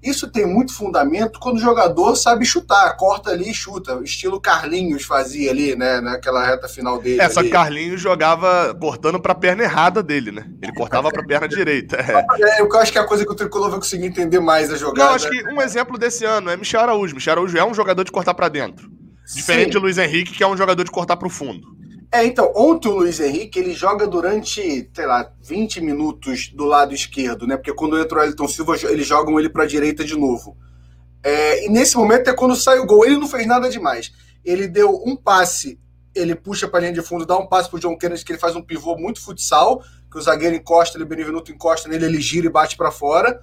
Isso 0.00 0.30
tem 0.30 0.46
muito 0.46 0.72
fundamento 0.72 1.40
quando 1.40 1.56
o 1.56 1.60
jogador 1.60 2.14
sabe 2.14 2.44
chutar, 2.44 2.94
corta 2.96 3.30
ali 3.30 3.50
e 3.50 3.54
chuta, 3.54 3.98
estilo 4.04 4.40
Carlinhos 4.40 5.02
fazia 5.02 5.50
ali, 5.50 5.74
né, 5.74 6.00
naquela 6.00 6.44
reta 6.44 6.68
final 6.68 7.00
dele. 7.00 7.20
É, 7.20 7.28
só 7.28 7.42
que 7.42 7.48
Carlinhos 7.48 8.00
jogava 8.00 8.76
cortando 8.78 9.18
para 9.18 9.32
a 9.32 9.34
perna 9.34 9.64
errada 9.64 10.04
dele, 10.04 10.30
né? 10.30 10.44
Ele 10.62 10.72
cortava 10.74 11.10
para 11.10 11.22
a 11.22 11.26
perna 11.26 11.48
direita. 11.48 11.96
É. 11.96 12.12
é. 12.58 12.60
eu 12.60 12.72
acho 12.76 12.92
que 12.92 12.98
é 12.98 13.00
a 13.00 13.06
coisa 13.06 13.24
que 13.24 13.32
o 13.32 13.34
Tricolor 13.34 13.70
vai 13.70 13.80
conseguir 13.80 14.06
entender 14.06 14.38
mais 14.38 14.72
a 14.72 14.76
jogada. 14.76 15.08
Não, 15.08 15.16
acho 15.16 15.28
que 15.28 15.42
um 15.48 15.60
exemplo 15.60 15.98
desse 15.98 16.24
ano 16.24 16.48
é 16.48 16.56
Michel 16.56 16.82
Araújo. 16.82 17.14
Michel 17.14 17.32
Araújo 17.32 17.56
é 17.56 17.64
um 17.64 17.74
jogador 17.74 18.04
de 18.04 18.12
cortar 18.12 18.34
para 18.34 18.48
dentro. 18.48 18.93
Diferente 19.26 19.66
Sim. 19.66 19.70
de 19.70 19.78
Luiz 19.78 19.98
Henrique, 19.98 20.32
que 20.32 20.42
é 20.42 20.46
um 20.46 20.56
jogador 20.56 20.84
de 20.84 20.90
cortar 20.90 21.16
para 21.16 21.26
o 21.28 21.30
fundo. 21.30 21.74
É, 22.14 22.24
então, 22.24 22.52
ontem 22.54 22.88
o 22.88 22.92
Luiz 22.92 23.18
Henrique, 23.18 23.58
ele 23.58 23.72
joga 23.72 24.06
durante, 24.06 24.88
sei 24.94 25.04
lá, 25.06 25.32
20 25.42 25.80
minutos 25.80 26.48
do 26.48 26.64
lado 26.64 26.94
esquerdo, 26.94 27.44
né? 27.44 27.56
Porque 27.56 27.72
quando 27.72 27.98
entra 27.98 28.20
o 28.20 28.22
Elton 28.22 28.46
Silva, 28.46 28.76
eles 28.84 29.04
jogam 29.04 29.36
ele 29.36 29.48
para 29.48 29.64
a 29.64 29.66
direita 29.66 30.04
de 30.04 30.16
novo. 30.16 30.56
É, 31.24 31.66
e 31.66 31.68
nesse 31.68 31.96
momento 31.96 32.28
é 32.28 32.32
quando 32.32 32.54
sai 32.54 32.78
o 32.78 32.86
gol. 32.86 33.04
Ele 33.04 33.16
não 33.16 33.26
fez 33.26 33.44
nada 33.48 33.68
demais. 33.68 34.12
Ele 34.44 34.68
deu 34.68 34.94
um 35.04 35.16
passe, 35.16 35.76
ele 36.14 36.36
puxa 36.36 36.68
para 36.68 36.78
a 36.78 36.80
linha 36.82 36.92
de 36.92 37.02
fundo, 37.02 37.26
dá 37.26 37.36
um 37.36 37.48
passe 37.48 37.68
pro 37.68 37.80
John 37.80 37.98
Kennedy, 37.98 38.24
que 38.24 38.30
ele 38.30 38.38
faz 38.38 38.54
um 38.54 38.62
pivô 38.62 38.94
muito 38.96 39.20
futsal, 39.20 39.82
que 40.08 40.16
o 40.16 40.20
zagueiro 40.20 40.54
encosta, 40.54 40.96
ele 40.96 41.04
Benevenuto 41.04 41.50
encosta 41.50 41.88
nele, 41.88 42.04
ele 42.04 42.20
gira 42.20 42.46
e 42.46 42.50
bate 42.50 42.76
para 42.76 42.92
fora. 42.92 43.40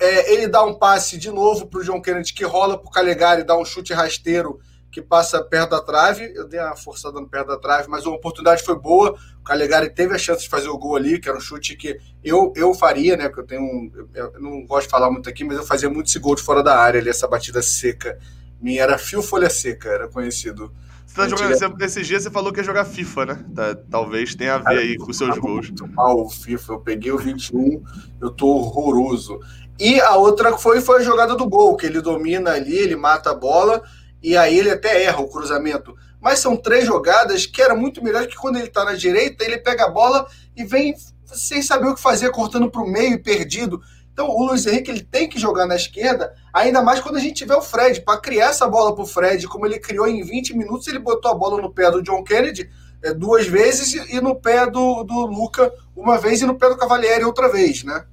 É, 0.00 0.32
ele 0.32 0.48
dá 0.48 0.64
um 0.64 0.74
passe 0.74 1.16
de 1.18 1.30
novo 1.30 1.66
pro 1.66 1.84
John 1.84 2.02
Kennedy, 2.02 2.32
que 2.32 2.44
rola 2.44 2.76
pro 2.76 2.90
Calegari, 2.90 3.44
dá 3.44 3.56
um 3.56 3.64
chute 3.64 3.92
rasteiro 3.92 4.58
que 4.90 5.02
passa 5.02 5.42
perto 5.42 5.70
da 5.70 5.80
trave. 5.80 6.32
Eu 6.34 6.46
dei 6.46 6.60
uma 6.60 6.76
forçada 6.76 7.20
no 7.20 7.28
perto 7.28 7.48
da 7.48 7.58
trave, 7.58 7.88
mas 7.88 8.06
a 8.06 8.10
oportunidade 8.10 8.62
foi 8.62 8.78
boa. 8.78 9.16
O 9.40 9.44
Calegari 9.44 9.90
teve 9.90 10.14
a 10.14 10.18
chance 10.18 10.42
de 10.42 10.48
fazer 10.48 10.68
o 10.68 10.78
gol 10.78 10.96
ali, 10.96 11.18
que 11.18 11.28
era 11.28 11.36
um 11.36 11.40
chute 11.40 11.76
que 11.76 11.98
eu, 12.22 12.52
eu 12.56 12.74
faria, 12.74 13.16
né? 13.16 13.28
Porque 13.28 13.40
eu 13.40 13.46
tenho 13.46 13.62
um, 13.62 13.90
eu, 14.14 14.32
não 14.40 14.64
gosto 14.66 14.86
de 14.86 14.90
falar 14.90 15.10
muito 15.10 15.28
aqui, 15.28 15.44
mas 15.44 15.56
eu 15.56 15.64
fazia 15.64 15.90
muito 15.90 16.08
esse 16.08 16.18
gol 16.18 16.34
de 16.34 16.42
fora 16.42 16.62
da 16.62 16.78
área 16.78 17.00
ali, 17.00 17.10
essa 17.10 17.28
batida 17.28 17.62
seca. 17.62 18.18
Minha 18.60 18.82
era 18.82 18.98
fio 18.98 19.22
folha 19.22 19.50
seca, 19.50 19.88
era 19.88 20.08
conhecido. 20.08 20.72
Você 21.06 21.14
tá 21.14 21.28
jogando, 21.28 21.82
esses 21.82 22.06
dias 22.06 22.22
você 22.22 22.30
falou 22.30 22.52
que 22.52 22.60
ia 22.60 22.64
jogar 22.64 22.84
FIFA, 22.84 23.26
né? 23.26 23.44
Tá, 23.54 23.74
talvez 23.90 24.34
tenha 24.34 24.54
a 24.54 24.58
ver 24.58 24.64
Cara, 24.64 24.80
aí 24.80 24.96
com 24.96 25.12
seus 25.12 25.34
tá 25.34 25.40
gols. 25.40 25.68
Muito 25.68 25.86
mal 25.88 26.20
o 26.20 26.28
FIFA, 26.28 26.72
eu 26.74 26.80
peguei 26.80 27.12
o 27.12 27.18
21, 27.18 27.82
eu 28.20 28.30
tô 28.30 28.46
horroroso. 28.46 29.40
E 29.78 30.00
a 30.00 30.16
outra 30.16 30.58
foi, 30.58 30.80
foi 30.80 31.00
a 31.00 31.04
jogada 31.04 31.36
do 31.36 31.48
gol, 31.48 31.76
que 31.76 31.86
ele 31.86 32.00
domina 32.00 32.50
ali, 32.50 32.76
ele 32.76 32.96
mata 32.96 33.30
a 33.30 33.34
bola 33.34 33.82
e 34.22 34.36
aí 34.36 34.58
ele 34.58 34.70
até 34.70 35.04
erra 35.04 35.20
o 35.20 35.28
cruzamento. 35.28 35.94
Mas 36.20 36.40
são 36.40 36.56
três 36.56 36.84
jogadas 36.84 37.46
que 37.46 37.62
era 37.62 37.74
muito 37.74 38.02
melhor 38.02 38.26
que 38.26 38.36
quando 38.36 38.56
ele 38.56 38.66
está 38.66 38.84
na 38.84 38.94
direita, 38.94 39.44
ele 39.44 39.58
pega 39.58 39.84
a 39.84 39.90
bola 39.90 40.26
e 40.56 40.64
vem 40.64 40.94
sem 41.26 41.62
saber 41.62 41.88
o 41.88 41.94
que 41.94 42.00
fazer, 42.00 42.30
cortando 42.30 42.70
para 42.70 42.82
o 42.82 42.90
meio 42.90 43.14
e 43.14 43.18
perdido. 43.18 43.80
Então 44.12 44.28
o 44.28 44.46
Luiz 44.46 44.66
Henrique 44.66 44.90
ele 44.90 45.02
tem 45.02 45.28
que 45.28 45.38
jogar 45.38 45.64
na 45.64 45.76
esquerda, 45.76 46.34
ainda 46.52 46.82
mais 46.82 46.98
quando 46.98 47.16
a 47.16 47.20
gente 47.20 47.34
tiver 47.34 47.54
o 47.54 47.62
Fred, 47.62 48.00
para 48.00 48.18
criar 48.18 48.48
essa 48.48 48.66
bola 48.66 48.92
para 48.92 49.04
o 49.04 49.06
Fred, 49.06 49.46
como 49.46 49.64
ele 49.64 49.78
criou 49.78 50.08
em 50.08 50.24
20 50.24 50.56
minutos, 50.56 50.88
ele 50.88 50.98
botou 50.98 51.30
a 51.30 51.34
bola 51.34 51.62
no 51.62 51.72
pé 51.72 51.88
do 51.88 52.02
John 52.02 52.24
Kennedy 52.24 52.68
é, 53.00 53.14
duas 53.14 53.46
vezes 53.46 53.94
e 54.12 54.20
no 54.20 54.34
pé 54.34 54.68
do, 54.68 55.04
do 55.04 55.26
Luca 55.26 55.72
uma 55.94 56.18
vez 56.18 56.42
e 56.42 56.46
no 56.46 56.58
pé 56.58 56.68
do 56.68 56.76
Cavalieri 56.76 57.24
outra 57.24 57.48
vez, 57.48 57.84
né? 57.84 58.04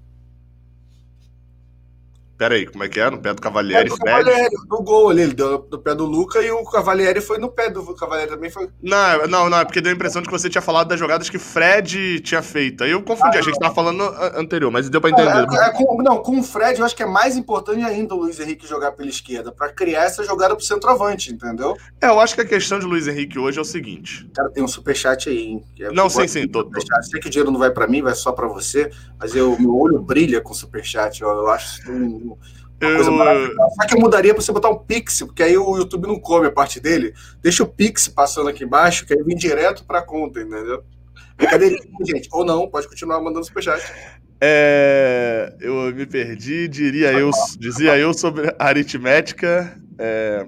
Pera 2.38 2.56
aí, 2.56 2.66
como 2.66 2.84
é 2.84 2.90
que 2.90 3.00
é? 3.00 3.10
No 3.10 3.18
pé 3.18 3.34
do 3.34 3.42
Cavalieri, 3.42 3.90
é, 3.90 3.98
Cavalieri, 3.98 4.56
no 4.70 4.84
gol 4.84 5.10
ali, 5.10 5.22
ele 5.22 5.34
deu 5.34 5.66
no 5.72 5.80
pé 5.80 5.96
do 5.96 6.06
Luca 6.06 6.42
e 6.42 6.52
o 6.52 6.66
Cavalieri 6.66 7.22
foi 7.22 7.38
no 7.38 7.50
pé 7.50 7.70
do 7.70 7.96
Cavalieri 7.96 8.32
também 8.32 8.50
foi. 8.50 8.70
Não, 8.84 9.26
não, 9.28 9.50
não, 9.50 9.60
é 9.60 9.64
porque 9.64 9.80
deu 9.80 9.92
a 9.92 9.96
impressão 9.96 10.22
de 10.22 10.28
que 10.28 10.34
você 10.34 10.50
tinha 10.50 10.62
falado 10.62 10.90
das 10.90 11.00
jogadas 11.00 11.30
que 11.30 11.40
Fred 11.40 12.20
tinha 12.20 12.42
feito. 12.42 12.84
Aí 12.84 12.92
eu 12.92 13.02
confundi, 13.02 13.38
ah, 13.38 13.40
a 13.40 13.44
gente 13.44 13.58
tava 13.58 13.74
falando 13.74 14.04
anterior, 14.36 14.70
mas 14.70 14.90
deu 14.90 15.00
pra 15.00 15.10
entender. 15.10 15.30
É, 15.30 15.68
é, 15.68 15.72
com, 15.72 16.04
não, 16.04 16.18
com 16.18 16.40
o 16.40 16.44
Fred 16.44 16.78
eu 16.78 16.86
acho 16.86 16.96
que 16.96 17.04
é 17.04 17.06
mais 17.06 17.38
importante 17.38 17.82
ainda 17.84 18.14
o 18.14 18.18
Luiz 18.18 18.38
Henrique 18.38 18.68
jogar 18.68 18.92
pela 18.92 19.10
esquerda, 19.10 19.54
pra 19.54 19.72
criar 19.72 20.04
essa 20.04 20.22
jogada 20.24 20.56
pro 20.58 20.66
centroavante, 20.66 21.32
entendeu? 21.32 21.78
É, 22.02 22.08
eu 22.08 22.20
acho 22.20 22.36
que 22.36 22.42
a 22.42 22.46
questão 22.46 22.80
de 22.80 22.86
Luiz 22.86 23.08
Henrique 23.08 23.40
hoje 23.40 23.60
é 23.60 23.62
o 23.62 23.66
seguinte. 23.66 24.30
Cara, 24.36 24.50
tem 24.50 24.62
um 24.62 24.68
superchat 24.68 25.30
aí, 25.30 25.38
hein? 25.38 25.64
É, 25.80 25.90
não, 25.94 26.10
sim, 26.10 26.28
sim, 26.28 26.48
tô, 26.50 26.66
tô. 26.66 26.82
Sei 27.04 27.22
que 27.22 27.28
o 27.28 27.30
dinheiro 27.30 27.50
não 27.50 27.60
vai 27.60 27.72
pra 27.72 27.88
mim, 27.88 28.02
vai 28.02 28.14
só 28.14 28.34
pra 28.34 28.48
você, 28.48 28.92
mas 29.18 29.34
eu, 29.34 29.58
meu 29.58 29.74
olho 29.74 30.00
brilha 30.00 30.42
com 30.42 30.54
superchat, 30.54 31.22
eu, 31.22 31.30
eu 31.30 31.50
acho 31.50 31.82
um, 32.26 32.38
uma 32.82 32.96
coisa 32.96 33.12
maravilhosa. 33.12 33.70
Só 33.76 33.88
que 33.88 33.96
eu 33.96 34.00
mudaria 34.00 34.34
para 34.34 34.44
você 34.44 34.52
botar 34.52 34.70
um 34.70 34.78
Pix, 34.78 35.24
porque 35.24 35.44
aí 35.44 35.58
o 35.58 35.78
YouTube 35.78 36.08
não 36.08 36.20
come 36.20 36.48
a 36.48 36.52
parte 36.52 36.80
dele. 36.80 37.14
Deixa 37.42 37.64
o 37.64 37.68
Pix 37.68 38.08
passando 38.08 38.50
aqui 38.50 38.64
embaixo, 38.64 39.06
que 39.06 39.14
aí 39.14 39.24
vem 39.24 39.36
direto 39.36 39.86
para 39.86 40.00
a 40.00 40.04
conta, 40.04 40.42
entendeu? 40.42 40.84
Brincadeira, 41.38 41.76
gente. 42.06 42.30
Ou 42.32 42.46
não, 42.46 42.68
pode 42.68 42.88
continuar 42.88 43.22
mandando 43.22 43.46
superchat. 43.46 43.82
É, 44.42 45.56
eu 45.62 45.94
me 45.96 46.06
perdi, 46.06 46.68
diria 46.68 47.12
eu, 47.14 47.32
dizia 47.58 47.98
eu 47.98 48.14
sobre 48.14 48.54
aritmética. 48.60 49.80
É, 49.98 50.46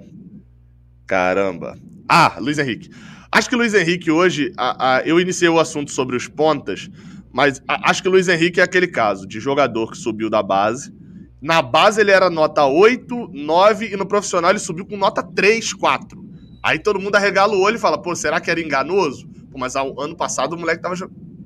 caramba. 1.06 1.78
Ah, 2.08 2.36
Luiz 2.38 2.58
Henrique. 2.58 2.90
Acho 3.30 3.48
que 3.48 3.56
Luiz 3.56 3.74
Henrique 3.74 4.10
hoje, 4.10 4.52
a, 4.56 4.96
a, 4.96 5.00
eu 5.02 5.20
iniciei 5.20 5.48
o 5.48 5.58
assunto 5.58 5.90
sobre 5.90 6.16
os 6.16 6.26
pontas, 6.26 6.88
mas 7.32 7.62
a, 7.68 7.90
acho 7.90 8.02
que 8.02 8.08
Luiz 8.08 8.28
Henrique 8.28 8.60
é 8.60 8.62
aquele 8.62 8.86
caso 8.86 9.26
de 9.26 9.38
jogador 9.38 9.90
que 9.90 9.98
subiu 9.98 10.30
da 10.30 10.42
base, 10.42 10.92
na 11.40 11.62
base 11.62 12.00
ele 12.00 12.10
era 12.10 12.28
nota 12.28 12.64
8, 12.64 13.30
9 13.32 13.92
e 13.92 13.96
no 13.96 14.06
profissional 14.06 14.50
ele 14.50 14.58
subiu 14.58 14.84
com 14.84 14.96
nota 14.96 15.22
3, 15.22 15.72
4. 15.72 16.24
Aí 16.62 16.78
todo 16.78 17.00
mundo 17.00 17.14
arregala 17.14 17.54
o 17.54 17.60
olho 17.60 17.76
e 17.76 17.80
fala, 17.80 18.00
pô, 18.00 18.14
será 18.14 18.40
que 18.40 18.50
era 18.50 18.60
enganoso? 18.60 19.28
Pô, 19.50 19.58
mas 19.58 19.76
ano 19.76 20.16
passado 20.16 20.54
o 20.54 20.58
moleque 20.58 20.82
tava, 20.82 20.96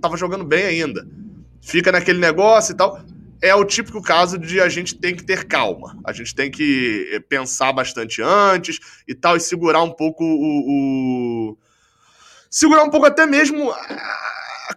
tava 0.00 0.16
jogando 0.16 0.44
bem 0.44 0.64
ainda. 0.64 1.06
Fica 1.60 1.92
naquele 1.92 2.18
negócio 2.18 2.72
e 2.72 2.76
tal. 2.76 3.00
É 3.40 3.54
o 3.54 3.64
típico 3.64 4.00
caso 4.00 4.38
de 4.38 4.60
a 4.60 4.68
gente 4.68 4.94
tem 4.94 5.14
que 5.14 5.24
ter 5.24 5.44
calma. 5.44 5.98
A 6.04 6.12
gente 6.12 6.34
tem 6.34 6.50
que 6.50 7.10
eh, 7.12 7.20
pensar 7.20 7.72
bastante 7.72 8.22
antes 8.22 8.78
e 9.06 9.14
tal, 9.14 9.36
e 9.36 9.40
segurar 9.40 9.82
um 9.82 9.90
pouco 9.90 10.24
o. 10.24 11.50
o... 11.50 11.58
Segurar 12.48 12.84
um 12.84 12.90
pouco 12.90 13.06
até 13.06 13.26
mesmo 13.26 13.72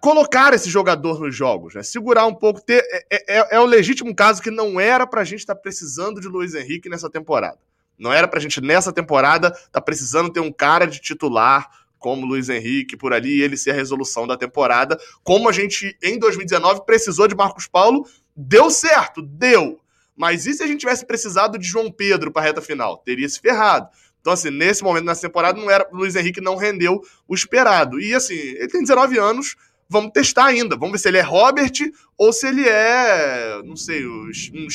colocar 0.02 0.54
esse 0.54 0.70
jogador 0.70 1.20
nos 1.20 1.36
jogos, 1.36 1.76
né? 1.76 1.84
Segurar 1.84 2.26
um 2.26 2.34
pouco, 2.34 2.62
ter. 2.62 2.84
É, 2.90 3.06
é, 3.12 3.40
é, 3.40 3.48
é 3.52 3.60
o 3.60 3.66
legítimo 3.66 4.16
caso 4.16 4.42
que 4.42 4.52
não 4.52 4.80
era 4.80 5.06
pra 5.06 5.24
gente 5.24 5.40
estar 5.40 5.56
tá 5.56 5.62
precisando 5.62 6.22
de 6.22 6.28
Luiz 6.28 6.54
Henrique 6.56 6.90
nessa 6.90 7.10
temporada. 7.10 7.60
Não 7.98 8.12
era 8.12 8.28
pra 8.28 8.40
gente, 8.40 8.60
nessa 8.62 8.92
temporada, 8.92 9.48
estar 9.48 9.70
tá 9.72 9.82
precisando 9.82 10.32
ter 10.32 10.40
um 10.40 10.52
cara 10.52 10.86
de 10.86 11.00
titular 11.00 11.70
como 11.98 12.26
Luiz 12.26 12.50
Henrique 12.50 12.96
por 12.96 13.14
ali 13.14 13.38
e 13.38 13.42
ele 13.42 13.58
ser 13.58 13.72
a 13.72 13.74
resolução 13.74 14.28
da 14.28 14.38
temporada. 14.38 15.00
Como 15.24 15.50
a 15.50 15.52
gente, 15.52 15.98
em 16.04 16.20
2019, 16.20 16.86
precisou 16.86 17.28
de 17.28 17.36
Marcos 17.36 17.68
Paulo, 17.68 18.06
deu 18.36 18.70
certo, 18.70 19.22
deu. 19.22 19.80
Mas 20.16 20.46
e 20.46 20.54
se 20.54 20.64
a 20.64 20.68
gente 20.68 20.82
tivesse 20.82 21.06
precisado 21.06 21.58
de 21.58 21.66
João 21.66 21.92
Pedro 21.92 22.32
para 22.32 22.44
a 22.44 22.46
reta 22.46 22.62
final? 22.62 22.98
Teria 22.98 23.28
se 23.28 23.40
ferrado. 23.40 23.90
Então, 24.22 24.34
assim, 24.34 24.50
nesse 24.50 24.84
momento, 24.84 25.06
nessa 25.06 25.22
temporada, 25.22 25.60
não 25.60 25.70
era, 25.70 25.88
Luiz 25.92 26.16
Henrique 26.16 26.42
não 26.42 26.56
rendeu 26.56 27.02
o 27.28 27.36
esperado. 27.36 28.00
E, 28.00 28.14
assim, 28.14 28.34
ele 28.34 28.68
tem 28.68 28.82
19 28.82 29.20
anos, 29.20 29.56
vamos 29.90 30.12
testar 30.12 30.46
ainda. 30.46 30.76
Vamos 30.76 30.94
ver 30.94 31.00
se 31.00 31.08
ele 31.08 31.18
é 31.18 31.22
Robert 31.22 31.74
ou 32.18 32.32
se 32.34 32.48
ele 32.48 32.68
é, 32.68 33.62
não 33.64 33.76
sei, 33.76 34.06
um 34.06 34.68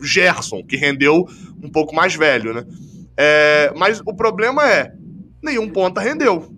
Gerson, 0.00 0.62
que 0.64 0.76
rendeu 0.76 1.26
um 1.62 1.70
pouco 1.70 1.94
mais 1.94 2.14
velho, 2.14 2.54
né? 2.54 2.64
É, 3.16 3.72
mas 3.76 4.00
o 4.00 4.14
problema 4.14 4.68
é, 4.68 4.92
nenhum 5.42 5.68
ponta 5.68 6.00
rendeu. 6.00 6.54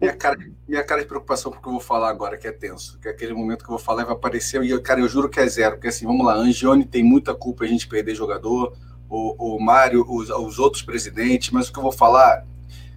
Minha 0.00 0.14
cara, 0.14 0.38
minha 0.66 0.84
cara 0.84 1.02
de 1.02 1.06
preocupação 1.06 1.52
porque 1.52 1.68
eu 1.68 1.72
vou 1.72 1.80
falar 1.80 2.08
agora, 2.10 2.36
que 2.36 2.46
é 2.46 2.52
tenso. 2.52 2.98
Que 3.00 3.08
é 3.08 3.10
aquele 3.10 3.34
momento 3.34 3.64
que 3.64 3.70
eu 3.70 3.76
vou 3.76 3.78
falar 3.78 4.02
e 4.02 4.06
vai 4.06 4.14
aparecer. 4.14 4.62
E, 4.62 4.80
cara, 4.80 5.00
eu 5.00 5.08
juro 5.08 5.28
que 5.28 5.40
é 5.40 5.46
zero. 5.46 5.76
Porque 5.76 5.88
assim, 5.88 6.06
vamos 6.06 6.26
lá, 6.26 6.34
Angione 6.34 6.84
tem 6.84 7.02
muita 7.02 7.34
culpa 7.34 7.64
a 7.64 7.66
gente 7.66 7.86
perder 7.86 8.14
jogador. 8.14 8.76
O, 9.08 9.56
o 9.56 9.62
Mário, 9.62 10.04
os, 10.08 10.30
os 10.30 10.58
outros 10.58 10.82
presidentes, 10.82 11.50
mas 11.50 11.68
o 11.68 11.72
que 11.72 11.78
eu 11.78 11.82
vou 11.82 11.92
falar 11.92 12.44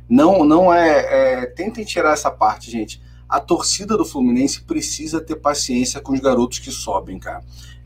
não, 0.10 0.44
não 0.44 0.74
é, 0.74 1.44
é. 1.44 1.46
Tentem 1.46 1.84
tirar 1.84 2.14
essa 2.14 2.32
parte, 2.32 2.72
gente 2.72 3.02
a 3.30 3.39
torcida 3.39 3.97
do 3.97 4.05
Fluminense 4.05 4.61
precisa 4.61 5.19
ter 5.19 5.36
paciência 5.36 5.99
com 5.99 6.13
os 6.13 6.19
garotos 6.19 6.59
que 6.59 6.71
sobem, 6.71 7.19
cara. 7.19 7.43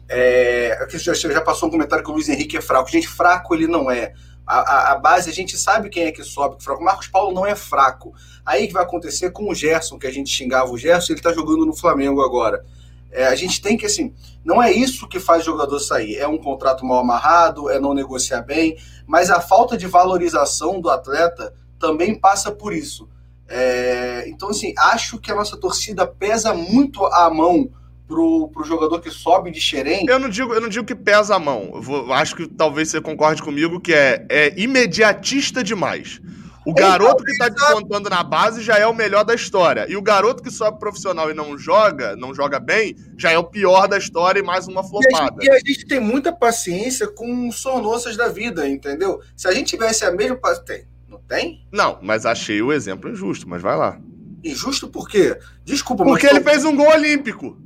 É, 0.08 0.88
já, 0.92 1.14
já 1.14 1.42
passou 1.42 1.70
um 1.70 1.72
comentário 1.72 2.04
que 2.04 2.12
o 2.12 2.14
Luiz 2.14 2.28
Henrique 2.28 2.58
é 2.58 2.62
fraco. 2.62 2.92
Gente, 2.92 3.08
fraco 3.08 3.56
ele 3.56 3.66
não 3.66 3.90
é. 3.90 4.14
A, 4.46 4.60
a, 4.60 4.92
a, 4.92 4.96
base, 4.98 5.30
a 5.30 5.34
gente 5.34 5.58
sabe 5.58 5.90
quem 5.90 6.04
é 6.04 6.12
que 6.12 6.24
sobe, 6.24 6.58
que 6.58 6.62
é 6.62 6.66
fraco. 6.66 6.84
Marcos 6.84 7.08
Paulo 7.08 7.34
não 7.34 7.46
é 7.46 7.56
fraco. 7.56 8.14
Aí 8.46 8.68
que 8.68 8.74
vai 8.74 8.84
acontecer 8.84 9.32
com 9.32 9.50
o 9.50 9.56
Gerson, 9.56 9.98
que 9.98 10.06
a 10.06 10.12
gente 10.12 10.30
xingava 10.30 10.70
o 10.70 10.78
Gerson, 10.78 11.14
ele 11.14 11.22
tá 11.22 11.32
jogando 11.32 11.66
no 11.66 11.76
Flamengo 11.76 12.22
agora. 12.22 12.64
É, 13.12 13.26
a 13.28 13.36
gente 13.36 13.62
tem 13.62 13.78
que, 13.78 13.86
assim, 13.86 14.14
não 14.44 14.62
é 14.62 14.72
isso 14.72 15.08
que 15.08 15.20
faz 15.20 15.44
jogador 15.44 15.80
sair. 15.80 16.18
É 16.18 16.28
um 16.28 16.38
contrato 16.38 16.86
mal 16.86 17.00
amarrado, 17.00 17.70
é 17.70 17.80
não 17.80 17.94
negociar 17.94 18.42
bem, 18.42 18.78
mas 19.08 19.30
a 19.30 19.42
falta 19.42 19.78
de 19.78 19.88
valorização 19.88 20.80
do 20.80 20.90
atleta 20.90 21.54
também 21.80 22.16
passa 22.16 22.52
por 22.52 22.74
isso. 22.74 23.10
É, 23.54 24.24
então, 24.28 24.50
assim, 24.50 24.74
acho 24.78 25.20
que 25.20 25.32
a 25.32 25.36
nossa 25.36 25.58
torcida 25.58 26.08
pesa 26.08 26.54
muito 26.54 27.06
a 27.06 27.30
mão 27.30 27.70
pro, 28.08 28.50
pro 28.50 28.64
jogador 28.64 29.00
que 29.00 29.10
sobe 29.10 29.52
de 29.52 29.60
xerém. 29.60 30.06
Eu 30.08 30.20
não 30.20 30.30
digo, 30.30 30.54
eu 30.54 30.62
não 30.62 30.70
digo 30.70 30.86
que 30.86 30.96
pesa 30.96 31.36
a 31.36 31.40
mão. 31.40 31.72
Eu 31.74 31.82
vou, 31.82 32.14
acho 32.14 32.36
que 32.36 32.48
talvez 32.48 32.90
você 32.90 33.02
concorde 33.02 33.42
comigo 33.42 33.80
que 33.80 33.94
é, 33.94 34.26
é 34.30 34.60
imediatista 34.60 35.64
demais. 35.64 36.22
O 36.66 36.74
garoto 36.74 37.24
que 37.24 37.36
tá 37.38 37.50
descontando 37.50 38.10
na 38.10 38.24
base 38.24 38.62
já 38.62 38.78
é 38.78 38.86
o 38.86 38.94
melhor 38.94 39.24
da 39.24 39.34
história. 39.34 39.88
E 39.90 39.98
o 39.98 40.02
garoto 40.02 40.44
que 40.44 40.52
sobe 40.52 40.80
profissional 40.80 41.32
e 41.32 41.34
não 41.34 41.58
joga, 41.58 42.16
não 42.16 42.36
joga 42.36 42.60
bem, 42.60 42.96
já 43.18 43.32
é 43.32 43.38
o 43.38 43.44
pior 43.44 43.88
da 43.88 43.98
história 43.98 44.40
e 44.40 44.44
mais 44.44 44.68
uma 44.68 44.84
flopada. 44.84 45.44
E 45.44 45.50
a 45.50 45.56
gente, 45.56 45.68
e 45.68 45.72
a 45.72 45.74
gente 45.74 45.88
tem 45.88 46.00
muita 46.00 46.32
paciência 46.32 47.08
com 47.08 47.52
sonoças 47.52 48.16
da 48.16 48.28
vida, 48.28 48.68
entendeu? 48.70 49.20
Se 49.36 49.48
a 49.48 49.52
gente 49.52 49.70
tivesse 49.70 50.06
a 50.06 50.12
mesma. 50.12 50.38
Tem. 50.66 50.86
Não 51.12 51.20
tem? 51.20 51.68
Não, 51.70 52.00
mas 52.02 52.26
achei 52.26 52.62
o 52.62 52.72
exemplo 52.72 53.10
injusto, 53.10 53.48
mas 53.48 53.62
vai 53.62 53.76
lá. 53.76 54.00
Injusto 54.42 54.88
por 54.88 55.10
quê? 55.10 55.38
Desculpa, 55.66 56.06
Porque 56.06 56.26
ele 56.26 56.40
fez 56.40 56.64
um 56.64 56.74
gol 56.74 56.88
olímpico. 56.88 57.58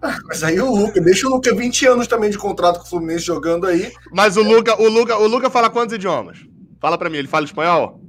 Ah, 0.00 0.16
mas 0.26 0.42
aí 0.42 0.58
o 0.58 0.74
Luca, 0.74 0.98
deixa 1.02 1.26
o 1.26 1.30
Luca 1.30 1.54
20 1.54 1.86
anos 1.86 2.06
também 2.06 2.30
de 2.30 2.38
contrato 2.38 2.78
com 2.78 2.86
o 2.86 2.88
Fluminense 2.88 3.26
jogando 3.26 3.66
aí. 3.66 3.92
Mas 4.10 4.38
o 4.38 4.42
Luca, 4.42 4.80
o 4.80 4.88
Luca, 4.88 5.18
o 5.18 5.26
Luca 5.26 5.50
fala 5.50 5.68
quantos 5.68 5.94
idiomas? 5.94 6.38
Fala 6.80 6.96
para 6.96 7.10
mim, 7.10 7.18
ele 7.18 7.28
fala 7.28 7.44
espanhol? 7.44 8.00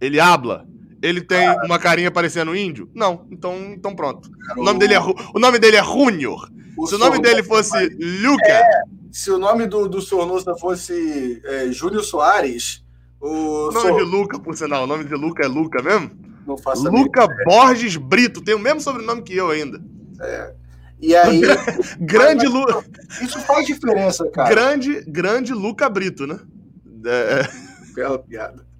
Ele 0.00 0.18
habla? 0.18 0.66
Ele 1.02 1.20
tem 1.20 1.46
ah. 1.46 1.60
uma 1.64 1.78
carinha 1.78 2.10
parecendo 2.10 2.56
índio? 2.56 2.90
Não, 2.94 3.26
então, 3.30 3.72
então 3.74 3.94
pronto. 3.94 4.30
O 4.56 4.64
nome 4.64 4.78
dele 4.78 4.94
é, 4.94 5.00
o 5.00 5.38
nome 5.38 5.58
dele 5.58 5.76
é 5.76 5.84
Junior. 5.84 6.50
Se 6.86 6.94
o 6.94 6.98
nome 6.98 7.20
dele 7.20 7.42
fosse 7.42 7.76
Luca. 8.22 8.48
É, 8.48 8.82
se 9.12 9.30
o 9.30 9.38
nome 9.38 9.66
do, 9.66 9.86
do 9.86 10.00
Sornosa 10.00 10.54
fosse 10.56 11.42
é, 11.44 11.70
Júnior 11.70 12.02
Soares, 12.02 12.82
o 13.20 13.70
nome 13.70 13.96
de 13.96 14.02
Luca, 14.02 14.38
por 14.38 14.56
sinal. 14.56 14.84
O 14.84 14.86
nome 14.86 15.04
de 15.04 15.14
Luca 15.14 15.44
é 15.44 15.48
Luca 15.48 15.82
mesmo? 15.82 16.10
Não 16.46 16.56
faço 16.56 16.90
Luca 16.90 17.28
Borges 17.44 17.96
Brito. 17.96 18.40
Tem 18.40 18.54
o 18.54 18.58
mesmo 18.58 18.80
sobrenome 18.80 19.22
que 19.22 19.36
eu 19.36 19.50
ainda. 19.50 19.80
É. 20.20 20.54
E 21.00 21.14
aí. 21.14 21.40
grande 22.00 22.46
Luca. 22.46 22.84
Isso 23.22 23.38
faz 23.40 23.66
diferença, 23.66 24.28
cara. 24.30 24.48
Grande, 24.48 25.04
grande 25.06 25.52
Luca 25.52 25.88
Brito, 25.88 26.26
né? 26.26 26.40
É... 27.06 27.48
Bela 27.94 28.18
piada. 28.18 28.70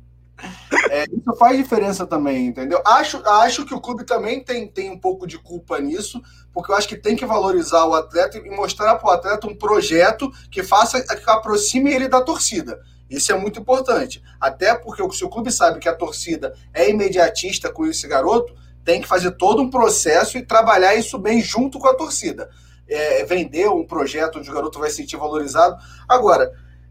É, 0.91 1.05
isso 1.05 1.36
faz 1.38 1.57
diferença 1.57 2.07
também, 2.07 2.47
entendeu? 2.47 2.80
Acho, 2.86 3.18
acho 3.26 3.64
que 3.64 3.74
o 3.74 3.80
clube 3.80 4.05
também 4.05 4.43
tem, 4.43 4.66
tem 4.66 4.91
um 4.91 4.99
pouco 4.99 5.26
de 5.26 5.38
culpa 5.38 5.78
nisso, 5.78 6.20
porque 6.53 6.72
eu 6.72 6.76
acho 6.76 6.88
que 6.88 6.97
tem 6.97 7.14
que 7.14 7.26
valorizar 7.26 7.84
o 7.84 7.95
atleta 7.95 8.38
e 8.38 8.51
mostrar 8.51 8.95
para 8.97 9.09
o 9.09 9.12
atleta 9.12 9.47
um 9.47 9.55
projeto 9.55 10.30
que 10.51 10.62
faça 10.62 11.03
que 11.03 11.30
aproxime 11.30 11.93
ele 11.93 12.09
da 12.09 12.22
torcida. 12.22 12.80
Isso 13.11 13.33
é 13.33 13.37
muito 13.37 13.61
importante. 13.61 14.23
Até 14.41 14.75
porque 14.75 15.03
se 15.11 15.25
o 15.25 15.29
clube 15.29 15.51
sabe 15.51 15.81
que 15.81 15.89
a 15.89 15.95
torcida 15.95 16.55
é 16.73 16.89
imediatista 16.89 17.71
com 17.73 17.85
esse 17.85 18.07
garoto, 18.07 18.55
tem 18.85 19.03
que 19.03 19.09
fazer 19.09 19.33
todo 19.33 19.61
um 19.61 19.69
processo 19.69 20.39
e 20.39 20.47
trabalhar 20.47 20.95
isso 20.95 21.19
bem 21.19 21.43
junto 21.43 21.79
com 21.79 21.89
a 21.89 21.95
torcida. 21.95 22.49
É, 22.89 23.25
vender 23.25 23.69
um 23.69 23.85
projeto 23.85 24.39
onde 24.39 24.51
o 24.51 24.55
garoto 24.55 24.79
vai 24.79 24.91
se 24.91 24.97
sentir 24.97 25.17
valorizado. 25.17 25.77
Agora, 26.09 26.51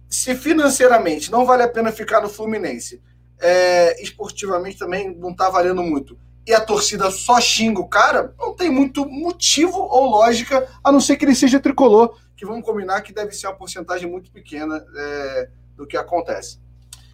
se 0.10 0.36
financeiramente 0.36 1.32
não 1.32 1.46
vale 1.46 1.64
a 1.64 1.68
pena 1.68 1.92
ficar 1.92 2.22
no 2.22 2.30
Fluminense, 2.30 3.02
é, 3.40 4.02
esportivamente 4.02 4.78
também 4.78 5.16
não 5.16 5.32
está 5.32 5.50
valendo 5.50 5.82
muito, 5.82 6.18
e 6.46 6.54
a 6.54 6.60
torcida 6.60 7.12
só 7.12 7.40
xinga 7.40 7.80
o 7.80 7.88
cara, 7.88 8.34
não 8.40 8.56
tem 8.56 8.72
muito 8.72 9.06
motivo 9.06 9.78
ou 9.78 10.10
lógica, 10.10 10.68
a 10.84 10.92
não 10.92 11.00
ser 11.00 11.16
que 11.16 11.24
ele 11.24 11.36
seja 11.36 11.60
tricolor, 11.60 12.18
que 12.36 12.46
vamos 12.46 12.66
combinar 12.66 13.02
que 13.02 13.14
deve 13.14 13.34
ser 13.34 13.48
uma 13.48 13.56
porcentagem 13.56 14.10
muito 14.10 14.32
pequena. 14.32 14.84
É, 14.96 15.50
do 15.80 15.88
que 15.88 15.96
acontece. 15.98 16.60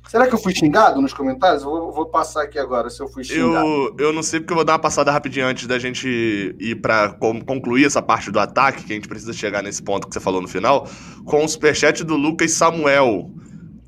Será 0.08 0.28
que 0.28 0.36
eu 0.36 0.40
fui 0.40 0.54
xingado 0.54 1.02
nos 1.02 1.14
comentários? 1.14 1.64
Eu 1.64 1.70
vou, 1.70 1.92
vou 1.92 2.06
passar 2.06 2.44
aqui 2.44 2.60
agora 2.60 2.90
se 2.90 3.02
eu 3.02 3.08
fui 3.08 3.24
xingado. 3.24 3.66
Eu, 3.66 3.96
eu 3.98 4.14
não 4.14 4.22
sei 4.22 4.40
porque 4.40 4.54
eu 4.54 4.58
vou 4.58 4.66
dar 4.66 4.74
uma 4.74 4.80
passada 4.80 5.12
rapidinho 5.12 5.48
antes 5.48 5.66
da 5.66 5.80
gente 5.80 6.56
ir 6.60 6.76
para 6.76 7.10
concluir 7.10 7.86
essa 7.86 8.02
parte 8.02 8.30
do 8.30 8.40
ataque, 8.40 8.84
que 8.84 8.94
a 8.94 8.96
gente 8.96 9.08
precisa 9.08 9.34
chegar 9.34 9.64
nesse 9.64 9.82
ponto 9.82 10.08
que 10.08 10.14
você 10.14 10.20
falou 10.20 10.42
no 10.42 10.48
final, 10.48 10.88
com 11.26 11.44
o 11.44 11.48
superchat 11.48 12.04
do 12.04 12.16
Lucas 12.16 12.52
Samuel. 12.52 13.32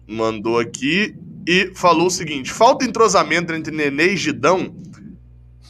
Mandou 0.08 0.60
aqui 0.60 1.16
e 1.48 1.72
falou 1.76 2.08
o 2.08 2.12
seguinte: 2.12 2.52
falta 2.52 2.86
entrosamento 2.86 3.54
entre 3.54 3.76
Nenê 3.76 4.14
e 4.14 4.18
Gidão. 4.18 4.76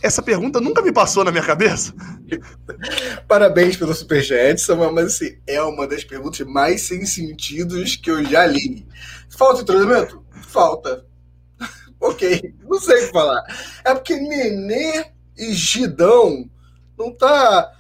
Essa 0.02 0.22
pergunta 0.22 0.62
nunca 0.62 0.82
me 0.82 0.91
passou 0.91 1.24
na 1.24 1.32
minha 1.32 1.43
cabeça. 1.43 1.93
Parabéns 3.28 3.76
pelo 3.76 3.93
superchat, 3.93 4.62
Samuel, 4.62 4.93
mas 4.93 5.08
assim, 5.08 5.38
é 5.48 5.62
uma 5.62 5.88
das 5.88 6.04
perguntas 6.04 6.45
mais 6.45 6.84
sem 6.84 7.06
sentidos 7.06 7.95
que 7.95 8.12
eu 8.12 8.24
já 8.24 8.45
li. 8.45 8.86
Falta 9.30 9.62
entrosamento? 9.62 10.24
Falta. 10.48 11.06
ok, 12.00 12.54
não 12.64 12.80
sei 12.80 13.04
o 13.04 13.08
que 13.08 13.12
falar. 13.12 13.43
É 13.84 13.93
porque 13.93 14.16
Nenê 14.16 15.06
e 15.38 15.54
Gidão 15.54 16.50
não 16.98 17.12
tá. 17.12 17.72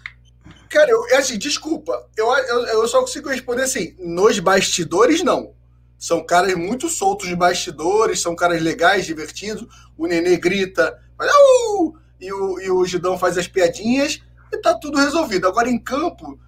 Cara, 0.69 0.89
eu, 0.91 1.07
é 1.09 1.17
assim, 1.17 1.37
desculpa. 1.37 2.07
Eu, 2.15 2.27
eu, 2.27 2.65
eu 2.67 2.87
só 2.87 3.01
consigo 3.01 3.29
responder 3.29 3.63
assim: 3.63 3.95
nos 3.99 4.39
bastidores, 4.39 5.23
não. 5.23 5.55
São 5.97 6.23
caras 6.23 6.53
muito 6.55 6.89
soltos 6.89 7.27
de 7.27 7.35
bastidores, 7.35 8.21
são 8.21 8.35
caras 8.35 8.61
legais, 8.61 9.05
divertidos. 9.05 9.67
O 9.97 10.05
Nenê 10.05 10.37
grita, 10.37 10.95
uh! 11.19 12.06
E, 12.19 12.31
o, 12.31 12.59
e 12.59 12.69
o 12.69 12.85
Gidão 12.85 13.17
faz 13.17 13.37
as 13.37 13.47
piadinhas 13.47 14.21
e 14.51 14.57
tá 14.57 14.73
tudo 14.73 14.97
resolvido. 14.97 15.47
Agora 15.47 15.69
em 15.69 15.77
campo, 15.77 16.39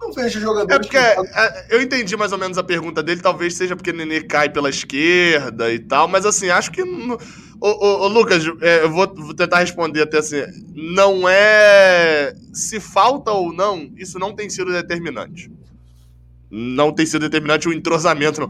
não 0.00 0.12
vejo 0.12 0.40
jogadores. 0.40 0.74
É 0.74 0.78
porque 0.78 0.96
é, 0.96 1.66
eu 1.70 1.82
entendi 1.82 2.16
mais 2.16 2.32
ou 2.32 2.38
menos 2.38 2.56
a 2.56 2.62
pergunta 2.62 3.02
dele. 3.02 3.20
Talvez 3.20 3.54
seja 3.54 3.74
porque 3.74 3.90
o 3.90 3.94
Nenê 3.94 4.22
cai 4.22 4.48
pela 4.48 4.70
esquerda 4.70 5.72
e 5.72 5.78
tal, 5.78 6.06
mas 6.08 6.24
assim, 6.24 6.48
acho 6.48 6.70
que. 6.70 6.82
Ô, 7.60 7.68
ô, 7.68 8.04
ô 8.04 8.08
Lucas, 8.08 8.44
é, 8.60 8.84
eu 8.84 8.90
vou, 8.90 9.12
vou, 9.14 9.34
tentar 9.34 9.58
responder 9.58 10.02
até 10.02 10.18
assim. 10.18 10.42
Não 10.74 11.28
é. 11.28 12.32
Se 12.52 12.78
falta 12.78 13.32
ou 13.32 13.52
não, 13.52 13.90
isso 13.96 14.18
não 14.18 14.34
tem 14.34 14.48
sido 14.48 14.72
determinante. 14.72 15.50
Não 16.50 16.92
tem 16.92 17.04
sido 17.04 17.22
determinante 17.22 17.68
o 17.68 17.72
entrosamento, 17.72 18.40
não. 18.40 18.48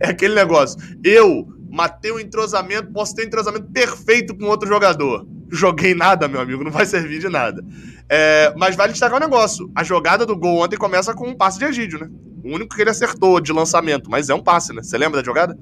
É 0.00 0.10
aquele 0.10 0.34
negócio. 0.34 0.78
Eu 1.02 1.48
matei 1.70 2.10
o 2.10 2.20
entrosamento, 2.20 2.92
posso 2.92 3.14
ter 3.14 3.22
um 3.22 3.26
entrosamento 3.26 3.66
perfeito 3.72 4.36
com 4.36 4.44
outro 4.46 4.68
jogador. 4.68 5.26
Joguei 5.52 5.94
nada, 5.94 6.26
meu 6.26 6.40
amigo, 6.40 6.64
não 6.64 6.70
vai 6.70 6.86
servir 6.86 7.18
de 7.18 7.28
nada. 7.28 7.62
É, 8.08 8.54
mas 8.56 8.74
vale 8.74 8.92
destacar 8.92 9.18
um 9.18 9.20
negócio: 9.20 9.70
a 9.74 9.84
jogada 9.84 10.24
do 10.24 10.34
gol 10.34 10.64
ontem 10.64 10.78
começa 10.78 11.12
com 11.12 11.28
um 11.28 11.34
passe 11.34 11.58
de 11.58 11.66
Egídio, 11.66 12.00
né? 12.00 12.08
O 12.42 12.54
único 12.54 12.74
que 12.74 12.80
ele 12.80 12.90
acertou 12.90 13.38
de 13.38 13.52
lançamento, 13.52 14.10
mas 14.10 14.30
é 14.30 14.34
um 14.34 14.42
passe, 14.42 14.72
né? 14.72 14.82
Você 14.82 14.96
lembra 14.96 15.20
da 15.20 15.24
jogada? 15.24 15.56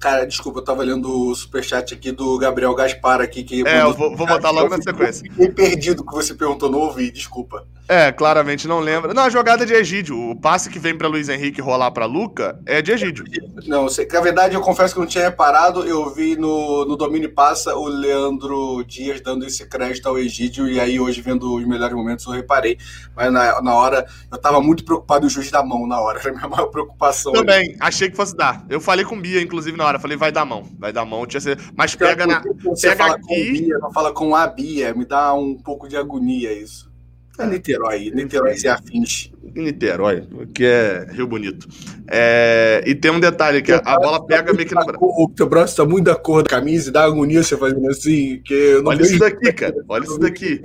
Cara, 0.00 0.26
desculpa, 0.26 0.58
eu 0.58 0.64
tava 0.64 0.82
lendo 0.82 1.30
o 1.30 1.34
superchat 1.34 1.94
aqui 1.94 2.10
do 2.10 2.38
Gabriel 2.38 2.74
Gaspar 2.74 3.20
aqui. 3.20 3.42
Que 3.42 3.66
é, 3.66 3.82
eu 3.82 3.94
vou, 3.94 4.16
vou 4.16 4.26
botar 4.26 4.50
logo 4.50 4.68
na 4.68 4.82
sequência. 4.82 5.22
Fiquei 5.30 5.50
perdido 5.50 6.04
que 6.04 6.12
você 6.12 6.34
perguntou, 6.34 6.70
não 6.70 6.80
ouvi, 6.80 7.10
desculpa. 7.10 7.66
É, 7.86 8.10
claramente 8.10 8.66
não 8.66 8.80
lembra. 8.80 9.12
Não, 9.12 9.24
a 9.24 9.30
jogada 9.30 9.66
de 9.66 9.74
Egídio. 9.74 10.18
O 10.30 10.36
passe 10.36 10.70
que 10.70 10.78
vem 10.78 10.96
para 10.96 11.06
Luiz 11.06 11.28
Henrique 11.28 11.60
rolar 11.60 11.90
para 11.90 12.06
Luca 12.06 12.58
é 12.64 12.80
de 12.80 12.92
Egídio. 12.92 13.24
Não, 13.66 13.88
sei, 13.88 14.08
na 14.10 14.20
verdade 14.20 14.54
eu 14.54 14.60
confesso 14.62 14.94
que 14.94 15.00
não 15.00 15.06
tinha 15.06 15.24
reparado. 15.24 15.84
Eu 15.84 16.08
vi 16.10 16.34
no, 16.34 16.86
no 16.86 16.96
Domínio 16.96 17.32
Passa 17.34 17.74
o 17.76 17.86
Leandro 17.86 18.82
Dias 18.84 19.20
dando 19.20 19.44
esse 19.44 19.66
crédito 19.66 20.08
ao 20.08 20.18
Egídio. 20.18 20.66
E 20.66 20.80
aí 20.80 20.98
hoje, 20.98 21.20
vendo 21.20 21.54
os 21.54 21.66
melhores 21.66 21.94
momentos, 21.94 22.24
eu 22.24 22.32
reparei. 22.32 22.78
Mas 23.14 23.30
na, 23.30 23.60
na 23.60 23.74
hora, 23.74 24.06
eu 24.32 24.38
tava 24.38 24.62
muito 24.62 24.82
preocupado 24.84 25.26
o 25.26 25.30
juiz 25.30 25.50
da 25.50 25.62
mão 25.62 25.86
na 25.86 26.00
hora. 26.00 26.20
Era 26.24 26.30
a 26.30 26.34
minha 26.34 26.48
maior 26.48 26.66
preocupação. 26.68 27.32
Também, 27.32 27.68
ali. 27.70 27.76
achei 27.80 28.08
que 28.08 28.16
fosse 28.16 28.34
dar. 28.34 28.64
Eu 28.70 28.80
falei 28.80 29.04
com 29.04 29.16
o 29.16 29.20
Bia, 29.20 29.42
inclusive, 29.42 29.76
na 29.76 29.84
hora. 29.84 29.98
Falei, 29.98 30.16
vai 30.16 30.32
dar 30.32 30.46
mão. 30.46 30.66
Vai 30.78 30.92
dar 30.92 31.04
mão. 31.04 31.26
Tinha 31.26 31.40
ser... 31.40 31.58
Mas 31.76 31.94
pega 31.94 32.26
na. 32.26 32.42
Você 32.64 32.88
pega 32.88 33.04
fala 33.04 33.16
aqui. 33.16 33.26
Com 33.26 33.52
Bia, 33.52 33.78
não 33.78 33.92
fala 33.92 34.12
com 34.12 34.34
a 34.34 34.46
Bia. 34.46 34.94
Me 34.94 35.04
dá 35.04 35.34
um 35.34 35.54
pouco 35.54 35.86
de 35.86 35.98
agonia 35.98 36.50
isso. 36.50 36.93
É 37.36 37.46
Niterói, 37.46 38.12
Niterói 38.14 38.56
se 38.56 38.68
afins. 38.68 39.32
Niterói, 39.54 40.26
que 40.54 40.64
é 40.64 41.06
Rio 41.10 41.26
Bonito. 41.26 41.66
É, 42.06 42.82
e 42.86 42.94
tem 42.94 43.10
um 43.10 43.18
detalhe 43.18 43.60
que 43.60 43.72
a, 43.72 43.80
bola 43.80 44.24
pega 44.24 44.52
meio 44.52 44.68
que 44.68 44.74
no 44.74 44.84
braço. 44.84 45.04
O 45.04 45.28
teu 45.34 45.48
braço 45.48 45.76
tá 45.76 45.84
muito 45.84 46.04
da 46.04 46.14
cor 46.14 46.44
da 46.44 46.50
camisa 46.50 46.90
e 46.90 46.92
dá 46.92 47.04
agonia 47.04 47.42
você 47.42 47.56
fazendo 47.56 47.88
assim. 47.88 48.40
Que 48.44 48.80
Olha 48.84 49.02
isso 49.02 49.18
daqui, 49.18 49.52
cara. 49.52 49.74
Olha 49.88 50.04
isso 50.04 50.18
daqui. 50.18 50.60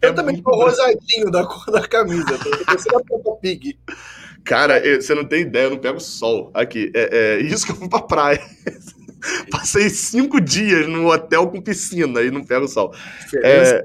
Eu 0.00 0.10
é 0.10 0.12
também 0.12 0.40
tô 0.40 0.50
rosadinho 0.50 1.30
da 1.30 1.44
cor 1.44 1.72
da 1.72 1.86
camisa. 1.86 2.38
Peppa 2.38 3.36
Pig. 3.42 3.78
Cara, 4.44 4.80
você 5.00 5.14
não 5.14 5.24
tem 5.24 5.42
ideia, 5.42 5.64
eu 5.64 5.70
não 5.70 5.78
pego 5.78 5.98
sol. 5.98 6.52
Aqui, 6.54 6.90
é, 6.94 7.36
é 7.36 7.40
isso 7.40 7.66
que 7.66 7.72
eu 7.72 7.76
fui 7.76 7.88
pra 7.88 8.00
praia. 8.00 8.40
Passei 9.50 9.90
cinco 9.90 10.40
dias 10.40 10.86
no 10.86 11.10
hotel 11.10 11.48
com 11.48 11.60
piscina 11.60 12.22
e 12.22 12.30
não 12.30 12.44
pego 12.44 12.68
sol. 12.68 12.94
É, 13.42 13.84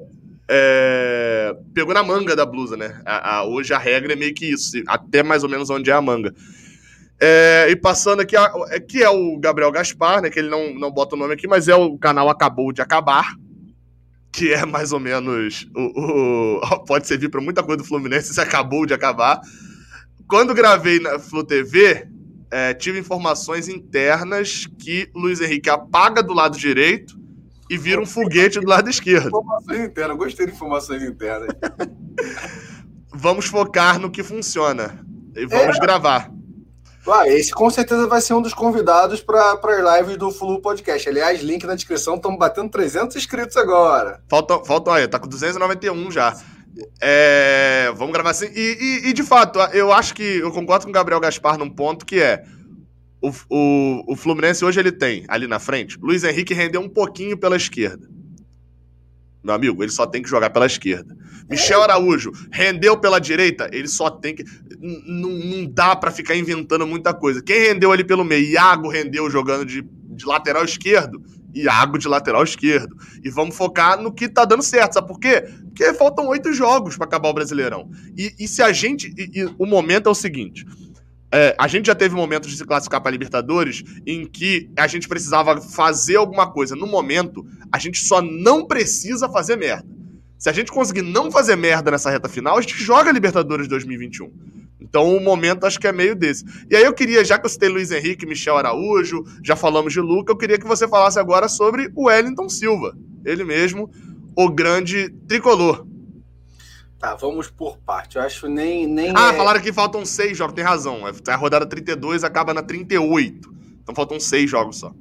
é, 0.49 1.55
pegou 1.73 1.93
na 1.93 2.03
manga 2.03 2.35
da 2.35 2.45
blusa, 2.45 2.75
né? 2.75 3.01
A, 3.05 3.37
a, 3.37 3.45
hoje 3.45 3.73
a 3.73 3.77
regra 3.77 4.13
é 4.13 4.15
meio 4.15 4.33
que 4.33 4.45
isso, 4.45 4.71
até 4.87 5.23
mais 5.23 5.43
ou 5.43 5.49
menos 5.49 5.69
onde 5.69 5.89
é 5.89 5.93
a 5.93 6.01
manga. 6.01 6.33
É, 7.19 7.67
e 7.69 7.75
passando 7.75 8.19
aqui, 8.19 8.35
aqui 8.35 9.01
é 9.01 9.09
o 9.09 9.39
Gabriel 9.39 9.71
Gaspar, 9.71 10.21
né? 10.21 10.29
Que 10.29 10.39
ele 10.39 10.49
não, 10.49 10.73
não 10.73 10.91
bota 10.91 11.15
o 11.15 11.17
nome 11.17 11.33
aqui, 11.33 11.47
mas 11.47 11.67
é 11.67 11.75
o 11.75 11.97
canal 11.97 12.29
Acabou 12.29 12.73
de 12.73 12.81
Acabar, 12.81 13.35
que 14.31 14.51
é 14.51 14.65
mais 14.65 14.91
ou 14.91 14.99
menos. 14.99 15.67
O, 15.75 16.59
o 16.59 16.79
pode 16.85 17.07
servir 17.07 17.29
para 17.29 17.41
muita 17.41 17.63
coisa 17.63 17.77
do 17.77 17.87
Fluminense, 17.87 18.33
se 18.33 18.41
acabou 18.41 18.85
de 18.85 18.93
acabar. 18.93 19.39
Quando 20.27 20.53
gravei 20.53 20.99
na 20.99 21.19
Flu 21.19 21.43
TV, 21.43 22.07
é, 22.51 22.73
tive 22.73 22.99
informações 22.99 23.67
internas 23.69 24.67
que 24.79 25.09
Luiz 25.15 25.39
Henrique 25.39 25.69
apaga 25.69 26.21
do 26.21 26.33
lado 26.33 26.57
direito 26.57 27.22
e 27.70 27.78
vira 27.78 28.01
um 28.01 28.05
foguete 28.05 28.59
do 28.59 28.68
lado 28.68 28.89
esquerdo. 28.89 29.28
Informações 29.28 29.80
internas, 29.80 30.18
gostei 30.18 30.45
de 30.45 30.51
informações 30.51 31.03
internas. 31.03 31.49
vamos 33.14 33.45
focar 33.45 33.99
no 33.99 34.11
que 34.11 34.24
funciona. 34.24 35.05
E 35.36 35.45
vamos 35.45 35.78
é. 35.78 35.80
gravar. 35.80 36.32
Ah, 37.05 37.28
esse 37.28 37.51
com 37.51 37.70
certeza 37.70 38.07
vai 38.07 38.22
ser 38.22 38.34
um 38.34 38.41
dos 38.41 38.53
convidados 38.53 39.22
para 39.22 39.59
as 39.61 39.99
lives 39.99 40.18
do 40.18 40.32
Flu 40.32 40.61
Podcast. 40.61 41.09
Aliás, 41.09 41.41
link 41.41 41.66
na 41.66 41.76
descrição, 41.76 42.16
estamos 42.16 42.39
batendo 42.39 42.70
300 42.70 43.16
inscritos 43.18 43.57
agora. 43.57 44.22
Faltam, 44.30 44.64
faltam 44.64 44.93
aí, 44.93 45.07
tá 45.07 45.20
com 45.20 45.28
291 45.28 46.11
já. 46.11 46.34
É, 47.01 47.91
vamos 47.95 48.14
gravar 48.14 48.32
assim. 48.32 48.47
E, 48.55 48.78
e, 49.05 49.09
e, 49.09 49.14
de 49.14 49.22
fato, 49.22 49.59
eu 49.74 49.91
acho 49.91 50.14
que 50.14 50.24
eu 50.24 50.51
concordo 50.51 50.86
com 50.86 50.91
o 50.91 50.93
Gabriel 50.93 51.20
Gaspar 51.20 51.57
num 51.57 51.70
ponto 51.70 52.05
que 52.05 52.22
é 52.22 52.43
o, 53.24 53.32
o, 53.49 54.13
o 54.13 54.15
Fluminense 54.17 54.65
hoje 54.65 54.82
ele 54.82 54.91
tem 54.91 55.24
ali 55.30 55.47
na 55.47 55.57
frente. 55.57 55.97
Luiz 56.01 56.26
Henrique 56.26 56.53
rendeu 56.53 56.82
um 56.82 56.89
pouquinho 56.89 57.38
pela 57.38 57.55
esquerda. 57.55 58.05
Meu 59.41 59.55
amigo, 59.55 59.82
ele 59.82 59.91
só 59.91 60.05
tem 60.05 60.21
que 60.21 60.30
jogar 60.30 60.49
pela 60.49 60.65
esquerda. 60.65 61.15
Michel 61.49 61.82
Araújo 61.82 62.32
rendeu 62.51 62.97
pela 62.97 63.19
direita, 63.19 63.69
ele 63.71 63.88
só 63.88 64.09
tem 64.09 64.36
que. 64.36 64.43
não 64.80 65.65
dá 65.65 65.95
para 65.95 66.11
ficar 66.11 66.36
inventando 66.36 66.86
muita 66.86 67.13
coisa. 67.13 67.41
Quem 67.41 67.59
rendeu 67.59 67.91
ali 67.91 68.03
pelo 68.03 68.26
meio? 68.26 68.45
Iago 68.45 68.89
rendeu 68.89 69.30
jogando 69.30 69.65
de, 69.65 69.82
de 69.82 70.26
lateral 70.26 70.65
esquerdo. 70.65 71.24
Iago 71.53 71.97
de 71.97 72.07
lateral 72.07 72.43
esquerdo. 72.43 72.95
E 73.24 73.30
vamos 73.30 73.55
focar 73.55 74.01
no 74.01 74.11
que 74.11 74.28
tá 74.28 74.43
dando 74.43 74.63
certo. 74.63 74.93
Sabe 74.93 75.07
por 75.07 75.19
quê? 75.19 75.43
Porque 75.67 75.93
faltam 75.93 76.28
oito 76.28 76.51
jogos 76.53 76.97
para 76.97 77.05
acabar 77.05 77.30
o 77.30 77.34
Brasileirão. 77.34 77.89
E, 78.17 78.34
e 78.39 78.47
se 78.47 78.61
a 78.61 78.71
gente. 78.71 79.13
E, 79.17 79.41
e 79.41 79.45
o 79.57 79.65
momento 79.65 80.07
é 80.07 80.11
o 80.11 80.15
seguinte: 80.15 80.65
é, 81.34 81.55
a 81.57 81.67
gente 81.67 81.88
já 81.88 81.95
teve 81.95 82.13
momentos 82.13 82.51
de 82.51 82.57
se 82.57 82.63
classificar 82.63 83.01
para 83.01 83.11
Libertadores 83.11 83.84
em 84.05 84.23
que 84.23 84.69
a 84.77 84.86
gente 84.86 85.07
precisava 85.07 85.59
fazer 85.59 86.17
alguma 86.17 86.51
coisa. 86.51 86.75
No 86.75 86.86
momento, 86.86 87.43
a 87.71 87.79
gente 87.79 87.97
só 87.97 88.21
não 88.21 88.67
precisa 88.67 89.27
fazer 89.27 89.55
merda. 89.55 89.88
Se 90.38 90.47
a 90.47 90.53
gente 90.53 90.71
conseguir 90.71 91.01
não 91.01 91.31
fazer 91.31 91.55
merda 91.55 91.89
nessa 91.89 92.11
reta 92.11 92.29
final, 92.29 92.57
a 92.57 92.61
gente 92.61 92.75
joga 92.75 93.11
Libertadores 93.11 93.67
2021. 93.67 94.31
Então 94.79 95.15
o 95.15 95.19
momento 95.19 95.65
acho 95.65 95.79
que 95.79 95.88
é 95.88 95.91
meio 95.91 96.15
desse. 96.15 96.45
E 96.69 96.75
aí 96.75 96.84
eu 96.84 96.93
queria, 96.93 97.25
já 97.25 97.39
que 97.39 97.45
eu 97.47 97.49
citei 97.49 97.67
Luiz 97.67 97.89
Henrique, 97.91 98.27
Michel 98.27 98.57
Araújo, 98.57 99.23
já 99.43 99.55
falamos 99.55 99.91
de 99.91 99.99
Luca, 99.99 100.31
eu 100.31 100.38
queria 100.38 100.59
que 100.59 100.67
você 100.67 100.88
falasse 100.88 101.17
agora 101.17 101.47
sobre 101.47 101.89
o 101.95 102.07
Wellington 102.07 102.47
Silva. 102.47 102.95
Ele 103.25 103.43
mesmo, 103.43 103.89
o 104.38 104.49
grande 104.49 105.09
tricolor. 105.27 105.88
Tá, 107.04 107.16
vamos 107.16 107.49
por 107.49 107.78
parte. 107.80 108.16
Eu 108.16 108.22
acho 108.22 108.47
nem. 108.47 108.88
nem 108.88 109.12
ah, 109.14 109.34
é... 109.34 109.36
falaram 109.36 109.60
que 109.60 109.74
faltam 109.74 110.06
seis 110.06 110.38
jogos, 110.38 110.56
tem 110.56 110.64
razão. 110.64 111.06
É, 111.06 111.32
a 111.32 111.36
rodada 111.36 111.66
32 111.66 112.24
acaba 112.24 112.54
na 112.54 112.64
38. 112.64 113.54
Então 113.82 113.93
faltam 113.93 114.18
seis 114.22 114.49
jogos 114.49 114.78
só. 114.78 114.93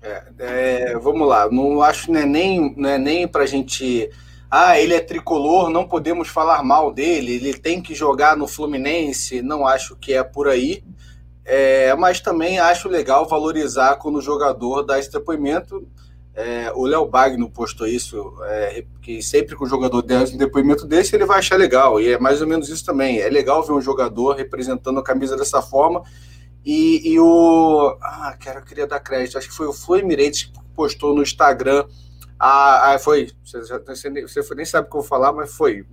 É, 0.00 0.24
é, 0.38 0.98
vamos 0.98 1.28
lá, 1.28 1.46
não 1.50 1.82
acho 1.82 2.10
né, 2.10 2.24
nem, 2.24 2.74
né, 2.78 2.96
nem 2.96 3.28
pra 3.28 3.44
gente. 3.44 4.08
Ah, 4.50 4.80
ele 4.80 4.94
é 4.94 5.00
tricolor, 5.00 5.68
não 5.68 5.86
podemos 5.86 6.28
falar 6.28 6.62
mal 6.62 6.90
dele, 6.90 7.34
ele 7.34 7.52
tem 7.52 7.82
que 7.82 7.94
jogar 7.94 8.38
no 8.38 8.48
Fluminense, 8.48 9.42
não 9.42 9.66
acho 9.66 9.96
que 9.96 10.14
é 10.14 10.24
por 10.24 10.48
aí. 10.48 10.82
É, 11.44 11.94
mas 11.94 12.20
também 12.20 12.58
acho 12.58 12.88
legal 12.88 13.28
valorizar 13.28 13.96
quando 13.96 14.16
o 14.16 14.22
jogador 14.22 14.82
dá 14.82 14.98
esse 14.98 15.12
depoimento. 15.12 15.86
É, 16.36 16.72
o 16.74 16.84
Léo 16.84 17.06
Bagno 17.06 17.48
postou 17.48 17.86
isso, 17.86 18.34
é, 18.42 18.84
que 19.00 19.22
sempre 19.22 19.56
que 19.56 19.62
o 19.62 19.68
jogador 19.68 20.02
der 20.02 20.22
um 20.22 20.36
depoimento 20.36 20.84
desse, 20.84 21.14
ele 21.14 21.24
vai 21.24 21.38
achar 21.38 21.56
legal. 21.56 22.00
E 22.00 22.12
é 22.12 22.18
mais 22.18 22.40
ou 22.40 22.48
menos 22.48 22.68
isso 22.68 22.84
também. 22.84 23.20
É 23.20 23.28
legal 23.28 23.62
ver 23.62 23.72
um 23.72 23.80
jogador 23.80 24.34
representando 24.34 24.98
a 24.98 25.04
camisa 25.04 25.36
dessa 25.36 25.62
forma. 25.62 26.02
E, 26.64 27.12
e 27.12 27.20
o. 27.20 27.96
Ah, 28.02 28.36
eu 28.56 28.62
queria 28.62 28.86
dar 28.86 28.98
crédito. 28.98 29.38
Acho 29.38 29.48
que 29.48 29.54
foi 29.54 29.66
o 29.66 29.72
Flu 29.72 29.96
Emirates 29.96 30.44
que 30.44 30.52
postou 30.74 31.14
no 31.14 31.22
Instagram. 31.22 31.84
Ah, 32.36 32.94
ah 32.94 32.98
foi. 32.98 33.30
Você, 33.44 34.10
nem, 34.10 34.26
você 34.26 34.54
nem 34.56 34.64
sabe 34.64 34.88
o 34.88 34.90
que 34.90 34.96
eu 34.96 35.02
vou 35.02 35.08
falar, 35.08 35.32
mas 35.32 35.54
foi. 35.54 35.84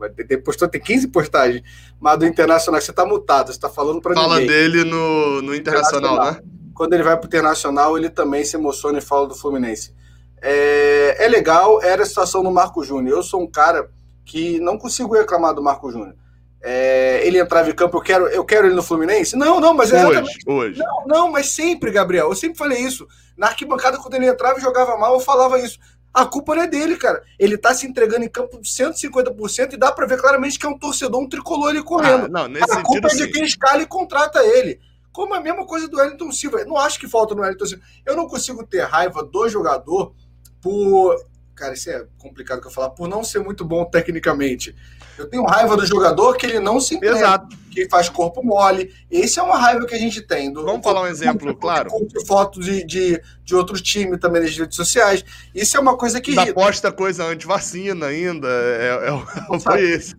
Postou, 0.44 0.68
tem 0.68 0.82
15 0.82 1.10
postagens. 1.10 1.62
Mas 2.00 2.18
do 2.18 2.26
Internacional, 2.26 2.82
você 2.82 2.92
tá 2.92 3.06
mutado, 3.06 3.54
você 3.54 3.60
tá 3.60 3.70
falando 3.70 4.02
para 4.02 4.16
Fala 4.16 4.40
dele 4.40 4.86
no, 4.86 5.42
no 5.44 5.54
Internacional, 5.54 6.14
internacional, 6.14 6.34
né? 6.34 6.42
Quando 6.74 6.94
ele 6.94 7.04
vai 7.04 7.16
pro 7.16 7.28
Internacional, 7.28 7.96
ele 7.96 8.10
também 8.10 8.44
se 8.44 8.56
emociona 8.56 8.98
e 8.98 9.02
fala 9.02 9.28
do 9.28 9.36
Fluminense. 9.36 9.94
É, 10.42 11.26
é 11.26 11.28
legal, 11.28 11.82
era 11.82 12.04
a 12.04 12.06
situação 12.06 12.42
do 12.42 12.52
Marco 12.52 12.84
Júnior. 12.84 13.18
Eu 13.18 13.24
sou 13.24 13.42
um 13.42 13.48
cara 13.48 13.90
que 14.26 14.60
não 14.60 14.78
consigo 14.78 15.14
reclamar 15.14 15.54
do 15.54 15.62
Marco 15.62 15.92
Júnior. 15.92 16.16
É, 16.64 17.26
ele 17.26 17.40
entrava 17.40 17.70
em 17.70 17.74
campo, 17.74 17.98
eu 17.98 18.02
quero, 18.02 18.28
eu 18.28 18.46
quero 18.46 18.68
ele 18.68 18.76
no 18.76 18.84
Fluminense? 18.84 19.36
Não, 19.36 19.60
não, 19.60 19.74
mas 19.74 19.92
exatamente. 19.92 20.40
Hoje, 20.46 20.72
hoje. 20.72 20.80
Não, 20.80 21.04
não, 21.08 21.32
mas 21.32 21.50
sempre, 21.50 21.92
Gabriel. 21.92 22.30
Eu 22.30 22.36
sempre 22.36 22.58
falei 22.58 22.80
isso. 22.80 23.08
Na 23.36 23.48
arquibancada, 23.48 23.98
quando 23.98 24.14
ele 24.14 24.28
entrava 24.28 24.60
e 24.60 24.62
jogava 24.62 24.96
mal, 24.98 25.14
eu 25.14 25.20
falava 25.20 25.60
isso. 25.60 25.80
A 26.14 26.26
culpa 26.26 26.56
não 26.56 26.64
é 26.64 26.68
dele, 26.68 26.98
cara. 26.98 27.24
Ele 27.40 27.58
tá 27.58 27.74
se 27.74 27.88
entregando 27.88 28.26
em 28.26 28.30
campo 28.30 28.60
150% 28.60 29.74
e 29.74 29.78
dá 29.78 29.92
para 29.92 30.06
ver 30.06 30.20
claramente 30.20 30.60
que 30.60 30.66
é 30.66 30.70
um 30.70 30.78
torcedor, 30.78 31.22
um 31.22 31.28
tricolor 31.30 31.70
ali 31.70 31.82
correndo. 31.82 32.26
Ah, 32.26 32.30
não, 32.30 32.48
nesse 32.48 32.72
a 32.72 32.84
culpa 32.84 33.08
é 33.08 33.16
de 33.16 33.28
quem 33.30 33.44
escala 33.44 33.82
e 33.82 33.88
contrata 33.88 34.46
ele. 34.46 34.80
Como 35.12 35.34
a 35.34 35.42
mesma 35.42 35.66
coisa 35.66 35.88
do 35.88 35.98
Wellington 35.98 36.32
Silva. 36.32 36.60
Eu 36.60 36.68
não 36.68 36.78
acho 36.78 37.00
que 37.00 37.08
falta 37.08 37.34
no 37.34 37.42
Wellington 37.42 37.66
Silva. 37.66 37.84
Eu 38.06 38.16
não 38.16 38.28
consigo 38.28 38.66
ter 38.66 38.82
raiva 38.82 39.24
do 39.24 39.50
jogador 39.50 40.14
por. 40.62 41.16
Cara, 41.56 41.74
isso 41.74 41.90
é 41.90 42.06
complicado 42.18 42.62
que 42.62 42.68
eu 42.68 42.72
falar, 42.72 42.90
por 42.92 43.08
não 43.08 43.24
ser 43.24 43.40
muito 43.40 43.64
bom 43.64 43.86
tecnicamente. 43.86 44.76
Eu 45.18 45.28
tenho 45.30 45.44
raiva 45.44 45.78
do 45.78 45.86
jogador 45.86 46.36
que 46.36 46.46
ele 46.46 46.60
não 46.60 46.80
se 46.80 46.96
entrega, 46.96 47.18
Exato. 47.18 47.58
que 47.70 47.88
faz 47.88 48.10
corpo 48.10 48.44
mole. 48.44 48.92
Esse 49.10 49.40
é 49.40 49.44
uma 49.44 49.58
raiva 49.58 49.86
que 49.86 49.94
a 49.94 50.00
gente 50.00 50.22
tem. 50.22 50.52
Do, 50.52 50.64
Vamos 50.66 50.84
falar 50.84 51.02
um 51.02 51.08
exemplo, 51.08 51.54
claro. 51.58 51.92
Fotos 52.26 52.66
de, 52.66 52.84
de, 52.84 53.22
de 53.44 53.56
outros 53.56 53.82
times 53.82 54.20
também 54.20 54.42
nas 54.42 54.58
redes 54.58 54.76
sociais. 54.76 55.24
Isso 55.54 55.78
é 55.78 55.80
uma 55.80 55.96
coisa 55.96 56.20
que. 56.20 56.34
Da 56.34 56.52
posta 56.54 56.92
coisa 56.92 57.26
anti-vacina 57.26 58.08
ainda. 58.08 58.48
É, 58.48 59.10
é, 59.10 59.56
é, 59.56 59.60
foi 59.60 59.82
esse. 59.82 60.16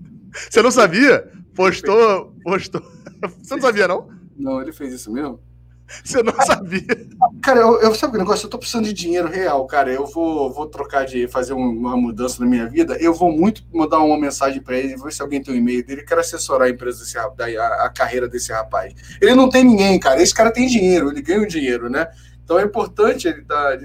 Você 0.49 0.62
não 0.62 0.70
sabia? 0.70 1.28
Postou. 1.55 2.34
Postou. 2.43 2.82
Você 3.43 3.55
não 3.55 3.62
sabia, 3.62 3.88
não? 3.88 4.09
Não, 4.36 4.61
ele 4.61 4.72
fez 4.72 4.93
isso 4.93 5.12
mesmo? 5.12 5.40
Você 6.05 6.22
não 6.22 6.34
sabia. 6.45 6.82
Cara, 7.43 7.61
eu, 7.61 7.80
eu 7.80 7.95
sabe 7.95 8.16
o 8.16 8.18
negócio? 8.18 8.47
Eu 8.47 8.51
tô 8.51 8.59
precisando 8.59 8.84
de 8.84 8.93
dinheiro 8.93 9.28
real, 9.28 9.66
cara. 9.66 9.93
Eu 9.93 10.07
vou, 10.07 10.53
vou 10.53 10.66
trocar 10.66 11.05
de 11.05 11.28
fazer 11.28 11.53
uma 11.53 11.97
mudança 11.97 12.43
na 12.43 12.49
minha 12.49 12.68
vida. 12.68 12.97
Eu 13.01 13.14
vou 13.14 13.30
muito 13.30 13.62
mandar 13.72 13.99
uma 13.99 14.18
mensagem 14.18 14.62
para 14.62 14.76
ele, 14.76 14.97
ver 14.97 15.12
se 15.12 15.22
alguém 15.22 15.43
tem 15.43 15.55
um 15.55 15.59
e-mail 15.59 15.84
dele. 15.84 16.03
Eu 16.03 16.07
quero 16.07 16.20
assessorar 16.20 16.68
a 16.68 16.70
empresa 16.70 17.01
desse 17.01 17.18
a, 17.18 17.26
a 17.84 17.90
carreira 17.90 18.28
desse 18.28 18.53
rapaz. 18.53 18.95
Ele 19.20 19.34
não 19.34 19.49
tem 19.49 19.64
ninguém, 19.64 19.99
cara. 19.99 20.22
Esse 20.22 20.34
cara 20.34 20.51
tem 20.51 20.66
dinheiro, 20.66 21.11
ele 21.11 21.22
ganha 21.22 21.43
o 21.43 21.47
dinheiro, 21.47 21.88
né? 21.90 22.09
Então 22.45 22.59
é 22.59 22.64
importante 22.64 23.28
ele 23.28 23.43
dar. 23.43 23.78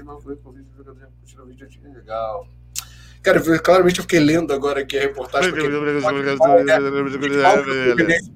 Legal. 1.94 2.48
Cara, 3.22 3.58
claramente 3.58 3.98
eu 3.98 4.02
fiquei 4.02 4.20
lendo 4.20 4.52
agora 4.52 4.80
aqui 4.80 4.96
a 4.96 5.00
reportagem. 5.00 5.50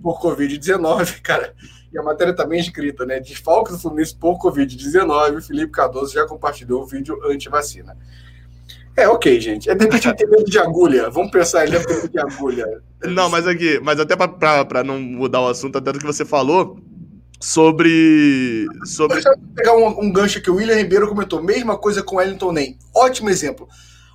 Por 0.02 0.20
Covid-19, 0.20 1.20
cara. 1.22 1.54
E 1.92 1.98
a 1.98 2.02
matéria 2.02 2.34
também 2.34 2.58
é 2.58 2.62
escrita, 2.62 3.04
né? 3.04 3.20
Desfalques 3.20 3.74
do 3.74 3.78
Fluminense 3.78 4.16
por 4.16 4.38
Covid-19. 4.38 5.42
Felipe 5.42 5.72
Cardoso 5.72 6.14
já 6.14 6.26
compartilhou 6.26 6.82
o 6.82 6.86
vídeo 6.86 7.18
anti-vacina. 7.24 7.96
É, 8.96 9.08
ok, 9.08 9.40
gente. 9.40 9.70
É 9.70 9.74
de 9.74 9.84
repente 9.84 10.08
ele 10.08 10.16
tem 10.16 10.28
medo 10.28 10.44
de 10.44 10.58
agulha. 10.58 11.10
Vamos 11.10 11.30
pensar, 11.30 11.66
ele 11.66 11.78
tem 11.78 11.96
medo 11.96 12.08
de 12.08 12.18
agulha. 12.18 12.82
Não, 13.04 13.28
mas 13.28 13.46
aqui, 13.46 13.80
mas 13.82 13.98
até 13.98 14.16
para 14.16 14.84
não 14.84 15.00
mudar 15.00 15.40
o 15.40 15.48
assunto, 15.48 15.78
até 15.78 15.92
do 15.92 15.98
que 15.98 16.06
você 16.06 16.24
falou, 16.24 16.78
sobre. 17.40 18.66
sobre... 18.84 19.14
Deixa 19.14 19.30
eu 19.30 19.38
pegar 19.54 19.76
um, 19.76 20.04
um 20.04 20.12
gancho 20.12 20.40
que 20.40 20.50
o 20.50 20.56
William 20.56 20.76
Ribeiro 20.76 21.08
comentou. 21.08 21.42
Mesma 21.42 21.76
coisa 21.76 22.02
com 22.02 22.16
o 22.16 22.18
Wellington 22.18 22.52
Nem. 22.52 22.78
Ótimo 22.94 23.28
exemplo. 23.28 23.68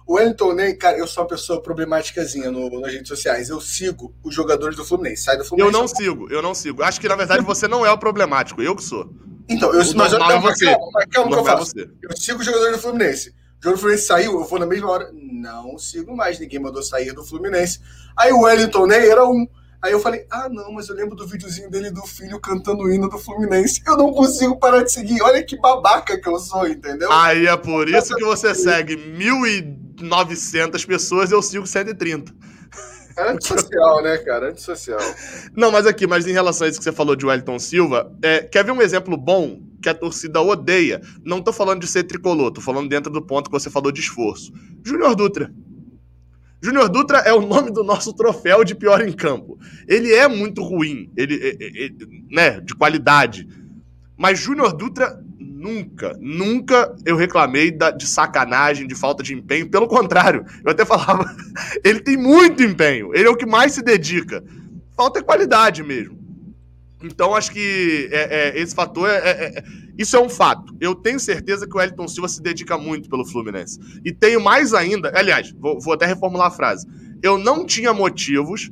O 0.08 0.14
Wellington 0.14 0.54
Ney, 0.54 0.74
cara, 0.74 0.98
eu 0.98 1.06
sou 1.06 1.22
uma 1.24 1.28
pessoa 1.28 1.62
problemáticazinha 1.62 2.50
no, 2.50 2.80
nas 2.80 2.94
redes 2.94 3.10
sociais. 3.10 3.50
Eu 3.50 3.60
sigo 3.60 4.16
os 4.24 4.34
jogadores 4.34 4.78
do 4.78 4.86
Fluminense. 4.86 5.24
Sai 5.24 5.38
do 5.38 5.44
Fluminense. 5.44 5.76
Eu 5.76 5.82
não 5.82 5.86
sigo, 5.86 6.32
eu 6.32 6.42
não 6.42 6.56
sigo. 6.56 6.82
Acho 6.82 7.02
que, 7.02 7.10
na 7.10 7.16
verdade, 7.18 7.44
você 7.44 7.68
não 7.68 7.86
é 7.86 7.92
o 7.92 7.98
problemático. 7.98 8.62
Eu 8.62 8.74
que 8.74 8.84
sou. 8.84 9.10
Então, 9.50 9.74
eu, 9.74 9.84
mas 9.96 10.14
eu, 10.14 10.20
é 10.20 10.40
você. 10.40 10.66
calma, 10.66 11.06
calma 11.12 11.32
que 11.32 11.40
eu 11.40 11.46
faço. 11.46 11.78
É 11.78 11.84
eu 12.04 12.16
sigo 12.16 12.40
os 12.40 12.46
jogadores 12.46 12.78
do 12.78 12.82
Fluminense. 12.82 13.32
O 13.60 13.64
jogo 13.64 13.76
do 13.76 13.80
Fluminense 13.82 14.08
saiu, 14.08 14.32
eu 14.32 14.46
vou 14.46 14.58
na 14.58 14.66
mesma 14.66 14.90
hora. 14.90 15.12
Não 15.14 15.78
sigo 15.78 16.16
mais, 16.16 16.40
ninguém 16.40 16.60
mandou 16.60 16.82
sair 16.82 17.12
do 17.12 17.26
Fluminense. 17.26 17.82
Aí 18.16 18.32
o 18.32 18.44
Wellington 18.44 18.88
Ney 18.88 19.10
era 19.10 19.28
um. 19.28 19.46
Aí 19.82 19.92
eu 19.92 20.00
falei, 20.00 20.26
ah, 20.32 20.48
não, 20.50 20.72
mas 20.72 20.88
eu 20.88 20.96
lembro 20.96 21.18
do 21.18 21.28
videozinho 21.28 21.70
dele 21.70 21.92
do 21.92 22.02
filho 22.04 22.40
cantando 22.40 22.84
o 22.84 22.92
hino 22.92 23.10
do 23.10 23.18
Fluminense. 23.20 23.82
Eu 23.86 23.98
não 23.98 24.14
consigo 24.14 24.58
parar 24.58 24.84
de 24.84 24.92
seguir. 24.92 25.22
Olha 25.22 25.44
que 25.44 25.58
babaca 25.58 26.18
que 26.18 26.30
eu 26.30 26.40
sou, 26.40 26.66
entendeu? 26.66 27.12
Aí 27.12 27.46
é 27.46 27.58
por 27.58 27.90
isso 27.90 28.16
que 28.16 28.24
você 28.24 28.56
segue 28.56 28.96
mil 28.96 29.46
e 29.46 29.87
900 30.00 30.84
pessoas, 30.86 31.32
eu 31.32 31.42
sigo 31.42 31.66
130. 31.66 32.34
É 33.18 33.32
antissocial, 33.32 34.04
né, 34.04 34.18
cara? 34.20 34.50
Antissocial. 34.50 35.00
Não, 35.56 35.72
mas 35.72 35.88
aqui, 35.88 36.06
mas 36.06 36.28
em 36.28 36.34
relação 36.34 36.68
a 36.68 36.70
isso 36.70 36.78
que 36.78 36.84
você 36.84 36.92
falou 36.92 37.16
de 37.16 37.26
Wellington 37.26 37.58
Silva, 37.58 38.16
é, 38.22 38.42
quer 38.42 38.64
ver 38.64 38.72
um 38.72 38.82
exemplo 38.82 39.18
bom 39.18 39.60
que 39.82 39.90
a 39.90 39.94
torcida 39.94 40.40
odeia? 40.40 41.02
Não 41.26 41.42
tô 41.42 41.52
falando 41.52 41.82
de 41.82 41.88
ser 41.88 42.04
tricolor, 42.04 42.52
tô 42.52 42.62
falando 42.62 42.88
dentro 42.88 43.12
do 43.12 43.22
ponto 43.22 43.50
que 43.50 43.60
você 43.60 43.72
falou 43.72 43.92
de 43.92 44.02
esforço. 44.02 44.54
Júnior 44.86 45.16
Dutra. 45.16 45.52
Júnior 46.62 46.90
Dutra 46.90 47.20
é 47.20 47.34
o 47.34 47.42
nome 47.42 47.72
do 47.72 47.84
nosso 47.84 48.14
troféu 48.14 48.64
de 48.64 48.76
pior 48.76 49.02
em 49.02 49.12
campo. 49.12 49.58
Ele 49.88 50.14
é 50.14 50.28
muito 50.28 50.64
ruim, 50.64 51.12
ele, 51.18 51.36
ele, 51.36 51.58
ele 51.60 52.26
né, 52.30 52.60
de 52.60 52.76
qualidade. 52.76 53.48
Mas 54.16 54.40
Júnior 54.40 54.76
Dutra 54.76 55.24
nunca, 55.58 56.16
nunca 56.22 56.96
eu 57.04 57.16
reclamei 57.16 57.72
da, 57.72 57.90
de 57.90 58.06
sacanagem, 58.08 58.88
de 58.88 58.94
falta 58.94 59.24
de 59.24 59.34
empenho. 59.34 59.70
Pelo 59.70 59.88
contrário, 59.88 60.46
eu 60.64 60.72
até 60.72 60.86
falava, 60.86 61.26
ele 61.84 62.00
tem 62.00 62.16
muito 62.16 62.62
empenho, 62.64 63.14
ele 63.14 63.28
é 63.28 63.30
o 63.30 63.36
que 63.36 63.46
mais 63.46 63.74
se 63.74 63.82
dedica. 63.82 64.44
Falta 64.96 65.20
é 65.20 65.24
qualidade 65.24 65.84
mesmo. 65.84 66.18
Então, 67.04 67.36
acho 67.36 67.52
que 67.52 68.10
é, 68.12 68.58
é, 68.58 68.60
esse 68.60 68.74
fator 68.74 69.08
é, 69.08 69.18
é, 69.18 69.58
é, 69.60 69.64
Isso 69.98 70.16
é 70.16 70.20
um 70.20 70.30
fato. 70.30 70.76
Eu 70.80 70.96
tenho 70.96 71.20
certeza 71.20 71.68
que 71.68 71.78
o 71.78 71.82
Elton 71.82 72.08
Silva 72.08 72.28
se 72.28 72.42
dedica 72.42 72.76
muito 72.78 73.08
pelo 73.08 73.26
Fluminense. 73.26 73.80
E 74.04 74.12
tenho 74.12 74.42
mais 74.42 74.74
ainda. 74.74 75.12
Aliás, 75.16 75.54
vou, 75.60 75.80
vou 75.80 75.94
até 75.94 76.08
reformular 76.08 76.48
a 76.48 76.52
frase. 76.52 76.88
Eu 77.22 77.38
não 77.38 77.66
tinha 77.66 77.94
motivos 77.94 78.72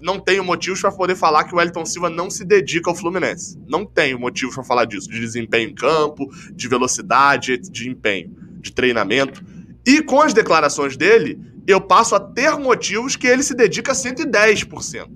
não 0.00 0.20
tenho 0.20 0.44
motivos 0.44 0.80
para 0.80 0.92
poder 0.92 1.16
falar 1.16 1.44
que 1.44 1.54
o 1.54 1.58
Wellington 1.58 1.84
Silva 1.84 2.08
não 2.08 2.30
se 2.30 2.44
dedica 2.44 2.88
ao 2.88 2.94
Fluminense. 2.94 3.58
Não 3.66 3.84
tenho 3.84 4.18
motivos 4.18 4.54
para 4.54 4.64
falar 4.64 4.84
disso, 4.84 5.08
de 5.08 5.18
desempenho 5.18 5.70
em 5.70 5.74
campo, 5.74 6.28
de 6.52 6.68
velocidade, 6.68 7.58
de 7.58 7.88
empenho, 7.88 8.30
de 8.60 8.72
treinamento. 8.72 9.42
E 9.84 10.02
com 10.02 10.20
as 10.20 10.32
declarações 10.32 10.96
dele, 10.96 11.40
eu 11.66 11.80
passo 11.80 12.14
a 12.14 12.20
ter 12.20 12.56
motivos 12.58 13.16
que 13.16 13.26
ele 13.26 13.42
se 13.42 13.54
dedica 13.54 13.92
a 13.92 13.94
110%. 13.94 15.08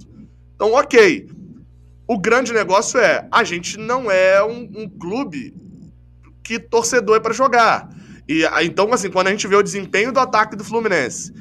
Então, 0.54 0.72
ok. 0.72 1.28
O 2.06 2.18
grande 2.18 2.52
negócio 2.52 2.98
é, 2.98 3.26
a 3.30 3.44
gente 3.44 3.78
não 3.78 4.10
é 4.10 4.42
um, 4.44 4.68
um 4.74 4.88
clube 4.88 5.54
que 6.42 6.58
torcedor 6.58 7.16
é 7.16 7.20
para 7.20 7.32
jogar. 7.32 7.88
E 8.28 8.44
então, 8.64 8.92
assim, 8.92 9.10
quando 9.10 9.28
a 9.28 9.30
gente 9.30 9.46
vê 9.46 9.54
o 9.54 9.62
desempenho 9.62 10.12
do 10.12 10.18
ataque 10.18 10.56
do 10.56 10.64
Fluminense 10.64 11.32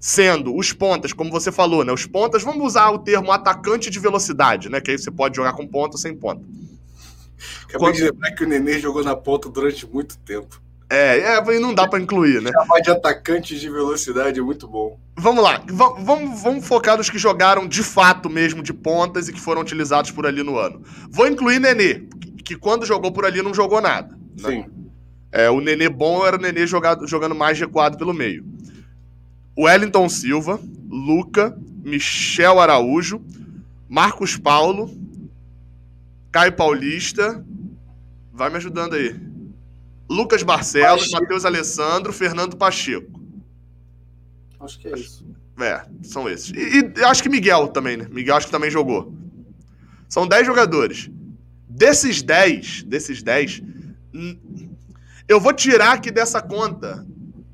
sendo 0.00 0.56
os 0.56 0.72
pontas, 0.72 1.12
como 1.12 1.30
você 1.30 1.50
falou, 1.50 1.84
né? 1.84 1.92
Os 1.92 2.06
pontas, 2.06 2.42
vamos 2.42 2.64
usar 2.64 2.90
o 2.90 2.98
termo 2.98 3.32
atacante 3.32 3.90
de 3.90 3.98
velocidade, 3.98 4.68
né? 4.68 4.80
Que 4.80 4.92
aí 4.92 4.98
você 4.98 5.10
pode 5.10 5.36
jogar 5.36 5.52
com 5.54 5.66
ponta 5.66 5.96
ou 5.96 5.98
sem 5.98 6.14
ponta. 6.14 6.42
Acabei 7.64 7.78
Quando... 7.78 7.96
de 7.96 8.04
lembrar 8.04 8.32
que 8.32 8.44
o 8.44 8.48
Nenê 8.48 8.78
jogou 8.78 9.02
na 9.02 9.16
ponta 9.16 9.48
durante 9.48 9.86
muito 9.86 10.18
tempo. 10.18 10.60
É, 10.90 11.18
é 11.18 11.60
não 11.60 11.74
dá 11.74 11.86
para 11.86 12.00
incluir, 12.00 12.40
né? 12.40 12.50
Chamar 12.50 12.80
de 12.80 12.90
atacante 12.90 13.58
de 13.58 13.68
velocidade 13.68 14.40
é 14.40 14.42
muito 14.42 14.66
bom. 14.66 14.98
Vamos 15.16 15.42
lá, 15.44 15.62
vamos, 15.68 16.40
vamos 16.42 16.66
focar 16.66 16.96
nos 16.96 17.10
que 17.10 17.18
jogaram 17.18 17.66
de 17.66 17.82
fato 17.82 18.30
mesmo 18.30 18.62
de 18.62 18.72
pontas 18.72 19.28
e 19.28 19.32
que 19.32 19.40
foram 19.40 19.60
utilizados 19.60 20.10
por 20.10 20.26
ali 20.26 20.42
no 20.42 20.56
ano. 20.56 20.80
Vou 21.10 21.26
incluir 21.26 21.58
Nenê, 21.58 22.06
que 22.44 22.56
quando 22.56 22.86
jogou 22.86 23.12
por 23.12 23.26
ali 23.26 23.42
não 23.42 23.52
jogou 23.52 23.80
nada. 23.80 24.16
Né? 24.40 24.50
Sim. 24.50 24.64
É, 25.30 25.50
o 25.50 25.60
Nenê 25.60 25.90
bom 25.90 26.26
era 26.26 26.36
o 26.36 26.40
Nenê 26.40 26.66
jogado, 26.66 27.06
jogando 27.06 27.34
mais 27.34 27.58
recuado 27.58 27.98
pelo 27.98 28.14
meio. 28.14 28.44
Wellington 29.58 30.08
Silva, 30.08 30.60
Luca, 30.88 31.58
Michel 31.82 32.60
Araújo, 32.60 33.20
Marcos 33.88 34.36
Paulo, 34.36 34.96
Caio 36.30 36.52
Paulista. 36.52 37.44
Vai 38.32 38.50
me 38.50 38.56
ajudando 38.56 38.94
aí. 38.94 39.18
Lucas 40.08 40.44
Barcelos, 40.44 41.10
Matheus 41.10 41.44
Alessandro, 41.44 42.12
Fernando 42.12 42.56
Pacheco. 42.56 43.20
Acho 44.60 44.78
que 44.78 44.86
é 44.86 44.96
isso. 44.96 45.26
É, 45.60 45.84
são 46.02 46.28
esses. 46.28 46.50
E, 46.50 46.92
e, 46.96 47.04
acho 47.04 47.20
que 47.20 47.28
Miguel 47.28 47.66
também, 47.68 47.96
né? 47.96 48.06
Miguel 48.12 48.36
acho 48.36 48.46
que 48.46 48.52
também 48.52 48.70
jogou. 48.70 49.12
São 50.08 50.26
10 50.26 50.46
jogadores. 50.46 51.10
Desses 51.68 52.22
10, 52.22 52.84
desses 52.84 53.22
10, 53.24 53.62
eu 55.28 55.40
vou 55.40 55.52
tirar 55.52 55.94
aqui 55.94 56.12
dessa 56.12 56.40
conta 56.40 57.04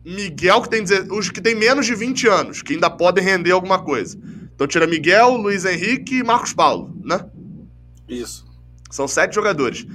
Miguel, 0.04 0.60
que 0.62 0.68
tem 0.68 0.84
os 1.10 1.30
que 1.30 1.40
tem 1.40 1.54
menos 1.54 1.86
de 1.86 1.94
20 1.94 2.28
anos, 2.28 2.62
que 2.62 2.74
ainda 2.74 2.90
podem 2.90 3.24
render 3.24 3.52
alguma 3.52 3.82
coisa. 3.82 4.18
Então 4.54 4.66
tira 4.66 4.86
Miguel, 4.86 5.36
Luiz 5.36 5.64
Henrique 5.64 6.18
e 6.18 6.22
Marcos 6.22 6.52
Paulo, 6.52 6.94
né? 7.02 7.24
Isso. 8.08 8.44
São 8.90 9.08
sete 9.08 9.34
jogadores. 9.34 9.86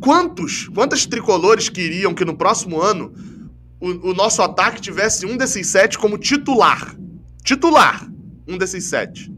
Quantos, 0.00 0.68
quantas 0.68 1.06
tricolores 1.06 1.68
queriam 1.68 2.12
que 2.12 2.24
no 2.24 2.36
próximo 2.36 2.80
ano 2.80 3.14
o, 3.80 4.10
o 4.10 4.14
nosso 4.14 4.42
ataque 4.42 4.80
tivesse 4.80 5.24
um 5.24 5.36
desses 5.36 5.68
sete 5.68 5.96
como 5.96 6.18
titular? 6.18 6.94
Titular, 7.42 8.10
um 8.46 8.58
desses 8.58 8.84
sete. 8.84 9.32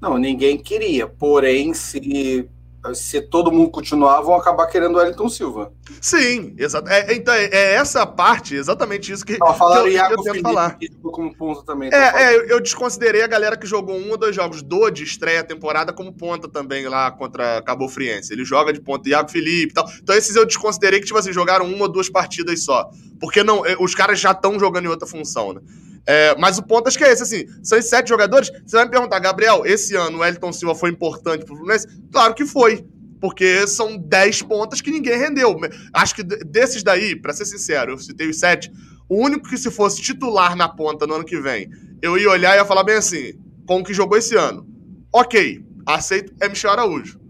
Não, 0.00 0.18
ninguém 0.18 0.58
queria. 0.58 1.06
Porém, 1.06 1.72
se 1.72 2.48
se 2.94 3.20
todo 3.20 3.52
mundo 3.52 3.70
continuar, 3.70 4.20
vão 4.22 4.34
acabar 4.34 4.66
querendo 4.66 4.96
o 4.96 4.98
Wellington 4.98 5.28
Silva. 5.28 5.72
Sim, 6.00 6.54
exato. 6.58 6.88
É, 6.88 7.14
então, 7.14 7.32
é, 7.32 7.44
é, 7.44 7.74
essa 7.74 8.04
parte, 8.04 8.56
exatamente 8.56 9.12
isso 9.12 9.24
que, 9.24 9.38
Não, 9.38 9.54
que 9.54 9.62
eu, 9.62 9.88
Iago 9.88 10.14
eu 10.14 10.22
tento 10.22 10.42
falar. 10.42 10.76
como 11.00 11.34
ponto 11.34 11.62
também. 11.62 11.90
É, 11.92 12.34
é, 12.34 12.52
eu 12.52 12.60
desconsiderei 12.60 13.22
a 13.22 13.26
galera 13.28 13.56
que 13.56 13.66
jogou 13.66 13.96
um 13.96 14.10
ou 14.10 14.16
dois 14.16 14.34
jogos 14.34 14.62
do 14.62 14.90
de 14.90 15.04
estreia 15.04 15.44
temporada 15.44 15.92
como 15.92 16.12
ponta 16.12 16.48
também 16.48 16.88
lá 16.88 17.10
contra 17.12 17.62
Cabo 17.62 17.88
Friense. 17.88 18.32
Ele 18.32 18.44
joga 18.44 18.72
de 18.72 18.80
ponta, 18.80 19.08
Iago 19.08 19.30
Felipe 19.30 19.70
e 19.70 19.74
tal. 19.74 19.88
Então 20.02 20.16
esses 20.16 20.34
eu 20.34 20.44
desconsiderei 20.44 20.98
que, 20.98 21.06
tipo 21.06 21.18
assim, 21.18 21.32
jogaram 21.32 21.66
uma 21.66 21.82
ou 21.84 21.88
duas 21.88 22.08
partidas 22.08 22.64
só. 22.64 22.90
Porque 23.20 23.44
não, 23.44 23.64
é, 23.64 23.76
os 23.78 23.94
caras 23.94 24.18
já 24.18 24.32
estão 24.32 24.58
jogando 24.58 24.86
em 24.86 24.88
outra 24.88 25.06
função, 25.06 25.52
né? 25.52 25.60
É, 26.06 26.34
mas 26.36 26.58
o 26.58 26.62
ponto 26.62 26.88
acho 26.88 26.98
que 26.98 27.04
é 27.04 27.12
esse, 27.12 27.22
assim, 27.22 27.46
são 27.62 27.78
esses 27.78 27.90
sete 27.90 28.08
jogadores. 28.08 28.50
Você 28.66 28.76
vai 28.76 28.84
me 28.84 28.90
perguntar, 28.90 29.18
Gabriel, 29.18 29.62
esse 29.64 29.94
ano 29.94 30.18
o 30.18 30.24
Elton 30.24 30.52
Silva 30.52 30.74
foi 30.74 30.90
importante 30.90 31.44
pro 31.44 31.56
Fluminense? 31.56 31.86
Claro 32.10 32.34
que 32.34 32.44
foi. 32.44 32.84
Porque 33.20 33.68
são 33.68 33.96
dez 33.96 34.42
pontas 34.42 34.80
que 34.80 34.90
ninguém 34.90 35.16
rendeu. 35.16 35.56
Acho 35.92 36.16
que 36.16 36.24
desses 36.24 36.82
daí, 36.82 37.14
para 37.14 37.32
ser 37.32 37.44
sincero, 37.44 37.92
eu 37.92 37.98
citei 37.98 38.28
os 38.28 38.40
sete. 38.40 38.70
O 39.08 39.24
único 39.24 39.48
que 39.48 39.56
se 39.56 39.70
fosse 39.70 40.02
titular 40.02 40.56
na 40.56 40.68
ponta 40.68 41.06
no 41.06 41.14
ano 41.14 41.24
que 41.24 41.40
vem, 41.40 41.70
eu 42.00 42.18
ia 42.18 42.30
olhar 42.30 42.54
e 42.54 42.58
ia 42.58 42.64
falar 42.64 42.82
bem 42.82 42.96
assim, 42.96 43.34
com 43.64 43.78
o 43.78 43.84
que 43.84 43.94
jogou 43.94 44.18
esse 44.18 44.34
ano. 44.34 44.66
Ok, 45.12 45.64
aceito, 45.86 46.32
é 46.40 46.48
Michel 46.48 46.72
Araújo. 46.72 47.20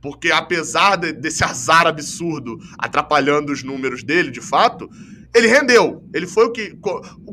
Porque 0.00 0.32
apesar 0.32 0.96
de, 0.96 1.12
desse 1.12 1.44
azar 1.44 1.86
absurdo 1.86 2.58
atrapalhando 2.78 3.52
os 3.52 3.62
números 3.62 4.02
dele, 4.02 4.30
de 4.30 4.40
fato, 4.40 4.88
ele 5.34 5.46
rendeu. 5.46 6.02
Ele 6.12 6.26
foi 6.26 6.46
o 6.46 6.52
que. 6.52 6.76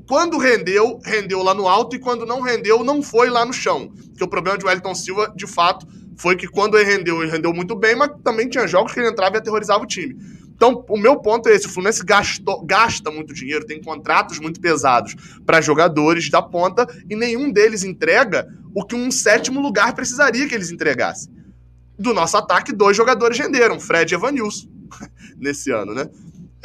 Quando 0.07 0.37
rendeu, 0.37 0.99
rendeu 1.03 1.41
lá 1.41 1.53
no 1.53 1.67
alto, 1.67 1.95
e 1.95 1.99
quando 1.99 2.25
não 2.25 2.41
rendeu, 2.41 2.83
não 2.83 3.01
foi 3.01 3.29
lá 3.29 3.45
no 3.45 3.53
chão. 3.53 3.91
Porque 4.09 4.23
o 4.23 4.27
problema 4.27 4.57
de 4.57 4.65
Wellington 4.65 4.95
Silva, 4.95 5.33
de 5.35 5.47
fato, 5.47 5.87
foi 6.17 6.35
que 6.35 6.47
quando 6.47 6.77
ele 6.77 6.89
rendeu, 6.89 7.21
ele 7.21 7.31
rendeu 7.31 7.53
muito 7.53 7.75
bem, 7.75 7.95
mas 7.95 8.09
também 8.23 8.49
tinha 8.49 8.67
jogos 8.67 8.93
que 8.93 8.99
ele 8.99 9.09
entrava 9.09 9.35
e 9.35 9.39
aterrorizava 9.39 9.83
o 9.83 9.87
time. 9.87 10.15
Então, 10.55 10.85
o 10.87 10.97
meu 10.97 11.19
ponto 11.19 11.49
é 11.49 11.55
esse: 11.55 11.67
o 11.67 11.69
Fluminense 11.69 12.03
gastou, 12.03 12.63
gasta 12.65 13.11
muito 13.11 13.33
dinheiro, 13.33 13.65
tem 13.65 13.81
contratos 13.81 14.39
muito 14.39 14.59
pesados 14.59 15.15
para 15.45 15.61
jogadores 15.61 16.29
da 16.29 16.41
ponta 16.41 16.87
e 17.09 17.15
nenhum 17.15 17.51
deles 17.51 17.83
entrega 17.83 18.47
o 18.73 18.85
que 18.85 18.95
um 18.95 19.11
sétimo 19.11 19.61
lugar 19.61 19.93
precisaria 19.93 20.47
que 20.47 20.55
eles 20.55 20.71
entregassem. 20.71 21.33
Do 21.97 22.13
nosso 22.13 22.35
ataque, 22.37 22.73
dois 22.73 22.95
jogadores 22.95 23.37
renderam, 23.37 23.79
Fred 23.79 24.13
e 24.13 24.15
Evanilson, 24.15 24.67
nesse 25.37 25.71
ano, 25.71 25.93
né? 25.93 26.09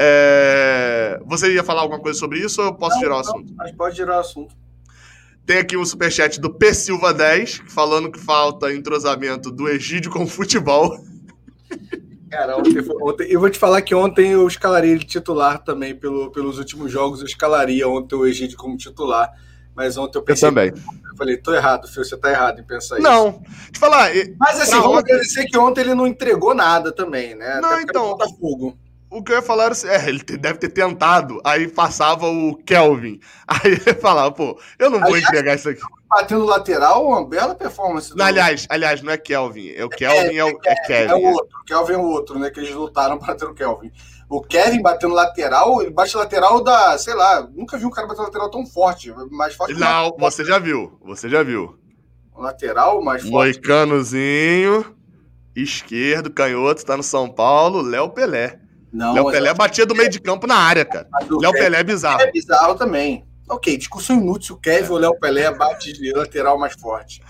É... 0.02 1.20
Você 1.26 1.52
ia 1.52 1.62
falar 1.62 1.82
alguma 1.82 2.00
coisa 2.00 2.18
sobre 2.18 2.38
isso 2.38 2.62
ou 2.62 2.68
eu 2.68 2.74
posso 2.74 2.94
não, 2.94 3.02
girar 3.02 3.16
o 3.18 3.20
assunto? 3.20 3.52
Mas 3.54 3.72
pode 3.72 3.96
girar 3.96 4.16
o 4.16 4.20
assunto. 4.20 4.56
Tem 5.44 5.58
aqui 5.58 5.76
um 5.76 5.84
superchat 5.84 6.40
do 6.40 6.48
P 6.54 6.72
Silva 6.72 7.12
10, 7.12 7.64
falando 7.68 8.10
que 8.10 8.18
falta 8.18 8.72
entrosamento 8.72 9.50
do 9.50 9.68
Egídio 9.68 10.10
com 10.10 10.22
o 10.22 10.26
futebol. 10.26 10.96
Cara, 12.30 12.56
ontem, 12.56 12.78
ontem, 13.02 13.26
eu 13.28 13.40
vou 13.40 13.50
te 13.50 13.58
falar 13.58 13.82
que 13.82 13.94
ontem 13.94 14.30
eu 14.30 14.46
escalaria 14.46 14.90
ele 14.90 15.04
titular 15.04 15.58
também 15.62 15.94
pelo, 15.94 16.30
pelos 16.30 16.58
últimos 16.58 16.90
jogos. 16.90 17.20
Eu 17.20 17.26
escalaria 17.26 17.86
ontem 17.86 18.14
o 18.14 18.24
Egídio 18.24 18.56
como 18.56 18.78
titular. 18.78 19.30
Mas 19.74 19.98
ontem 19.98 20.16
eu 20.16 20.22
pensei. 20.22 20.48
Eu 20.48 20.52
também. 20.54 20.68
Eu 20.70 21.16
falei, 21.16 21.36
tô 21.36 21.52
errado, 21.52 21.88
Fio, 21.88 22.02
você 22.02 22.16
tá 22.16 22.30
errado 22.30 22.58
em 22.60 22.64
pensar 22.64 22.98
não, 23.00 23.28
isso. 23.28 23.38
Não, 23.38 23.42
te 23.70 23.78
falar. 23.78 24.10
Mas 24.38 24.60
assim, 24.60 24.70
vamos 24.70 24.98
ontem... 24.98 25.12
agradecer 25.12 25.44
que 25.44 25.58
ontem 25.58 25.82
ele 25.82 25.94
não 25.94 26.06
entregou 26.06 26.54
nada 26.54 26.90
também, 26.90 27.34
né? 27.34 27.60
Não, 27.60 27.72
Até 27.72 27.82
então. 27.82 28.16
Botafogo 28.16 28.78
o 29.10 29.24
que 29.24 29.32
eu 29.32 29.36
ia 29.36 29.42
falar 29.42 29.64
era 29.64 29.72
assim, 29.72 29.88
é, 29.88 30.08
ele 30.08 30.22
deve 30.22 30.58
ter 30.58 30.68
tentado. 30.68 31.40
Aí 31.44 31.66
passava 31.66 32.28
o 32.28 32.56
Kelvin. 32.56 33.18
Aí 33.46 33.72
ele 33.72 33.94
falava, 33.94 34.30
pô, 34.30 34.58
eu 34.78 34.88
não 34.88 35.00
vou 35.00 35.08
aliás, 35.08 35.24
entregar 35.24 35.54
isso 35.56 35.68
aqui. 35.68 35.80
Batendo 36.08 36.44
lateral, 36.44 37.06
uma 37.06 37.26
bela 37.26 37.54
performance. 37.54 38.14
Do... 38.14 38.22
aliás, 38.22 38.66
aliás, 38.70 39.02
não 39.02 39.12
é 39.12 39.18
Kelvin. 39.18 39.72
É 39.72 39.84
o 39.84 39.88
Kelvin, 39.88 40.36
é, 40.36 40.36
é, 40.36 40.44
o, 40.44 40.48
é, 40.48 40.52
é 40.64 40.74
Kevin. 40.86 41.10
É 41.10 41.14
o 41.16 41.22
outro. 41.22 41.58
O 41.60 41.64
Kelvin 41.64 41.92
é 41.92 41.96
o 41.96 42.04
outro, 42.04 42.38
né? 42.38 42.50
Que 42.50 42.60
eles 42.60 42.74
lutaram 42.74 43.18
para 43.20 43.34
ter 43.34 43.46
o 43.46 43.54
Kelvin. 43.54 43.90
O 44.28 44.40
Kevin 44.40 44.80
batendo 44.80 45.12
lateral, 45.12 45.82
ele 45.82 45.90
bate 45.90 46.16
lateral 46.16 46.62
da, 46.62 46.96
sei 46.96 47.14
lá, 47.14 47.42
nunca 47.52 47.76
vi 47.76 47.84
um 47.84 47.90
cara 47.90 48.06
bater 48.06 48.22
lateral 48.22 48.48
tão 48.48 48.64
forte. 48.64 49.12
Mais 49.28 49.56
forte 49.56 49.74
Não, 49.74 50.16
você 50.16 50.44
já 50.44 50.60
viu. 50.60 50.96
Você 51.04 51.28
já 51.28 51.42
viu. 51.42 51.76
Lateral 52.36 53.02
mais 53.02 53.22
forte. 53.22 53.32
Moicanozinho, 53.32 54.96
esquerdo, 55.54 56.30
canhoto, 56.30 56.86
tá 56.86 56.96
no 56.96 57.02
São 57.02 57.28
Paulo, 57.28 57.82
Léo 57.82 58.10
Pelé. 58.10 58.60
Não, 58.92 59.14
Léo 59.14 59.30
Pelé 59.30 59.54
batia 59.54 59.86
do 59.86 59.94
meio 59.94 60.10
de 60.10 60.20
campo 60.20 60.46
na 60.46 60.56
área, 60.56 60.84
cara. 60.84 61.08
Léo 61.28 61.52
Pelé 61.52 61.80
é 61.80 61.84
bizarro. 61.84 62.20
É 62.20 62.30
bizarro 62.30 62.74
também. 62.74 63.24
Ok, 63.48 63.76
discussão 63.76 64.16
inútil. 64.16 64.56
O 64.56 64.58
Kevin 64.58 64.88
é. 64.88 64.90
ou 64.90 64.98
Léo 64.98 65.18
Pelé 65.18 65.52
bate 65.52 65.92
de 65.92 66.12
lateral 66.12 66.58
mais 66.58 66.74
forte. 66.74 67.22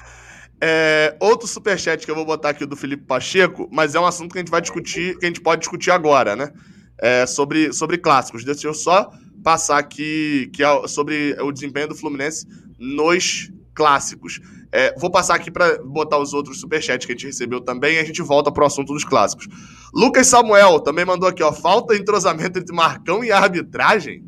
É, 0.63 1.17
outro 1.19 1.49
superchat 1.49 2.05
que 2.05 2.11
eu 2.11 2.15
vou 2.15 2.27
botar 2.27 2.51
aqui 2.51 2.67
do 2.67 2.77
Felipe 2.77 3.05
Pacheco, 3.05 3.67
mas 3.73 3.95
é 3.95 4.01
um 4.01 4.05
assunto 4.05 4.33
que 4.33 4.39
a 4.39 4.43
gente 4.43 4.51
vai 4.51 4.61
discutir, 4.61 5.19
que 5.19 5.25
a 5.25 5.29
gente 5.29 5.41
pode 5.41 5.61
discutir 5.61 5.91
agora, 5.91 6.37
né? 6.37 6.53
É, 6.99 7.25
sobre, 7.25 7.73
sobre 7.73 7.97
clássicos. 7.97 8.45
Deixa 8.45 8.67
eu 8.67 8.75
só 8.75 9.11
passar 9.43 9.79
aqui 9.79 10.51
que 10.53 10.63
é 10.63 10.87
sobre 10.87 11.35
o 11.41 11.51
desempenho 11.51 11.89
do 11.89 11.95
Fluminense 11.95 12.47
nos 12.79 13.51
clássicos. 13.75 14.41
É, 14.71 14.95
vou 14.99 15.11
passar 15.11 15.35
aqui 15.35 15.51
para 15.51 15.83
botar 15.83 16.19
os 16.19 16.35
outros 16.35 16.61
superchats 16.61 17.07
que 17.07 17.13
a 17.13 17.15
gente 17.17 17.27
recebeu 17.27 17.61
também 17.61 17.97
e 17.97 17.99
a 17.99 18.05
gente 18.05 18.21
volta 18.21 18.53
pro 18.53 18.67
assunto 18.67 18.93
dos 18.93 19.05
clássicos. 19.05 19.49
Lucas 19.93 20.27
Samuel 20.27 20.81
também 20.81 21.05
mandou 21.05 21.29
aqui, 21.29 21.43
ó. 21.43 21.53
Falta 21.53 21.97
entrosamento 21.97 22.59
entre 22.59 22.75
Marcão 22.75 23.25
e 23.25 23.33
arbitragem? 23.33 24.25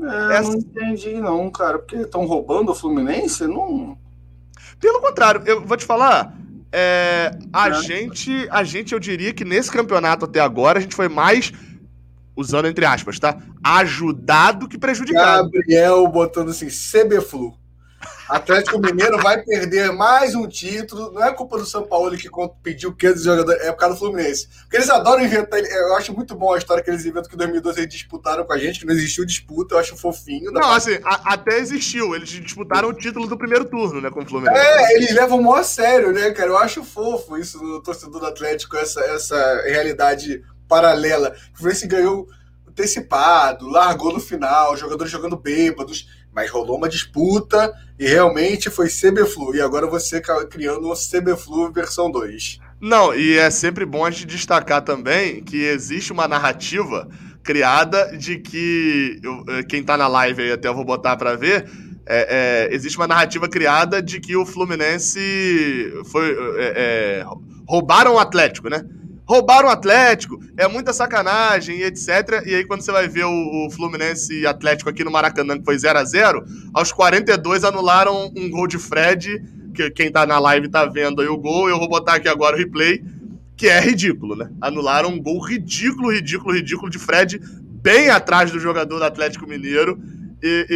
É, 0.00 0.36
Essa... 0.36 0.50
não 0.50 0.58
entendi 0.58 1.14
não, 1.14 1.50
cara. 1.50 1.78
Porque 1.78 1.96
estão 1.96 2.26
roubando 2.26 2.72
o 2.72 2.74
Fluminense? 2.74 3.46
Não... 3.46 3.96
Pelo 4.78 5.00
contrário, 5.00 5.42
eu 5.46 5.64
vou 5.64 5.76
te 5.76 5.84
falar. 5.84 6.36
É, 6.70 7.30
a, 7.52 7.68
é. 7.68 7.74
gente, 7.74 8.48
a 8.50 8.64
gente, 8.64 8.92
eu 8.92 8.98
diria 8.98 9.32
que 9.32 9.44
nesse 9.44 9.70
campeonato 9.70 10.24
até 10.24 10.40
agora, 10.40 10.78
a 10.78 10.82
gente 10.82 10.96
foi 10.96 11.08
mais 11.08 11.52
usando 12.36 12.66
entre 12.66 12.84
aspas, 12.84 13.18
tá? 13.18 13.38
Ajudado 13.62 14.68
que 14.68 14.76
prejudicado. 14.76 15.50
Gabriel 15.50 16.06
botando 16.08 16.50
assim, 16.50 16.66
CBFlu. 16.66 17.54
Atlético 18.28 18.78
Mineiro 18.78 19.18
vai 19.18 19.42
perder 19.42 19.92
mais 19.92 20.34
um 20.34 20.46
título. 20.46 21.12
Não 21.12 21.22
é 21.22 21.32
culpa 21.32 21.58
do 21.58 21.66
São 21.66 21.86
Paulo 21.86 22.16
que 22.16 22.28
pediu 22.62 22.94
500 22.94 23.22
jogadores, 23.22 23.62
é 23.62 23.72
por 23.72 23.78
causa 23.78 23.94
do 23.94 23.98
Fluminense. 23.98 24.48
Porque 24.62 24.76
eles 24.76 24.88
adoram 24.88 25.24
inventar. 25.24 25.60
Eu 25.60 25.94
acho 25.96 26.14
muito 26.14 26.34
bom 26.34 26.52
a 26.52 26.58
história 26.58 26.82
que 26.82 26.90
eles 26.90 27.04
inventam 27.04 27.28
que 27.28 27.34
em 27.34 27.38
2012 27.38 27.80
eles 27.80 27.92
disputaram 27.92 28.44
com 28.44 28.52
a 28.52 28.58
gente, 28.58 28.80
que 28.80 28.86
não 28.86 28.94
existiu 28.94 29.24
disputa. 29.24 29.74
Eu 29.74 29.78
acho 29.78 29.96
fofinho. 29.96 30.50
Não, 30.50 30.70
assim, 30.70 30.98
a, 31.04 31.34
até 31.34 31.58
existiu. 31.58 32.14
Eles 32.14 32.28
disputaram 32.28 32.88
o 32.88 32.94
título 32.94 33.26
do 33.26 33.36
primeiro 33.36 33.66
turno, 33.66 34.00
né, 34.00 34.10
com 34.10 34.22
o 34.22 34.26
Fluminense. 34.26 34.58
É, 34.58 34.96
eles 34.96 35.14
levam 35.14 35.42
mó 35.42 35.56
a 35.56 35.64
sério, 35.64 36.12
né, 36.12 36.30
cara? 36.30 36.48
Eu 36.48 36.58
acho 36.58 36.82
fofo 36.82 37.36
isso 37.36 37.62
no 37.62 37.82
torcedor 37.82 38.20
do 38.20 38.26
Atlético, 38.26 38.76
essa, 38.76 39.00
essa 39.00 39.62
realidade 39.66 40.42
paralela. 40.66 41.34
O 41.52 41.58
Fluminense 41.58 41.86
ganhou 41.86 42.26
antecipado, 42.66 43.68
largou 43.68 44.12
no 44.12 44.20
final, 44.20 44.76
jogadores 44.76 45.12
jogando 45.12 45.36
bêbados 45.36 46.08
mas 46.34 46.50
rolou 46.50 46.76
uma 46.76 46.88
disputa 46.88 47.72
e 47.98 48.06
realmente 48.06 48.70
foi 48.70 48.88
CBFlu. 48.88 49.54
E 49.54 49.60
agora 49.60 49.86
você 49.86 50.20
criando 50.50 50.90
o 50.90 50.94
CBFlu 50.94 51.72
versão 51.72 52.10
2. 52.10 52.58
Não, 52.80 53.14
e 53.14 53.38
é 53.38 53.50
sempre 53.50 53.86
bom 53.86 54.04
a 54.04 54.10
gente 54.10 54.26
destacar 54.26 54.82
também 54.82 55.42
que 55.42 55.62
existe 55.62 56.12
uma 56.12 56.28
narrativa 56.28 57.08
criada 57.42 58.16
de 58.16 58.38
que. 58.38 59.20
Eu, 59.22 59.44
eh, 59.48 59.62
quem 59.62 59.82
tá 59.82 59.96
na 59.96 60.08
live 60.08 60.42
aí 60.42 60.52
até 60.52 60.68
eu 60.68 60.74
vou 60.74 60.84
botar 60.84 61.16
para 61.16 61.36
ver. 61.36 61.70
É, 62.06 62.68
é, 62.68 62.74
existe 62.74 62.98
uma 62.98 63.06
narrativa 63.06 63.48
criada 63.48 64.02
de 64.02 64.20
que 64.20 64.36
o 64.36 64.44
Fluminense 64.44 65.92
foi. 66.10 66.36
É, 66.58 67.24
roubaram 67.66 68.14
o 68.14 68.18
Atlético, 68.18 68.68
né? 68.68 68.84
Roubaram 69.26 69.68
o 69.68 69.70
Atlético, 69.70 70.38
é 70.56 70.68
muita 70.68 70.92
sacanagem 70.92 71.78
e 71.78 71.84
etc. 71.84 72.42
E 72.46 72.54
aí, 72.54 72.64
quando 72.64 72.82
você 72.82 72.92
vai 72.92 73.08
ver 73.08 73.24
o, 73.24 73.66
o 73.66 73.70
Fluminense 73.70 74.46
Atlético 74.46 74.90
aqui 74.90 75.02
no 75.02 75.10
Maracanã, 75.10 75.58
que 75.58 75.64
foi 75.64 75.78
0 75.78 75.98
a 75.98 76.04
0 76.04 76.44
aos 76.72 76.92
42 76.92 77.64
anularam 77.64 78.30
um 78.36 78.50
gol 78.50 78.66
de 78.66 78.78
Fred, 78.78 79.42
que 79.74 79.90
quem 79.90 80.10
tá 80.10 80.26
na 80.26 80.38
live 80.38 80.68
tá 80.68 80.84
vendo 80.84 81.20
aí 81.20 81.28
o 81.28 81.36
gol, 81.36 81.68
eu 81.68 81.78
vou 81.78 81.88
botar 81.88 82.14
aqui 82.14 82.28
agora 82.28 82.54
o 82.54 82.58
replay, 82.58 83.02
que 83.56 83.66
é 83.66 83.80
ridículo, 83.80 84.36
né? 84.36 84.50
Anularam 84.60 85.10
um 85.10 85.20
gol 85.20 85.40
ridículo, 85.40 86.12
ridículo, 86.12 86.54
ridículo 86.54 86.90
de 86.90 86.98
Fred, 86.98 87.40
bem 87.82 88.10
atrás 88.10 88.50
do 88.50 88.58
jogador 88.58 88.98
do 88.98 89.04
Atlético 89.04 89.48
Mineiro. 89.48 89.98
E, 90.42 90.66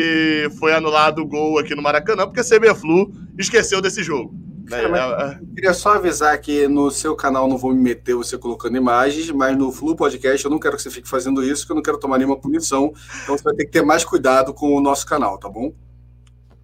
e 0.49 0.51
foi 0.57 0.73
anulado 0.73 1.21
o 1.21 1.27
gol 1.27 1.59
aqui 1.59 1.75
no 1.75 1.83
Maracanã, 1.83 2.25
porque 2.25 2.41
a 2.41 2.45
CBFlu 2.45 3.13
esqueceu 3.37 3.83
desse 3.83 4.03
jogo. 4.03 4.35
Cara, 4.69 4.83
é, 4.83 5.33
é. 5.33 5.55
queria 5.55 5.73
só 5.73 5.95
avisar 5.95 6.39
que 6.39 6.69
no 6.69 6.91
seu 6.91 7.16
canal 7.16 7.49
não 7.49 7.57
vou 7.57 7.73
me 7.73 7.81
meter 7.81 8.14
você 8.14 8.37
colocando 8.37 8.77
imagens, 8.77 9.31
mas 9.31 9.57
no 9.57 9.73
Flu 9.73 9.97
Podcast 9.97 10.45
eu 10.45 10.51
não 10.51 10.59
quero 10.59 10.77
que 10.77 10.83
você 10.83 10.91
fique 10.91 11.09
fazendo 11.09 11.43
isso, 11.43 11.62
porque 11.62 11.73
eu 11.73 11.77
não 11.77 11.83
quero 11.83 11.99
tomar 11.99 12.19
nenhuma 12.19 12.39
punição. 12.39 12.93
Então 13.23 13.37
você 13.37 13.43
vai 13.43 13.55
ter 13.55 13.64
que 13.64 13.71
ter 13.71 13.83
mais 13.83 14.05
cuidado 14.05 14.53
com 14.53 14.75
o 14.75 14.81
nosso 14.81 15.07
canal, 15.07 15.39
tá 15.39 15.49
bom? 15.49 15.73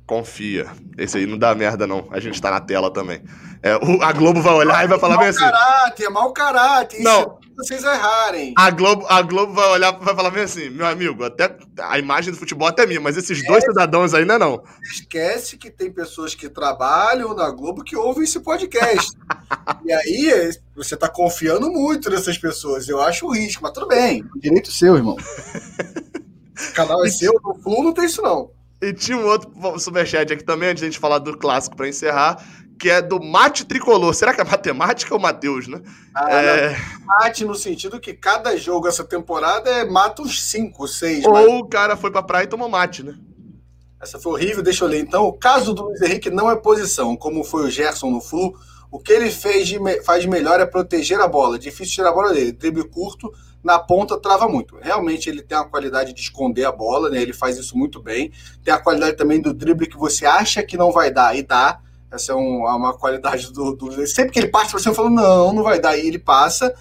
Confia. 0.07 0.67
Esse 0.99 1.19
aí 1.19 1.27
não 1.27 1.39
dá 1.39 1.55
merda, 1.55 1.87
não. 1.87 2.07
A 2.11 2.21
gente 2.21 2.41
tá 2.41 2.51
na 2.51 2.61
tela 2.61 2.93
também. 2.93 3.23
É, 3.63 3.77
o, 3.77 4.03
a 4.03 4.13
Globo 4.13 4.43
vai 4.43 4.53
olhar 4.53 4.85
e 4.85 4.89
vai 4.89 4.99
falar 4.99 5.17
bem 5.17 5.29
assim. 5.29 5.41
Caráter, 5.41 6.05
é 6.05 6.11
mau 6.11 6.31
caráter. 6.35 7.03
Não. 7.03 7.39
vocês 7.57 7.83
errarem. 7.83 8.53
A 8.59 8.71
Globo, 8.71 9.07
a 9.09 9.23
Globo 9.23 9.55
vai 9.55 9.67
olhar 9.71 9.95
e 9.95 10.05
vai 10.05 10.15
falar 10.15 10.31
bem 10.31 10.43
assim, 10.43 10.69
meu 10.69 10.87
amigo, 10.87 11.25
até 11.25 11.57
a 11.79 11.99
imagem 11.99 12.31
do 12.31 12.39
futebol 12.39 12.69
até 12.69 12.87
minha, 12.87 13.01
mas 13.01 13.17
esses 13.17 13.43
dois 13.47 13.65
cidadãos 13.65 14.13
ainda 14.13 14.39
não. 14.39 14.63
Esquece 14.83 15.57
que 15.57 15.71
tem 15.71 15.91
pessoas 15.91 16.35
que 16.35 16.51
trabalham 16.51 17.35
na 17.35 17.51
Globo 17.51 17.83
que 17.83 17.97
ouvem 17.97 18.25
esse 18.25 18.41
podcast. 18.41 19.17
e 19.87 19.93
aí 19.93 20.51
você 20.77 20.95
tá 20.95 21.09
confiando 21.09 21.71
muito 21.71 22.11
nessas 22.11 22.37
pessoas. 22.37 22.87
Eu 22.87 23.01
acho 23.01 23.27
o 23.27 23.33
risco, 23.33 23.63
mas 23.63 23.73
tudo 23.73 23.89
bem. 23.89 24.23
Direito 24.37 24.71
seu, 24.71 24.97
irmão. 24.97 25.17
O 25.17 26.75
canal 26.75 27.05
é 27.05 27.09
seu, 27.09 27.33
no 27.43 27.55
Flu 27.63 27.83
não 27.83 27.95
tem 27.95 28.05
isso 28.05 28.21
não. 28.21 28.51
E 28.81 28.93
tinha 28.93 29.17
um 29.17 29.27
outro 29.27 29.51
superchat 29.79 30.33
aqui 30.33 30.45
também, 30.45 30.71
antes 30.71 30.81
de 30.81 30.87
a 30.87 30.91
gente 30.91 30.99
falar 30.99 31.19
do 31.19 31.37
clássico 31.37 31.77
para 31.77 31.89
encerrar, 31.89 32.45
que 32.79 32.91
é 32.91 33.01
do 33.01 33.23
mate 33.23 33.65
tricolor. 33.65 34.13
Será 34.15 34.35
que 34.35 34.41
é 34.41 34.45
matemática 34.45 35.15
ou 35.15 35.21
Matheus, 35.21 35.69
né? 35.69 35.81
Ah, 36.15 36.31
é... 36.31 36.77
Mate 37.05 37.45
no 37.45 37.55
sentido 37.55 38.01
que 38.01 38.13
cada 38.13 38.57
jogo 38.57 38.89
essa 38.89 39.05
temporada 39.05 39.71
é 39.71 39.85
mata 39.85 40.23
uns 40.23 40.43
5, 40.43 40.87
6. 40.87 41.25
Ou 41.25 41.33
mas... 41.33 41.47
o 41.47 41.65
cara 41.67 41.97
foi 41.97 42.11
pra 42.11 42.23
praia 42.23 42.45
e 42.45 42.49
tomou 42.49 42.69
mate, 42.69 43.03
né? 43.03 43.15
Essa 44.01 44.19
foi 44.19 44.33
horrível, 44.33 44.63
deixa 44.63 44.85
eu 44.85 44.89
ler. 44.89 45.01
Então, 45.01 45.25
o 45.25 45.33
caso 45.33 45.73
do 45.73 45.85
Luiz 45.85 46.03
Henrique 46.03 46.29
não 46.29 46.51
é 46.51 46.57
posição, 46.57 47.17
como 47.17 47.43
foi 47.43 47.65
o 47.65 47.71
Gerson 47.71 48.11
no 48.11 48.21
Flu. 48.21 48.55
O 48.91 48.99
que 48.99 49.13
ele 49.13 49.31
fez 49.31 49.67
de 49.67 49.79
me... 49.79 50.03
faz 50.03 50.27
melhor 50.27 50.61
é 50.61 50.67
proteger 50.67 51.19
a 51.21 51.27
bola. 51.27 51.59
Difícil 51.59 51.95
tirar 51.95 52.11
a 52.11 52.13
bola 52.13 52.35
dele. 52.35 52.53
Drible 52.53 52.89
curto, 52.89 53.33
na 53.65 53.79
ponta 53.79 54.21
trava 54.21 54.47
muito. 54.47 54.77
Realmente 54.77 55.31
ele 55.31 55.43
tem 55.43 55.57
a 55.57 55.65
qualidade 55.65 56.13
de 56.13 56.21
esconder 56.21 56.67
a 56.67 56.73
bola, 56.73 57.09
né? 57.09 57.21
Ele 57.23 57.33
faz 57.33 57.57
isso 57.57 57.77
muito 57.77 58.01
bem. 58.01 58.31
Tem 58.63 58.73
a 58.73 58.79
qualidade 58.79 59.17
também 59.17 59.41
do 59.41 59.55
drible 59.55 59.89
que 59.89 59.97
você 59.97 60.27
acha 60.27 60.63
que 60.63 60.77
não 60.77 60.93
vai 60.93 61.11
dar 61.11 61.35
e 61.35 61.43
dá. 61.43 61.81
Essa 62.13 62.33
é 62.33 62.35
um, 62.35 62.59
uma 62.67 62.93
qualidade 62.93 63.51
do, 63.51 63.75
do. 63.75 64.07
Sempre 64.07 64.33
que 64.33 64.39
ele 64.39 64.49
parte 64.49 64.73
você, 64.73 64.93
fala, 64.93 65.09
não, 65.09 65.53
não 65.53 65.63
vai 65.63 65.81
dar, 65.81 65.97
e 65.97 66.07
ele 66.07 66.19
passa. 66.19 66.73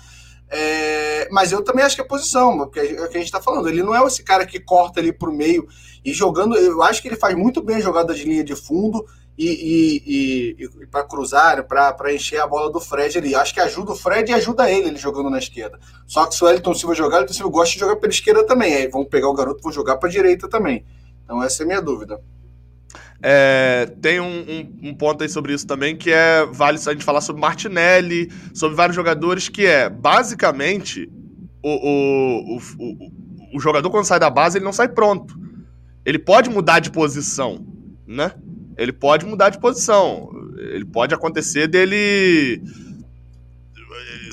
É, 0.50 1.28
mas 1.32 1.52
eu 1.52 1.64
também 1.64 1.84
acho 1.84 1.96
que 1.96 2.02
é 2.02 2.06
posição, 2.06 2.58
porque 2.58 2.80
é 2.80 3.02
o 3.02 3.10
que 3.10 3.18
a 3.18 3.20
gente 3.20 3.24
está 3.24 3.42
falando. 3.42 3.70
Ele 3.70 3.82
não 3.82 3.96
é 3.96 4.06
esse 4.06 4.22
cara 4.22 4.46
que 4.46 4.60
corta 4.60 5.00
ali 5.00 5.14
para 5.14 5.30
o 5.30 5.34
meio 5.34 5.66
e 6.04 6.14
jogando. 6.14 6.56
Eu 6.56 6.84
acho 6.84 7.02
que 7.02 7.08
ele 7.08 7.16
faz 7.16 7.34
muito 7.34 7.64
bem 7.64 7.78
a 7.78 7.82
jogada 7.82 8.14
de 8.14 8.26
linha 8.26 8.44
de 8.44 8.56
fundo 8.56 9.06
e, 9.38 9.48
e, 9.48 10.64
e, 10.64 10.84
e 10.84 10.88
para 10.88 11.04
cruzar, 11.04 11.64
para 11.66 12.14
encher 12.14 12.40
a 12.40 12.48
bola 12.48 12.72
do 12.72 12.80
Fred 12.80 13.18
ali. 13.18 13.36
Acho 13.36 13.54
que 13.54 13.60
ajuda 13.60 13.92
o 13.92 13.96
Fred 13.96 14.30
e 14.32 14.34
ajuda 14.34 14.70
ele, 14.70 14.90
ele 14.90 14.98
jogando 14.98 15.30
na 15.30 15.40
esquerda. 15.40 15.80
Só 16.06 16.26
que 16.26 16.36
se 16.36 16.44
o 16.44 16.50
Elton 16.50 16.74
Silva 16.74 16.94
jogar, 16.94 17.18
o 17.18 17.22
Elton 17.22 17.34
Silva 17.34 17.52
gosta 17.52 17.74
de 17.74 17.80
jogar 17.80 17.96
pela 17.96 18.12
esquerda 18.12 18.46
também. 18.46 18.76
Aí 18.76 18.88
vão 18.88 19.04
pegar 19.06 19.30
o 19.30 19.34
garoto 19.34 19.60
e 19.60 19.64
vão 19.64 19.72
jogar 19.72 19.98
para 19.98 20.10
direita 20.10 20.48
também. 20.48 20.86
Então 21.24 21.42
essa 21.42 21.62
é 21.62 21.66
a 21.66 21.68
minha 21.68 21.82
dúvida. 21.82 22.20
É, 23.26 23.86
tem 24.02 24.20
um, 24.20 24.26
um, 24.26 24.90
um, 24.90 24.94
ponto 24.94 25.24
aí 25.24 25.30
sobre 25.30 25.54
isso 25.54 25.66
também, 25.66 25.96
que 25.96 26.12
é 26.12 26.46
vale 26.46 26.78
a 26.78 26.92
gente 26.92 27.06
falar 27.06 27.22
sobre 27.22 27.42
Martinelli, 27.42 28.30
sobre 28.54 28.76
vários 28.76 28.98
jogadores, 28.98 29.48
que 29.48 29.66
é 29.66 29.90
basicamente 29.90 31.10
o, 31.64 31.70
o, 31.70 32.58
o, 32.58 33.12
o, 33.56 33.60
jogador 33.62 33.90
quando 33.90 34.04
sai 34.04 34.20
da 34.20 34.30
base, 34.30 34.58
ele 34.58 34.66
não 34.66 34.74
sai 34.74 34.90
pronto. 34.90 35.40
Ele 36.06 36.20
pode 36.20 36.50
mudar 36.50 36.80
de 36.80 36.92
posição, 36.92 37.66
né? 38.06 38.34
Ele 38.78 38.92
pode 38.92 39.26
mudar 39.26 39.50
de 39.50 39.60
posição. 39.60 40.30
Ele 40.58 40.86
pode 40.86 41.14
acontecer 41.14 41.68
dele. 41.68 42.62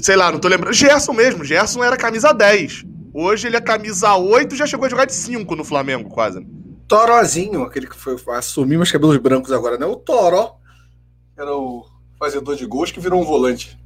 Sei 0.01 0.17
lá, 0.17 0.31
não 0.33 0.39
tô 0.39 0.49
lembrando. 0.49 0.73
Gerson 0.73 1.13
mesmo. 1.13 1.45
Gerson 1.45 1.85
era 1.85 1.97
camisa 1.97 2.33
10. 2.33 2.85
Hoje 3.13 3.49
ele 3.49 3.57
é 3.57 3.61
camisa 3.61 4.15
8 4.15 4.55
já 4.55 4.67
chegou 4.67 4.87
a 4.87 4.89
jogar 4.89 5.05
de 5.05 5.15
5 5.15 5.57
no 5.57 5.65
Flamengo, 5.65 6.09
quase. 6.09 6.47
Torozinho, 6.87 7.63
aquele 7.63 7.87
que 7.87 7.97
foi 7.97 8.17
assumiu 8.35 8.81
os 8.81 8.91
cabelos 8.91 9.17
brancos 9.19 9.53
agora, 9.53 9.77
né? 9.77 9.87
O 9.87 9.97
Toro 9.97 10.53
era 11.37 11.55
o 11.55 11.87
fazedor 12.19 12.57
de 12.57 12.67
gols 12.67 12.91
que 12.91 13.01
virou 13.01 13.21
um 13.21 13.25
volante. 13.25 13.79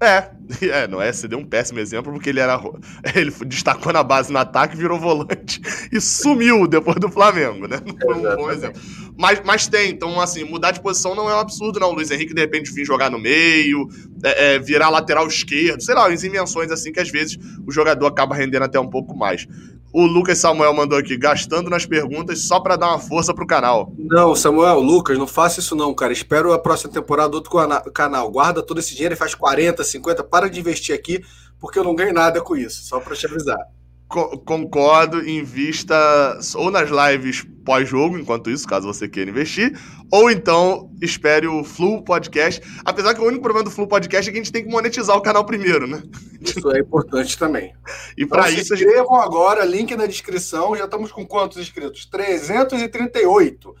É, 0.00 0.30
é, 0.62 0.86
não 0.86 1.00
é, 1.00 1.12
você 1.12 1.26
deu 1.26 1.38
um 1.38 1.44
péssimo 1.44 1.78
exemplo, 1.78 2.12
porque 2.12 2.30
ele 2.30 2.40
era. 2.40 2.60
Ele 3.14 3.30
destacou 3.46 3.92
na 3.92 4.02
base 4.02 4.32
no 4.32 4.38
ataque, 4.38 4.76
virou 4.76 4.98
volante 4.98 5.60
e 5.92 6.00
sumiu 6.00 6.66
depois 6.66 6.96
do 6.96 7.10
Flamengo, 7.10 7.66
né? 7.66 7.80
Não 7.84 7.96
foi 7.96 8.14
um 8.14 8.36
bom 8.36 8.50
exemplo. 8.50 8.80
Mas, 9.16 9.42
mas 9.44 9.66
tem, 9.66 9.90
então, 9.90 10.20
assim, 10.20 10.44
mudar 10.44 10.72
de 10.72 10.80
posição 10.80 11.14
não 11.14 11.30
é 11.30 11.34
um 11.34 11.38
absurdo, 11.38 11.78
não. 11.78 11.90
O 11.90 11.94
Luiz 11.94 12.10
Henrique, 12.10 12.34
de 12.34 12.40
repente, 12.40 12.72
vir 12.72 12.84
jogar 12.84 13.10
no 13.10 13.18
meio, 13.18 13.88
é, 14.22 14.54
é, 14.54 14.58
virar 14.58 14.88
lateral 14.88 15.26
esquerdo, 15.26 15.82
sei 15.82 15.94
lá, 15.94 16.08
as 16.08 16.24
invenções 16.24 16.70
assim 16.70 16.92
que 16.92 17.00
às 17.00 17.10
vezes 17.10 17.38
o 17.66 17.70
jogador 17.70 18.06
acaba 18.06 18.34
rendendo 18.34 18.64
até 18.64 18.78
um 18.80 18.88
pouco 18.88 19.16
mais. 19.16 19.46
O 19.96 20.06
Lucas 20.06 20.38
Samuel 20.38 20.74
mandou 20.74 20.98
aqui, 20.98 21.16
gastando 21.16 21.70
nas 21.70 21.86
perguntas 21.86 22.40
só 22.40 22.58
para 22.58 22.74
dar 22.74 22.88
uma 22.88 22.98
força 22.98 23.32
pro 23.32 23.46
canal. 23.46 23.92
Não, 23.96 24.34
Samuel, 24.34 24.80
Lucas, 24.80 25.16
não 25.16 25.26
faça 25.28 25.60
isso 25.60 25.76
não, 25.76 25.94
cara. 25.94 26.12
Espero 26.12 26.52
a 26.52 26.58
próxima 26.58 26.92
temporada 26.92 27.28
do 27.28 27.36
outro 27.36 27.52
canal. 27.92 28.28
Guarda 28.28 28.60
todo 28.60 28.80
esse 28.80 28.92
dinheiro 28.92 29.14
e 29.14 29.16
faz 29.16 29.36
40, 29.36 29.84
50. 29.84 30.24
Para 30.34 30.50
de 30.50 30.58
investir 30.58 30.92
aqui, 30.92 31.24
porque 31.60 31.78
eu 31.78 31.84
não 31.84 31.94
ganho 31.94 32.12
nada 32.12 32.40
com 32.40 32.56
isso. 32.56 32.82
Só 32.82 32.98
para 32.98 33.14
te 33.14 33.24
avisar 33.24 33.58
concordo, 34.08 35.28
invista 35.28 35.96
ou 36.54 36.70
nas 36.70 36.88
lives 36.88 37.44
pós-jogo, 37.64 38.18
enquanto 38.18 38.50
isso, 38.50 38.68
caso 38.68 38.86
você 38.86 39.08
queira 39.08 39.30
investir, 39.30 39.76
ou 40.12 40.30
então 40.30 40.90
espere 41.00 41.46
o 41.46 41.64
Flu 41.64 42.02
Podcast. 42.04 42.62
Apesar 42.84 43.14
que 43.14 43.20
o 43.20 43.24
único 43.24 43.42
problema 43.42 43.64
do 43.64 43.70
Flu 43.70 43.88
Podcast 43.88 44.28
é 44.28 44.32
que 44.32 44.38
a 44.38 44.42
gente 44.42 44.52
tem 44.52 44.64
que 44.64 44.70
monetizar 44.70 45.16
o 45.16 45.22
canal 45.22 45.44
primeiro, 45.44 45.86
né? 45.86 46.02
Isso 46.40 46.70
é 46.70 46.78
importante 46.78 47.36
também. 47.36 47.72
e 48.16 48.22
então, 48.22 48.28
para 48.28 48.50
isso. 48.50 48.76
Se 48.76 48.84
inscrevam 48.84 49.16
gente... 49.16 49.26
agora, 49.26 49.64
link 49.64 49.96
na 49.96 50.06
descrição. 50.06 50.76
Já 50.76 50.84
estamos 50.84 51.10
com 51.10 51.26
quantos 51.26 51.58
inscritos? 51.58 52.06
338. 52.06 53.74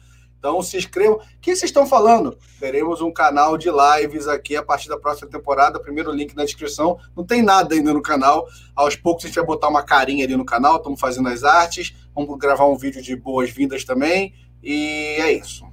Então 0.44 0.60
se 0.60 0.76
inscrevam. 0.76 1.16
O 1.16 1.20
que 1.40 1.56
vocês 1.56 1.70
estão 1.70 1.86
falando? 1.86 2.36
Teremos 2.60 3.00
um 3.00 3.10
canal 3.10 3.56
de 3.56 3.70
lives 3.70 4.28
aqui 4.28 4.54
a 4.54 4.62
partir 4.62 4.90
da 4.90 4.98
próxima 4.98 5.26
temporada. 5.26 5.80
Primeiro 5.80 6.12
link 6.12 6.36
na 6.36 6.44
descrição. 6.44 6.98
Não 7.16 7.24
tem 7.24 7.40
nada 7.40 7.74
ainda 7.74 7.94
no 7.94 8.02
canal. 8.02 8.46
Aos 8.76 8.94
poucos 8.94 9.24
a 9.24 9.28
gente 9.28 9.36
vai 9.36 9.46
botar 9.46 9.68
uma 9.68 9.82
carinha 9.82 10.22
ali 10.22 10.36
no 10.36 10.44
canal. 10.44 10.76
Estamos 10.76 11.00
fazendo 11.00 11.30
as 11.30 11.44
artes. 11.44 11.96
Vamos 12.14 12.38
gravar 12.38 12.66
um 12.66 12.76
vídeo 12.76 13.00
de 13.00 13.16
boas-vindas 13.16 13.86
também. 13.86 14.34
E 14.62 15.16
é 15.18 15.32
isso. 15.32 15.64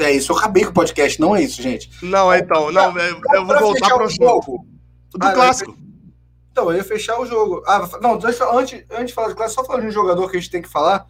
É 0.00 0.12
isso. 0.12 0.32
Eu 0.32 0.38
acabei 0.38 0.64
com 0.64 0.70
o 0.70 0.74
podcast, 0.74 1.20
não 1.20 1.36
é 1.36 1.42
isso, 1.42 1.60
gente. 1.60 1.90
Não, 2.02 2.32
é 2.32 2.38
então. 2.38 2.72
Não, 2.72 2.98
eu, 2.98 3.20
eu 3.34 3.44
vou 3.44 3.60
voltar 3.60 3.92
para 3.92 4.06
o 4.06 4.08
jogo. 4.08 4.66
Do 5.14 5.26
ah, 5.26 5.32
clássico. 5.32 5.76
Então, 6.50 6.70
eu 6.70 6.78
ia 6.78 6.84
fechar 6.84 7.20
o 7.20 7.26
jogo. 7.26 7.62
Ah, 7.66 7.86
não, 8.00 8.14
antes, 8.14 8.82
antes 8.90 9.08
de 9.08 9.12
falar 9.12 9.28
de 9.28 9.34
clássico, 9.34 9.60
só 9.60 9.66
falar 9.66 9.80
de 9.80 9.88
um 9.88 9.92
jogador 9.92 10.30
que 10.30 10.38
a 10.38 10.40
gente 10.40 10.50
tem 10.50 10.62
que 10.62 10.70
falar 10.70 11.06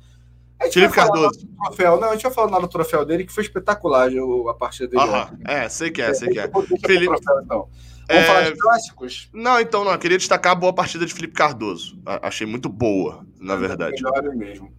Felipe 0.73 0.95
Cardoso. 0.95 1.47
Troféu. 1.65 2.01
Não, 2.01 2.11
a 2.11 2.13
gente 2.13 2.23
vai 2.23 2.33
falar 2.33 2.61
no 2.61 2.69
troféu 2.69 3.05
dele, 3.05 3.25
que 3.25 3.33
foi 3.33 3.43
espetacular 3.43 4.09
a 4.49 4.55
partida 4.55 4.89
dele. 4.89 5.03
Aham. 5.03 5.39
É, 5.47 5.69
sei 5.69 5.91
que 5.91 6.01
é, 6.01 6.15
sei 6.15 6.29
que 6.29 6.39
é. 6.39 6.51
Felipe... 6.85 7.07
Troféu, 7.07 7.41
então. 7.43 7.69
Vamos 8.09 8.23
é... 8.23 8.27
falar 8.27 8.43
de 8.43 8.57
clássicos? 8.59 9.29
Não, 9.33 9.61
então 9.61 9.85
não. 9.85 9.93
Eu 9.93 9.99
queria 9.99 10.19
destacar 10.19 10.53
a 10.53 10.55
boa 10.55 10.73
partida 10.73 11.05
de 11.07 11.13
Felipe 11.13 11.35
Cardoso. 11.35 11.99
Achei 12.23 12.47
muito 12.47 12.69
boa, 12.69 13.27
na 13.41 13.57
verdade. 13.57 14.03
Melhor 14.03 14.35
mesmo. 14.35 14.73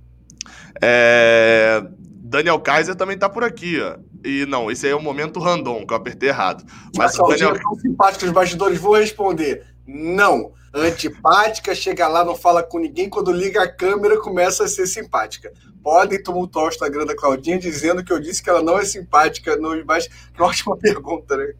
É... 0.82 1.84
Daniel 2.28 2.60
Kaiser 2.60 2.96
também 2.96 3.18
tá 3.18 3.30
por 3.30 3.44
aqui, 3.44 3.80
ó. 3.80 3.98
E 4.24 4.46
não, 4.48 4.72
esse 4.72 4.88
aí 4.88 4.92
é 4.92 4.96
o 4.96 5.02
momento 5.02 5.40
random, 5.40 5.86
que 5.86 5.94
eu 5.94 5.98
apertei 5.98 6.30
errado. 6.30 6.66
Mas, 6.98 7.18
o 7.20 7.28
Daniel... 7.28 7.54
tão 7.60 7.76
simpático 7.76 8.26
os 8.26 8.32
bastidores, 8.32 8.80
vou 8.80 8.96
responder. 8.96 9.64
Não 9.86 10.52
antipática, 10.76 11.74
chega 11.74 12.08
lá, 12.08 12.26
não 12.26 12.36
fala 12.36 12.62
com 12.62 12.78
ninguém, 12.78 13.10
quando 13.10 13.32
liga 13.32 13.64
a 13.64 13.72
câmera 13.72 14.18
começa 14.18 14.66
a 14.66 14.68
ser 14.68 14.86
simpática. 14.86 15.52
Podem 15.82 16.22
tumultuar 16.22 16.66
o 16.66 16.70
Instagram 16.70 17.06
da 17.06 17.16
Claudinha 17.16 17.58
dizendo 17.58 18.04
que 18.04 18.12
eu 18.12 18.20
disse 18.20 18.44
que 18.44 18.50
ela 18.50 18.62
não 18.62 18.78
é 18.78 18.84
simpática 18.84 19.56
nos 19.56 19.84
bastidores. 19.86 20.32
Ótima 20.38 20.76
pergunta, 20.82 21.38
né? 21.38 21.54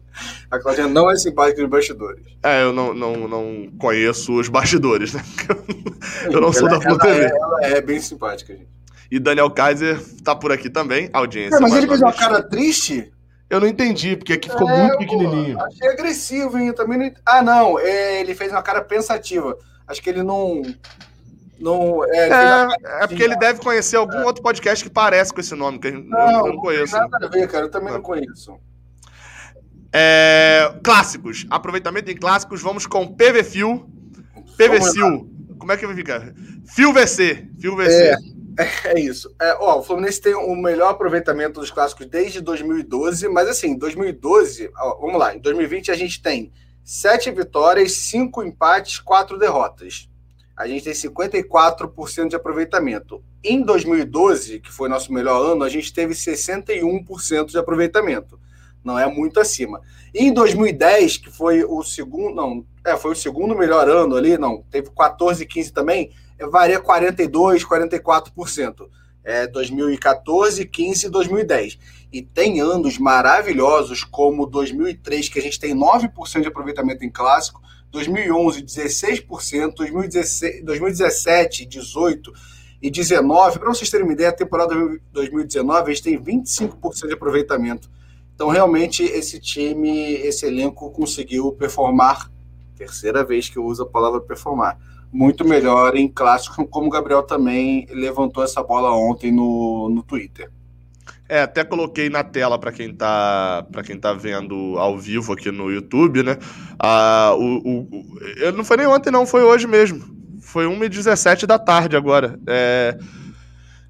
A 0.50 0.58
Claudinha 0.58 0.88
não 0.88 1.10
é 1.10 1.16
simpática 1.16 1.62
nos 1.62 1.70
bastidores. 1.70 2.24
É, 2.42 2.62
eu 2.62 2.72
não, 2.72 2.92
não, 2.92 3.28
não 3.28 3.70
conheço 3.78 4.34
os 4.34 4.48
bastidores, 4.48 5.14
né? 5.14 5.22
Eu 6.30 6.40
não 6.40 6.52
sou 6.52 6.68
ela, 6.68 6.78
da 6.78 6.80
Flu 6.80 6.98
TV. 6.98 7.24
É, 7.24 7.36
ela 7.36 7.60
é 7.62 7.80
bem 7.80 8.00
simpática, 8.00 8.52
gente. 8.52 8.68
E 9.10 9.18
Daniel 9.18 9.50
Kaiser 9.50 10.00
tá 10.22 10.34
por 10.34 10.52
aqui 10.52 10.68
também, 10.68 11.08
audiência. 11.12 11.56
É, 11.56 11.60
mas 11.60 11.74
ele 11.74 11.86
fez 11.86 12.00
uma 12.00 12.12
cara 12.12 12.42
triste 12.42 13.12
eu 13.48 13.60
não 13.60 13.66
entendi, 13.66 14.16
porque 14.16 14.32
aqui 14.32 14.50
ficou 14.50 14.68
é, 14.68 14.82
muito 14.82 14.98
pequenininho. 14.98 15.60
Achei 15.60 15.88
agressivo, 15.88 16.58
hein? 16.58 16.68
Eu 16.68 16.74
também 16.74 16.98
não... 16.98 17.12
Ah, 17.24 17.42
não. 17.42 17.78
É, 17.78 18.20
ele 18.20 18.34
fez 18.34 18.50
uma 18.50 18.62
cara 18.62 18.82
pensativa. 18.82 19.56
Acho 19.86 20.02
que 20.02 20.10
ele 20.10 20.22
não. 20.22 20.62
não 21.60 22.04
é, 22.04 22.28
é, 22.28 23.04
é 23.04 23.06
porque 23.06 23.22
ele 23.22 23.36
deve 23.36 23.60
conhecer 23.60 23.96
algum 23.96 24.24
outro 24.24 24.42
podcast 24.42 24.84
que 24.84 24.90
parece 24.90 25.32
com 25.32 25.40
esse 25.40 25.54
nome, 25.54 25.78
que 25.78 25.92
não, 25.92 26.46
eu 26.46 26.54
não 26.54 26.56
conheço. 26.56 26.94
Não 26.94 27.02
tem 27.02 27.10
nada 27.10 27.26
a 27.26 27.30
ver, 27.30 27.48
cara. 27.48 27.66
Eu 27.66 27.70
também 27.70 27.88
não, 27.88 27.96
não 27.96 28.02
conheço. 28.02 28.58
É, 29.92 30.74
clássicos. 30.82 31.46
Aproveitamento 31.48 32.10
em 32.10 32.16
clássicos. 32.16 32.60
Vamos 32.60 32.84
com 32.84 33.06
PV 33.06 33.44
Fio. 33.44 33.88
PV 34.58 34.82
Sil. 34.90 35.30
Como 35.56 35.70
é 35.70 35.76
que 35.76 35.86
vai 35.86 35.94
ficar? 35.94 36.34
Fio 36.66 36.92
VC. 36.92 37.48
Fio 37.60 37.76
VC. 37.76 38.16
É. 38.58 38.76
É, 38.86 39.00
isso. 39.00 39.34
É, 39.40 39.54
ó, 39.60 39.78
o 39.78 39.82
Fluminense 39.82 40.20
tem 40.20 40.34
o 40.34 40.54
melhor 40.54 40.90
aproveitamento 40.90 41.60
dos 41.60 41.70
clássicos 41.70 42.06
desde 42.06 42.40
2012, 42.40 43.28
mas 43.28 43.48
assim, 43.48 43.76
2012, 43.76 44.70
ó, 44.76 45.00
vamos 45.00 45.18
lá, 45.18 45.34
em 45.34 45.40
2020 45.40 45.90
a 45.90 45.94
gente 45.94 46.22
tem 46.22 46.52
sete 46.84 47.30
vitórias, 47.30 47.92
cinco 47.92 48.42
empates, 48.42 48.98
quatro 48.98 49.38
derrotas. 49.38 50.08
a 50.56 50.66
gente 50.66 50.84
tem 50.84 50.92
54% 50.94 52.28
de 52.28 52.36
aproveitamento. 52.36 53.22
Em 53.44 53.60
2012, 53.62 54.60
que 54.60 54.72
foi 54.72 54.88
nosso 54.88 55.12
melhor 55.12 55.52
ano, 55.52 55.64
a 55.64 55.68
gente 55.68 55.92
teve 55.92 56.14
61% 56.14 57.46
de 57.46 57.58
aproveitamento. 57.58 58.40
Não 58.82 58.98
é 58.98 59.06
muito 59.06 59.38
acima. 59.38 59.82
E 60.14 60.24
em 60.24 60.32
2010, 60.32 61.18
que 61.18 61.30
foi 61.30 61.62
o 61.62 61.82
segundo, 61.82 62.34
não, 62.34 62.64
é, 62.86 62.96
foi 62.96 63.12
o 63.12 63.16
segundo 63.16 63.54
melhor 63.54 63.86
ano 63.88 64.16
ali, 64.16 64.38
não, 64.38 64.62
teve 64.70 64.90
14 64.96 65.42
e 65.42 65.46
15 65.46 65.72
também, 65.72 66.12
varia 66.50 66.80
42, 66.80 67.64
44%. 67.64 68.88
É 69.24 69.46
2014, 69.46 70.64
15 70.64 71.06
e 71.06 71.10
2010. 71.10 71.78
E 72.12 72.22
tem 72.22 72.60
anos 72.60 72.96
maravilhosos 72.96 74.04
como 74.04 74.46
2003, 74.46 75.28
que 75.28 75.38
a 75.38 75.42
gente 75.42 75.58
tem 75.58 75.74
9% 75.74 76.42
de 76.42 76.46
aproveitamento 76.46 77.04
em 77.04 77.10
clássico, 77.10 77.60
2011, 77.90 78.62
16%, 78.62 79.74
2016, 79.74 80.64
2017, 80.64 81.66
18% 81.66 82.32
e 82.80 82.90
19%. 82.90 83.58
Para 83.58 83.68
vocês 83.68 83.90
terem 83.90 84.06
uma 84.06 84.12
ideia, 84.12 84.28
a 84.28 84.32
temporada 84.32 84.74
2019 85.12 85.90
a 85.90 85.94
gente 85.94 86.02
tem 86.04 86.18
25% 86.18 87.06
de 87.08 87.14
aproveitamento. 87.14 87.90
Então, 88.34 88.48
realmente, 88.48 89.02
esse 89.02 89.40
time, 89.40 90.12
esse 90.12 90.46
elenco 90.46 90.90
conseguiu 90.90 91.50
performar, 91.52 92.30
terceira 92.76 93.24
vez 93.24 93.48
que 93.48 93.56
eu 93.56 93.64
uso 93.64 93.82
a 93.82 93.86
palavra 93.86 94.20
performar, 94.20 94.78
muito 95.12 95.46
melhor 95.46 95.96
em 95.96 96.08
clássico, 96.08 96.66
como 96.66 96.88
o 96.88 96.90
Gabriel 96.90 97.22
também 97.22 97.86
levantou 97.90 98.44
essa 98.44 98.62
bola 98.62 98.90
ontem 98.90 99.32
no, 99.32 99.88
no 99.88 100.02
Twitter. 100.02 100.50
É, 101.28 101.42
até 101.42 101.64
coloquei 101.64 102.08
na 102.08 102.22
tela 102.22 102.58
para 102.58 102.70
quem 102.70 102.94
tá 102.94 103.66
para 103.72 103.82
quem 103.82 103.98
tá 103.98 104.12
vendo 104.12 104.78
ao 104.78 104.96
vivo 104.96 105.32
aqui 105.32 105.50
no 105.50 105.70
YouTube, 105.70 106.22
né? 106.22 106.38
Ah, 106.78 107.34
o, 107.36 107.88
o, 107.88 108.52
não 108.54 108.64
foi 108.64 108.76
nem 108.76 108.86
ontem, 108.86 109.10
não, 109.10 109.26
foi 109.26 109.42
hoje 109.42 109.66
mesmo. 109.66 110.04
Foi 110.40 110.66
1h17 110.66 111.44
da 111.44 111.58
tarde 111.58 111.96
agora. 111.96 112.38
É, 112.46 112.96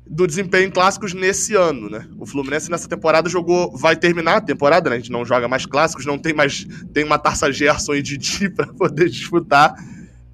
do 0.09 0.27
desempenho 0.27 0.69
em 0.69 0.71
clássicos 0.71 1.13
nesse 1.13 1.55
ano, 1.55 1.91
né? 1.91 2.07
O 2.17 2.25
Fluminense 2.25 2.71
nessa 2.71 2.89
temporada 2.89 3.29
jogou, 3.29 3.77
vai 3.77 3.97
terminar 3.97 4.37
a 4.37 4.41
temporada, 4.41 4.89
né? 4.89 4.97
A 4.97 4.99
gente 4.99 5.11
não 5.11 5.25
joga 5.25 5.49
mais 5.49 5.67
clássicos, 5.67 6.07
não 6.07 6.17
tem 6.17 6.33
mais 6.33 6.67
tem 6.95 7.05
uma 7.05 7.19
Taça 7.19 7.53
Gerson 7.53 7.95
e 7.97 8.03
Didi 8.03 8.49
para 8.55 8.73
poder 8.73 9.11
disputar. 9.11 9.75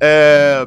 É, 0.04 0.66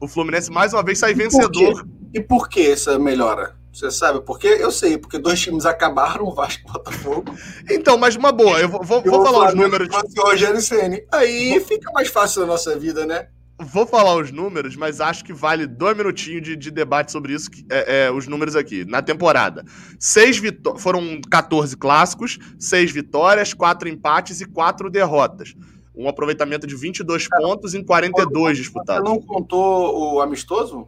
o 0.00 0.08
Fluminense 0.08 0.50
mais 0.50 0.72
uma 0.72 0.82
vez 0.82 0.98
sai 0.98 1.12
vencedor. 1.12 1.86
E 2.14 2.20
por 2.20 2.48
que 2.48 2.70
essa 2.70 2.98
melhora? 2.98 3.58
Você 3.70 3.90
sabe 3.90 4.22
por 4.22 4.38
quê? 4.38 4.56
Eu 4.58 4.72
sei, 4.72 4.96
porque 4.96 5.18
dois 5.18 5.38
times 5.38 5.66
acabaram, 5.66 6.24
o 6.24 6.34
Vasco 6.34 6.62
e 6.66 6.70
o 6.70 6.72
Botafogo. 6.72 7.34
Então, 7.70 7.98
mas 7.98 8.16
uma 8.16 8.32
boa, 8.32 8.58
eu 8.58 8.68
vou, 8.68 8.82
vou, 8.82 9.02
vou 9.02 9.24
falar 9.24 9.48
os 9.48 9.54
números. 9.54 9.88
O 9.94 10.22
Rogério 10.22 10.60
Ceni. 10.62 11.04
Aí 11.12 11.50
vou... 11.50 11.60
fica 11.60 11.92
mais 11.92 12.08
fácil 12.08 12.42
a 12.42 12.46
nossa 12.46 12.76
vida, 12.76 13.04
né? 13.04 13.28
Vou 13.60 13.86
falar 13.86 14.16
os 14.16 14.30
números, 14.30 14.76
mas 14.76 15.00
acho 15.00 15.24
que 15.24 15.32
vale 15.32 15.66
dois 15.66 15.96
minutinhos 15.96 16.42
de, 16.42 16.56
de 16.56 16.70
debate 16.70 17.12
sobre 17.12 17.34
isso, 17.34 17.50
que, 17.50 17.66
é, 17.68 18.06
é, 18.06 18.10
os 18.10 18.26
números 18.26 18.56
aqui. 18.56 18.84
Na 18.84 19.02
temporada, 19.02 19.64
seis 19.98 20.40
foram 20.78 21.20
14 21.30 21.76
clássicos, 21.76 22.38
seis 22.58 22.90
vitórias, 22.90 23.52
quatro 23.52 23.88
empates 23.88 24.40
e 24.40 24.46
quatro 24.46 24.88
derrotas. 24.88 25.54
Um 25.98 26.08
aproveitamento 26.08 26.66
de 26.66 26.76
22 26.76 27.28
pontos 27.28 27.74
em 27.74 27.82
42 27.82 28.56
disputados. 28.56 29.08
Você 29.08 29.14
não 29.14 29.20
contou 29.20 30.14
o 30.14 30.20
amistoso? 30.20 30.86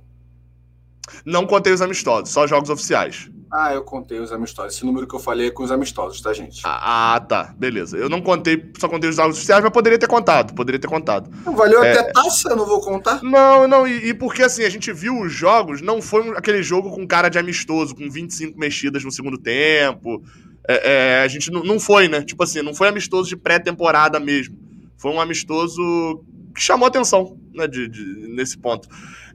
Não 1.24 1.46
contei 1.46 1.72
os 1.72 1.82
amistosos, 1.82 2.30
só 2.30 2.46
jogos 2.46 2.70
oficiais. 2.70 3.28
Ah, 3.52 3.74
eu 3.74 3.82
contei 3.82 4.20
os 4.20 4.30
amistosos. 4.30 4.74
Esse 4.74 4.86
número 4.86 5.08
que 5.08 5.14
eu 5.14 5.18
falei 5.18 5.48
é 5.48 5.50
com 5.50 5.64
os 5.64 5.72
amistosos, 5.72 6.20
tá, 6.20 6.32
gente? 6.32 6.62
Ah, 6.64 7.14
ah 7.14 7.20
tá. 7.20 7.52
Beleza. 7.58 7.96
Eu 7.96 8.08
não 8.08 8.20
contei, 8.22 8.70
só 8.78 8.88
contei 8.88 9.10
os 9.10 9.16
jogos 9.16 9.36
oficiais, 9.36 9.60
mas 9.60 9.72
poderia 9.72 9.98
ter 9.98 10.06
contado. 10.06 10.54
Poderia 10.54 10.78
ter 10.78 10.86
contado. 10.86 11.28
Não 11.44 11.56
valeu 11.56 11.82
é... 11.82 11.90
até 11.90 12.12
taça, 12.12 12.50
eu 12.50 12.56
não 12.56 12.64
vou 12.64 12.80
contar? 12.80 13.20
Não, 13.24 13.66
não. 13.66 13.88
E, 13.88 14.10
e, 14.10 14.14
porque 14.14 14.44
assim, 14.44 14.62
a 14.62 14.70
gente 14.70 14.92
viu 14.92 15.20
os 15.20 15.32
jogos, 15.32 15.82
não 15.82 16.00
foi 16.00 16.30
aquele 16.36 16.62
jogo 16.62 16.92
com 16.92 17.04
cara 17.04 17.28
de 17.28 17.40
amistoso, 17.40 17.96
com 17.96 18.08
25 18.08 18.56
mexidas 18.56 19.02
no 19.02 19.10
segundo 19.10 19.36
tempo. 19.36 20.22
É, 20.68 21.18
é, 21.18 21.22
a 21.22 21.28
gente 21.28 21.50
não, 21.50 21.64
não 21.64 21.80
foi, 21.80 22.06
né? 22.06 22.22
Tipo 22.22 22.44
assim, 22.44 22.62
não 22.62 22.72
foi 22.72 22.86
amistoso 22.86 23.28
de 23.28 23.36
pré-temporada 23.36 24.20
mesmo. 24.20 24.69
Foi 25.00 25.10
um 25.10 25.18
amistoso 25.18 26.22
que 26.54 26.60
chamou 26.60 26.86
atenção 26.86 27.38
né, 27.54 27.66
de, 27.66 27.88
de, 27.88 28.04
nesse 28.28 28.58
ponto. 28.58 28.86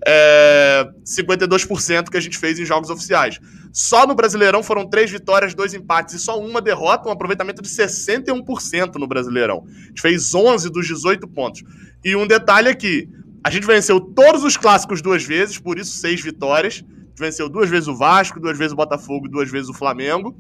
É, 0.06 0.88
52% 1.04 2.10
que 2.10 2.18
a 2.18 2.20
gente 2.20 2.38
fez 2.38 2.60
em 2.60 2.66
jogos 2.66 2.92
oficiais. 2.92 3.40
Só 3.74 4.06
no 4.06 4.14
Brasileirão 4.14 4.62
foram 4.62 4.88
três 4.88 5.10
vitórias, 5.10 5.56
dois 5.56 5.74
empates 5.74 6.14
e 6.14 6.20
só 6.20 6.40
uma 6.40 6.62
derrota, 6.62 7.10
um 7.10 7.12
aproveitamento 7.12 7.64
de 7.64 7.70
61% 7.70 8.96
no 8.96 9.08
Brasileirão. 9.08 9.66
A 9.68 9.88
gente 9.88 10.02
fez 10.02 10.36
11 10.36 10.70
dos 10.70 10.86
18 10.86 11.28
pontos. 11.30 11.64
E 12.04 12.16
um 12.16 12.28
detalhe 12.28 12.70
aqui: 12.70 13.10
a 13.44 13.50
gente 13.50 13.66
venceu 13.66 14.00
todos 14.00 14.44
os 14.44 14.56
clássicos 14.56 15.02
duas 15.02 15.24
vezes, 15.24 15.58
por 15.58 15.80
isso 15.80 15.98
seis 15.98 16.22
vitórias. 16.22 16.84
A 16.86 17.08
gente 17.08 17.20
venceu 17.20 17.50
duas 17.50 17.72
vezes 17.72 17.88
o 17.88 17.96
Vasco, 17.96 18.40
duas 18.40 18.56
vezes 18.56 18.74
o 18.74 18.76
Botafogo, 18.76 19.28
duas 19.28 19.50
vezes 19.50 19.68
o 19.68 19.74
Flamengo. 19.74 20.38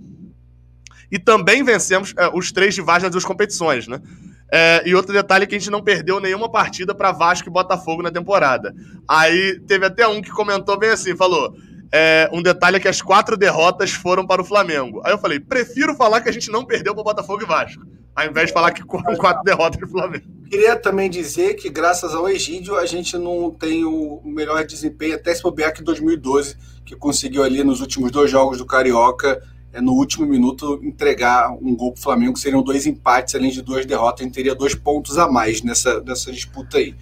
E 1.11 1.17
também 1.17 1.63
vencemos 1.63 2.13
é, 2.15 2.29
os 2.31 2.51
três 2.51 2.77
rivais 2.77 3.01
nas 3.01 3.11
duas 3.11 3.25
competições, 3.25 3.87
né? 3.87 3.99
É, 4.51 4.83
e 4.85 4.93
outro 4.93 5.11
detalhe 5.11 5.43
é 5.43 5.47
que 5.47 5.55
a 5.55 5.59
gente 5.59 5.71
não 5.71 5.81
perdeu 5.81 6.19
nenhuma 6.19 6.49
partida 6.49 6.93
para 6.93 7.11
Vasco 7.11 7.49
e 7.49 7.51
Botafogo 7.51 8.01
na 8.01 8.11
temporada. 8.11 8.73
Aí 9.07 9.59
teve 9.67 9.85
até 9.85 10.07
um 10.07 10.21
que 10.21 10.29
comentou 10.29 10.77
bem 10.77 10.91
assim, 10.91 11.15
falou. 11.15 11.55
É, 11.91 12.29
um 12.33 12.41
detalhe 12.41 12.77
é 12.77 12.79
que 12.79 12.87
as 12.87 13.01
quatro 13.01 13.37
derrotas 13.37 13.91
foram 13.91 14.25
para 14.25 14.41
o 14.41 14.45
Flamengo. 14.45 15.01
Aí 15.03 15.13
eu 15.13 15.17
falei, 15.17 15.39
prefiro 15.39 15.95
falar 15.95 16.21
que 16.21 16.29
a 16.29 16.31
gente 16.31 16.51
não 16.51 16.65
perdeu 16.65 16.93
para 16.93 17.03
Botafogo 17.03 17.43
e 17.43 17.45
Vasco, 17.45 17.85
ao 18.15 18.25
invés 18.25 18.47
de 18.47 18.53
falar 18.53 18.71
que 18.71 18.83
foram 18.83 19.15
quatro 19.17 19.43
derrotas 19.43 19.77
para 19.77 19.87
o 19.87 19.91
Flamengo. 19.91 20.25
Queria 20.49 20.75
também 20.75 21.09
dizer 21.09 21.55
que, 21.55 21.69
graças 21.69 22.13
ao 22.13 22.29
Egídio, 22.29 22.75
a 22.75 22.85
gente 22.85 23.17
não 23.17 23.49
tem 23.49 23.83
o 23.85 24.21
melhor 24.25 24.63
desempenho 24.65 25.15
até 25.15 25.33
se 25.33 25.41
bobear 25.41 25.73
que 25.73 25.81
2012, 25.81 26.55
que 26.85 26.95
conseguiu 26.95 27.43
ali 27.43 27.63
nos 27.63 27.81
últimos 27.81 28.11
dois 28.11 28.29
jogos 28.29 28.57
do 28.57 28.65
Carioca 28.65 29.41
no 29.81 29.93
último 29.93 30.25
minuto 30.25 30.79
entregar 30.83 31.51
um 31.51 31.75
gol 31.75 31.91
para 31.91 31.99
o 31.99 32.03
Flamengo, 32.03 32.37
seriam 32.37 32.63
dois 32.63 32.85
empates, 32.85 33.35
além 33.35 33.51
de 33.51 33.61
duas 33.61 33.85
derrotas, 33.85 34.21
a 34.21 34.23
gente 34.23 34.33
teria 34.33 34.55
dois 34.55 34.75
pontos 34.75 35.17
a 35.17 35.29
mais 35.29 35.61
nessa, 35.61 36.01
nessa 36.01 36.31
disputa 36.31 36.77
aí. 36.77 36.95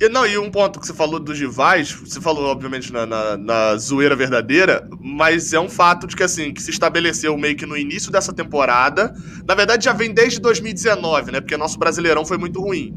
E, 0.00 0.08
não, 0.08 0.26
e 0.26 0.36
um 0.36 0.50
ponto 0.50 0.80
que 0.80 0.86
você 0.86 0.92
falou 0.92 1.20
dos 1.20 1.38
rivais, 1.38 1.92
você 1.92 2.20
falou, 2.20 2.46
obviamente, 2.46 2.92
na, 2.92 3.06
na, 3.06 3.36
na, 3.36 3.76
zoeira 3.76 4.16
verdadeira, 4.16 4.88
mas 5.00 5.52
é 5.52 5.60
um 5.60 5.68
fato 5.68 6.06
de 6.08 6.16
que, 6.16 6.22
assim, 6.24 6.52
que 6.52 6.60
se 6.60 6.70
estabeleceu 6.70 7.36
meio 7.38 7.56
que 7.56 7.64
no 7.64 7.76
início 7.76 8.10
dessa 8.10 8.32
temporada, 8.32 9.14
na 9.46 9.54
verdade 9.54 9.84
já 9.84 9.92
vem 9.92 10.12
desde 10.12 10.40
2019, 10.40 11.30
né, 11.30 11.40
porque 11.40 11.56
nosso 11.56 11.78
Brasileirão 11.78 12.24
foi 12.24 12.38
muito 12.38 12.60
ruim, 12.60 12.92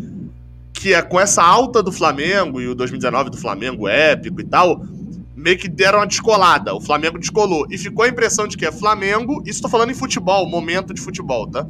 que 0.73 0.93
é 0.93 1.01
com 1.03 1.19
essa 1.19 1.43
alta 1.43 1.83
do 1.83 1.91
Flamengo, 1.91 2.59
e 2.59 2.67
o 2.67 2.73
2019 2.73 3.29
do 3.29 3.37
Flamengo 3.37 3.87
épico 3.87 4.41
e 4.41 4.45
tal, 4.45 4.83
meio 5.41 5.57
que 5.57 5.67
deram 5.67 5.99
uma 5.99 6.07
descolada. 6.07 6.73
O 6.73 6.79
Flamengo 6.79 7.17
descolou. 7.17 7.65
E 7.69 7.77
ficou 7.77 8.05
a 8.05 8.07
impressão 8.07 8.47
de 8.47 8.55
que 8.55 8.65
é 8.65 8.71
Flamengo. 8.71 9.43
Isso 9.45 9.61
tô 9.61 9.67
falando 9.67 9.91
em 9.91 9.95
futebol, 9.95 10.47
momento 10.47 10.93
de 10.93 11.01
futebol, 11.01 11.49
tá? 11.49 11.65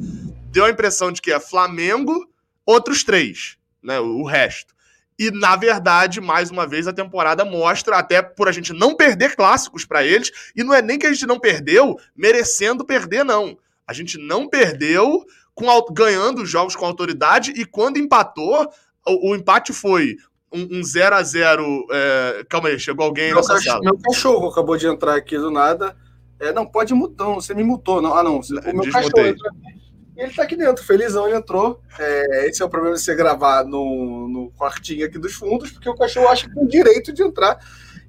Deu 0.50 0.66
a 0.66 0.70
impressão 0.70 1.10
de 1.10 1.22
que 1.22 1.32
é 1.32 1.40
Flamengo, 1.40 2.28
outros 2.66 3.02
três, 3.02 3.56
né? 3.82 3.98
O 3.98 4.24
resto. 4.24 4.74
E, 5.18 5.30
na 5.30 5.56
verdade, 5.56 6.20
mais 6.20 6.50
uma 6.50 6.66
vez, 6.66 6.86
a 6.86 6.92
temporada 6.92 7.44
mostra, 7.44 7.96
até 7.96 8.20
por 8.20 8.48
a 8.48 8.52
gente 8.52 8.72
não 8.72 8.94
perder 8.94 9.36
clássicos 9.36 9.84
para 9.84 10.04
eles, 10.04 10.30
e 10.54 10.62
não 10.62 10.74
é 10.74 10.82
nem 10.82 10.98
que 10.98 11.06
a 11.06 11.12
gente 11.12 11.26
não 11.26 11.38
perdeu 11.38 11.98
merecendo 12.14 12.84
perder, 12.84 13.24
não. 13.24 13.56
A 13.86 13.92
gente 13.92 14.18
não 14.18 14.48
perdeu 14.48 15.24
com, 15.54 15.66
ganhando 15.92 16.42
os 16.42 16.50
jogos 16.50 16.74
com 16.74 16.84
autoridade, 16.84 17.52
e 17.52 17.64
quando 17.64 17.98
empatou, 17.98 18.68
o, 19.06 19.30
o 19.30 19.36
empate 19.36 19.72
foi 19.72 20.16
um 20.54 20.82
0 20.82 21.16
a 21.16 21.22
0 21.22 21.86
é... 21.90 22.44
Calma 22.48 22.68
aí, 22.68 22.78
chegou 22.78 23.06
alguém 23.06 23.32
meu 23.32 23.42
sala. 23.42 23.80
Meu 23.82 23.98
cachorro 23.98 24.48
acabou 24.48 24.76
de 24.76 24.86
entrar 24.86 25.16
aqui 25.16 25.36
do 25.38 25.50
nada. 25.50 25.96
É, 26.38 26.52
não, 26.52 26.66
pode 26.66 26.92
mutar, 26.92 27.26
você 27.28 27.54
me 27.54 27.62
mutou. 27.62 28.02
Não. 28.02 28.14
Ah, 28.14 28.22
não. 28.22 28.40
O 28.40 28.76
meu 28.76 28.92
cachorro 28.92 29.26
entrou 29.26 29.50
aqui. 29.50 29.82
Ele 30.16 30.32
tá 30.32 30.42
aqui 30.42 30.56
dentro, 30.56 30.84
felizão, 30.84 31.26
ele 31.26 31.36
entrou. 31.36 31.80
É, 31.98 32.46
esse 32.48 32.62
é 32.62 32.64
o 32.64 32.68
problema 32.68 32.96
de 32.96 33.02
você 33.02 33.14
gravar 33.14 33.64
no, 33.64 34.28
no 34.28 34.50
quartinho 34.52 35.06
aqui 35.06 35.18
dos 35.18 35.32
fundos, 35.32 35.70
porque 35.70 35.88
o 35.88 35.94
cachorro 35.94 36.28
acha 36.28 36.48
que 36.48 36.54
tem 36.54 36.66
direito 36.66 37.12
de 37.12 37.22
entrar. 37.22 37.58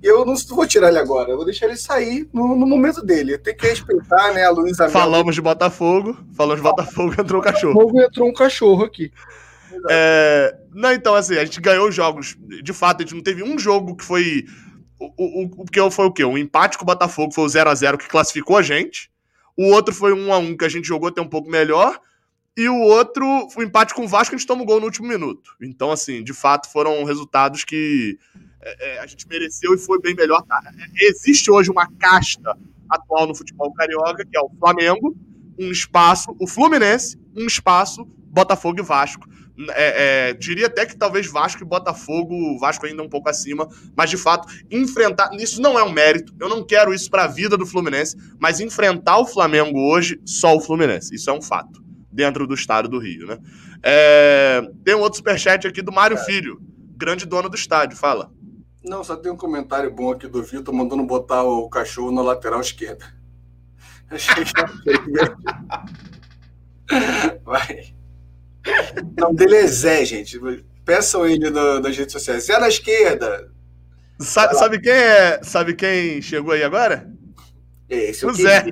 E 0.01 0.05
eu 0.05 0.25
não 0.25 0.35
vou 0.35 0.67
tirar 0.67 0.89
ele 0.89 0.99
agora, 0.99 1.31
eu 1.31 1.37
vou 1.37 1.45
deixar 1.45 1.65
ele 1.65 1.77
sair 1.77 2.27
no, 2.33 2.57
no 2.57 2.67
momento 2.67 3.01
dele. 3.01 3.37
Tem 3.37 3.55
que 3.55 3.65
respeitar, 3.65 4.33
né, 4.33 4.43
a 4.43 4.49
Luísa 4.49 4.89
Falamos 4.89 5.33
de 5.33 5.41
Botafogo, 5.41 6.17
falamos 6.35 6.61
de 6.61 6.69
Botafogo, 6.69 7.13
entrou 7.21 7.39
o 7.39 7.43
cachorro. 7.43 7.73
Botafogo 7.73 8.01
entrou 8.01 8.27
um 8.27 8.33
cachorro 8.33 8.83
aqui. 8.83 9.11
É, 9.89 10.57
não, 10.73 10.93
então, 10.93 11.15
assim, 11.15 11.35
a 11.35 11.45
gente 11.45 11.59
ganhou 11.59 11.91
jogos. 11.91 12.37
De 12.63 12.73
fato, 12.73 13.01
a 13.01 13.05
gente 13.05 13.15
não 13.15 13.23
teve 13.23 13.43
um 13.43 13.57
jogo 13.57 13.95
que 13.95 14.03
foi. 14.03 14.45
O, 14.99 15.43
o, 15.43 15.63
o 15.63 15.65
que 15.65 15.91
foi 15.91 16.05
o 16.05 16.11
quê? 16.11 16.23
Um 16.23 16.37
empate 16.37 16.77
com 16.77 16.83
o 16.83 16.87
Botafogo 16.87 17.33
foi 17.33 17.43
o 17.43 17.49
0 17.49 17.69
a 17.69 17.75
0 17.75 17.97
que 17.97 18.07
classificou 18.07 18.57
a 18.57 18.61
gente. 18.61 19.11
O 19.57 19.65
outro 19.65 19.93
foi 19.93 20.13
um 20.13 20.33
a 20.33 20.37
um 20.37 20.55
que 20.55 20.65
a 20.65 20.69
gente 20.69 20.87
jogou 20.87 21.09
até 21.09 21.21
um 21.21 21.27
pouco 21.27 21.49
melhor. 21.49 21.99
E 22.55 22.69
o 22.69 22.77
outro, 22.77 23.25
o 23.57 23.63
empate 23.63 23.93
com 23.93 24.05
o 24.05 24.07
Vasco, 24.07 24.35
a 24.35 24.37
gente 24.37 24.47
toma 24.47 24.61
o 24.61 24.65
gol 24.65 24.79
no 24.79 24.85
último 24.85 25.07
minuto. 25.07 25.51
Então, 25.61 25.91
assim, 25.91 26.23
de 26.23 26.33
fato, 26.33 26.71
foram 26.71 27.03
resultados 27.03 27.63
que 27.63 28.17
é, 28.61 28.95
é 28.95 28.99
a 28.99 29.07
gente 29.07 29.27
mereceu 29.27 29.73
e 29.73 29.77
foi 29.77 29.99
bem 29.99 30.15
melhor. 30.15 30.41
Tá? 30.43 30.61
Existe 30.95 31.51
hoje 31.51 31.71
uma 31.71 31.87
casta 31.99 32.55
atual 32.89 33.27
no 33.27 33.35
futebol 33.35 33.73
carioca, 33.73 34.23
que 34.23 34.37
é 34.37 34.39
o 34.39 34.49
Flamengo, 34.59 35.15
um 35.59 35.71
espaço, 35.71 36.35
o 36.39 36.47
Fluminense, 36.47 37.19
um 37.35 37.45
espaço, 37.45 38.05
Botafogo 38.05 38.79
e 38.79 38.83
Vasco 38.83 39.27
É, 39.69 40.29
é, 40.29 40.33
diria 40.33 40.65
até 40.65 40.85
que 40.85 40.97
talvez 40.97 41.27
Vasco 41.27 41.61
e 41.61 41.65
Botafogo, 41.65 42.57
Vasco 42.59 42.87
ainda 42.87 43.03
um 43.03 43.09
pouco 43.09 43.29
acima, 43.29 43.67
mas 43.95 44.09
de 44.09 44.17
fato, 44.17 44.47
enfrentar. 44.71 45.29
Isso 45.33 45.61
não 45.61 45.77
é 45.77 45.83
um 45.83 45.91
mérito, 45.91 46.33
eu 46.39 46.49
não 46.49 46.63
quero 46.65 46.93
isso 46.93 47.09
para 47.09 47.25
a 47.25 47.27
vida 47.27 47.55
do 47.55 47.65
Fluminense, 47.65 48.17
mas 48.39 48.59
enfrentar 48.59 49.19
o 49.19 49.27
Flamengo 49.27 49.79
hoje, 49.79 50.19
só 50.25 50.55
o 50.55 50.59
Fluminense. 50.59 51.13
Isso 51.13 51.29
é 51.29 51.33
um 51.33 51.41
fato, 51.41 51.83
dentro 52.11 52.47
do 52.47 52.55
estado 52.55 52.89
do 52.89 52.97
Rio, 52.97 53.27
né? 53.27 53.37
É, 53.83 54.67
tem 54.83 54.95
um 54.95 55.01
outro 55.01 55.17
superchat 55.17 55.67
aqui 55.67 55.83
do 55.83 55.91
Mário 55.91 56.17
é. 56.17 56.23
Filho, 56.23 56.59
grande 56.95 57.25
dono 57.25 57.47
do 57.47 57.55
estádio, 57.55 57.95
fala. 57.95 58.31
Não, 58.83 59.03
só 59.03 59.15
tem 59.15 59.31
um 59.31 59.37
comentário 59.37 59.93
bom 59.93 60.11
aqui 60.11 60.27
do 60.27 60.41
Vitor 60.43 60.73
mandando 60.73 61.03
botar 61.03 61.43
o 61.43 61.69
cachorro 61.69 62.11
na 62.11 62.21
lateral 62.21 62.59
esquerda. 62.59 63.05
Achei 64.09 64.43
que 64.43 64.51
Vai. 67.45 67.93
O 69.17 69.21
nome 69.21 69.35
dele 69.35 69.55
é 69.57 69.67
Zé, 69.67 70.05
gente. 70.05 70.39
Peçam 70.85 71.25
ele 71.25 71.49
no, 71.49 71.79
nas 71.79 71.95
redes 71.95 72.13
sociais. 72.13 72.45
Zé 72.45 72.59
na 72.59 72.67
esquerda. 72.67 73.51
Sabe, 74.19 74.55
sabe, 74.55 74.79
quem 74.79 74.91
é? 74.91 75.43
Sabe 75.43 75.73
quem 75.73 76.21
chegou 76.21 76.53
aí 76.53 76.63
agora? 76.63 77.11
Esse, 77.89 78.25
é 78.25 78.27
o 78.27 78.33
Zé. 78.33 78.65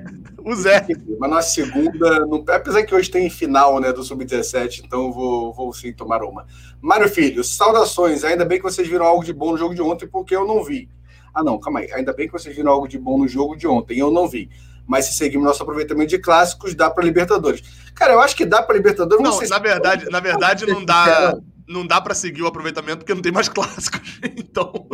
O 0.43 0.55
Zé. 0.55 0.87
Mas 1.19 1.29
na 1.29 1.41
segunda, 1.41 2.25
no, 2.25 2.43
apesar 2.49 2.83
que 2.83 2.95
hoje 2.95 3.11
tem 3.11 3.29
final 3.29 3.79
né, 3.79 3.91
do 3.91 4.03
Sub-17, 4.03 4.83
então 4.85 5.11
vou, 5.11 5.53
vou 5.53 5.73
sim 5.73 5.91
tomar 5.93 6.23
uma. 6.23 6.45
Mário 6.81 7.09
Filho, 7.09 7.43
saudações. 7.43 8.23
Ainda 8.23 8.45
bem 8.45 8.57
que 8.57 8.63
vocês 8.63 8.87
viram 8.87 9.05
algo 9.05 9.23
de 9.23 9.33
bom 9.33 9.51
no 9.51 9.57
jogo 9.57 9.75
de 9.75 9.81
ontem, 9.81 10.07
porque 10.07 10.35
eu 10.35 10.45
não 10.45 10.63
vi. 10.63 10.89
Ah, 11.33 11.43
não, 11.43 11.59
calma 11.59 11.81
aí. 11.81 11.91
Ainda 11.93 12.13
bem 12.13 12.27
que 12.27 12.33
vocês 12.33 12.55
viram 12.55 12.71
algo 12.71 12.87
de 12.87 12.97
bom 12.97 13.17
no 13.17 13.27
jogo 13.27 13.55
de 13.55 13.67
ontem, 13.67 13.97
eu 13.97 14.09
não 14.09 14.27
vi 14.27 14.49
mas 14.91 15.05
se 15.05 15.13
seguirmos 15.13 15.47
nosso 15.47 15.63
aproveitamento 15.63 16.09
de 16.09 16.19
clássicos, 16.19 16.75
dá 16.75 16.89
para 16.89 17.05
Libertadores. 17.05 17.63
Cara, 17.95 18.11
eu 18.11 18.19
acho 18.19 18.35
que 18.35 18.45
dá 18.45 18.61
para 18.61 18.75
Libertadores. 18.75 19.23
Não, 19.23 19.39
não 19.39 19.47
na 19.47 19.57
verdade, 19.57 20.09
na 20.09 20.19
verdade 20.19 20.65
não 20.65 20.83
dá, 20.83 21.33
não 21.65 21.87
dá 21.87 22.01
para 22.01 22.13
seguir 22.13 22.41
o 22.41 22.47
aproveitamento 22.47 22.97
porque 22.97 23.13
não 23.13 23.21
tem 23.21 23.31
mais 23.31 23.47
clássicos. 23.47 24.19
Então, 24.35 24.89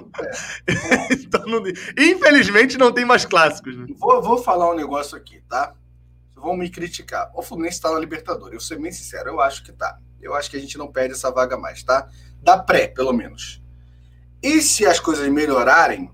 é. 0.68 1.14
então 1.18 1.44
não, 1.48 1.64
infelizmente 1.98 2.78
não 2.78 2.92
tem 2.92 3.06
mais 3.06 3.26
clássicos. 3.26 3.76
Né? 3.76 3.88
Vou, 3.98 4.22
vou 4.22 4.38
falar 4.38 4.72
um 4.72 4.76
negócio 4.76 5.18
aqui, 5.18 5.42
tá? 5.50 5.74
Vão 6.36 6.56
me 6.56 6.70
criticar. 6.70 7.32
O 7.34 7.42
Fluminense 7.42 7.78
está 7.78 7.92
na 7.92 7.98
Libertadores. 7.98 8.54
Eu 8.54 8.60
sou 8.60 8.80
bem 8.80 8.92
sincero, 8.92 9.30
eu 9.30 9.42
acho 9.42 9.64
que 9.64 9.72
tá. 9.72 9.98
Eu 10.22 10.36
acho 10.36 10.48
que 10.52 10.58
a 10.58 10.60
gente 10.60 10.78
não 10.78 10.92
perde 10.92 11.16
essa 11.16 11.32
vaga 11.32 11.58
mais, 11.58 11.82
tá? 11.82 12.08
Da 12.40 12.56
pré, 12.56 12.88
pelo 12.88 13.14
menos. 13.14 13.64
E 14.44 14.62
se 14.62 14.86
as 14.86 15.00
coisas 15.00 15.28
melhorarem, 15.28 16.12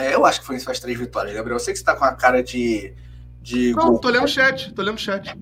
é, 0.00 0.14
eu 0.14 0.24
acho 0.24 0.40
que 0.40 0.46
foi 0.46 0.56
isso 0.56 0.64
faz 0.64 0.80
três 0.80 0.98
vitórias, 0.98 1.34
Gabriel. 1.34 1.56
Eu 1.56 1.60
sei 1.60 1.72
que 1.72 1.78
você 1.78 1.84
tá 1.84 1.94
com 1.94 2.04
a 2.04 2.12
cara 2.12 2.42
de. 2.42 2.92
de 3.42 3.72
Não, 3.72 3.90
gol. 3.90 4.00
tô 4.00 4.08
lendo 4.08 4.24
o 4.24 4.28
chat, 4.28 4.72
tô 4.72 4.82
lendo 4.82 4.96
o 4.96 5.00
chat. 5.00 5.36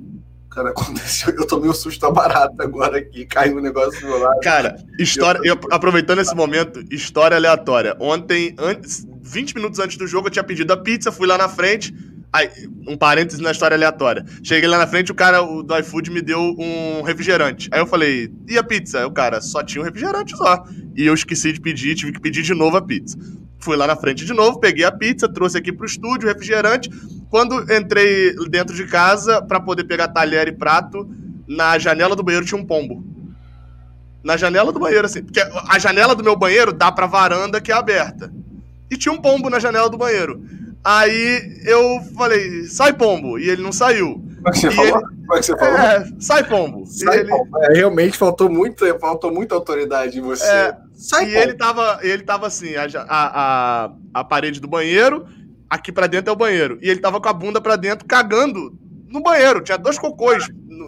Cara, 0.50 0.70
aconteceu. 0.70 1.34
Eu 1.34 1.46
tomei 1.46 1.70
um 1.70 1.74
susto 1.74 2.10
barato 2.12 2.60
agora 2.60 2.98
aqui, 2.98 3.24
caiu 3.26 3.58
um 3.58 3.60
negócio 3.60 4.00
do 4.00 4.06
meu 4.06 4.18
lado. 4.18 4.40
Cara, 4.40 4.76
história. 4.98 5.40
Eu, 5.44 5.58
aproveitando 5.70 6.20
esse 6.20 6.34
momento, 6.34 6.82
história 6.90 7.36
aleatória. 7.36 7.96
Ontem, 8.00 8.54
antes, 8.58 9.06
20 9.22 9.54
minutos 9.54 9.78
antes 9.78 9.96
do 9.96 10.06
jogo, 10.06 10.28
eu 10.28 10.32
tinha 10.32 10.44
pedido 10.44 10.72
a 10.72 10.76
pizza, 10.76 11.12
fui 11.12 11.26
lá 11.26 11.38
na 11.38 11.48
frente. 11.48 11.94
Aí, 12.30 12.50
um 12.86 12.96
parênteses 12.96 13.40
na 13.40 13.50
história 13.50 13.74
aleatória. 13.74 14.24
Cheguei 14.42 14.68
lá 14.68 14.76
na 14.76 14.86
frente, 14.86 15.10
o 15.10 15.14
cara 15.14 15.42
o, 15.42 15.62
do 15.62 15.78
iFood 15.78 16.10
me 16.10 16.20
deu 16.20 16.38
um 16.58 17.00
refrigerante. 17.00 17.70
Aí 17.72 17.80
eu 17.80 17.86
falei, 17.86 18.30
e 18.46 18.58
a 18.58 18.62
pizza? 18.62 18.98
Aí 18.98 19.04
o 19.04 19.10
cara, 19.10 19.40
só 19.40 19.62
tinha 19.62 19.80
um 19.80 19.84
refrigerante 19.84 20.36
só. 20.36 20.62
E 20.94 21.06
eu 21.06 21.14
esqueci 21.14 21.52
de 21.52 21.60
pedir, 21.60 21.94
tive 21.94 22.12
que 22.12 22.20
pedir 22.20 22.42
de 22.42 22.52
novo 22.52 22.76
a 22.76 22.82
pizza. 22.82 23.16
Fui 23.58 23.76
lá 23.76 23.86
na 23.86 23.96
frente 23.96 24.24
de 24.24 24.32
novo, 24.32 24.60
peguei 24.60 24.84
a 24.84 24.92
pizza, 24.92 25.28
trouxe 25.28 25.58
aqui 25.58 25.72
pro 25.72 25.86
estúdio, 25.86 26.28
refrigerante. 26.28 26.88
Quando 27.28 27.60
entrei 27.72 28.34
dentro 28.48 28.74
de 28.74 28.86
casa 28.86 29.42
para 29.42 29.60
poder 29.60 29.84
pegar 29.84 30.08
talher 30.08 30.48
e 30.48 30.52
prato, 30.52 31.08
na 31.46 31.78
janela 31.78 32.14
do 32.14 32.22
banheiro 32.22 32.46
tinha 32.46 32.60
um 32.60 32.64
pombo. 32.64 33.04
Na 34.22 34.36
janela 34.36 34.72
do 34.72 34.78
banheiro, 34.78 35.06
assim. 35.06 35.22
Porque 35.22 35.40
a 35.40 35.78
janela 35.78 36.14
do 36.14 36.22
meu 36.22 36.36
banheiro 36.36 36.72
dá 36.72 36.92
pra 36.92 37.06
varanda 37.06 37.60
que 37.60 37.72
é 37.72 37.74
aberta. 37.74 38.32
E 38.90 38.96
tinha 38.96 39.12
um 39.12 39.20
pombo 39.20 39.50
na 39.50 39.58
janela 39.58 39.88
do 39.88 39.98
banheiro. 39.98 40.42
Aí 40.84 41.60
eu 41.64 42.00
falei, 42.16 42.64
sai 42.64 42.92
pombo. 42.92 43.38
E 43.38 43.48
ele 43.48 43.62
não 43.62 43.72
saiu. 43.72 44.22
Como 44.38 44.48
é 44.48 44.52
que 44.52 44.58
você 44.58 44.70
falou? 44.70 45.02
Como 45.02 45.34
é 45.34 45.38
que 45.38 45.46
você 45.46 45.58
falou? 45.58 45.78
É, 45.78 46.08
sai 46.20 46.44
pombo. 46.44 46.86
Sai 46.86 47.18
ele... 47.18 47.28
pombo. 47.28 47.58
É, 47.64 47.74
realmente 47.74 48.16
faltou, 48.16 48.48
muito, 48.48 48.98
faltou 48.98 49.32
muita 49.32 49.54
autoridade 49.54 50.18
em 50.18 50.22
você. 50.22 50.44
É, 50.44 50.76
sai 50.94 51.24
e 51.24 51.26
pombo. 51.26 51.38
ele 51.38 51.54
tava, 51.54 51.98
ele 52.02 52.22
tava 52.22 52.46
assim, 52.46 52.74
a, 52.76 52.86
a, 53.08 53.92
a 54.14 54.24
parede 54.24 54.60
do 54.60 54.68
banheiro, 54.68 55.26
aqui 55.68 55.92
para 55.92 56.06
dentro 56.06 56.30
é 56.30 56.32
o 56.32 56.36
banheiro. 56.36 56.78
E 56.80 56.88
ele 56.88 57.00
tava 57.00 57.20
com 57.20 57.28
a 57.28 57.32
bunda 57.32 57.60
para 57.60 57.76
dentro, 57.76 58.06
cagando 58.06 58.78
no 59.08 59.20
banheiro. 59.20 59.60
Tinha 59.60 59.76
dois 59.76 59.98
cocôs 59.98 60.48
no, 60.66 60.86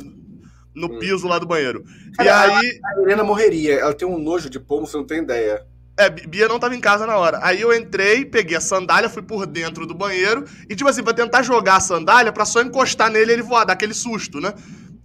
no 0.75 0.95
hum. 0.95 0.99
piso 0.99 1.27
lá 1.27 1.39
do 1.39 1.47
banheiro. 1.47 1.85
Cara, 2.17 2.29
e 2.29 2.53
aí. 2.53 2.81
A 2.85 3.01
Helena 3.01 3.25
morreria. 3.25 3.75
Ela 3.75 3.95
tem 3.95 4.07
um 4.07 4.19
nojo 4.19 4.49
de 4.49 4.61
pombo, 4.61 4.87
você 4.87 4.97
não 4.97 5.07
tem 5.07 5.23
ideia. 5.23 5.65
É, 6.01 6.09
Bia 6.09 6.49
não 6.49 6.59
tava 6.59 6.75
em 6.75 6.81
casa 6.81 7.07
na 7.07 7.15
hora. 7.19 7.41
Aí 7.43 7.61
eu 7.61 7.77
entrei, 7.77 8.25
peguei 8.25 8.57
a 8.57 8.61
sandália, 8.61 9.11
fui 9.11 9.21
por 9.21 9.45
dentro 9.47 9.87
do 9.87 9.95
banheiro 9.95 10.47
e, 10.67 10.75
tipo 10.75 10.89
assim, 10.89 11.03
pra 11.03 11.13
tentar 11.13 11.43
jogar 11.43 11.77
a 11.77 11.81
sandália 11.81 12.33
pra 12.33 12.47
só 12.47 12.63
encostar 12.63 13.11
nele 13.11 13.33
e 13.33 13.35
ele 13.35 13.43
voar, 13.43 13.67
dar 13.67 13.75
aquele 13.75 13.93
susto, 13.93 14.41
né? 14.41 14.55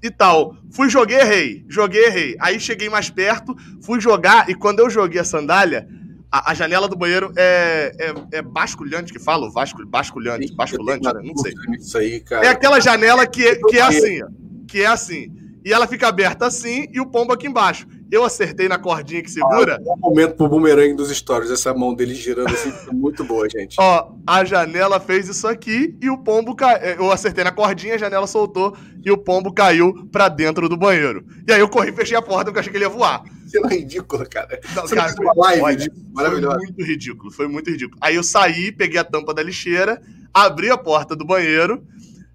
E 0.01 0.09
tal. 0.09 0.55
Fui, 0.71 0.89
joguei, 0.89 1.19
errei. 1.19 1.65
Joguei, 1.67 2.05
errei. 2.05 2.37
Aí 2.39 2.61
cheguei 2.61 2.87
mais 2.87 3.09
perto, 3.09 3.53
fui 3.81 3.99
jogar 3.99 4.49
e 4.49 4.55
quando 4.55 4.79
eu 4.79 4.89
joguei 4.89 5.19
a 5.19 5.25
sandália, 5.25 5.85
a, 6.31 6.51
a 6.51 6.53
janela 6.53 6.87
do 6.87 6.95
banheiro 6.95 7.33
é, 7.35 7.91
é, 7.99 8.37
é 8.37 8.41
basculhante 8.41 9.11
que 9.11 9.19
fala? 9.19 9.51
Vasco, 9.51 9.85
basculhante, 9.85 10.55
basculante, 10.55 11.03
né? 11.03 11.21
Não 11.21 11.35
sei. 11.35 11.53
Isso 11.77 11.97
aí, 11.97 12.21
cara. 12.21 12.45
É 12.45 12.47
aquela 12.47 12.79
janela 12.79 13.27
que, 13.27 13.45
é, 13.45 13.55
que 13.55 13.77
é 13.77 13.81
assim, 13.81 14.19
Que 14.65 14.81
é 14.83 14.87
assim. 14.87 15.29
E 15.65 15.73
ela 15.73 15.87
fica 15.87 16.07
aberta 16.07 16.45
assim 16.45 16.87
e 16.93 17.01
o 17.01 17.05
pombo 17.05 17.33
aqui 17.33 17.47
embaixo. 17.47 17.85
Eu 18.15 18.23
acertei 18.23 18.69
na 18.69 18.77
cordinha 18.77 19.21
que 19.21 19.29
segura. 19.29 19.77
Ah, 19.77 19.93
um 19.93 19.99
momento 19.99 20.35
pro 20.35 20.47
boomerang 20.47 20.93
dos 20.93 21.09
stories, 21.09 21.51
essa 21.51 21.73
mão 21.73 21.93
dele 21.93 22.15
girando 22.15 22.47
assim, 22.47 22.71
muito 22.95 23.25
boa, 23.25 23.45
gente. 23.49 23.75
Ó, 23.77 24.13
a 24.25 24.45
janela 24.45 25.01
fez 25.01 25.27
isso 25.27 25.45
aqui 25.45 25.97
e 26.01 26.09
o 26.09 26.17
pombo 26.17 26.55
caiu. 26.55 26.95
Eu 26.95 27.11
acertei 27.11 27.43
na 27.43 27.51
cordinha, 27.51 27.95
a 27.95 27.97
janela 27.97 28.25
soltou 28.25 28.73
e 29.03 29.11
o 29.11 29.17
pombo 29.17 29.51
caiu 29.51 30.07
pra 30.13 30.29
dentro 30.29 30.69
do 30.69 30.77
banheiro. 30.77 31.25
E 31.45 31.51
aí 31.51 31.59
eu 31.59 31.67
corri 31.67 31.89
e 31.89 31.93
fechei 31.93 32.15
a 32.15 32.21
porta 32.21 32.45
porque 32.45 32.59
eu 32.59 32.61
achei 32.61 32.71
que 32.71 32.77
ele 32.77 32.85
ia 32.85 32.89
voar. 32.89 33.21
Isso 33.45 33.57
é 33.57 33.75
ridículo, 33.75 34.25
cara. 34.29 34.61
Não, 34.73 34.83
Você 34.83 34.95
cara, 34.95 35.13
foi, 35.13 35.25
live, 35.35 35.61
olha, 35.61 35.91
maravilhoso. 36.13 36.55
Foi 36.55 36.65
muito 36.67 36.85
ridículo, 36.85 37.31
foi 37.31 37.47
muito 37.49 37.69
ridículo. 37.69 37.97
Aí 37.99 38.15
eu 38.15 38.23
saí, 38.23 38.71
peguei 38.71 38.97
a 38.97 39.03
tampa 39.03 39.33
da 39.33 39.43
lixeira, 39.43 40.01
abri 40.33 40.69
a 40.71 40.77
porta 40.77 41.17
do 41.17 41.25
banheiro 41.25 41.83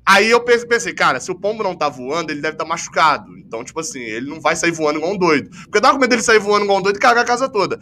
Aí 0.04 0.30
eu 0.30 0.40
pensei, 0.40 0.92
cara, 0.92 1.20
se 1.20 1.30
o 1.30 1.34
pombo 1.34 1.62
não 1.62 1.74
tá 1.74 1.88
voando, 1.88 2.30
ele 2.30 2.40
deve 2.40 2.54
estar 2.54 2.64
tá 2.64 2.68
machucado. 2.68 3.36
Então, 3.38 3.62
tipo 3.62 3.78
assim, 3.80 4.00
ele 4.00 4.28
não 4.28 4.40
vai 4.40 4.56
sair 4.56 4.72
voando 4.72 4.98
igual 4.98 5.12
um 5.12 5.18
doido. 5.18 5.50
Porque 5.50 5.78
eu 5.78 5.82
tava 5.82 5.94
com 5.94 6.00
medo 6.00 6.10
dele 6.10 6.22
sair 6.22 6.38
voando 6.38 6.64
igual 6.64 6.78
um 6.78 6.82
doido 6.82 6.96
e 6.96 7.00
cagar 7.00 7.22
a 7.22 7.26
casa 7.26 7.48
toda. 7.48 7.78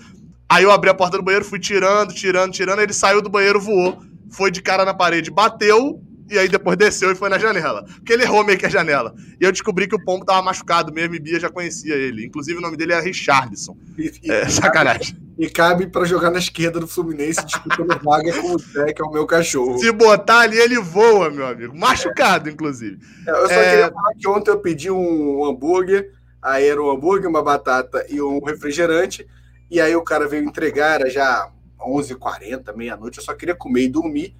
Aí 0.48 0.64
eu 0.64 0.70
abri 0.70 0.88
a 0.88 0.94
porta 0.94 1.16
do 1.16 1.22
banheiro, 1.22 1.44
fui 1.44 1.58
tirando, 1.58 2.14
tirando, 2.14 2.52
tirando, 2.52 2.80
ele 2.80 2.92
saiu 2.92 3.20
do 3.20 3.28
banheiro, 3.28 3.60
voou, 3.60 4.02
foi 4.30 4.50
de 4.50 4.62
cara 4.62 4.84
na 4.84 4.94
parede, 4.94 5.30
bateu, 5.30 6.02
e 6.30 6.38
aí 6.38 6.48
depois 6.48 6.76
desceu 6.76 7.10
e 7.10 7.14
foi 7.14 7.28
na 7.28 7.38
janela. 7.38 7.84
Porque 7.84 8.12
ele 8.12 8.22
errou 8.22 8.44
meio 8.44 8.58
que 8.58 8.66
a 8.66 8.68
janela. 8.68 9.14
E 9.40 9.44
eu 9.44 9.52
descobri 9.52 9.86
que 9.86 9.94
o 9.94 10.04
pombo 10.04 10.24
tava 10.24 10.42
machucado 10.42 10.92
mesmo 10.92 11.14
e 11.14 11.18
Bia 11.18 11.40
já 11.40 11.48
conhecia 11.48 11.94
ele. 11.94 12.26
Inclusive 12.26 12.58
o 12.58 12.60
nome 12.60 12.76
dele 12.76 12.92
era 12.92 13.02
Richardson. 13.02 13.76
É, 14.24 14.48
sacanagem. 14.48 15.16
E 15.38 15.48
cabe 15.48 15.86
para 15.86 16.04
jogar 16.04 16.30
na 16.30 16.38
esquerda 16.38 16.80
do 16.80 16.88
Fluminense 16.88 17.44
disputando 17.44 17.96
vaga 18.02 18.32
com 18.40 18.54
o 18.54 18.58
Zé, 18.58 18.92
que 18.92 19.00
é 19.00 19.04
o 19.04 19.12
meu 19.12 19.24
cachorro. 19.24 19.78
Se 19.78 19.92
botar 19.92 20.40
ali, 20.40 20.58
ele 20.58 20.80
voa, 20.80 21.30
meu 21.30 21.46
amigo. 21.46 21.78
Machucado, 21.78 22.48
é. 22.48 22.52
inclusive. 22.52 22.98
É, 23.26 23.30
eu 23.30 23.46
só 23.46 23.54
é... 23.54 23.70
queria 23.70 23.92
falar 23.92 24.14
que 24.18 24.28
ontem 24.28 24.50
eu 24.50 24.58
pedi 24.58 24.90
um 24.90 25.44
hambúrguer, 25.44 26.12
aí 26.42 26.66
era 26.66 26.82
um 26.82 26.90
hambúrguer, 26.90 27.30
uma 27.30 27.42
batata 27.42 28.04
e 28.08 28.20
um 28.20 28.42
refrigerante, 28.44 29.26
e 29.70 29.80
aí 29.80 29.94
o 29.94 30.02
cara 30.02 30.26
veio 30.26 30.44
entregar, 30.44 31.00
era 31.00 31.08
já 31.08 31.48
11h40, 31.78 32.74
meia-noite, 32.74 33.18
eu 33.18 33.24
só 33.24 33.32
queria 33.32 33.54
comer 33.54 33.84
e 33.84 33.88
dormir, 33.88 34.34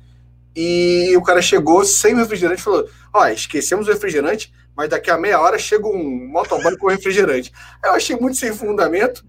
e 0.61 1.17
o 1.17 1.23
cara 1.23 1.41
chegou 1.41 1.85
sem 1.85 2.15
o 2.15 2.17
refrigerante 2.17 2.61
e 2.61 2.65
falou, 2.65 2.85
ó, 3.15 3.29
esquecemos 3.29 3.87
o 3.87 3.93
refrigerante, 3.93 4.53
mas 4.77 4.89
daqui 4.89 5.09
a 5.09 5.17
meia 5.17 5.41
hora 5.41 5.57
chega 5.57 5.87
um 5.87 6.29
motoboy 6.33 6.77
com 6.77 6.89
refrigerante. 6.89 7.53
Eu 7.85 7.93
achei 7.93 8.17
muito 8.17 8.39
sem 8.39 8.53
fundamento, 8.53 9.25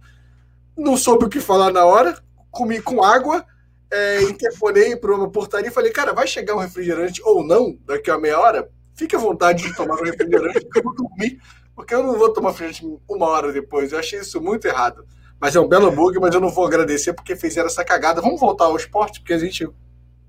não 0.76 0.98
soube 0.98 1.26
o 1.26 1.30
que 1.30 1.40
falar 1.40 1.72
na 1.72 1.86
hora, 1.86 2.18
comi 2.50 2.82
com 2.82 3.04
água, 3.04 3.46
é, 3.92 4.24
interfonei 4.24 4.96
para 4.96 5.14
uma 5.14 5.30
portaria 5.30 5.70
e 5.70 5.72
falei, 5.72 5.92
cara, 5.92 6.14
vai 6.14 6.26
chegar 6.26 6.56
um 6.56 6.60
refrigerante 6.60 7.22
ou 7.24 7.44
não 7.44 7.78
daqui 7.86 8.10
a 8.10 8.18
meia 8.18 8.40
hora? 8.40 8.68
Fique 8.96 9.16
à 9.16 9.20
vontade 9.20 9.62
de 9.62 9.76
tomar 9.76 10.02
um 10.02 10.04
refrigerante, 10.04 10.62
porque 10.62 10.80
eu 10.80 10.94
dormir, 10.96 11.40
porque 11.76 11.94
eu 11.94 12.02
não 12.02 12.18
vou 12.18 12.34
tomar 12.34 12.50
refrigerante 12.54 13.04
uma 13.08 13.28
hora 13.28 13.54
depois. 13.54 13.92
Eu 13.92 14.00
achei 14.00 14.20
isso 14.20 14.42
muito 14.42 14.66
errado. 14.66 15.06
Mas 15.40 15.56
é 15.56 15.60
um 15.60 15.68
belo 15.68 15.90
hambúrguer, 15.90 16.20
mas 16.20 16.34
eu 16.34 16.42
não 16.42 16.50
vou 16.50 16.66
agradecer 16.66 17.14
porque 17.14 17.36
fizeram 17.36 17.68
essa 17.68 17.86
cagada. 17.86 18.20
Vamos 18.20 18.40
voltar 18.40 18.66
ao 18.66 18.76
esporte, 18.76 19.20
porque 19.20 19.34
a 19.34 19.38
gente 19.38 19.70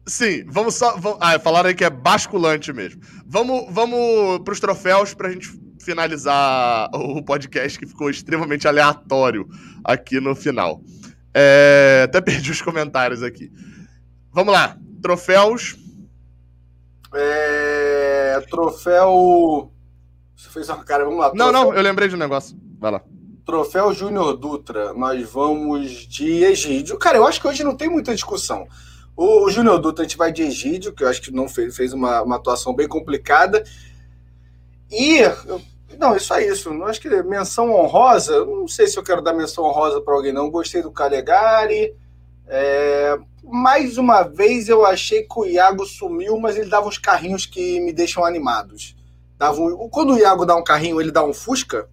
Sim, 0.07 0.45
vamos 0.47 0.75
só. 0.75 0.97
Vamos, 0.97 1.19
ah, 1.21 1.39
falaram 1.39 1.69
aí 1.69 1.75
que 1.75 1.85
é 1.85 1.91
basculante 1.91 2.73
mesmo. 2.73 3.01
Vamos, 3.27 3.67
vamos 3.71 4.41
para 4.45 4.53
os 4.53 4.61
troféus 4.61 5.15
para 5.15 5.29
a 5.29 5.33
gente 5.33 5.49
finalizar 5.81 6.91
o 6.95 7.23
podcast 7.23 7.79
que 7.79 7.87
ficou 7.87 8.11
extremamente 8.11 8.67
aleatório 8.67 9.49
aqui 9.85 10.21
no 10.21 10.35
final. 10.35 10.83
É, 11.35 12.03
até 12.05 12.21
perdi 12.23 12.51
os 12.51 12.63
comentários 12.63 13.23
aqui. 13.23 13.51
Vamos 14.33 14.53
lá. 14.53 14.77
Troféus. 15.03 15.77
É, 17.15 18.41
troféu. 18.51 19.73
Você 20.37 20.49
fez 20.51 20.69
uma 20.69 20.85
cara, 20.85 21.05
vamos 21.05 21.21
lá. 21.21 21.31
Troféu... 21.31 21.53
Não, 21.53 21.65
não, 21.65 21.75
eu 21.75 21.83
lembrei 21.83 22.09
de 22.09 22.15
um 22.15 22.19
negócio. 22.19 22.57
Vai 22.79 22.93
lá. 22.93 23.03
Troféu 23.45 23.93
Júnior 23.93 24.37
Dutra, 24.37 24.93
nós 24.95 25.29
vamos 25.29 26.07
de 26.07 26.45
Egídio. 26.45 26.97
Cara, 26.99 27.19
eu 27.19 27.27
acho 27.27 27.41
que 27.41 27.49
hoje 27.49 27.65
não 27.65 27.75
tem 27.75 27.89
muita 27.89 28.15
discussão. 28.15 28.67
O, 29.21 29.45
o 29.45 29.51
Júnior 29.51 29.79
Dutra 29.79 30.03
a 30.03 30.09
gente 30.09 30.17
vai 30.17 30.33
de 30.33 30.41
Egídio, 30.41 30.95
que 30.95 31.05
eu 31.05 31.09
acho 31.09 31.21
que 31.21 31.31
não 31.31 31.47
fez, 31.47 31.77
fez 31.77 31.93
uma, 31.93 32.23
uma 32.23 32.37
atuação 32.37 32.75
bem 32.75 32.89
complicada. 32.89 33.63
E. 34.91 35.21
Não, 35.99 36.17
isso 36.17 36.33
é 36.33 36.47
isso. 36.47 36.73
Não 36.73 36.87
acho 36.87 37.03
que 37.03 37.23
menção 37.25 37.71
honrosa. 37.71 38.43
Não 38.47 38.67
sei 38.67 38.87
se 38.87 38.99
eu 38.99 39.03
quero 39.03 39.21
dar 39.21 39.35
menção 39.35 39.65
honrosa 39.65 40.01
para 40.01 40.15
alguém, 40.15 40.33
não. 40.33 40.51
Gostei 40.51 40.81
do 40.81 40.91
Calegari. 40.91 41.95
É, 42.47 43.19
mais 43.45 43.99
uma 43.99 44.23
vez 44.23 44.71
eu 44.71 44.87
achei 44.87 45.25
que 45.25 45.39
o 45.39 45.45
Iago 45.45 45.85
sumiu, 45.85 46.41
mas 46.41 46.57
ele 46.57 46.71
dava 46.71 46.89
uns 46.89 46.97
carrinhos 46.97 47.45
que 47.45 47.79
me 47.79 47.93
deixam 47.93 48.25
animados. 48.25 48.97
Dava 49.37 49.61
um, 49.61 49.87
quando 49.91 50.15
o 50.15 50.19
Iago 50.19 50.47
dá 50.47 50.57
um 50.57 50.65
carrinho, 50.65 50.99
ele 50.99 51.13
dá 51.13 51.23
um 51.23 51.35
Fusca? 51.35 51.91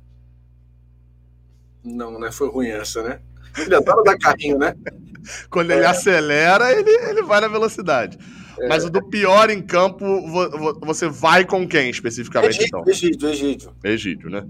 Não, 1.83 2.17
né? 2.17 2.31
Foi 2.31 2.47
ruim 2.47 2.69
essa, 2.69 3.03
né? 3.03 3.19
Ele 3.57 3.75
adora 3.75 4.01
dar 4.01 4.17
carrinho, 4.17 4.57
né? 4.57 4.73
Quando 5.49 5.71
ele 5.71 5.83
é. 5.83 5.87
acelera, 5.87 6.71
ele, 6.71 6.89
ele 6.89 7.23
vai 7.23 7.41
na 7.41 7.47
velocidade. 7.47 8.17
É. 8.59 8.67
Mas 8.67 8.83
o 8.83 8.89
do 8.89 9.03
pior 9.03 9.49
em 9.49 9.61
campo, 9.61 10.05
você 10.81 11.07
vai 11.07 11.45
com 11.45 11.67
quem 11.67 11.89
especificamente, 11.89 12.57
Egídio, 12.57 12.67
então? 12.67 12.83
Egídio, 12.87 13.29
Egídio. 13.29 13.71
Egídio, 13.83 14.29
né? 14.29 14.45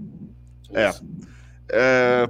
É. 0.72 0.92
é. 1.70 2.26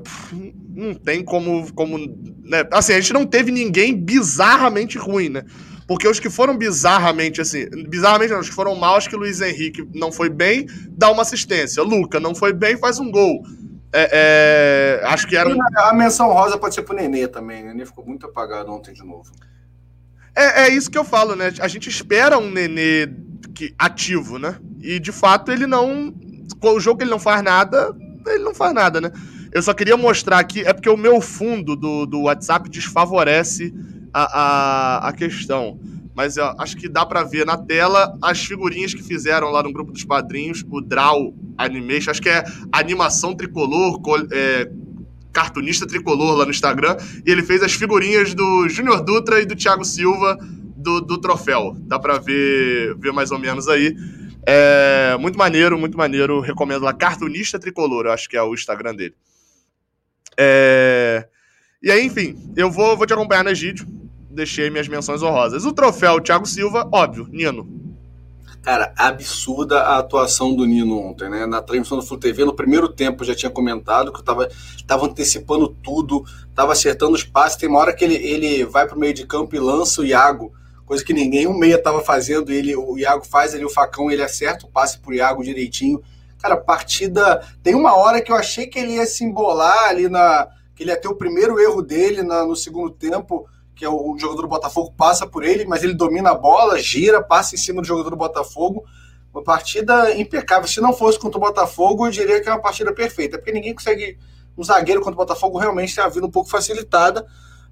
não 0.75 0.95
tem 0.95 1.23
como. 1.23 1.73
como 1.73 1.99
né? 2.45 2.65
Assim, 2.73 2.95
a 2.95 3.01
gente 3.01 3.13
não 3.13 3.27
teve 3.27 3.51
ninguém 3.53 3.97
bizarramente 3.97 4.99
ruim, 4.99 5.29
né? 5.29 5.45
Porque 5.87 6.07
os 6.07 6.21
que 6.21 6.29
foram 6.29 6.55
bizarramente, 6.55 7.41
assim, 7.41 7.65
bizarramente 7.89 8.31
não, 8.31 8.41
os 8.41 8.49
que 8.51 8.55
foram 8.55 8.75
mal, 8.75 8.97
acho 8.97 9.09
que 9.09 9.17
o 9.17 9.19
Luiz 9.19 9.41
Henrique 9.41 9.89
não 9.95 10.13
foi 10.13 10.29
bem, 10.29 10.67
dá 10.91 11.11
uma 11.11 11.23
assistência. 11.23 11.83
Luca 11.83 12.21
não 12.21 12.35
foi 12.35 12.53
bem, 12.53 12.77
faz 12.77 13.01
um 13.01 13.11
gol. 13.11 13.43
É, 13.93 15.01
é, 15.03 15.07
acho 15.07 15.27
que 15.27 15.37
era. 15.37 15.51
A 15.77 15.95
menção 15.95 16.29
rosa 16.33 16.59
pode 16.59 16.75
ser 16.75 16.83
pro 16.83 16.95
Nenê 16.95 17.27
também. 17.27 17.63
O 17.63 17.67
Nenê 17.67 17.87
ficou 17.87 18.05
muito 18.05 18.27
apagado 18.27 18.71
ontem 18.71 18.93
de 18.93 19.03
novo. 19.03 19.31
É, 20.37 20.63
é 20.63 20.69
isso 20.69 20.91
que 20.91 20.99
eu 20.99 21.05
falo, 21.05 21.35
né? 21.35 21.53
A 21.61 21.69
gente 21.69 21.89
espera 21.89 22.39
um 22.39 22.51
Nenê 22.51 23.09
que, 23.55 23.75
ativo, 23.79 24.39
né? 24.39 24.59
E 24.81 24.99
de 24.99 25.11
fato 25.11 25.51
ele 25.51 25.67
não. 25.67 26.15
O 26.63 26.81
jogo 26.81 26.99
que 26.99 27.05
ele 27.05 27.11
não 27.11 27.19
faz 27.19 27.43
nada, 27.43 27.95
ele 28.27 28.45
não 28.45 28.55
faz 28.55 28.75
nada, 28.75 29.01
né? 29.01 29.11
Eu 29.53 29.63
só 29.63 29.73
queria 29.73 29.97
mostrar 29.97 30.39
aqui, 30.39 30.61
é 30.61 30.73
porque 30.73 30.89
o 30.89 30.97
meu 30.97 31.21
fundo 31.21 31.75
do, 31.75 32.05
do 32.05 32.23
WhatsApp 32.23 32.69
desfavorece 32.69 33.73
a, 34.13 34.41
a, 34.41 35.09
a 35.09 35.13
questão 35.13 35.81
mas 36.19 36.37
ó, 36.37 36.53
acho 36.59 36.77
que 36.77 36.89
dá 36.89 37.07
para 37.07 37.23
ver 37.23 37.47
na 37.47 37.57
tela 37.57 38.19
as 38.21 38.45
figurinhas 38.45 38.93
que 38.93 39.05
fizeram 39.05 39.53
lá 39.53 39.63
no 39.63 39.73
grupo 39.73 39.93
dos 39.93 40.03
padrinhos, 40.03 40.65
o 40.69 40.81
Draw 40.81 41.33
Animation, 41.57 42.11
acho 42.11 42.21
que 42.21 42.29
é 42.29 42.43
animação 42.73 43.37
tricolor, 43.37 44.03
é, 44.33 44.69
cartunista 45.33 45.87
tricolor 45.87 46.37
lá 46.37 46.45
no 46.45 46.51
Instagram, 46.51 46.97
e 47.25 47.31
ele 47.31 47.45
fez 47.45 47.63
as 47.63 47.73
figurinhas 47.73 48.35
do 48.35 48.69
Júnior 48.69 49.01
Dutra 49.05 49.41
e 49.41 49.47
do 49.47 49.55
Thiago 49.55 49.85
Silva 49.85 50.37
do, 50.77 51.01
do 51.01 51.19
troféu. 51.19 51.77
Dá 51.83 52.01
para 52.01 52.19
ver, 52.19 52.97
ver 52.97 53.13
mais 53.13 53.31
ou 53.31 53.39
menos 53.39 53.69
aí. 53.69 53.97
É, 54.45 55.17
muito 55.21 55.39
maneiro, 55.39 55.79
muito 55.79 55.97
maneiro. 55.97 56.41
Recomendo 56.41 56.83
lá, 56.83 56.93
cartunista 56.93 57.61
tricolor, 57.61 58.07
eu 58.07 58.13
acho 58.13 58.29
que 58.29 58.37
é 58.37 58.43
o 58.43 58.55
Instagram 58.55 58.97
dele. 58.97 59.15
É... 60.37 61.29
E 61.81 61.93
aí, 61.93 62.05
enfim, 62.05 62.37
eu 62.57 62.73
vou, 62.73 62.97
vou 62.97 63.07
te 63.07 63.13
acompanhar 63.13 63.45
no 63.45 63.51
Egídio 63.51 63.87
deixei 64.39 64.71
minhas 64.71 64.89
menções 64.89 65.23
honrosas. 65.23 65.65
O 65.65 65.73
troféu 65.73 66.21
Thiago 66.21 66.47
Silva, 66.47 66.89
óbvio, 66.93 67.29
Nino. 67.31 67.69
Cara, 68.63 68.93
absurda 68.97 69.81
a 69.81 69.99
atuação 69.99 70.55
do 70.55 70.65
Nino 70.65 70.99
ontem, 70.99 71.29
né? 71.29 71.47
Na 71.47 71.61
transmissão 71.61 71.99
do 71.99 72.05
Flu 72.05 72.19
TV, 72.19 72.45
no 72.45 72.55
primeiro 72.55 72.89
tempo 72.89 73.25
já 73.25 73.35
tinha 73.35 73.51
comentado 73.51 74.13
que 74.13 74.21
eu 74.21 74.25
tava, 74.25 74.49
tava 74.87 75.07
antecipando 75.07 75.69
tudo, 75.69 76.25
tava 76.55 76.73
acertando 76.73 77.15
os 77.15 77.25
passes. 77.25 77.57
Tem 77.57 77.69
uma 77.69 77.81
hora 77.81 77.93
que 77.93 78.05
ele, 78.05 78.15
ele 78.15 78.65
vai 78.65 78.87
pro 78.87 78.99
meio 78.99 79.15
de 79.15 79.27
campo 79.27 79.55
e 79.57 79.59
lança 79.59 80.03
o 80.03 80.05
Iago, 80.05 80.53
coisa 80.87 81.05
que 81.05 81.13
ninguém 81.13 81.47
um 81.47 81.57
meia 81.57 81.81
tava 81.81 82.01
fazendo. 82.03 82.53
Ele, 82.53 82.77
o 82.77 82.99
Iago 82.99 83.25
faz 83.25 83.55
ali 83.55 83.65
o 83.65 83.71
facão, 83.71 84.11
ele 84.11 84.23
acerta 84.23 84.67
o 84.67 84.71
passe 84.71 84.99
pro 84.99 85.15
Iago 85.15 85.43
direitinho. 85.43 86.01
Cara, 86.39 86.57
partida. 86.57 87.43
Tem 87.63 87.75
uma 87.75 87.97
hora 87.97 88.21
que 88.21 88.31
eu 88.31 88.37
achei 88.37 88.67
que 88.67 88.79
ele 88.79 88.95
ia 88.95 89.07
se 89.07 89.25
embolar 89.25 89.89
ali 89.89 90.09
na. 90.09 90.47
que 90.77 90.85
ele 90.85 90.91
ia 90.91 91.01
ter 91.01 91.09
o 91.09 91.17
primeiro 91.17 91.59
erro 91.59 91.83
dele 91.83 92.23
na, 92.23 92.45
no 92.45 92.55
segundo 92.55 92.91
tempo 92.91 93.49
que 93.79 93.85
é 93.85 93.89
o 93.89 94.19
jogador 94.19 94.43
do 94.43 94.49
Botafogo, 94.49 94.93
passa 94.97 95.25
por 95.25 95.45
ele, 95.45 95.65
mas 95.65 95.85
ele 95.85 95.95
domina 95.95 96.31
a 96.31 96.35
bola, 96.35 96.77
gira, 96.81 97.23
passa 97.23 97.55
em 97.55 97.59
cima 97.59 97.81
do 97.81 97.87
jogador 97.87 98.11
do 98.11 98.17
Botafogo. 98.17 98.85
Uma 99.33 99.45
partida 99.45 100.19
impecável. 100.19 100.67
Se 100.67 100.81
não 100.81 100.93
fosse 100.93 101.17
contra 101.17 101.39
o 101.39 101.41
Botafogo, 101.41 102.07
eu 102.07 102.11
diria 102.11 102.41
que 102.41 102.49
é 102.49 102.53
uma 102.53 102.61
partida 102.61 102.93
perfeita, 102.93 103.39
porque 103.39 103.53
ninguém 103.53 103.73
consegue. 103.73 104.19
Um 104.57 104.65
zagueiro 104.65 105.01
contra 105.01 105.15
o 105.15 105.25
Botafogo 105.25 105.57
realmente 105.57 105.95
tem 105.95 106.03
a 106.03 106.09
vida 106.09 106.27
um 106.27 106.31
pouco 106.31 106.51
facilitada, 106.51 107.25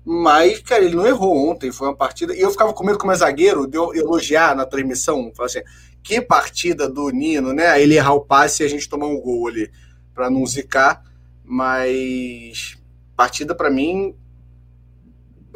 mas, 0.05 0.61
cara, 0.61 0.85
ele 0.85 0.95
não 0.95 1.05
errou 1.05 1.51
ontem. 1.51 1.73
Foi 1.73 1.89
uma 1.89 1.97
partida. 1.97 2.33
E 2.33 2.41
eu 2.41 2.53
ficava 2.53 2.73
com 2.73 2.85
medo 2.85 2.99
como 2.99 3.11
é 3.11 3.17
zagueiro 3.17 3.67
de 3.67 3.77
eu 3.77 3.93
elogiar 3.93 4.55
na 4.55 4.65
transmissão. 4.65 5.33
Falar 5.35 5.47
assim, 5.47 5.63
que 6.05 6.21
partida 6.21 6.89
do 6.89 7.11
Nino, 7.11 7.53
né? 7.53 7.83
Ele 7.83 7.97
errar 7.97 8.15
o 8.15 8.21
passe 8.21 8.63
e 8.63 8.67
a 8.67 8.69
gente 8.69 8.89
tomar 8.89 9.07
um 9.07 9.21
gol 9.21 9.49
ali, 9.49 9.69
para 10.15 10.31
não 10.31 10.47
zicar. 10.47 11.03
Mas 11.45 12.79
partida 13.17 13.57
para 13.57 13.69
mim 13.69 14.15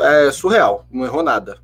é 0.00 0.32
surreal, 0.32 0.86
não 0.90 1.04
errou 1.04 1.22
nada. 1.22 1.58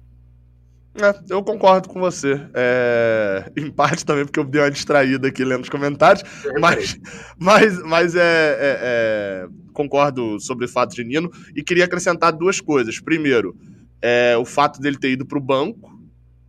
É, 0.98 1.14
eu 1.28 1.42
concordo 1.42 1.88
com 1.88 2.00
você. 2.00 2.40
É, 2.54 3.50
em 3.56 3.70
parte 3.70 4.04
também 4.04 4.24
porque 4.24 4.40
eu 4.40 4.44
dei 4.44 4.62
uma 4.62 4.70
distraída 4.70 5.28
aqui 5.28 5.44
lendo 5.44 5.62
os 5.62 5.68
comentários, 5.68 6.24
mas, 6.58 6.98
mas, 7.38 7.82
mas 7.82 8.14
é, 8.14 8.20
é, 8.20 8.58
é, 8.60 9.48
concordo 9.72 10.40
sobre 10.40 10.64
o 10.64 10.68
fato 10.68 10.94
de 10.94 11.04
Nino 11.04 11.30
e 11.54 11.62
queria 11.62 11.84
acrescentar 11.84 12.32
duas 12.32 12.60
coisas. 12.60 12.98
Primeiro, 12.98 13.56
é, 14.00 14.36
o 14.36 14.44
fato 14.44 14.80
dele 14.80 14.98
ter 14.98 15.10
ido 15.10 15.26
para 15.26 15.38
o 15.38 15.40
banco 15.40 15.90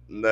né, 0.07 0.29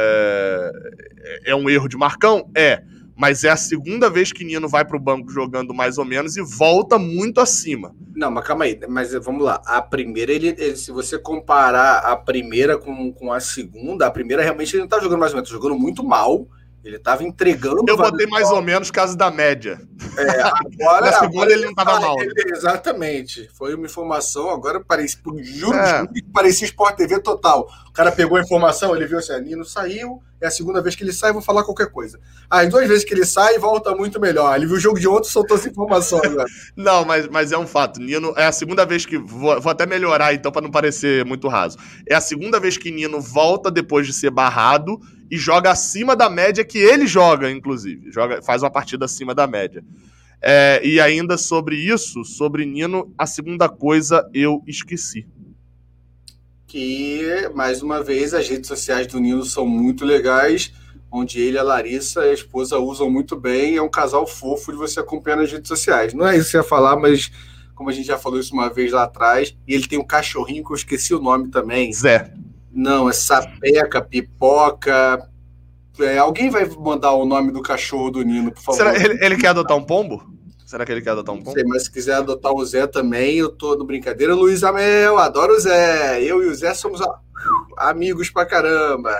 é 1.44 1.56
um 1.56 1.69
erro 1.69 1.90
de 1.90 1.98
Marcão? 1.98 2.49
É 2.56 2.84
mas 3.15 3.43
é 3.43 3.49
a 3.49 3.55
segunda 3.55 4.09
vez 4.09 4.31
que 4.31 4.43
Nino 4.43 4.67
vai 4.67 4.83
para 4.83 4.97
o 4.97 4.99
banco 4.99 5.31
jogando 5.31 5.73
mais 5.73 5.97
ou 5.97 6.05
menos 6.05 6.35
e 6.35 6.41
volta 6.41 6.99
muito 6.99 7.39
acima. 7.39 7.95
Não, 8.15 8.29
mas 8.29 8.45
calma 8.45 8.65
aí, 8.65 8.79
mas 8.89 9.13
vamos 9.13 9.43
lá. 9.43 9.61
A 9.65 9.81
primeira, 9.81 10.31
ele, 10.31 10.49
ele 10.57 10.75
se 10.75 10.91
você 10.91 11.17
comparar 11.17 11.99
a 11.99 12.15
primeira 12.15 12.77
com, 12.77 13.11
com 13.13 13.31
a 13.31 13.39
segunda, 13.39 14.05
a 14.05 14.11
primeira 14.11 14.43
realmente 14.43 14.73
ele 14.73 14.79
não 14.79 14.85
está 14.85 14.99
jogando 14.99 15.19
mais 15.19 15.31
ou 15.31 15.37
menos, 15.37 15.49
tá 15.49 15.55
jogando 15.55 15.79
muito 15.79 16.03
mal. 16.03 16.47
Ele 16.83 16.97
estava 16.97 17.23
entregando. 17.23 17.83
Eu 17.87 17.97
botei 17.97 18.27
mais 18.27 18.51
ou 18.51 18.61
menos 18.61 18.91
caso 18.91 19.17
da 19.17 19.31
média. 19.31 19.81
É, 20.19 20.41
agora, 20.43 21.09
Na 21.09 21.19
segunda 21.19 21.51
ele 21.51 21.63
não 21.63 21.71
estava 21.71 21.99
mal. 21.99 22.21
Ele, 22.21 22.31
exatamente. 22.55 23.49
Foi 23.57 23.73
uma 23.73 23.87
informação, 23.87 24.51
agora 24.51 24.79
parece, 24.79 25.17
juro, 25.41 25.75
é. 25.75 26.05
parecia 26.31 26.67
Sport 26.67 26.95
TV 26.95 27.19
total. 27.21 27.67
O 27.89 27.91
cara 27.91 28.11
pegou 28.11 28.37
a 28.37 28.41
informação, 28.41 28.95
ele 28.95 29.07
viu 29.07 29.17
assim, 29.17 29.33
a 29.33 29.39
Nino 29.39 29.65
saiu, 29.65 30.21
é 30.41 30.47
a 30.47 30.51
segunda 30.51 30.81
vez 30.81 30.95
que 30.95 31.03
ele 31.03 31.13
sai, 31.13 31.31
vou 31.31 31.41
falar 31.41 31.63
qualquer 31.63 31.89
coisa. 31.91 32.19
As 32.49 32.69
duas 32.69 32.87
vezes 32.87 33.03
que 33.03 33.13
ele 33.13 33.25
sai, 33.25 33.57
volta 33.57 33.95
muito 33.95 34.19
melhor. 34.19 34.55
Ele 34.55 34.65
viu 34.65 34.75
o 34.75 34.79
jogo 34.79 34.99
de 34.99 35.07
ontem 35.07 35.29
soltou 35.29 35.57
essa 35.57 35.69
informação 35.69 36.19
agora. 36.23 36.47
não, 36.75 37.05
mas, 37.05 37.27
mas 37.27 37.51
é 37.51 37.57
um 37.57 37.65
fato. 37.65 37.99
Nino 37.99 38.33
é 38.35 38.45
a 38.45 38.51
segunda 38.51 38.85
vez 38.85 39.05
que. 39.05 39.17
Vou, 39.17 39.59
vou 39.61 39.71
até 39.71 39.85
melhorar 39.85 40.33
então 40.33 40.51
para 40.51 40.61
não 40.61 40.71
parecer 40.71 41.23
muito 41.25 41.47
raso. 41.47 41.77
É 42.07 42.15
a 42.15 42.21
segunda 42.21 42.59
vez 42.59 42.77
que 42.77 42.91
Nino 42.91 43.21
volta 43.21 43.71
depois 43.71 44.05
de 44.05 44.13
ser 44.13 44.29
barrado 44.29 44.99
e 45.31 45.37
joga 45.37 45.71
acima 45.71 46.15
da 46.15 46.29
média 46.29 46.63
que 46.63 46.77
ele 46.77 47.07
joga, 47.07 47.49
inclusive. 47.49 48.11
Joga, 48.11 48.41
faz 48.41 48.61
uma 48.61 48.69
partida 48.69 49.05
acima 49.05 49.33
da 49.33 49.47
média. 49.47 49.83
É, 50.41 50.79
e 50.83 50.99
ainda 50.99 51.37
sobre 51.37 51.75
isso, 51.75 52.23
sobre 52.23 52.65
Nino, 52.65 53.11
a 53.17 53.25
segunda 53.25 53.67
coisa 53.67 54.29
eu 54.33 54.61
esqueci. 54.67 55.27
Que, 56.67 57.49
mais 57.53 57.81
uma 57.81 58.03
vez, 58.03 58.33
as 58.33 58.47
redes 58.47 58.67
sociais 58.67 59.07
do 59.07 59.19
Nino 59.19 59.45
são 59.45 59.67
muito 59.67 60.03
legais, 60.03 60.73
onde 61.11 61.39
ele, 61.39 61.57
a 61.57 61.63
Larissa 61.63 62.25
e 62.25 62.29
a 62.31 62.33
esposa 62.33 62.77
usam 62.79 63.09
muito 63.09 63.35
bem. 63.35 63.77
É 63.77 63.81
um 63.81 63.89
casal 63.89 64.25
fofo 64.25 64.71
de 64.71 64.77
você 64.77 64.99
acompanhar 64.99 65.37
nas 65.37 65.51
redes 65.51 65.67
sociais. 65.67 66.13
Não 66.13 66.27
é 66.27 66.37
isso 66.37 66.51
que 66.51 66.57
eu 66.57 66.61
ia 66.61 66.67
falar, 66.67 66.97
mas 66.97 67.31
como 67.75 67.89
a 67.89 67.93
gente 67.93 68.07
já 68.07 68.17
falou 68.17 68.39
isso 68.39 68.53
uma 68.53 68.69
vez 68.69 68.91
lá 68.91 69.03
atrás, 69.03 69.55
e 69.67 69.73
ele 69.73 69.87
tem 69.87 69.99
um 69.99 70.03
cachorrinho 70.03 70.63
que 70.63 70.71
eu 70.71 70.75
esqueci 70.75 71.13
o 71.13 71.21
nome 71.21 71.49
também. 71.49 71.91
Zé. 71.93 72.33
Não, 72.71 73.07
é 73.09 73.13
sapeca, 73.13 74.01
pipoca. 74.01 75.29
É, 75.99 76.17
alguém 76.17 76.49
vai 76.49 76.65
mandar 76.77 77.13
o 77.13 77.25
nome 77.25 77.51
do 77.51 77.61
cachorro 77.61 78.09
do 78.09 78.23
Nino, 78.23 78.51
por 78.51 78.61
favor? 78.61 78.77
Será 78.77 78.95
ele, 78.95 79.23
ele 79.23 79.37
quer 79.37 79.49
adotar 79.49 79.77
um 79.77 79.83
pombo? 79.83 80.34
Será 80.65 80.83
que 80.83 80.91
ele 80.91 81.01
quer 81.01 81.11
adotar 81.11 81.35
um 81.35 81.37
pombo? 81.37 81.53
Sei, 81.53 81.63
mas 81.63 81.83
se 81.83 81.91
quiser 81.91 82.15
adotar 82.15 82.51
o 82.51 82.65
Zé 82.65 82.87
também, 82.87 83.37
eu 83.37 83.49
tô 83.49 83.75
no 83.75 83.85
brincadeira. 83.85 84.33
Luiz 84.33 84.63
Amel, 84.63 85.17
adoro 85.19 85.53
o 85.53 85.59
Zé. 85.59 86.23
Eu 86.23 86.41
e 86.41 86.47
o 86.47 86.55
Zé 86.55 86.73
somos 86.73 86.99
amigos 87.77 88.31
pra 88.31 88.47
caramba. 88.47 89.15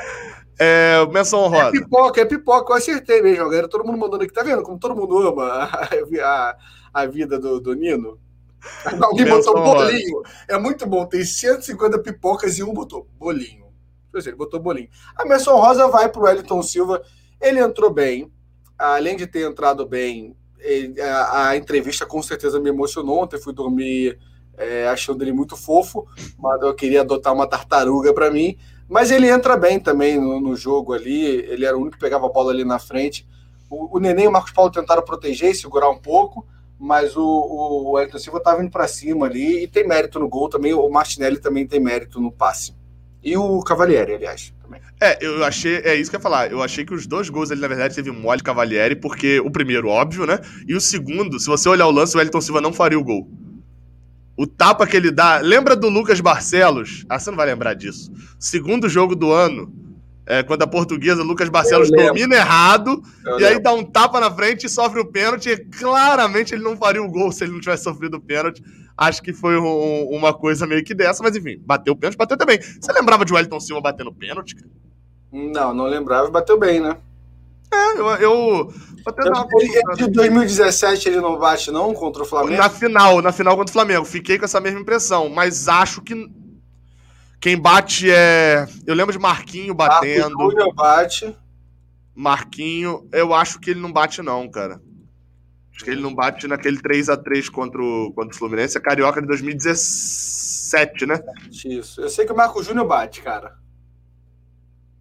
É, 0.58 1.06
menção 1.12 1.42
honrosa. 1.42 1.68
É 1.68 1.72
pipoca, 1.72 2.22
é 2.22 2.26
pipoca, 2.26 2.74
eu 2.74 2.78
acertei 2.78 3.22
mesmo, 3.22 3.46
galera. 3.46 3.68
Todo 3.68 3.86
mundo 3.86 4.00
mandando 4.00 4.24
aqui, 4.24 4.34
tá 4.34 4.42
vendo? 4.42 4.64
Como 4.64 4.80
todo 4.80 4.96
mundo 4.96 5.20
ama 5.20 5.70
a, 5.72 5.88
a, 6.24 6.58
a 6.92 7.06
vida 7.06 7.38
do, 7.38 7.60
do 7.60 7.76
Nino. 7.76 8.20
Alguém 9.02 9.28
botou 9.28 9.54
bolinho. 9.54 10.24
É 10.48 10.58
muito 10.58 10.88
bom. 10.88 11.06
Tem 11.06 11.24
150 11.24 12.00
pipocas 12.00 12.58
e 12.58 12.64
um 12.64 12.74
botou 12.74 13.08
bolinho. 13.20 13.66
Ele 14.14 14.36
botou 14.36 14.60
bolinho. 14.60 14.90
A 15.16 15.26
menção 15.26 15.58
rosa 15.58 15.88
vai 15.90 16.10
para 16.10 16.22
o 16.22 16.24
Wellington 16.24 16.64
Silva. 16.64 17.04
Ele 17.40 17.60
entrou 17.60 17.92
bem. 17.92 18.32
Além 18.78 19.16
de 19.16 19.28
ter 19.28 19.48
entrado 19.48 19.86
bem, 19.86 20.36
a, 21.02 21.50
a, 21.50 21.58
entrevista 21.58 22.06
com 22.06 22.22
certeza 22.22 22.60
me 22.60 22.70
emocionou. 22.70 23.24
Ontem 23.24 23.40
fui 23.40 23.54
dormir 23.54 24.18
é, 24.58 24.88
achando 24.88 25.24
ele 25.24 25.34
muito 25.34 25.56
fofo, 25.56 26.08
mas 26.38 26.62
eu 26.62 26.74
queria 26.74 27.02
adotar 27.02 27.34
uma 27.34 27.48
tartaruga 27.48 28.14
para 28.14 28.32
mim. 28.32 28.58
Mas 28.88 29.10
ele 29.12 29.30
entra 29.30 29.58
bem 29.58 29.80
também 29.80 30.20
no, 30.20 30.40
no, 30.40 30.56
jogo 30.56 30.94
ali. 30.94 31.26
Ele 31.26 31.66
era 31.66 31.76
o 31.76 31.82
único 31.82 31.98
que 31.98 32.04
pegava 32.04 32.26
a 32.28 32.30
bola 32.30 32.52
ali 32.52 32.64
na 32.64 32.80
frente. 32.80 33.28
O, 33.70 33.98
o 33.98 34.00
Neném 34.00 34.26
e 34.26 34.28
o 34.28 34.32
Marcos 34.32 34.52
Paulo 34.52 34.72
tentaram 34.72 35.04
proteger 35.04 35.52
e 35.52 35.56
segurar 35.56 35.90
um 35.90 35.98
pouco, 35.98 36.46
mas 36.80 37.18
o, 37.18 37.24
o 37.92 38.00
Elton 38.00 38.20
Silva 38.20 38.38
estava 38.38 38.62
indo 38.62 38.70
para 38.70 38.88
cima 38.88 39.26
ali 39.26 39.64
e 39.64 39.68
tem 39.68 39.88
mérito 39.88 40.20
no 40.20 40.30
gol 40.30 40.50
também. 40.50 40.74
O 40.74 40.90
Martinelli 40.90 41.40
também 41.40 41.66
tem 41.68 41.80
mérito 41.80 42.22
no 42.22 42.32
passe. 42.32 42.76
E 43.24 43.36
o 43.36 43.60
Cavalieri, 43.62 44.14
aliás. 44.14 44.54
É, 45.02 45.24
eu 45.26 45.44
achei, 45.44 45.78
é 45.78 45.96
isso 45.96 46.10
que 46.10 46.16
eu 46.16 46.20
ia 46.20 46.24
falar. 46.24 46.52
Eu 46.52 46.62
achei 46.62 46.86
que 46.86 46.94
os 46.94 47.06
dois 47.06 47.30
gols 47.30 47.52
ali, 47.52 47.62
na 47.62 47.68
verdade, 47.68 47.96
teve 47.96 48.12
mole 48.12 48.42
Cavalieri, 48.42 48.96
porque 48.96 49.40
o 49.40 49.52
primeiro, 49.52 49.88
óbvio, 49.88 50.26
né? 50.26 50.40
E 50.68 50.76
o 50.76 50.82
segundo, 50.82 51.40
se 51.40 51.48
você 51.48 51.68
olhar 51.70 51.88
o 51.88 51.92
lance, 51.92 52.16
o 52.16 52.22
Elton 52.22 52.42
Silva 52.42 52.62
não 52.62 52.74
faria 52.74 53.00
o 53.00 53.04
gol. 53.04 53.30
O 54.38 54.46
tapa 54.46 54.86
que 54.86 54.98
ele 54.98 55.12
dá. 55.12 55.38
Lembra 55.38 55.76
do 55.76 55.90
Lucas 55.90 56.20
Barcelos? 56.20 57.06
Ah, 57.10 57.18
você 57.18 57.30
não 57.30 57.38
vai 57.38 57.46
lembrar 57.46 57.74
disso. 57.74 58.12
Segundo 58.38 58.90
jogo 58.90 59.16
do 59.16 59.32
ano, 59.32 59.72
é, 60.26 60.44
quando 60.44 60.64
a 60.64 60.68
portuguesa 60.68 61.24
Lucas 61.24 61.50
Barcelos 61.50 61.90
domina 61.90 62.36
errado, 62.36 63.02
eu 63.26 63.32
e 63.38 63.42
lembro. 63.42 63.48
aí 63.48 63.60
dá 63.62 63.74
um 63.74 63.84
tapa 63.84 64.20
na 64.20 64.32
frente 64.32 64.66
e 64.66 64.70
sofre 64.70 65.00
o 65.00 65.06
pênalti. 65.06 65.56
claramente 65.80 66.54
ele 66.54 66.64
não 66.64 66.76
faria 66.76 67.02
o 67.02 67.10
gol 67.10 67.32
se 67.32 67.44
ele 67.44 67.54
não 67.54 67.60
tivesse 67.60 67.84
sofrido 67.84 68.18
o 68.18 68.22
pênalti. 68.22 68.62
Acho 68.98 69.22
que 69.22 69.34
foi 69.34 69.58
um, 69.58 70.10
uma 70.10 70.34
coisa 70.34 70.66
meio 70.66 70.84
que 70.84 70.94
dessa, 70.94 71.22
mas 71.22 71.36
enfim, 71.36 71.62
bateu 71.66 71.94
o 71.94 71.98
pênalti, 71.98 72.18
bateu 72.18 72.38
também. 72.38 72.60
Você 72.62 72.92
lembrava 72.94 73.26
de 73.26 73.34
Wellington 73.34 73.60
Silva 73.60 73.82
batendo 73.82 74.14
pênalti? 74.14 74.56
Não, 75.32 75.74
não 75.74 75.86
lembrava, 75.86 76.30
bateu 76.30 76.58
bem, 76.58 76.80
né? 76.80 76.98
É, 77.74 78.00
eu. 78.00 78.08
eu 78.08 78.74
ele, 79.60 79.96
de 79.96 80.08
2017 80.08 81.10
ele 81.10 81.20
não 81.22 81.38
bate, 81.38 81.72
não, 81.72 81.94
contra 81.94 82.24
o 82.24 82.26
Flamengo? 82.26 82.58
Na 82.58 82.70
final, 82.70 83.22
na 83.22 83.32
final 83.32 83.56
contra 83.56 83.70
o 83.70 83.74
Flamengo. 83.74 84.06
Fiquei 84.06 84.40
com 84.40 84.46
essa 84.46 84.62
mesma 84.62 84.80
impressão, 84.80 85.30
mas 85.30 85.68
acho 85.68 86.02
que. 86.02 86.30
Quem 87.40 87.58
bate 87.58 88.10
é. 88.10 88.66
Eu 88.88 88.96
lembro 88.96 89.12
de 89.12 89.20
Marquinho 89.20 89.74
batendo. 89.76 90.38
Marco 90.38 90.74
bate. 90.74 91.36
Marquinho, 92.16 93.08
eu 93.12 93.34
acho 93.34 93.60
que 93.60 93.72
ele 93.72 93.82
não 93.82 93.92
bate, 93.92 94.22
não, 94.22 94.50
cara. 94.50 94.82
Acho 95.76 95.84
que 95.84 95.90
ele 95.92 96.02
não 96.02 96.16
bate 96.16 96.48
naquele 96.48 96.82
3 96.82 97.10
a 97.10 97.18
3 97.18 97.50
contra 97.50 97.84
o, 97.84 98.14
contra 98.14 98.34
o 98.34 98.38
Fluminense. 98.38 98.78
É 98.78 98.82
Carioca 98.82 99.22
de 99.22 99.28
2017, 99.28 101.06
né? 101.06 101.20
Isso. 101.52 102.00
Eu 102.00 102.10
sei 102.10 102.26
que 102.26 102.32
o 102.32 102.36
Marco 102.36 102.64
Júnior 102.64 102.88
bate, 102.88 103.22
cara. 103.22 103.58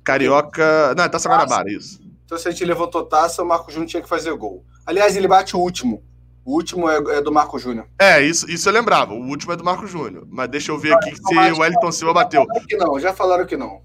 Carioca. 0.02 0.92
Não, 0.96 1.04
é 1.04 1.08
Taça 1.08 1.28
Guanabara, 1.28 1.70
isso. 1.70 2.02
Então, 2.24 2.36
se 2.36 2.48
a 2.48 2.50
gente 2.50 2.64
levantou 2.64 3.04
taça, 3.04 3.42
o 3.42 3.46
Marco 3.46 3.70
Júnior 3.70 3.88
tinha 3.88 4.02
que 4.02 4.08
fazer 4.08 4.34
gol. 4.34 4.64
Aliás, 4.84 5.14
ele 5.14 5.28
bate 5.28 5.54
o 5.54 5.60
último. 5.60 6.02
O 6.44 6.54
último 6.54 6.90
é, 6.90 6.96
é 7.18 7.22
do 7.22 7.30
Marco 7.30 7.58
Júnior. 7.58 7.86
É, 7.98 8.20
isso, 8.20 8.50
isso 8.50 8.68
eu 8.68 8.72
lembrava. 8.72 9.14
O 9.14 9.28
último 9.28 9.52
é 9.52 9.56
do 9.56 9.64
Marco 9.64 9.86
Júnior. 9.86 10.26
Mas 10.28 10.48
deixa 10.48 10.72
eu 10.72 10.78
ver 10.78 10.92
aqui 10.94 11.14
se 11.14 11.22
o 11.22 11.60
Wellington 11.60 11.92
Silva 11.92 12.12
bateu. 12.12 12.44
Que 12.68 12.76
não, 12.76 12.98
já 12.98 13.14
falaram 13.14 13.46
que 13.46 13.56
não. 13.56 13.80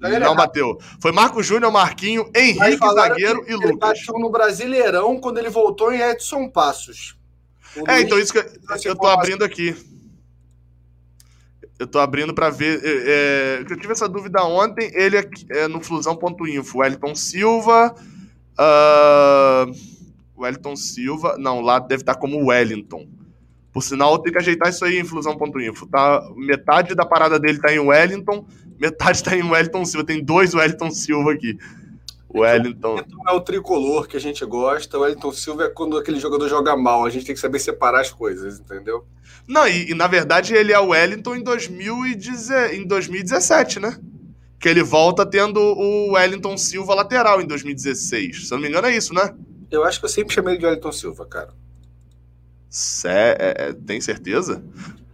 Não 0.00 0.36
bateu. 0.36 0.78
Foi 1.00 1.12
Marco 1.12 1.42
Júnior, 1.42 1.72
Marquinho, 1.72 2.30
Henrique, 2.34 2.78
zagueiro 2.94 3.44
e 3.48 3.54
Lucas. 3.54 3.98
Ele 4.08 4.18
no 4.18 4.30
Brasileirão 4.30 5.20
quando 5.20 5.38
ele 5.38 5.50
voltou 5.50 5.92
em 5.92 6.00
Edson 6.00 6.48
Passos. 6.48 7.16
é, 7.86 8.00
então 8.00 8.18
isso 8.18 8.32
que 8.32 8.38
eu, 8.38 8.46
eu 8.84 8.96
tô 8.96 9.06
abrindo 9.06 9.44
aqui. 9.44 9.74
Eu 11.78 11.86
tô 11.86 12.00
abrindo 12.00 12.34
para 12.34 12.50
ver. 12.50 12.80
É, 12.82 13.60
é, 13.60 13.60
eu 13.60 13.76
tive 13.78 13.92
essa 13.92 14.08
dúvida 14.08 14.42
ontem. 14.42 14.90
Ele 14.94 15.16
é, 15.50 15.68
no 15.68 15.80
Flusão.info. 15.80 16.78
Wellington 16.78 17.14
Silva. 17.14 17.94
Uh, 18.58 19.72
Wellington 20.36 20.74
Silva. 20.74 21.36
Não, 21.38 21.60
lá 21.60 21.78
deve 21.78 22.02
estar 22.02 22.16
como 22.16 22.46
Wellington. 22.46 23.06
Por 23.72 23.82
sinal, 23.82 24.12
eu 24.12 24.18
tenho 24.18 24.32
que 24.32 24.40
ajeitar 24.40 24.70
isso 24.70 24.84
aí 24.84 24.98
em 24.98 25.04
Flusão.info. 25.04 25.86
Tá, 25.86 26.20
metade 26.34 26.96
da 26.96 27.06
parada 27.06 27.38
dele 27.38 27.60
tá 27.60 27.72
em 27.72 27.78
Wellington, 27.78 28.44
metade 28.78 29.22
tá 29.22 29.36
em 29.36 29.42
Wellington 29.42 29.84
Silva. 29.84 30.06
Tem 30.06 30.22
dois 30.22 30.54
Wellington 30.54 30.90
Silva 30.90 31.32
aqui. 31.32 31.58
O 32.28 32.40
Wellington. 32.40 33.00
é 33.26 33.32
o 33.32 33.40
tricolor 33.40 34.06
que 34.06 34.16
a 34.16 34.20
gente 34.20 34.44
gosta. 34.44 34.98
O 34.98 35.00
Wellington 35.00 35.32
Silva 35.32 35.64
é 35.64 35.68
quando 35.68 35.96
aquele 35.96 36.20
jogador 36.20 36.48
joga 36.48 36.76
mal. 36.76 37.04
A 37.04 37.10
gente 37.10 37.24
tem 37.24 37.34
que 37.34 37.40
saber 37.40 37.58
separar 37.58 38.00
as 38.00 38.10
coisas, 38.10 38.60
entendeu? 38.60 39.06
Não, 39.46 39.66
e, 39.66 39.90
e 39.90 39.94
na 39.94 40.06
verdade 40.06 40.54
ele 40.54 40.72
é 40.72 40.78
o 40.78 40.88
Wellington 40.88 41.36
em, 41.36 41.42
2010, 41.42 42.50
em 42.72 42.86
2017, 42.86 43.80
né? 43.80 43.98
Que 44.60 44.68
ele 44.68 44.82
volta 44.82 45.24
tendo 45.24 45.58
o 45.58 46.12
Wellington 46.12 46.58
Silva 46.58 46.94
lateral 46.94 47.40
em 47.40 47.46
2016. 47.46 48.48
Se 48.48 48.52
eu 48.52 48.56
não 48.56 48.62
me 48.62 48.68
engano, 48.68 48.88
é 48.88 48.94
isso, 48.94 49.14
né? 49.14 49.34
Eu 49.70 49.84
acho 49.84 49.98
que 49.98 50.04
eu 50.04 50.10
sempre 50.10 50.34
chamei 50.34 50.52
ele 50.54 50.60
de 50.60 50.66
Wellington 50.66 50.92
Silva, 50.92 51.24
cara. 51.24 51.54
Cé, 52.68 53.36
é, 53.38 53.68
é, 53.68 53.72
tem 53.72 54.00
certeza? 54.00 54.62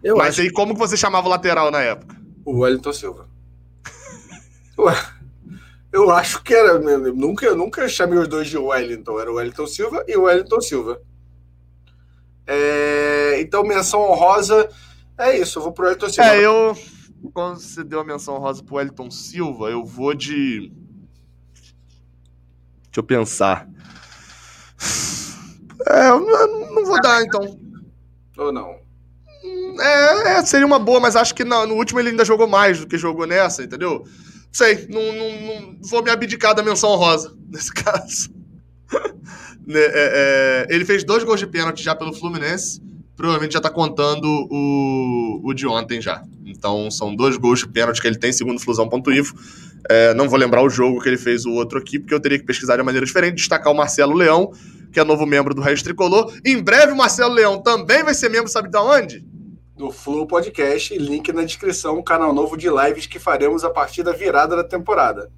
Eu 0.03 0.17
Mas 0.17 0.31
acho... 0.31 0.41
aí 0.43 0.51
como 0.51 0.75
que 0.75 0.81
você 0.81 0.97
chamava 0.97 1.29
o 1.29 1.31
lateral 1.31 1.71
na 1.71 1.81
época? 1.81 2.17
O 2.45 2.61
Wellington 2.61 2.93
Silva. 2.93 3.29
Ué, 4.79 4.95
eu 5.93 6.11
acho 6.11 6.43
que 6.43 6.53
era. 6.53 6.79
Nunca, 7.13 7.55
nunca 7.55 7.89
chamei 7.89 8.19
os 8.19 8.29
dois 8.29 8.49
de 8.49 8.59
Wellington. 8.59 9.21
Era 9.21 9.31
o 9.31 9.37
Wellington 9.37 9.67
Silva 9.67 10.05
e 10.09 10.17
o 10.17 10.23
Wellington 10.23 10.61
Silva. 10.61 11.01
É, 12.47 13.41
então, 13.41 13.63
menção 13.63 14.01
honrosa 14.01 14.69
é 15.17 15.39
isso. 15.39 15.59
Eu 15.59 15.63
vou 15.63 15.73
pro 15.73 15.85
Wellington 15.85 16.09
Silva. 16.09 16.31
É, 16.31 16.45
eu. 16.45 16.77
Quando 17.33 17.59
você 17.59 17.83
deu 17.83 18.01
a 18.01 18.05
menção 18.05 18.35
honrosa 18.35 18.63
pro 18.63 18.77
Wellington 18.77 19.11
Silva, 19.11 19.71
eu 19.71 19.85
vou 19.85 20.15
de. 20.15 20.73
Deixa 22.85 22.99
eu 22.99 23.03
pensar. 23.03 23.69
É, 25.87 26.09
eu 26.09 26.21
não 26.21 26.85
vou 26.85 27.01
dar, 27.01 27.23
então. 27.23 27.59
Ou 28.37 28.53
não? 28.53 28.77
É, 29.81 30.39
é, 30.39 30.45
seria 30.45 30.67
uma 30.67 30.79
boa, 30.79 31.01
mas 31.01 31.17
acho 31.17 31.35
que 31.35 31.45
no, 31.45 31.67
no 31.67 31.75
último 31.75 32.01
ele 32.01 32.11
ainda 32.11 32.25
jogou 32.25 32.47
mais 32.47 32.81
do 32.81 32.87
que 32.87 32.97
jogou 32.97 33.27
nessa, 33.27 33.63
entendeu? 33.63 34.05
Sei, 34.55 34.87
não, 34.89 35.03
não, 35.13 35.41
não 35.43 35.79
vou 35.83 36.01
me 36.01 36.11
abdicar 36.11 36.55
da 36.55 36.63
menção 36.63 36.91
honrosa 36.91 37.37
nesse 37.51 37.75
caso. 37.75 38.31
É, 39.69 40.67
é, 40.69 40.75
ele 40.75 40.85
fez 40.85 41.03
dois 41.03 41.25
gols 41.25 41.41
de 41.41 41.47
pênalti 41.49 41.83
já 41.83 41.93
pelo 41.93 42.15
Fluminense. 42.15 42.81
Provavelmente 43.17 43.55
já 43.55 43.61
tá 43.61 43.69
contando 43.69 44.25
o, 44.25 45.41
o 45.43 45.53
de 45.55 45.67
ontem 45.67 46.01
já. 46.01 46.23
Então 46.47 46.89
são 46.89 47.15
dois 47.17 47.37
gols 47.37 47.61
de 47.61 47.69
pênalti 47.69 48.01
que 48.01 48.07
ele 48.07 48.19
tem, 48.19 48.33
segundo 48.33 48.61
Flusão.info. 48.61 49.35
É, 49.91 50.15
não 50.15 50.29
vou 50.29 50.39
lembrar 50.39 50.63
o 50.63 50.71
jogo 50.71 51.01
que 51.01 51.09
ele 51.09 51.19
fez 51.19 51.45
o 51.45 51.51
outro 51.51 51.77
aqui, 51.77 51.99
porque 51.99 52.15
eu 52.15 52.21
teria 52.21 52.39
que 52.39 52.45
pesquisar 52.45 52.77
de 52.77 52.83
maneira 52.85 53.05
diferente. 53.05 53.37
Destacar 53.37 53.73
o 53.73 53.77
Marcelo 53.77 54.15
Leão, 54.15 54.53
que 54.93 55.01
é 55.01 55.05
novo 55.05 55.27
membro 55.27 55.53
do 55.53 55.63
Registro 55.63 55.95
Tricolor. 55.95 56.33
Em 56.45 56.63
breve 56.63 56.93
o 56.93 56.97
Marcelo 56.97 57.35
Leão 57.35 57.61
também 57.61 58.05
vai 58.05 58.15
ser 58.15 58.29
membro, 58.29 58.49
sabe 58.49 58.71
de 58.71 58.79
onde? 58.79 59.25
Do 59.77 59.91
Flow 59.91 60.27
Podcast, 60.27 60.97
link 60.97 61.33
na 61.33 61.43
descrição, 61.43 62.03
canal 62.03 62.33
novo 62.33 62.57
de 62.57 62.69
lives 62.69 63.07
que 63.07 63.19
faremos 63.19 63.65
a 63.65 63.71
partir 63.71 64.03
da 64.03 64.13
virada 64.13 64.55
da 64.55 64.65
temporada. 64.65 65.31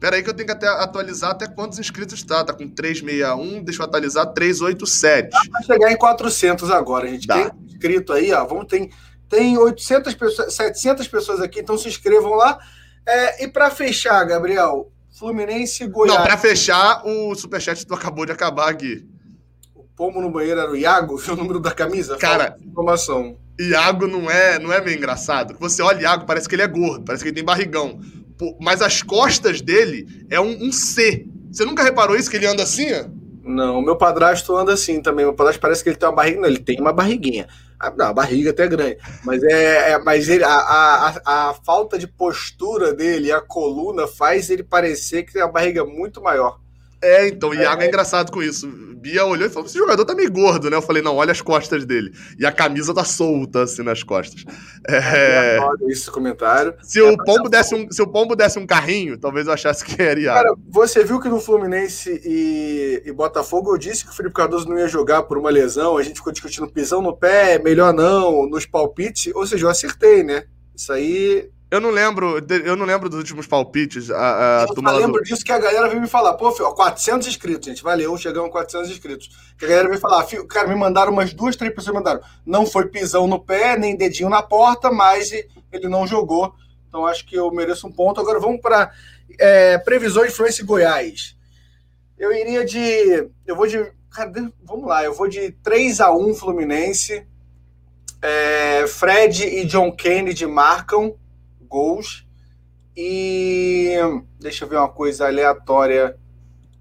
Pera 0.00 0.16
aí 0.16 0.22
que 0.22 0.30
eu 0.30 0.34
tenho 0.34 0.46
que 0.46 0.52
até 0.52 0.66
atualizar 0.66 1.32
até 1.32 1.46
quantos 1.46 1.78
inscritos 1.78 2.14
está. 2.14 2.42
Tá 2.42 2.54
com 2.54 2.66
361, 2.66 3.62
deixa 3.62 3.82
eu 3.82 3.86
atualizar, 3.86 4.32
387. 4.32 5.28
Dá 5.30 5.40
pra 5.50 5.62
chegar 5.62 5.92
em 5.92 5.96
400 5.96 6.70
agora, 6.70 7.06
gente. 7.06 7.26
Dá. 7.26 7.50
Tem 7.50 7.66
inscrito 7.66 8.12
aí, 8.14 8.32
ó. 8.32 8.46
Vamos, 8.46 8.66
tem, 8.66 8.90
tem 9.28 9.58
800 9.58 10.14
pessoas, 10.14 10.54
700 10.54 11.06
pessoas 11.06 11.40
aqui, 11.42 11.60
então 11.60 11.76
se 11.76 11.86
inscrevam 11.86 12.32
lá. 12.34 12.58
É, 13.06 13.44
e 13.44 13.48
para 13.48 13.70
fechar, 13.70 14.24
Gabriel, 14.24 14.90
Fluminense 15.10 15.84
e 15.84 15.86
Goiás. 15.86 16.16
Não, 16.16 16.24
para 16.24 16.38
fechar, 16.38 17.02
o 17.04 17.34
superchat 17.34 17.86
tu 17.86 17.92
acabou 17.92 18.24
de 18.24 18.32
acabar 18.32 18.70
aqui. 18.70 19.06
O 19.74 19.82
pombo 19.82 20.22
no 20.22 20.30
banheiro 20.30 20.60
era 20.60 20.70
o 20.70 20.76
Iago, 20.76 21.18
viu 21.18 21.34
o 21.34 21.36
número 21.36 21.60
da 21.60 21.72
camisa? 21.72 22.16
Cara, 22.16 22.56
informação. 22.58 23.36
Iago 23.68 24.06
não 24.06 24.30
é, 24.30 24.58
não 24.58 24.72
é 24.72 24.80
meio 24.80 24.96
engraçado. 24.96 25.56
Você 25.60 25.82
olha 25.82 26.02
Iago, 26.02 26.26
parece 26.26 26.48
que 26.48 26.54
ele 26.54 26.62
é 26.62 26.68
gordo, 26.68 27.04
parece 27.04 27.22
que 27.22 27.28
ele 27.28 27.36
tem 27.36 27.44
barrigão 27.44 28.00
mas 28.58 28.80
as 28.80 29.02
costas 29.02 29.60
dele 29.60 30.26
é 30.30 30.40
um, 30.40 30.68
um 30.68 30.72
C. 30.72 31.26
Você 31.50 31.64
nunca 31.64 31.82
reparou 31.82 32.16
isso, 32.16 32.30
que 32.30 32.36
ele 32.36 32.46
anda 32.46 32.62
assim, 32.62 32.92
ó? 32.92 33.04
Não, 33.42 33.82
meu 33.82 33.96
padrasto 33.96 34.54
anda 34.56 34.72
assim 34.72 35.00
também. 35.02 35.24
Meu 35.24 35.34
padrasto 35.34 35.60
parece 35.60 35.82
que 35.82 35.90
ele 35.90 35.96
tem 35.96 36.08
uma 36.08 36.14
barriga. 36.14 36.40
Não, 36.40 36.48
ele 36.48 36.58
tem 36.58 36.80
uma 36.80 36.92
barriguinha. 36.92 37.48
Ah, 37.78 37.92
não, 37.96 38.06
a 38.06 38.12
barriga 38.12 38.50
até 38.50 38.64
é 38.64 38.68
grande. 38.68 38.98
Mas 39.24 39.42
é, 39.42 39.92
é 39.92 39.98
mas 39.98 40.28
ele, 40.28 40.44
a, 40.44 40.50
a, 40.50 41.48
a, 41.50 41.54
falta 41.54 41.98
de 41.98 42.06
postura 42.06 42.92
dele, 42.92 43.32
a 43.32 43.40
coluna, 43.40 44.06
faz 44.06 44.50
ele 44.50 44.62
parecer 44.62 45.24
que 45.24 45.32
tem 45.32 45.42
uma 45.42 45.50
barriga 45.50 45.84
muito 45.84 46.22
maior. 46.22 46.60
É, 47.02 47.28
então, 47.28 47.50
o 47.50 47.54
Iago 47.54 47.82
é, 47.82 47.86
é 47.86 47.88
engraçado 47.88 48.30
com 48.30 48.42
isso. 48.42 48.68
Bia 49.00 49.24
olhou 49.24 49.46
e 49.46 49.50
falou: 49.50 49.66
esse 49.66 49.78
jogador 49.78 50.04
tá 50.04 50.14
meio 50.14 50.30
gordo, 50.30 50.68
né? 50.68 50.76
Eu 50.76 50.82
falei, 50.82 51.02
não, 51.02 51.16
olha 51.16 51.32
as 51.32 51.40
costas 51.40 51.86
dele. 51.86 52.12
E 52.38 52.44
a 52.44 52.52
camisa 52.52 52.92
tá 52.92 53.02
solta, 53.02 53.62
assim, 53.62 53.82
nas 53.82 54.02
costas. 54.02 54.44
É... 54.86 55.58
Esse 55.88 56.10
comentário. 56.10 56.74
Se, 56.82 57.00
é, 57.00 57.02
o 57.02 57.16
pombo 57.16 57.48
desse 57.48 57.74
um, 57.74 57.90
se 57.90 58.02
o 58.02 58.06
pombo 58.06 58.36
desse 58.36 58.58
um 58.58 58.66
carrinho, 58.66 59.18
talvez 59.18 59.46
eu 59.46 59.52
achasse 59.52 59.84
que 59.84 60.00
era 60.00 60.20
Iago. 60.20 60.38
Cara, 60.38 60.54
você 60.68 61.02
viu 61.02 61.18
que 61.18 61.28
no 61.28 61.40
Fluminense 61.40 62.20
e, 62.24 63.02
e 63.04 63.12
Botafogo 63.12 63.72
eu 63.72 63.78
disse 63.78 64.04
que 64.04 64.10
o 64.10 64.14
Felipe 64.14 64.34
Cardoso 64.34 64.68
não 64.68 64.78
ia 64.78 64.88
jogar 64.88 65.22
por 65.22 65.38
uma 65.38 65.50
lesão, 65.50 65.96
a 65.96 66.02
gente 66.02 66.16
ficou 66.16 66.32
discutindo 66.32 66.70
pisão 66.70 67.00
no 67.00 67.16
pé, 67.16 67.58
melhor 67.58 67.94
não, 67.94 68.46
nos 68.46 68.66
palpites. 68.66 69.32
Ou 69.34 69.46
seja, 69.46 69.64
eu 69.64 69.70
acertei, 69.70 70.22
né? 70.22 70.44
Isso 70.74 70.92
aí 70.92 71.50
Eu 71.70 71.80
não 71.80 71.90
lembro, 71.90 72.44
eu 72.64 72.74
não 72.74 72.84
lembro 72.84 73.08
dos 73.08 73.18
últimos 73.20 73.46
palpites. 73.46 74.10
A, 74.10 74.62
a 74.62 74.66
eu 74.68 74.74
só 74.74 74.98
lembro 74.98 75.20
do... 75.20 75.22
disso 75.22 75.44
que 75.44 75.52
a 75.52 75.58
galera 75.58 75.88
veio 75.88 76.00
me 76.00 76.08
falar. 76.08 76.34
Pô, 76.34 76.50
filho, 76.50 76.72
400 76.74 77.28
inscritos, 77.28 77.66
gente. 77.66 77.82
Valeu, 77.82 78.18
chegamos 78.18 78.48
a 78.48 78.52
400 78.52 78.90
inscritos. 78.90 79.30
Que 79.56 79.66
a 79.66 79.68
galera 79.68 79.88
veio 79.88 80.00
falar, 80.00 80.24
filho, 80.24 80.44
cara, 80.48 80.66
me 80.66 80.74
mandaram 80.74 81.12
umas 81.12 81.32
duas, 81.32 81.54
três 81.54 81.72
pessoas 81.72 81.94
mandaram. 81.94 82.20
Não 82.44 82.66
foi 82.66 82.86
pisão 82.86 83.28
no 83.28 83.38
pé, 83.38 83.78
nem 83.78 83.96
dedinho 83.96 84.28
na 84.28 84.42
porta, 84.42 84.90
mas 84.90 85.30
ele 85.72 85.88
não 85.88 86.08
jogou. 86.08 86.52
Então 86.88 87.06
acho 87.06 87.24
que 87.24 87.36
eu 87.36 87.48
mereço 87.52 87.86
um 87.86 87.92
ponto. 87.92 88.20
Agora 88.20 88.40
vamos 88.40 88.60
para 88.60 88.90
é, 89.38 89.78
previsões 89.78 90.34
Fluminense 90.34 90.64
Goiás. 90.64 91.36
Eu 92.18 92.32
iria 92.32 92.64
de. 92.64 93.30
Eu 93.46 93.54
vou 93.54 93.68
de. 93.68 93.92
Cara, 94.10 94.32
vamos 94.64 94.88
lá, 94.88 95.04
eu 95.04 95.14
vou 95.14 95.28
de 95.28 95.52
3 95.62 96.00
a 96.00 96.12
1 96.12 96.34
Fluminense. 96.34 97.24
É, 98.20 98.86
Fred 98.88 99.44
e 99.44 99.64
John 99.64 99.92
Kennedy 99.92 100.46
marcam 100.46 101.14
gols. 101.70 102.26
E 102.96 103.94
deixa 104.38 104.64
eu 104.64 104.68
ver 104.68 104.76
uma 104.76 104.88
coisa 104.88 105.26
aleatória 105.26 106.16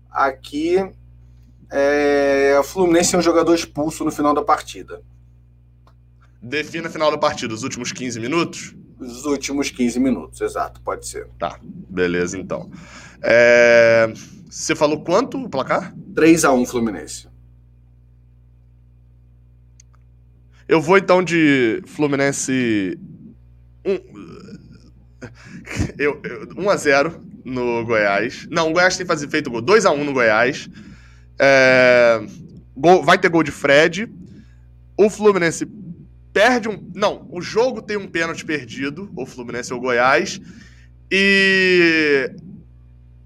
aqui. 0.10 0.78
É, 1.72 2.58
o 2.60 2.64
Fluminense 2.64 3.16
é 3.16 3.20
um 3.20 3.22
jogador 3.22 3.54
expulso 3.54 4.04
no 4.04 4.12
final 4.12 4.34
da 4.34 4.42
partida. 4.42 5.02
Defina 6.42 6.88
a 6.88 6.92
final 6.92 7.12
da 7.12 7.18
partida, 7.18 7.54
os 7.54 7.64
últimos 7.64 7.92
15 7.92 8.20
minutos? 8.20 8.76
Os 9.00 9.26
últimos 9.26 9.70
15 9.70 10.00
minutos, 10.00 10.42
exato, 10.42 10.82
pode 10.82 11.08
ser. 11.08 11.28
Tá, 11.38 11.60
beleza 11.62 12.38
então. 12.38 12.70
É... 13.22 14.12
Você 14.50 14.76
falou 14.76 15.04
quanto 15.04 15.38
o 15.38 15.50
placar? 15.50 15.94
3 16.16 16.44
a 16.44 16.52
1 16.52 16.66
Fluminense. 16.66 17.30
Eu 20.68 20.82
vou 20.82 20.98
então 20.98 21.24
de 21.24 21.84
Fluminense 21.86 22.98
eu, 25.98 26.22
eu, 26.24 26.48
1x0 26.48 27.20
no 27.46 27.86
Goiás. 27.86 28.48
Não, 28.50 28.70
o 28.70 28.74
Goiás 28.74 28.98
tem 28.98 29.06
fazer, 29.06 29.28
feito 29.30 29.50
gol. 29.50 29.62
2x1 29.62 30.04
no 30.04 30.14
Goiás. 30.14 30.70
É, 31.40 32.22
gol, 32.76 33.04
vai 33.04 33.18
ter 33.18 33.30
gol 33.30 33.44
de 33.44 33.52
Fred. 33.52 34.10
O 34.98 35.10
Fluminense 35.10 35.68
perde 36.34 36.70
um. 36.70 36.92
Não, 36.94 37.28
o 37.32 37.42
jogo 37.42 37.82
tem 37.82 37.98
um 37.98 38.08
pênalti 38.08 38.46
perdido. 38.46 39.12
O 39.16 39.26
Fluminense 39.26 39.74
ou 39.74 39.80
o 39.80 39.82
Goiás. 39.82 40.40
E 41.12 42.32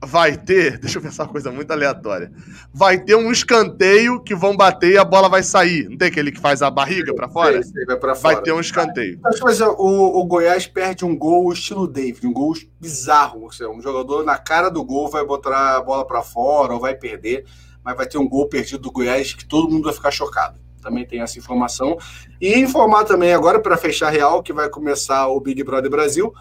vai 0.05 0.35
ter, 0.38 0.77
deixa 0.80 0.97
eu 0.97 1.01
pensar 1.01 1.23
uma 1.23 1.31
coisa 1.31 1.51
muito 1.51 1.71
aleatória. 1.71 2.31
Vai 2.73 2.99
ter 2.99 3.15
um 3.15 3.31
escanteio 3.31 4.21
que 4.21 4.35
vão 4.35 4.55
bater 4.55 4.91
e 4.91 4.97
a 4.97 5.03
bola 5.03 5.30
vai 5.30 5.43
sair. 5.43 5.89
Não 5.89 5.97
tem 5.97 6.07
aquele 6.07 6.31
que 6.31 6.39
faz 6.39 6.61
a 6.61 6.69
barriga 6.69 7.13
para 7.13 7.30
fora? 7.30 7.61
Sim, 7.63 7.69
sim, 7.69 7.85
vai, 7.85 7.99
fora? 7.99 8.13
vai 8.13 8.41
ter 8.41 8.51
um 8.51 8.59
escanteio. 8.59 9.19
Mas 9.21 9.61
o, 9.61 9.75
o 9.77 10.25
Goiás 10.25 10.67
perde 10.67 11.05
um 11.05 11.17
gol 11.17 11.51
estilo 11.51 11.88
David, 11.88 12.25
um 12.27 12.34
gol 12.34 12.53
bizarro. 12.80 13.47
Um 13.73 13.81
jogador 13.81 14.23
na 14.23 14.38
cara 14.38 14.69
do 14.69 14.84
gol 14.84 15.09
vai 15.09 15.25
botar 15.25 15.77
a 15.77 15.81
bola 15.81 16.05
para 16.05 16.21
fora 16.21 16.73
ou 16.73 16.80
vai 16.80 16.95
perder, 16.95 17.45
mas 17.84 17.95
vai 17.95 18.05
ter 18.05 18.17
um 18.17 18.27
gol 18.27 18.47
perdido 18.47 18.81
do 18.81 18.91
Goiás 18.91 19.34
que 19.34 19.45
todo 19.45 19.69
mundo 19.69 19.85
vai 19.85 19.93
ficar 19.93 20.11
chocado. 20.11 20.59
Também 20.81 21.05
tem 21.05 21.21
essa 21.21 21.39
informação. 21.39 21.97
E 22.41 22.59
informar 22.59 23.05
também 23.05 23.34
agora, 23.34 23.59
para 23.59 23.77
fechar 23.77 24.09
real, 24.09 24.43
que 24.43 24.51
vai 24.51 24.69
começar 24.69 25.27
o 25.27 25.39
Big 25.39 25.63
Brother 25.63 25.89
Brasil 25.89 26.34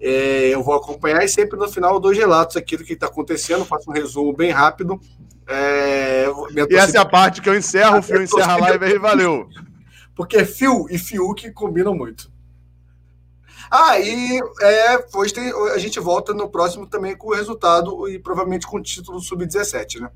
é, 0.00 0.48
eu 0.48 0.62
vou 0.62 0.74
acompanhar 0.74 1.24
e 1.24 1.28
sempre 1.28 1.58
no 1.58 1.68
final 1.68 1.98
dois 1.98 2.16
relatos 2.16 2.56
aqui 2.56 2.76
do 2.76 2.84
que 2.84 2.92
está 2.92 3.06
acontecendo, 3.06 3.64
faço 3.64 3.90
um 3.90 3.92
resumo 3.92 4.32
bem 4.32 4.50
rápido. 4.50 5.00
É, 5.46 6.26
e 6.70 6.76
essa 6.76 6.98
é 6.98 7.00
a 7.00 7.06
parte 7.06 7.40
que 7.40 7.48
eu 7.48 7.56
encerro, 7.56 7.98
o 7.98 8.02
Fio 8.02 8.22
encerra 8.22 8.52
a 8.52 8.56
live 8.58 8.84
aí, 8.84 8.98
valeu. 8.98 9.48
Porque 10.14 10.44
Fio 10.44 10.86
e 10.90 10.98
Fiuk 10.98 11.52
combinam 11.52 11.94
muito. 11.94 12.30
Ah, 13.70 13.98
e 14.00 14.40
é, 14.60 14.96
depois 14.98 15.30
tem, 15.30 15.52
a 15.72 15.78
gente 15.78 16.00
volta 16.00 16.32
no 16.32 16.48
próximo 16.48 16.86
também 16.86 17.16
com 17.16 17.28
o 17.28 17.34
resultado 17.34 18.08
e 18.08 18.18
provavelmente 18.18 18.66
com 18.66 18.78
o 18.78 18.82
título 18.82 19.20
sub-17, 19.20 20.00
né? 20.00 20.10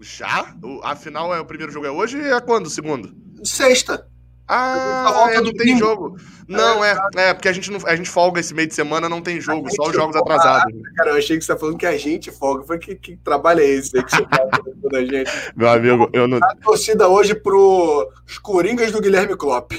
Já? 0.00 0.54
A 0.82 0.94
final 0.94 1.34
é 1.34 1.40
o 1.40 1.46
primeiro 1.46 1.72
jogo 1.72 1.86
é 1.86 1.90
hoje 1.90 2.18
e 2.18 2.32
é 2.32 2.40
quando? 2.40 2.66
O 2.66 2.70
segundo? 2.70 3.14
Sexta. 3.42 4.08
Ah, 4.46 5.28
é, 5.30 5.40
não 5.40 5.52
tem 5.54 5.78
jogo. 5.78 6.18
Não, 6.46 6.84
é, 6.84 6.92
é, 7.16 7.28
é, 7.28 7.34
porque 7.34 7.48
a 7.48 7.52
gente, 7.52 7.70
não, 7.70 7.80
a 7.86 7.96
gente 7.96 8.10
folga 8.10 8.40
esse 8.40 8.52
meio 8.52 8.68
de 8.68 8.74
semana, 8.74 9.08
não 9.08 9.22
tem 9.22 9.40
jogo, 9.40 9.70
só 9.74 9.88
os 9.88 9.94
jogos 9.94 10.14
atrasados. 10.14 10.74
Cara, 10.96 11.10
eu 11.10 11.16
achei 11.16 11.38
que 11.38 11.44
você 11.44 11.52
tá 11.52 11.58
falando 11.58 11.78
que 11.78 11.86
a 11.86 11.96
gente 11.96 12.30
folga. 12.30 12.64
Foi 12.64 12.78
que, 12.78 12.94
que 12.94 13.16
trabalho 13.16 13.60
é 13.60 13.66
esse 13.66 13.96
aí 13.96 14.04
que 14.04 14.10
você 14.10 14.22
tá 14.26 14.46
da 14.90 15.04
gente? 15.04 15.30
Meu 15.56 15.68
amigo, 15.68 16.10
eu 16.12 16.28
não. 16.28 16.38
A 16.42 16.54
torcida 16.56 17.08
hoje 17.08 17.34
pro 17.34 18.10
os 18.26 18.38
Coringas 18.38 18.92
do 18.92 19.00
Guilherme 19.00 19.36
Klopp. 19.36 19.72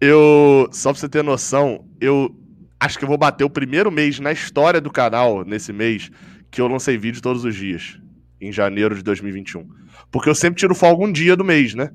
Eu, 0.00 0.68
só 0.72 0.92
pra 0.92 1.00
você 1.00 1.08
ter 1.08 1.22
noção, 1.22 1.84
eu 2.00 2.34
acho 2.80 2.98
que 2.98 3.04
eu 3.04 3.08
vou 3.08 3.18
bater 3.18 3.44
o 3.44 3.50
primeiro 3.50 3.90
mês 3.90 4.20
na 4.20 4.32
história 4.32 4.80
do 4.80 4.90
canal, 4.90 5.44
nesse 5.44 5.72
mês, 5.72 6.10
que 6.50 6.60
eu 6.60 6.68
lancei 6.68 6.96
vídeo 6.96 7.20
todos 7.20 7.44
os 7.44 7.54
dias, 7.54 7.98
em 8.40 8.52
janeiro 8.52 8.94
de 8.94 9.02
2021. 9.02 9.68
Porque 10.10 10.30
eu 10.30 10.34
sempre 10.34 10.60
tiro 10.60 10.74
folga 10.74 11.04
um 11.04 11.12
dia 11.12 11.36
do 11.36 11.44
mês, 11.44 11.74
né? 11.74 11.90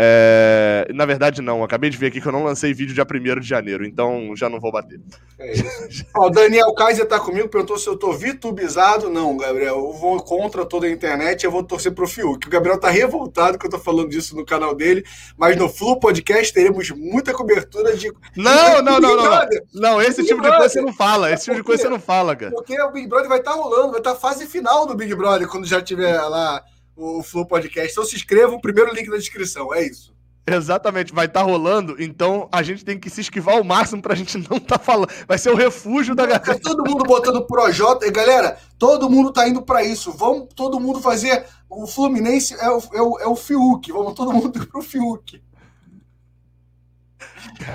É... 0.00 0.86
Na 0.94 1.04
verdade, 1.04 1.42
não. 1.42 1.64
Acabei 1.64 1.90
de 1.90 1.96
ver 1.96 2.06
aqui 2.06 2.20
que 2.20 2.28
eu 2.28 2.30
não 2.30 2.44
lancei 2.44 2.72
vídeo 2.72 2.94
dia 2.94 3.04
1 3.04 3.40
de 3.40 3.48
janeiro, 3.48 3.84
então 3.84 4.32
já 4.36 4.48
não 4.48 4.60
vou 4.60 4.70
bater. 4.70 5.00
É 5.40 5.52
isso. 5.52 6.04
Ó, 6.14 6.26
o 6.26 6.30
Daniel 6.30 6.72
Kaiser 6.72 7.04
tá 7.04 7.18
comigo, 7.18 7.48
perguntou 7.48 7.76
se 7.76 7.88
eu 7.88 7.96
tô 7.96 8.12
vitubizado. 8.12 9.10
Não, 9.10 9.36
Gabriel, 9.36 9.74
eu 9.74 9.92
vou 9.92 10.22
contra 10.22 10.64
toda 10.64 10.86
a 10.86 10.90
internet, 10.90 11.44
eu 11.44 11.50
vou 11.50 11.64
torcer 11.64 11.90
pro 11.90 12.06
Fiuk. 12.06 12.46
O 12.46 12.50
Gabriel 12.50 12.78
tá 12.78 12.88
revoltado 12.88 13.58
que 13.58 13.66
eu 13.66 13.70
tô 13.70 13.78
falando 13.78 14.10
disso 14.10 14.36
no 14.36 14.46
canal 14.46 14.72
dele, 14.72 15.04
mas 15.36 15.56
no 15.56 15.68
Flu 15.68 15.98
Podcast 15.98 16.54
teremos 16.54 16.90
muita 16.90 17.32
cobertura 17.32 17.96
de. 17.96 18.12
Não, 18.36 18.80
não, 18.80 19.00
não, 19.00 19.16
não. 19.16 19.48
Não, 19.74 20.02
esse 20.02 20.24
tipo 20.24 20.40
de 20.40 20.48
coisa 20.48 20.68
você 20.68 20.80
não 20.80 20.92
fala. 20.92 21.32
Esse 21.32 21.46
tipo 21.46 21.56
de 21.56 21.64
coisa 21.64 21.82
você 21.82 21.88
não 21.88 21.98
fala, 21.98 22.36
cara. 22.36 22.52
Porque 22.52 22.80
o 22.80 22.92
Big 22.92 23.08
Brother 23.08 23.28
vai 23.28 23.38
estar 23.38 23.50
tá 23.50 23.56
rolando, 23.56 23.90
vai 23.90 24.00
estar 24.00 24.14
tá 24.14 24.20
fase 24.20 24.46
final 24.46 24.86
do 24.86 24.94
Big 24.94 25.12
Brother 25.16 25.48
quando 25.48 25.66
já 25.66 25.82
tiver 25.82 26.20
lá 26.22 26.62
o 26.98 27.22
Flow 27.22 27.46
Podcast. 27.46 27.92
Então 27.92 28.04
se 28.04 28.16
inscreva, 28.16 28.52
o 28.52 28.60
primeiro 28.60 28.92
link 28.92 29.08
na 29.08 29.16
descrição. 29.16 29.72
É 29.72 29.86
isso. 29.86 30.12
Exatamente, 30.50 31.12
vai 31.12 31.26
estar 31.26 31.40
tá 31.40 31.46
rolando, 31.46 31.94
então 32.02 32.48
a 32.50 32.62
gente 32.62 32.82
tem 32.82 32.98
que 32.98 33.10
se 33.10 33.20
esquivar 33.20 33.56
ao 33.56 33.64
máximo 33.64 34.00
pra 34.00 34.14
gente 34.14 34.38
não 34.50 34.58
tá 34.58 34.78
falando. 34.78 35.10
Vai 35.26 35.36
ser 35.36 35.50
o 35.50 35.54
refúgio 35.54 36.14
da 36.14 36.24
galera. 36.24 36.44
Tá 36.44 36.58
todo 36.58 36.88
mundo 36.88 37.04
botando 37.04 37.46
Projota. 37.46 38.06
E 38.06 38.10
galera, 38.10 38.58
todo 38.78 39.10
mundo 39.10 39.30
tá 39.30 39.46
indo 39.46 39.62
para 39.62 39.84
isso. 39.84 40.10
Vamos 40.10 40.48
todo 40.54 40.80
mundo 40.80 41.00
fazer. 41.00 41.44
O 41.68 41.86
Fluminense 41.86 42.54
é 42.54 42.70
o, 42.70 42.82
é 42.94 43.02
o, 43.02 43.18
é 43.20 43.26
o 43.26 43.36
Fiuk. 43.36 43.92
Vamos 43.92 44.14
todo 44.14 44.32
mundo 44.32 44.50
pro 44.66 44.80
Fiuk. 44.80 45.42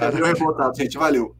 É 0.01 0.09
revoltado, 0.09 0.75
gente. 0.75 0.97
Valeu. 0.97 1.35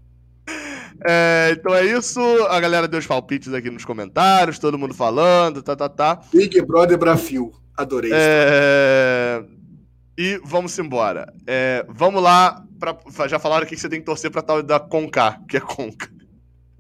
É, 1.04 1.56
então 1.58 1.74
é 1.74 1.84
isso. 1.84 2.22
A 2.50 2.60
galera 2.60 2.88
deu 2.88 3.00
os 3.00 3.08
palpites 3.08 3.54
aqui 3.54 3.72
nos 3.72 3.84
comentários, 3.84 4.60
todo 4.60 4.78
mundo 4.78 4.94
falando, 4.94 5.64
tá, 5.64 5.76
tá, 5.76 5.90
tá. 5.90 6.22
Big 6.32 6.62
Brother 6.62 6.98
Brafio. 6.98 7.52
Adorei. 7.78 8.12
É... 8.14 9.44
E 10.18 10.40
vamos 10.44 10.78
embora. 10.78 11.34
É, 11.48 11.86
vamos 11.90 12.22
lá. 12.22 12.64
Pra, 12.80 12.98
já 13.28 13.40
falaram 13.40 13.64
aqui 13.64 13.76
que 13.76 13.82
você 13.82 13.90
tem 13.90 14.00
que 14.00 14.06
torcer 14.06 14.30
pra 14.30 14.41
tal 14.41 14.62
da 14.62 14.80
Conca, 14.80 15.40
que 15.48 15.58
é 15.58 15.60
Conca. 15.60 16.10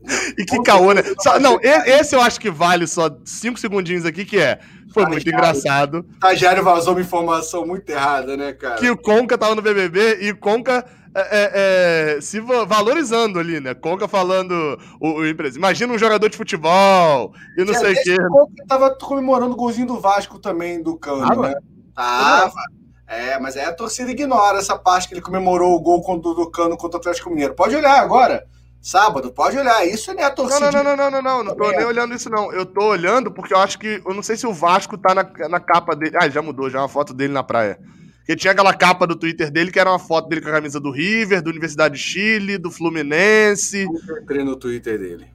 E 0.37 0.43
que 0.43 0.61
caô, 0.63 0.91
né? 0.91 1.01
Só, 1.21 1.39
não, 1.39 1.57
esse 1.61 2.13
eu 2.13 2.21
acho 2.21 2.37
que 2.37 2.51
vale 2.51 2.85
só 2.87 3.09
cinco 3.23 3.57
segundinhos 3.57 4.05
aqui, 4.05 4.25
que 4.25 4.37
é. 4.37 4.59
Foi 4.93 5.05
muito 5.05 5.27
engraçado. 5.27 6.05
Tajário 6.19 6.61
vazou 6.61 6.93
uma 6.93 7.01
informação 7.01 7.65
muito 7.65 7.89
errada, 7.89 8.35
né, 8.35 8.51
cara? 8.51 8.75
Que 8.75 8.89
o 8.89 8.97
Conca 8.97 9.37
tava 9.37 9.55
no 9.55 9.61
BBB 9.61 10.19
e 10.21 10.31
o 10.31 10.37
Conca 10.37 10.85
é, 11.15 11.21
é, 11.21 12.15
é, 12.17 12.21
se 12.21 12.39
valorizando 12.39 13.39
ali, 13.39 13.59
né? 13.59 13.73
Conca 13.73 14.07
falando 14.07 14.51
o, 14.99 15.19
o 15.19 15.27
empresa. 15.27 15.57
Imagina 15.57 15.93
um 15.93 15.97
jogador 15.97 16.27
de 16.27 16.37
futebol 16.37 17.33
e 17.57 17.63
não 17.63 17.73
é, 17.73 17.77
sei 17.77 17.93
o 17.93 18.03
quê. 18.03 18.15
O 18.15 18.29
Conca 18.29 18.65
tava 18.67 18.95
comemorando 18.95 19.53
o 19.53 19.55
golzinho 19.55 19.87
do 19.87 19.99
Vasco 19.99 20.39
também, 20.39 20.81
do 20.81 20.97
Cano, 20.97 21.23
ah, 21.23 21.35
né? 21.35 21.55
Tava. 21.95 22.61
É, 23.05 23.37
mas 23.37 23.55
aí 23.55 23.63
a 23.63 23.73
torcida 23.73 24.09
ignora 24.09 24.57
essa 24.57 24.77
parte 24.77 25.07
que 25.07 25.13
ele 25.13 25.21
comemorou 25.21 25.75
o 25.75 25.79
gol 25.79 26.01
contra 26.01 26.33
do 26.33 26.49
Cano 26.49 26.75
contra 26.75 26.97
o 26.97 26.99
Atlético 26.99 27.29
Mineiro. 27.29 27.53
Pode 27.53 27.75
olhar 27.75 27.99
agora. 27.99 28.45
Sábado, 28.81 29.31
pode 29.31 29.57
olhar. 29.57 29.87
Isso 29.87 30.13
não 30.13 30.21
é 30.21 30.25
a 30.25 30.31
torcida. 30.31 30.71
Não, 30.71 30.83
não, 30.83 30.97
não, 30.97 31.11
não, 31.11 31.21
não, 31.21 31.21
não. 31.21 31.43
Não 31.43 31.55
tô 31.55 31.71
nem 31.71 31.85
olhando 31.85 32.13
isso, 32.13 32.29
não. 32.29 32.51
Eu 32.51 32.65
tô 32.65 32.83
olhando 32.85 33.31
porque 33.31 33.53
eu 33.53 33.59
acho 33.59 33.79
que. 33.79 34.01
Eu 34.05 34.13
não 34.13 34.23
sei 34.23 34.35
se 34.35 34.45
o 34.45 34.51
Vasco 34.51 34.97
tá 34.97 35.15
na, 35.15 35.23
na 35.47 35.59
capa 35.59 35.95
dele. 35.95 36.17
Ah, 36.19 36.27
já 36.27 36.41
mudou, 36.41 36.69
já 36.69 36.79
é 36.79 36.81
uma 36.81 36.89
foto 36.89 37.13
dele 37.13 37.31
na 37.31 37.43
praia. 37.43 37.79
Porque 38.23 38.37
tinha 38.37 38.53
aquela 38.53 38.73
capa 38.73 39.05
do 39.05 39.17
Twitter 39.17 39.51
dele 39.51 39.69
que 39.69 39.77
era 39.77 39.89
uma 39.89 39.99
foto 39.99 40.29
dele 40.29 40.39
com 40.39 40.47
a 40.47 40.53
camisa 40.53 40.79
do 40.79 40.91
River, 40.91 41.41
da 41.41 41.49
Universidade 41.49 41.95
de 41.95 42.01
Chile, 42.01 42.57
do 42.57 42.71
Fluminense. 42.71 43.83
Eu 43.83 44.17
entrei 44.21 44.45
no 44.45 44.55
Twitter 44.55 44.97
dele. 44.97 45.27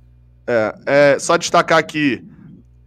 É, 0.47 0.74
é 0.86 1.19
só 1.19 1.36
destacar 1.36 1.77
aqui 1.77 2.24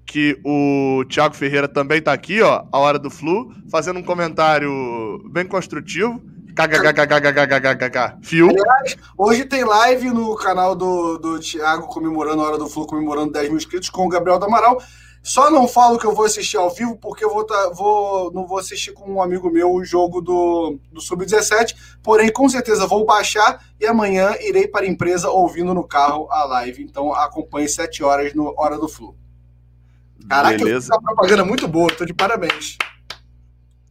que 0.04 0.42
o 0.44 1.06
Thiago 1.08 1.36
Ferreira 1.36 1.68
também 1.68 2.02
tá 2.02 2.12
aqui, 2.12 2.42
ó, 2.42 2.66
a 2.72 2.80
hora 2.80 2.98
do 2.98 3.12
Flu, 3.12 3.54
fazendo 3.70 4.00
um 4.00 4.04
comentário 4.04 5.24
bem 5.32 5.46
construtivo. 5.46 6.20
KKKKKKKKK. 6.56 8.18
Fio. 8.24 8.50
Aliás, 8.50 8.98
hoje 9.18 9.46
tem 9.46 9.64
live 9.64 10.10
no 10.10 10.36
canal 10.36 10.76
do, 10.76 11.18
do 11.18 11.40
Thiago 11.40 11.88
comemorando 11.88 12.42
a 12.42 12.46
hora 12.46 12.58
do 12.58 12.68
Flu, 12.68 12.86
comemorando 12.86 13.32
10 13.32 13.50
mil 13.50 13.58
inscritos 13.58 13.90
com 13.90 14.06
o 14.06 14.10
Gabriel 14.10 14.38
do 14.38 14.46
Amaral. 14.46 14.82
Só 15.24 15.52
não 15.52 15.68
falo 15.68 16.00
que 16.00 16.06
eu 16.06 16.16
vou 16.16 16.26
assistir 16.26 16.58
ao 16.58 16.74
vivo, 16.74 16.98
porque 16.98 17.24
eu 17.24 17.30
vou, 17.30 17.44
tá, 17.44 17.70
vou 17.70 18.32
não 18.34 18.48
vou 18.48 18.58
assistir 18.58 18.92
com 18.92 19.14
um 19.14 19.22
amigo 19.22 19.52
meu 19.52 19.72
o 19.72 19.86
jogo 19.86 20.20
do, 20.20 20.80
do 20.92 21.00
Sub-17. 21.00 21.76
Porém, 22.02 22.32
com 22.32 22.50
certeza 22.50 22.88
vou 22.88 23.06
baixar 23.06 23.64
e 23.80 23.86
amanhã 23.86 24.36
irei 24.42 24.68
para 24.68 24.86
a 24.86 24.90
empresa 24.90 25.30
ouvindo 25.30 25.74
no 25.76 25.84
carro 25.84 26.28
a 26.32 26.44
live. 26.46 26.84
Então 26.84 27.14
acompanhe 27.14 27.70
7 27.70 28.04
horas 28.04 28.34
no 28.34 28.54
Hora 28.58 28.80
do 28.80 28.88
Flu. 28.88 29.16
Caraca, 30.28 30.58
Beleza. 30.58 30.94
uma 30.94 31.02
propaganda 31.02 31.46
muito 31.46 31.68
boa, 31.68 31.94
tô 31.94 32.04
de 32.04 32.14
parabéns. 32.14 32.78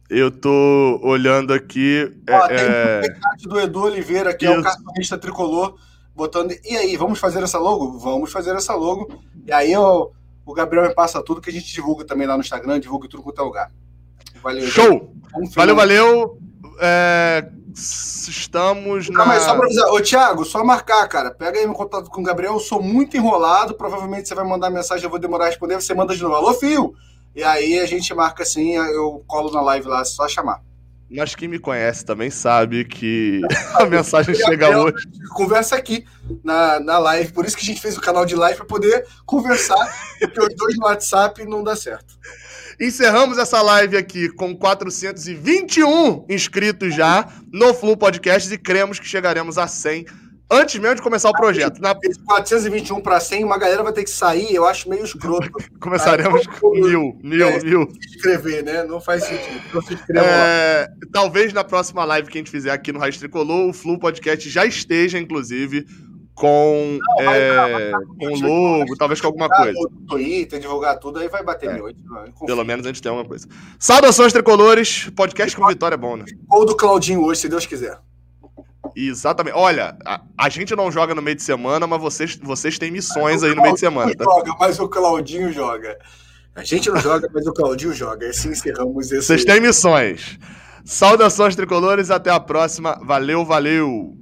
Eu 0.09 0.29
tô 0.29 0.99
olhando 1.01 1.53
aqui. 1.53 2.11
Ó, 2.29 2.45
é, 2.47 3.01
tem 3.01 3.11
é... 3.11 3.47
do 3.47 3.57
Edu 3.57 3.83
Oliveira, 3.83 4.33
que 4.33 4.43
Isso. 4.43 4.53
é 4.53 4.59
o 4.59 4.61
cartunista 4.61 5.17
tricolor, 5.17 5.77
botando. 6.13 6.53
E 6.65 6.75
aí, 6.75 6.97
vamos 6.97 7.17
fazer 7.17 7.41
essa 7.41 7.57
logo? 7.57 7.97
Vamos 7.97 8.29
fazer 8.29 8.53
essa 8.53 8.75
logo. 8.75 9.07
E 9.45 9.53
aí 9.53 9.71
eu, 9.71 10.11
o 10.45 10.53
Gabriel 10.53 10.87
me 10.87 10.93
passa 10.93 11.21
tudo 11.23 11.41
que 11.41 11.49
a 11.49 11.53
gente 11.53 11.71
divulga 11.71 12.05
também 12.05 12.27
lá 12.27 12.35
no 12.35 12.41
Instagram, 12.41 12.79
divulga 12.79 13.07
tudo 13.07 13.23
quanto 13.23 13.41
é 13.41 13.43
lugar. 13.43 13.71
Valeu. 14.41 14.67
Show! 14.67 15.15
Valeu, 15.55 15.75
valeu. 15.75 16.37
É, 16.79 17.47
estamos 17.75 19.09
na. 19.09 19.17
Calma 19.17 19.33
aí, 19.33 19.39
só 19.39 19.55
pra 19.55 19.65
avisar. 19.65 19.87
Ô, 19.89 20.01
Thiago, 20.01 20.45
só 20.45 20.63
marcar, 20.63 21.07
cara. 21.07 21.31
Pega 21.31 21.59
aí 21.59 21.65
meu 21.65 21.75
contato 21.75 22.09
com 22.09 22.21
o 22.21 22.23
Gabriel. 22.23 22.53
Eu 22.53 22.59
sou 22.59 22.81
muito 22.81 23.15
enrolado. 23.15 23.75
Provavelmente 23.75 24.27
você 24.27 24.35
vai 24.35 24.45
mandar 24.45 24.69
mensagem, 24.69 25.03
eu 25.03 25.09
vou 25.09 25.19
demorar 25.19 25.45
a 25.45 25.47
responder. 25.47 25.75
Você 25.75 25.93
manda 25.93 26.15
de 26.15 26.21
novo. 26.21 26.35
Alô, 26.35 26.53
fio! 26.53 26.93
E 27.35 27.43
aí 27.43 27.79
a 27.79 27.85
gente 27.85 28.13
marca 28.13 28.43
assim, 28.43 28.75
eu 28.75 29.23
colo 29.25 29.51
na 29.51 29.61
live 29.61 29.87
lá, 29.87 30.01
é 30.01 30.05
só 30.05 30.27
chamar. 30.27 30.61
Mas 31.13 31.35
quem 31.35 31.47
me 31.47 31.59
conhece 31.59 32.05
também 32.05 32.29
sabe 32.29 32.85
que 32.85 33.41
a 33.75 33.85
mensagem 33.85 34.33
chega 34.33 34.77
hoje. 34.77 35.05
Conversa 35.31 35.75
aqui 35.75 36.05
na, 36.43 36.79
na 36.79 36.97
live. 36.97 37.33
Por 37.33 37.45
isso 37.45 37.57
que 37.57 37.63
a 37.63 37.65
gente 37.65 37.81
fez 37.81 37.97
o 37.97 38.01
canal 38.01 38.25
de 38.25 38.35
live 38.35 38.57
para 38.57 38.65
poder 38.65 39.05
conversar, 39.25 39.93
porque 40.19 40.39
os 40.39 40.55
dois 40.55 40.77
no 40.77 40.85
WhatsApp 40.85 41.43
não 41.45 41.63
dá 41.63 41.75
certo. 41.75 42.15
Encerramos 42.79 43.37
essa 43.37 43.61
live 43.61 43.97
aqui 43.97 44.29
com 44.29 44.55
421 44.55 46.25
inscritos 46.29 46.95
já 46.95 47.27
no 47.51 47.73
Flu 47.73 47.97
Podcast 47.97 48.51
e 48.51 48.57
cremos 48.57 48.99
que 48.99 49.07
chegaremos 49.07 49.57
a 49.57 49.67
100 49.67 50.05
antes 50.51 50.79
mesmo 50.79 50.97
de 50.97 51.01
começar 51.01 51.29
o 51.29 51.33
projeto. 51.33 51.81
Na... 51.81 51.95
421 51.95 52.99
para 52.99 53.19
100, 53.19 53.43
uma 53.45 53.57
galera 53.57 53.81
vai 53.81 53.93
ter 53.93 54.03
que 54.03 54.09
sair, 54.09 54.53
eu 54.53 54.65
acho 54.65 54.89
meio 54.89 55.05
escroto. 55.05 55.49
Começaremos 55.79 56.45
com 56.59 56.71
mil, 56.71 57.17
mil, 57.23 57.47
é, 57.47 57.59
mil. 57.63 57.87
Escrever, 58.15 58.63
né? 58.63 58.83
Não 58.83 58.99
faz 58.99 59.23
sentido. 59.23 59.61
Não 59.73 59.81
se 59.81 59.97
é, 60.13 60.87
talvez 61.11 61.53
na 61.53 61.63
próxima 61.63 62.03
live 62.03 62.29
que 62.29 62.37
a 62.37 62.41
gente 62.41 62.51
fizer 62.51 62.71
aqui 62.71 62.91
no 62.91 62.99
Raiz 62.99 63.17
Tricolor, 63.17 63.69
o 63.69 63.73
Flu 63.73 63.97
Podcast 63.97 64.49
já 64.49 64.65
esteja, 64.65 65.17
inclusive, 65.17 65.85
com, 66.35 66.99
não, 66.99 67.25
vai, 67.25 67.39
é, 67.39 67.55
vai, 67.55 67.91
vai, 67.91 68.01
com 68.19 68.47
logo, 68.47 68.97
talvez 68.97 69.21
com 69.21 69.27
alguma 69.27 69.47
coisa. 69.47 69.77
Twitter, 70.07 70.59
divulgar 70.59 70.99
tudo, 70.99 71.19
aí 71.19 71.29
vai 71.29 71.43
bater 71.43 71.69
é. 71.69 71.73
mil. 71.73 71.85
Pelo 72.45 72.65
menos 72.65 72.85
a 72.85 72.89
gente 72.89 73.01
tem 73.01 73.09
alguma 73.09 73.27
coisa. 73.27 73.47
Saudações 73.79 74.33
tricolores, 74.33 75.09
podcast 75.15 75.55
com 75.55 75.67
vitória 75.67 75.95
é 75.95 75.97
bom, 75.97 76.17
né? 76.17 76.25
Ou 76.49 76.65
do 76.65 76.75
Claudinho 76.75 77.23
hoje, 77.23 77.41
se 77.41 77.49
Deus 77.49 77.65
quiser. 77.65 77.99
Exatamente. 78.95 79.55
Olha, 79.55 79.97
a, 80.05 80.21
a, 80.37 80.49
gente 80.49 80.75
não 80.75 80.91
joga 80.91 81.15
no 81.15 81.21
meio 81.21 81.35
de 81.35 81.43
semana, 81.43 81.85
mas 81.87 82.01
vocês, 82.01 82.39
vocês 82.41 82.77
têm 82.77 82.91
missões 82.91 83.43
aí 83.43 83.55
no 83.55 83.61
meio 83.61 83.73
de 83.73 83.79
semana. 83.79 84.15
Tá? 84.15 84.23
joga, 84.23 84.55
mas 84.59 84.79
o 84.79 84.87
Claudinho 84.87 85.51
joga. 85.51 85.97
A 86.55 86.63
gente 86.63 86.89
não 86.89 86.97
joga, 86.97 87.29
mas 87.33 87.47
o 87.47 87.53
Claudinho 87.53 87.93
joga. 87.93 88.27
Assim 88.29 88.49
encerramos 88.49 89.11
esse. 89.11 89.27
Vocês 89.27 89.45
têm 89.45 89.59
missões. 89.59 90.37
Saudações 90.83 91.55
tricolores, 91.55 92.09
até 92.11 92.29
a 92.29 92.39
próxima. 92.39 92.99
Valeu, 93.03 93.45
valeu! 93.45 94.20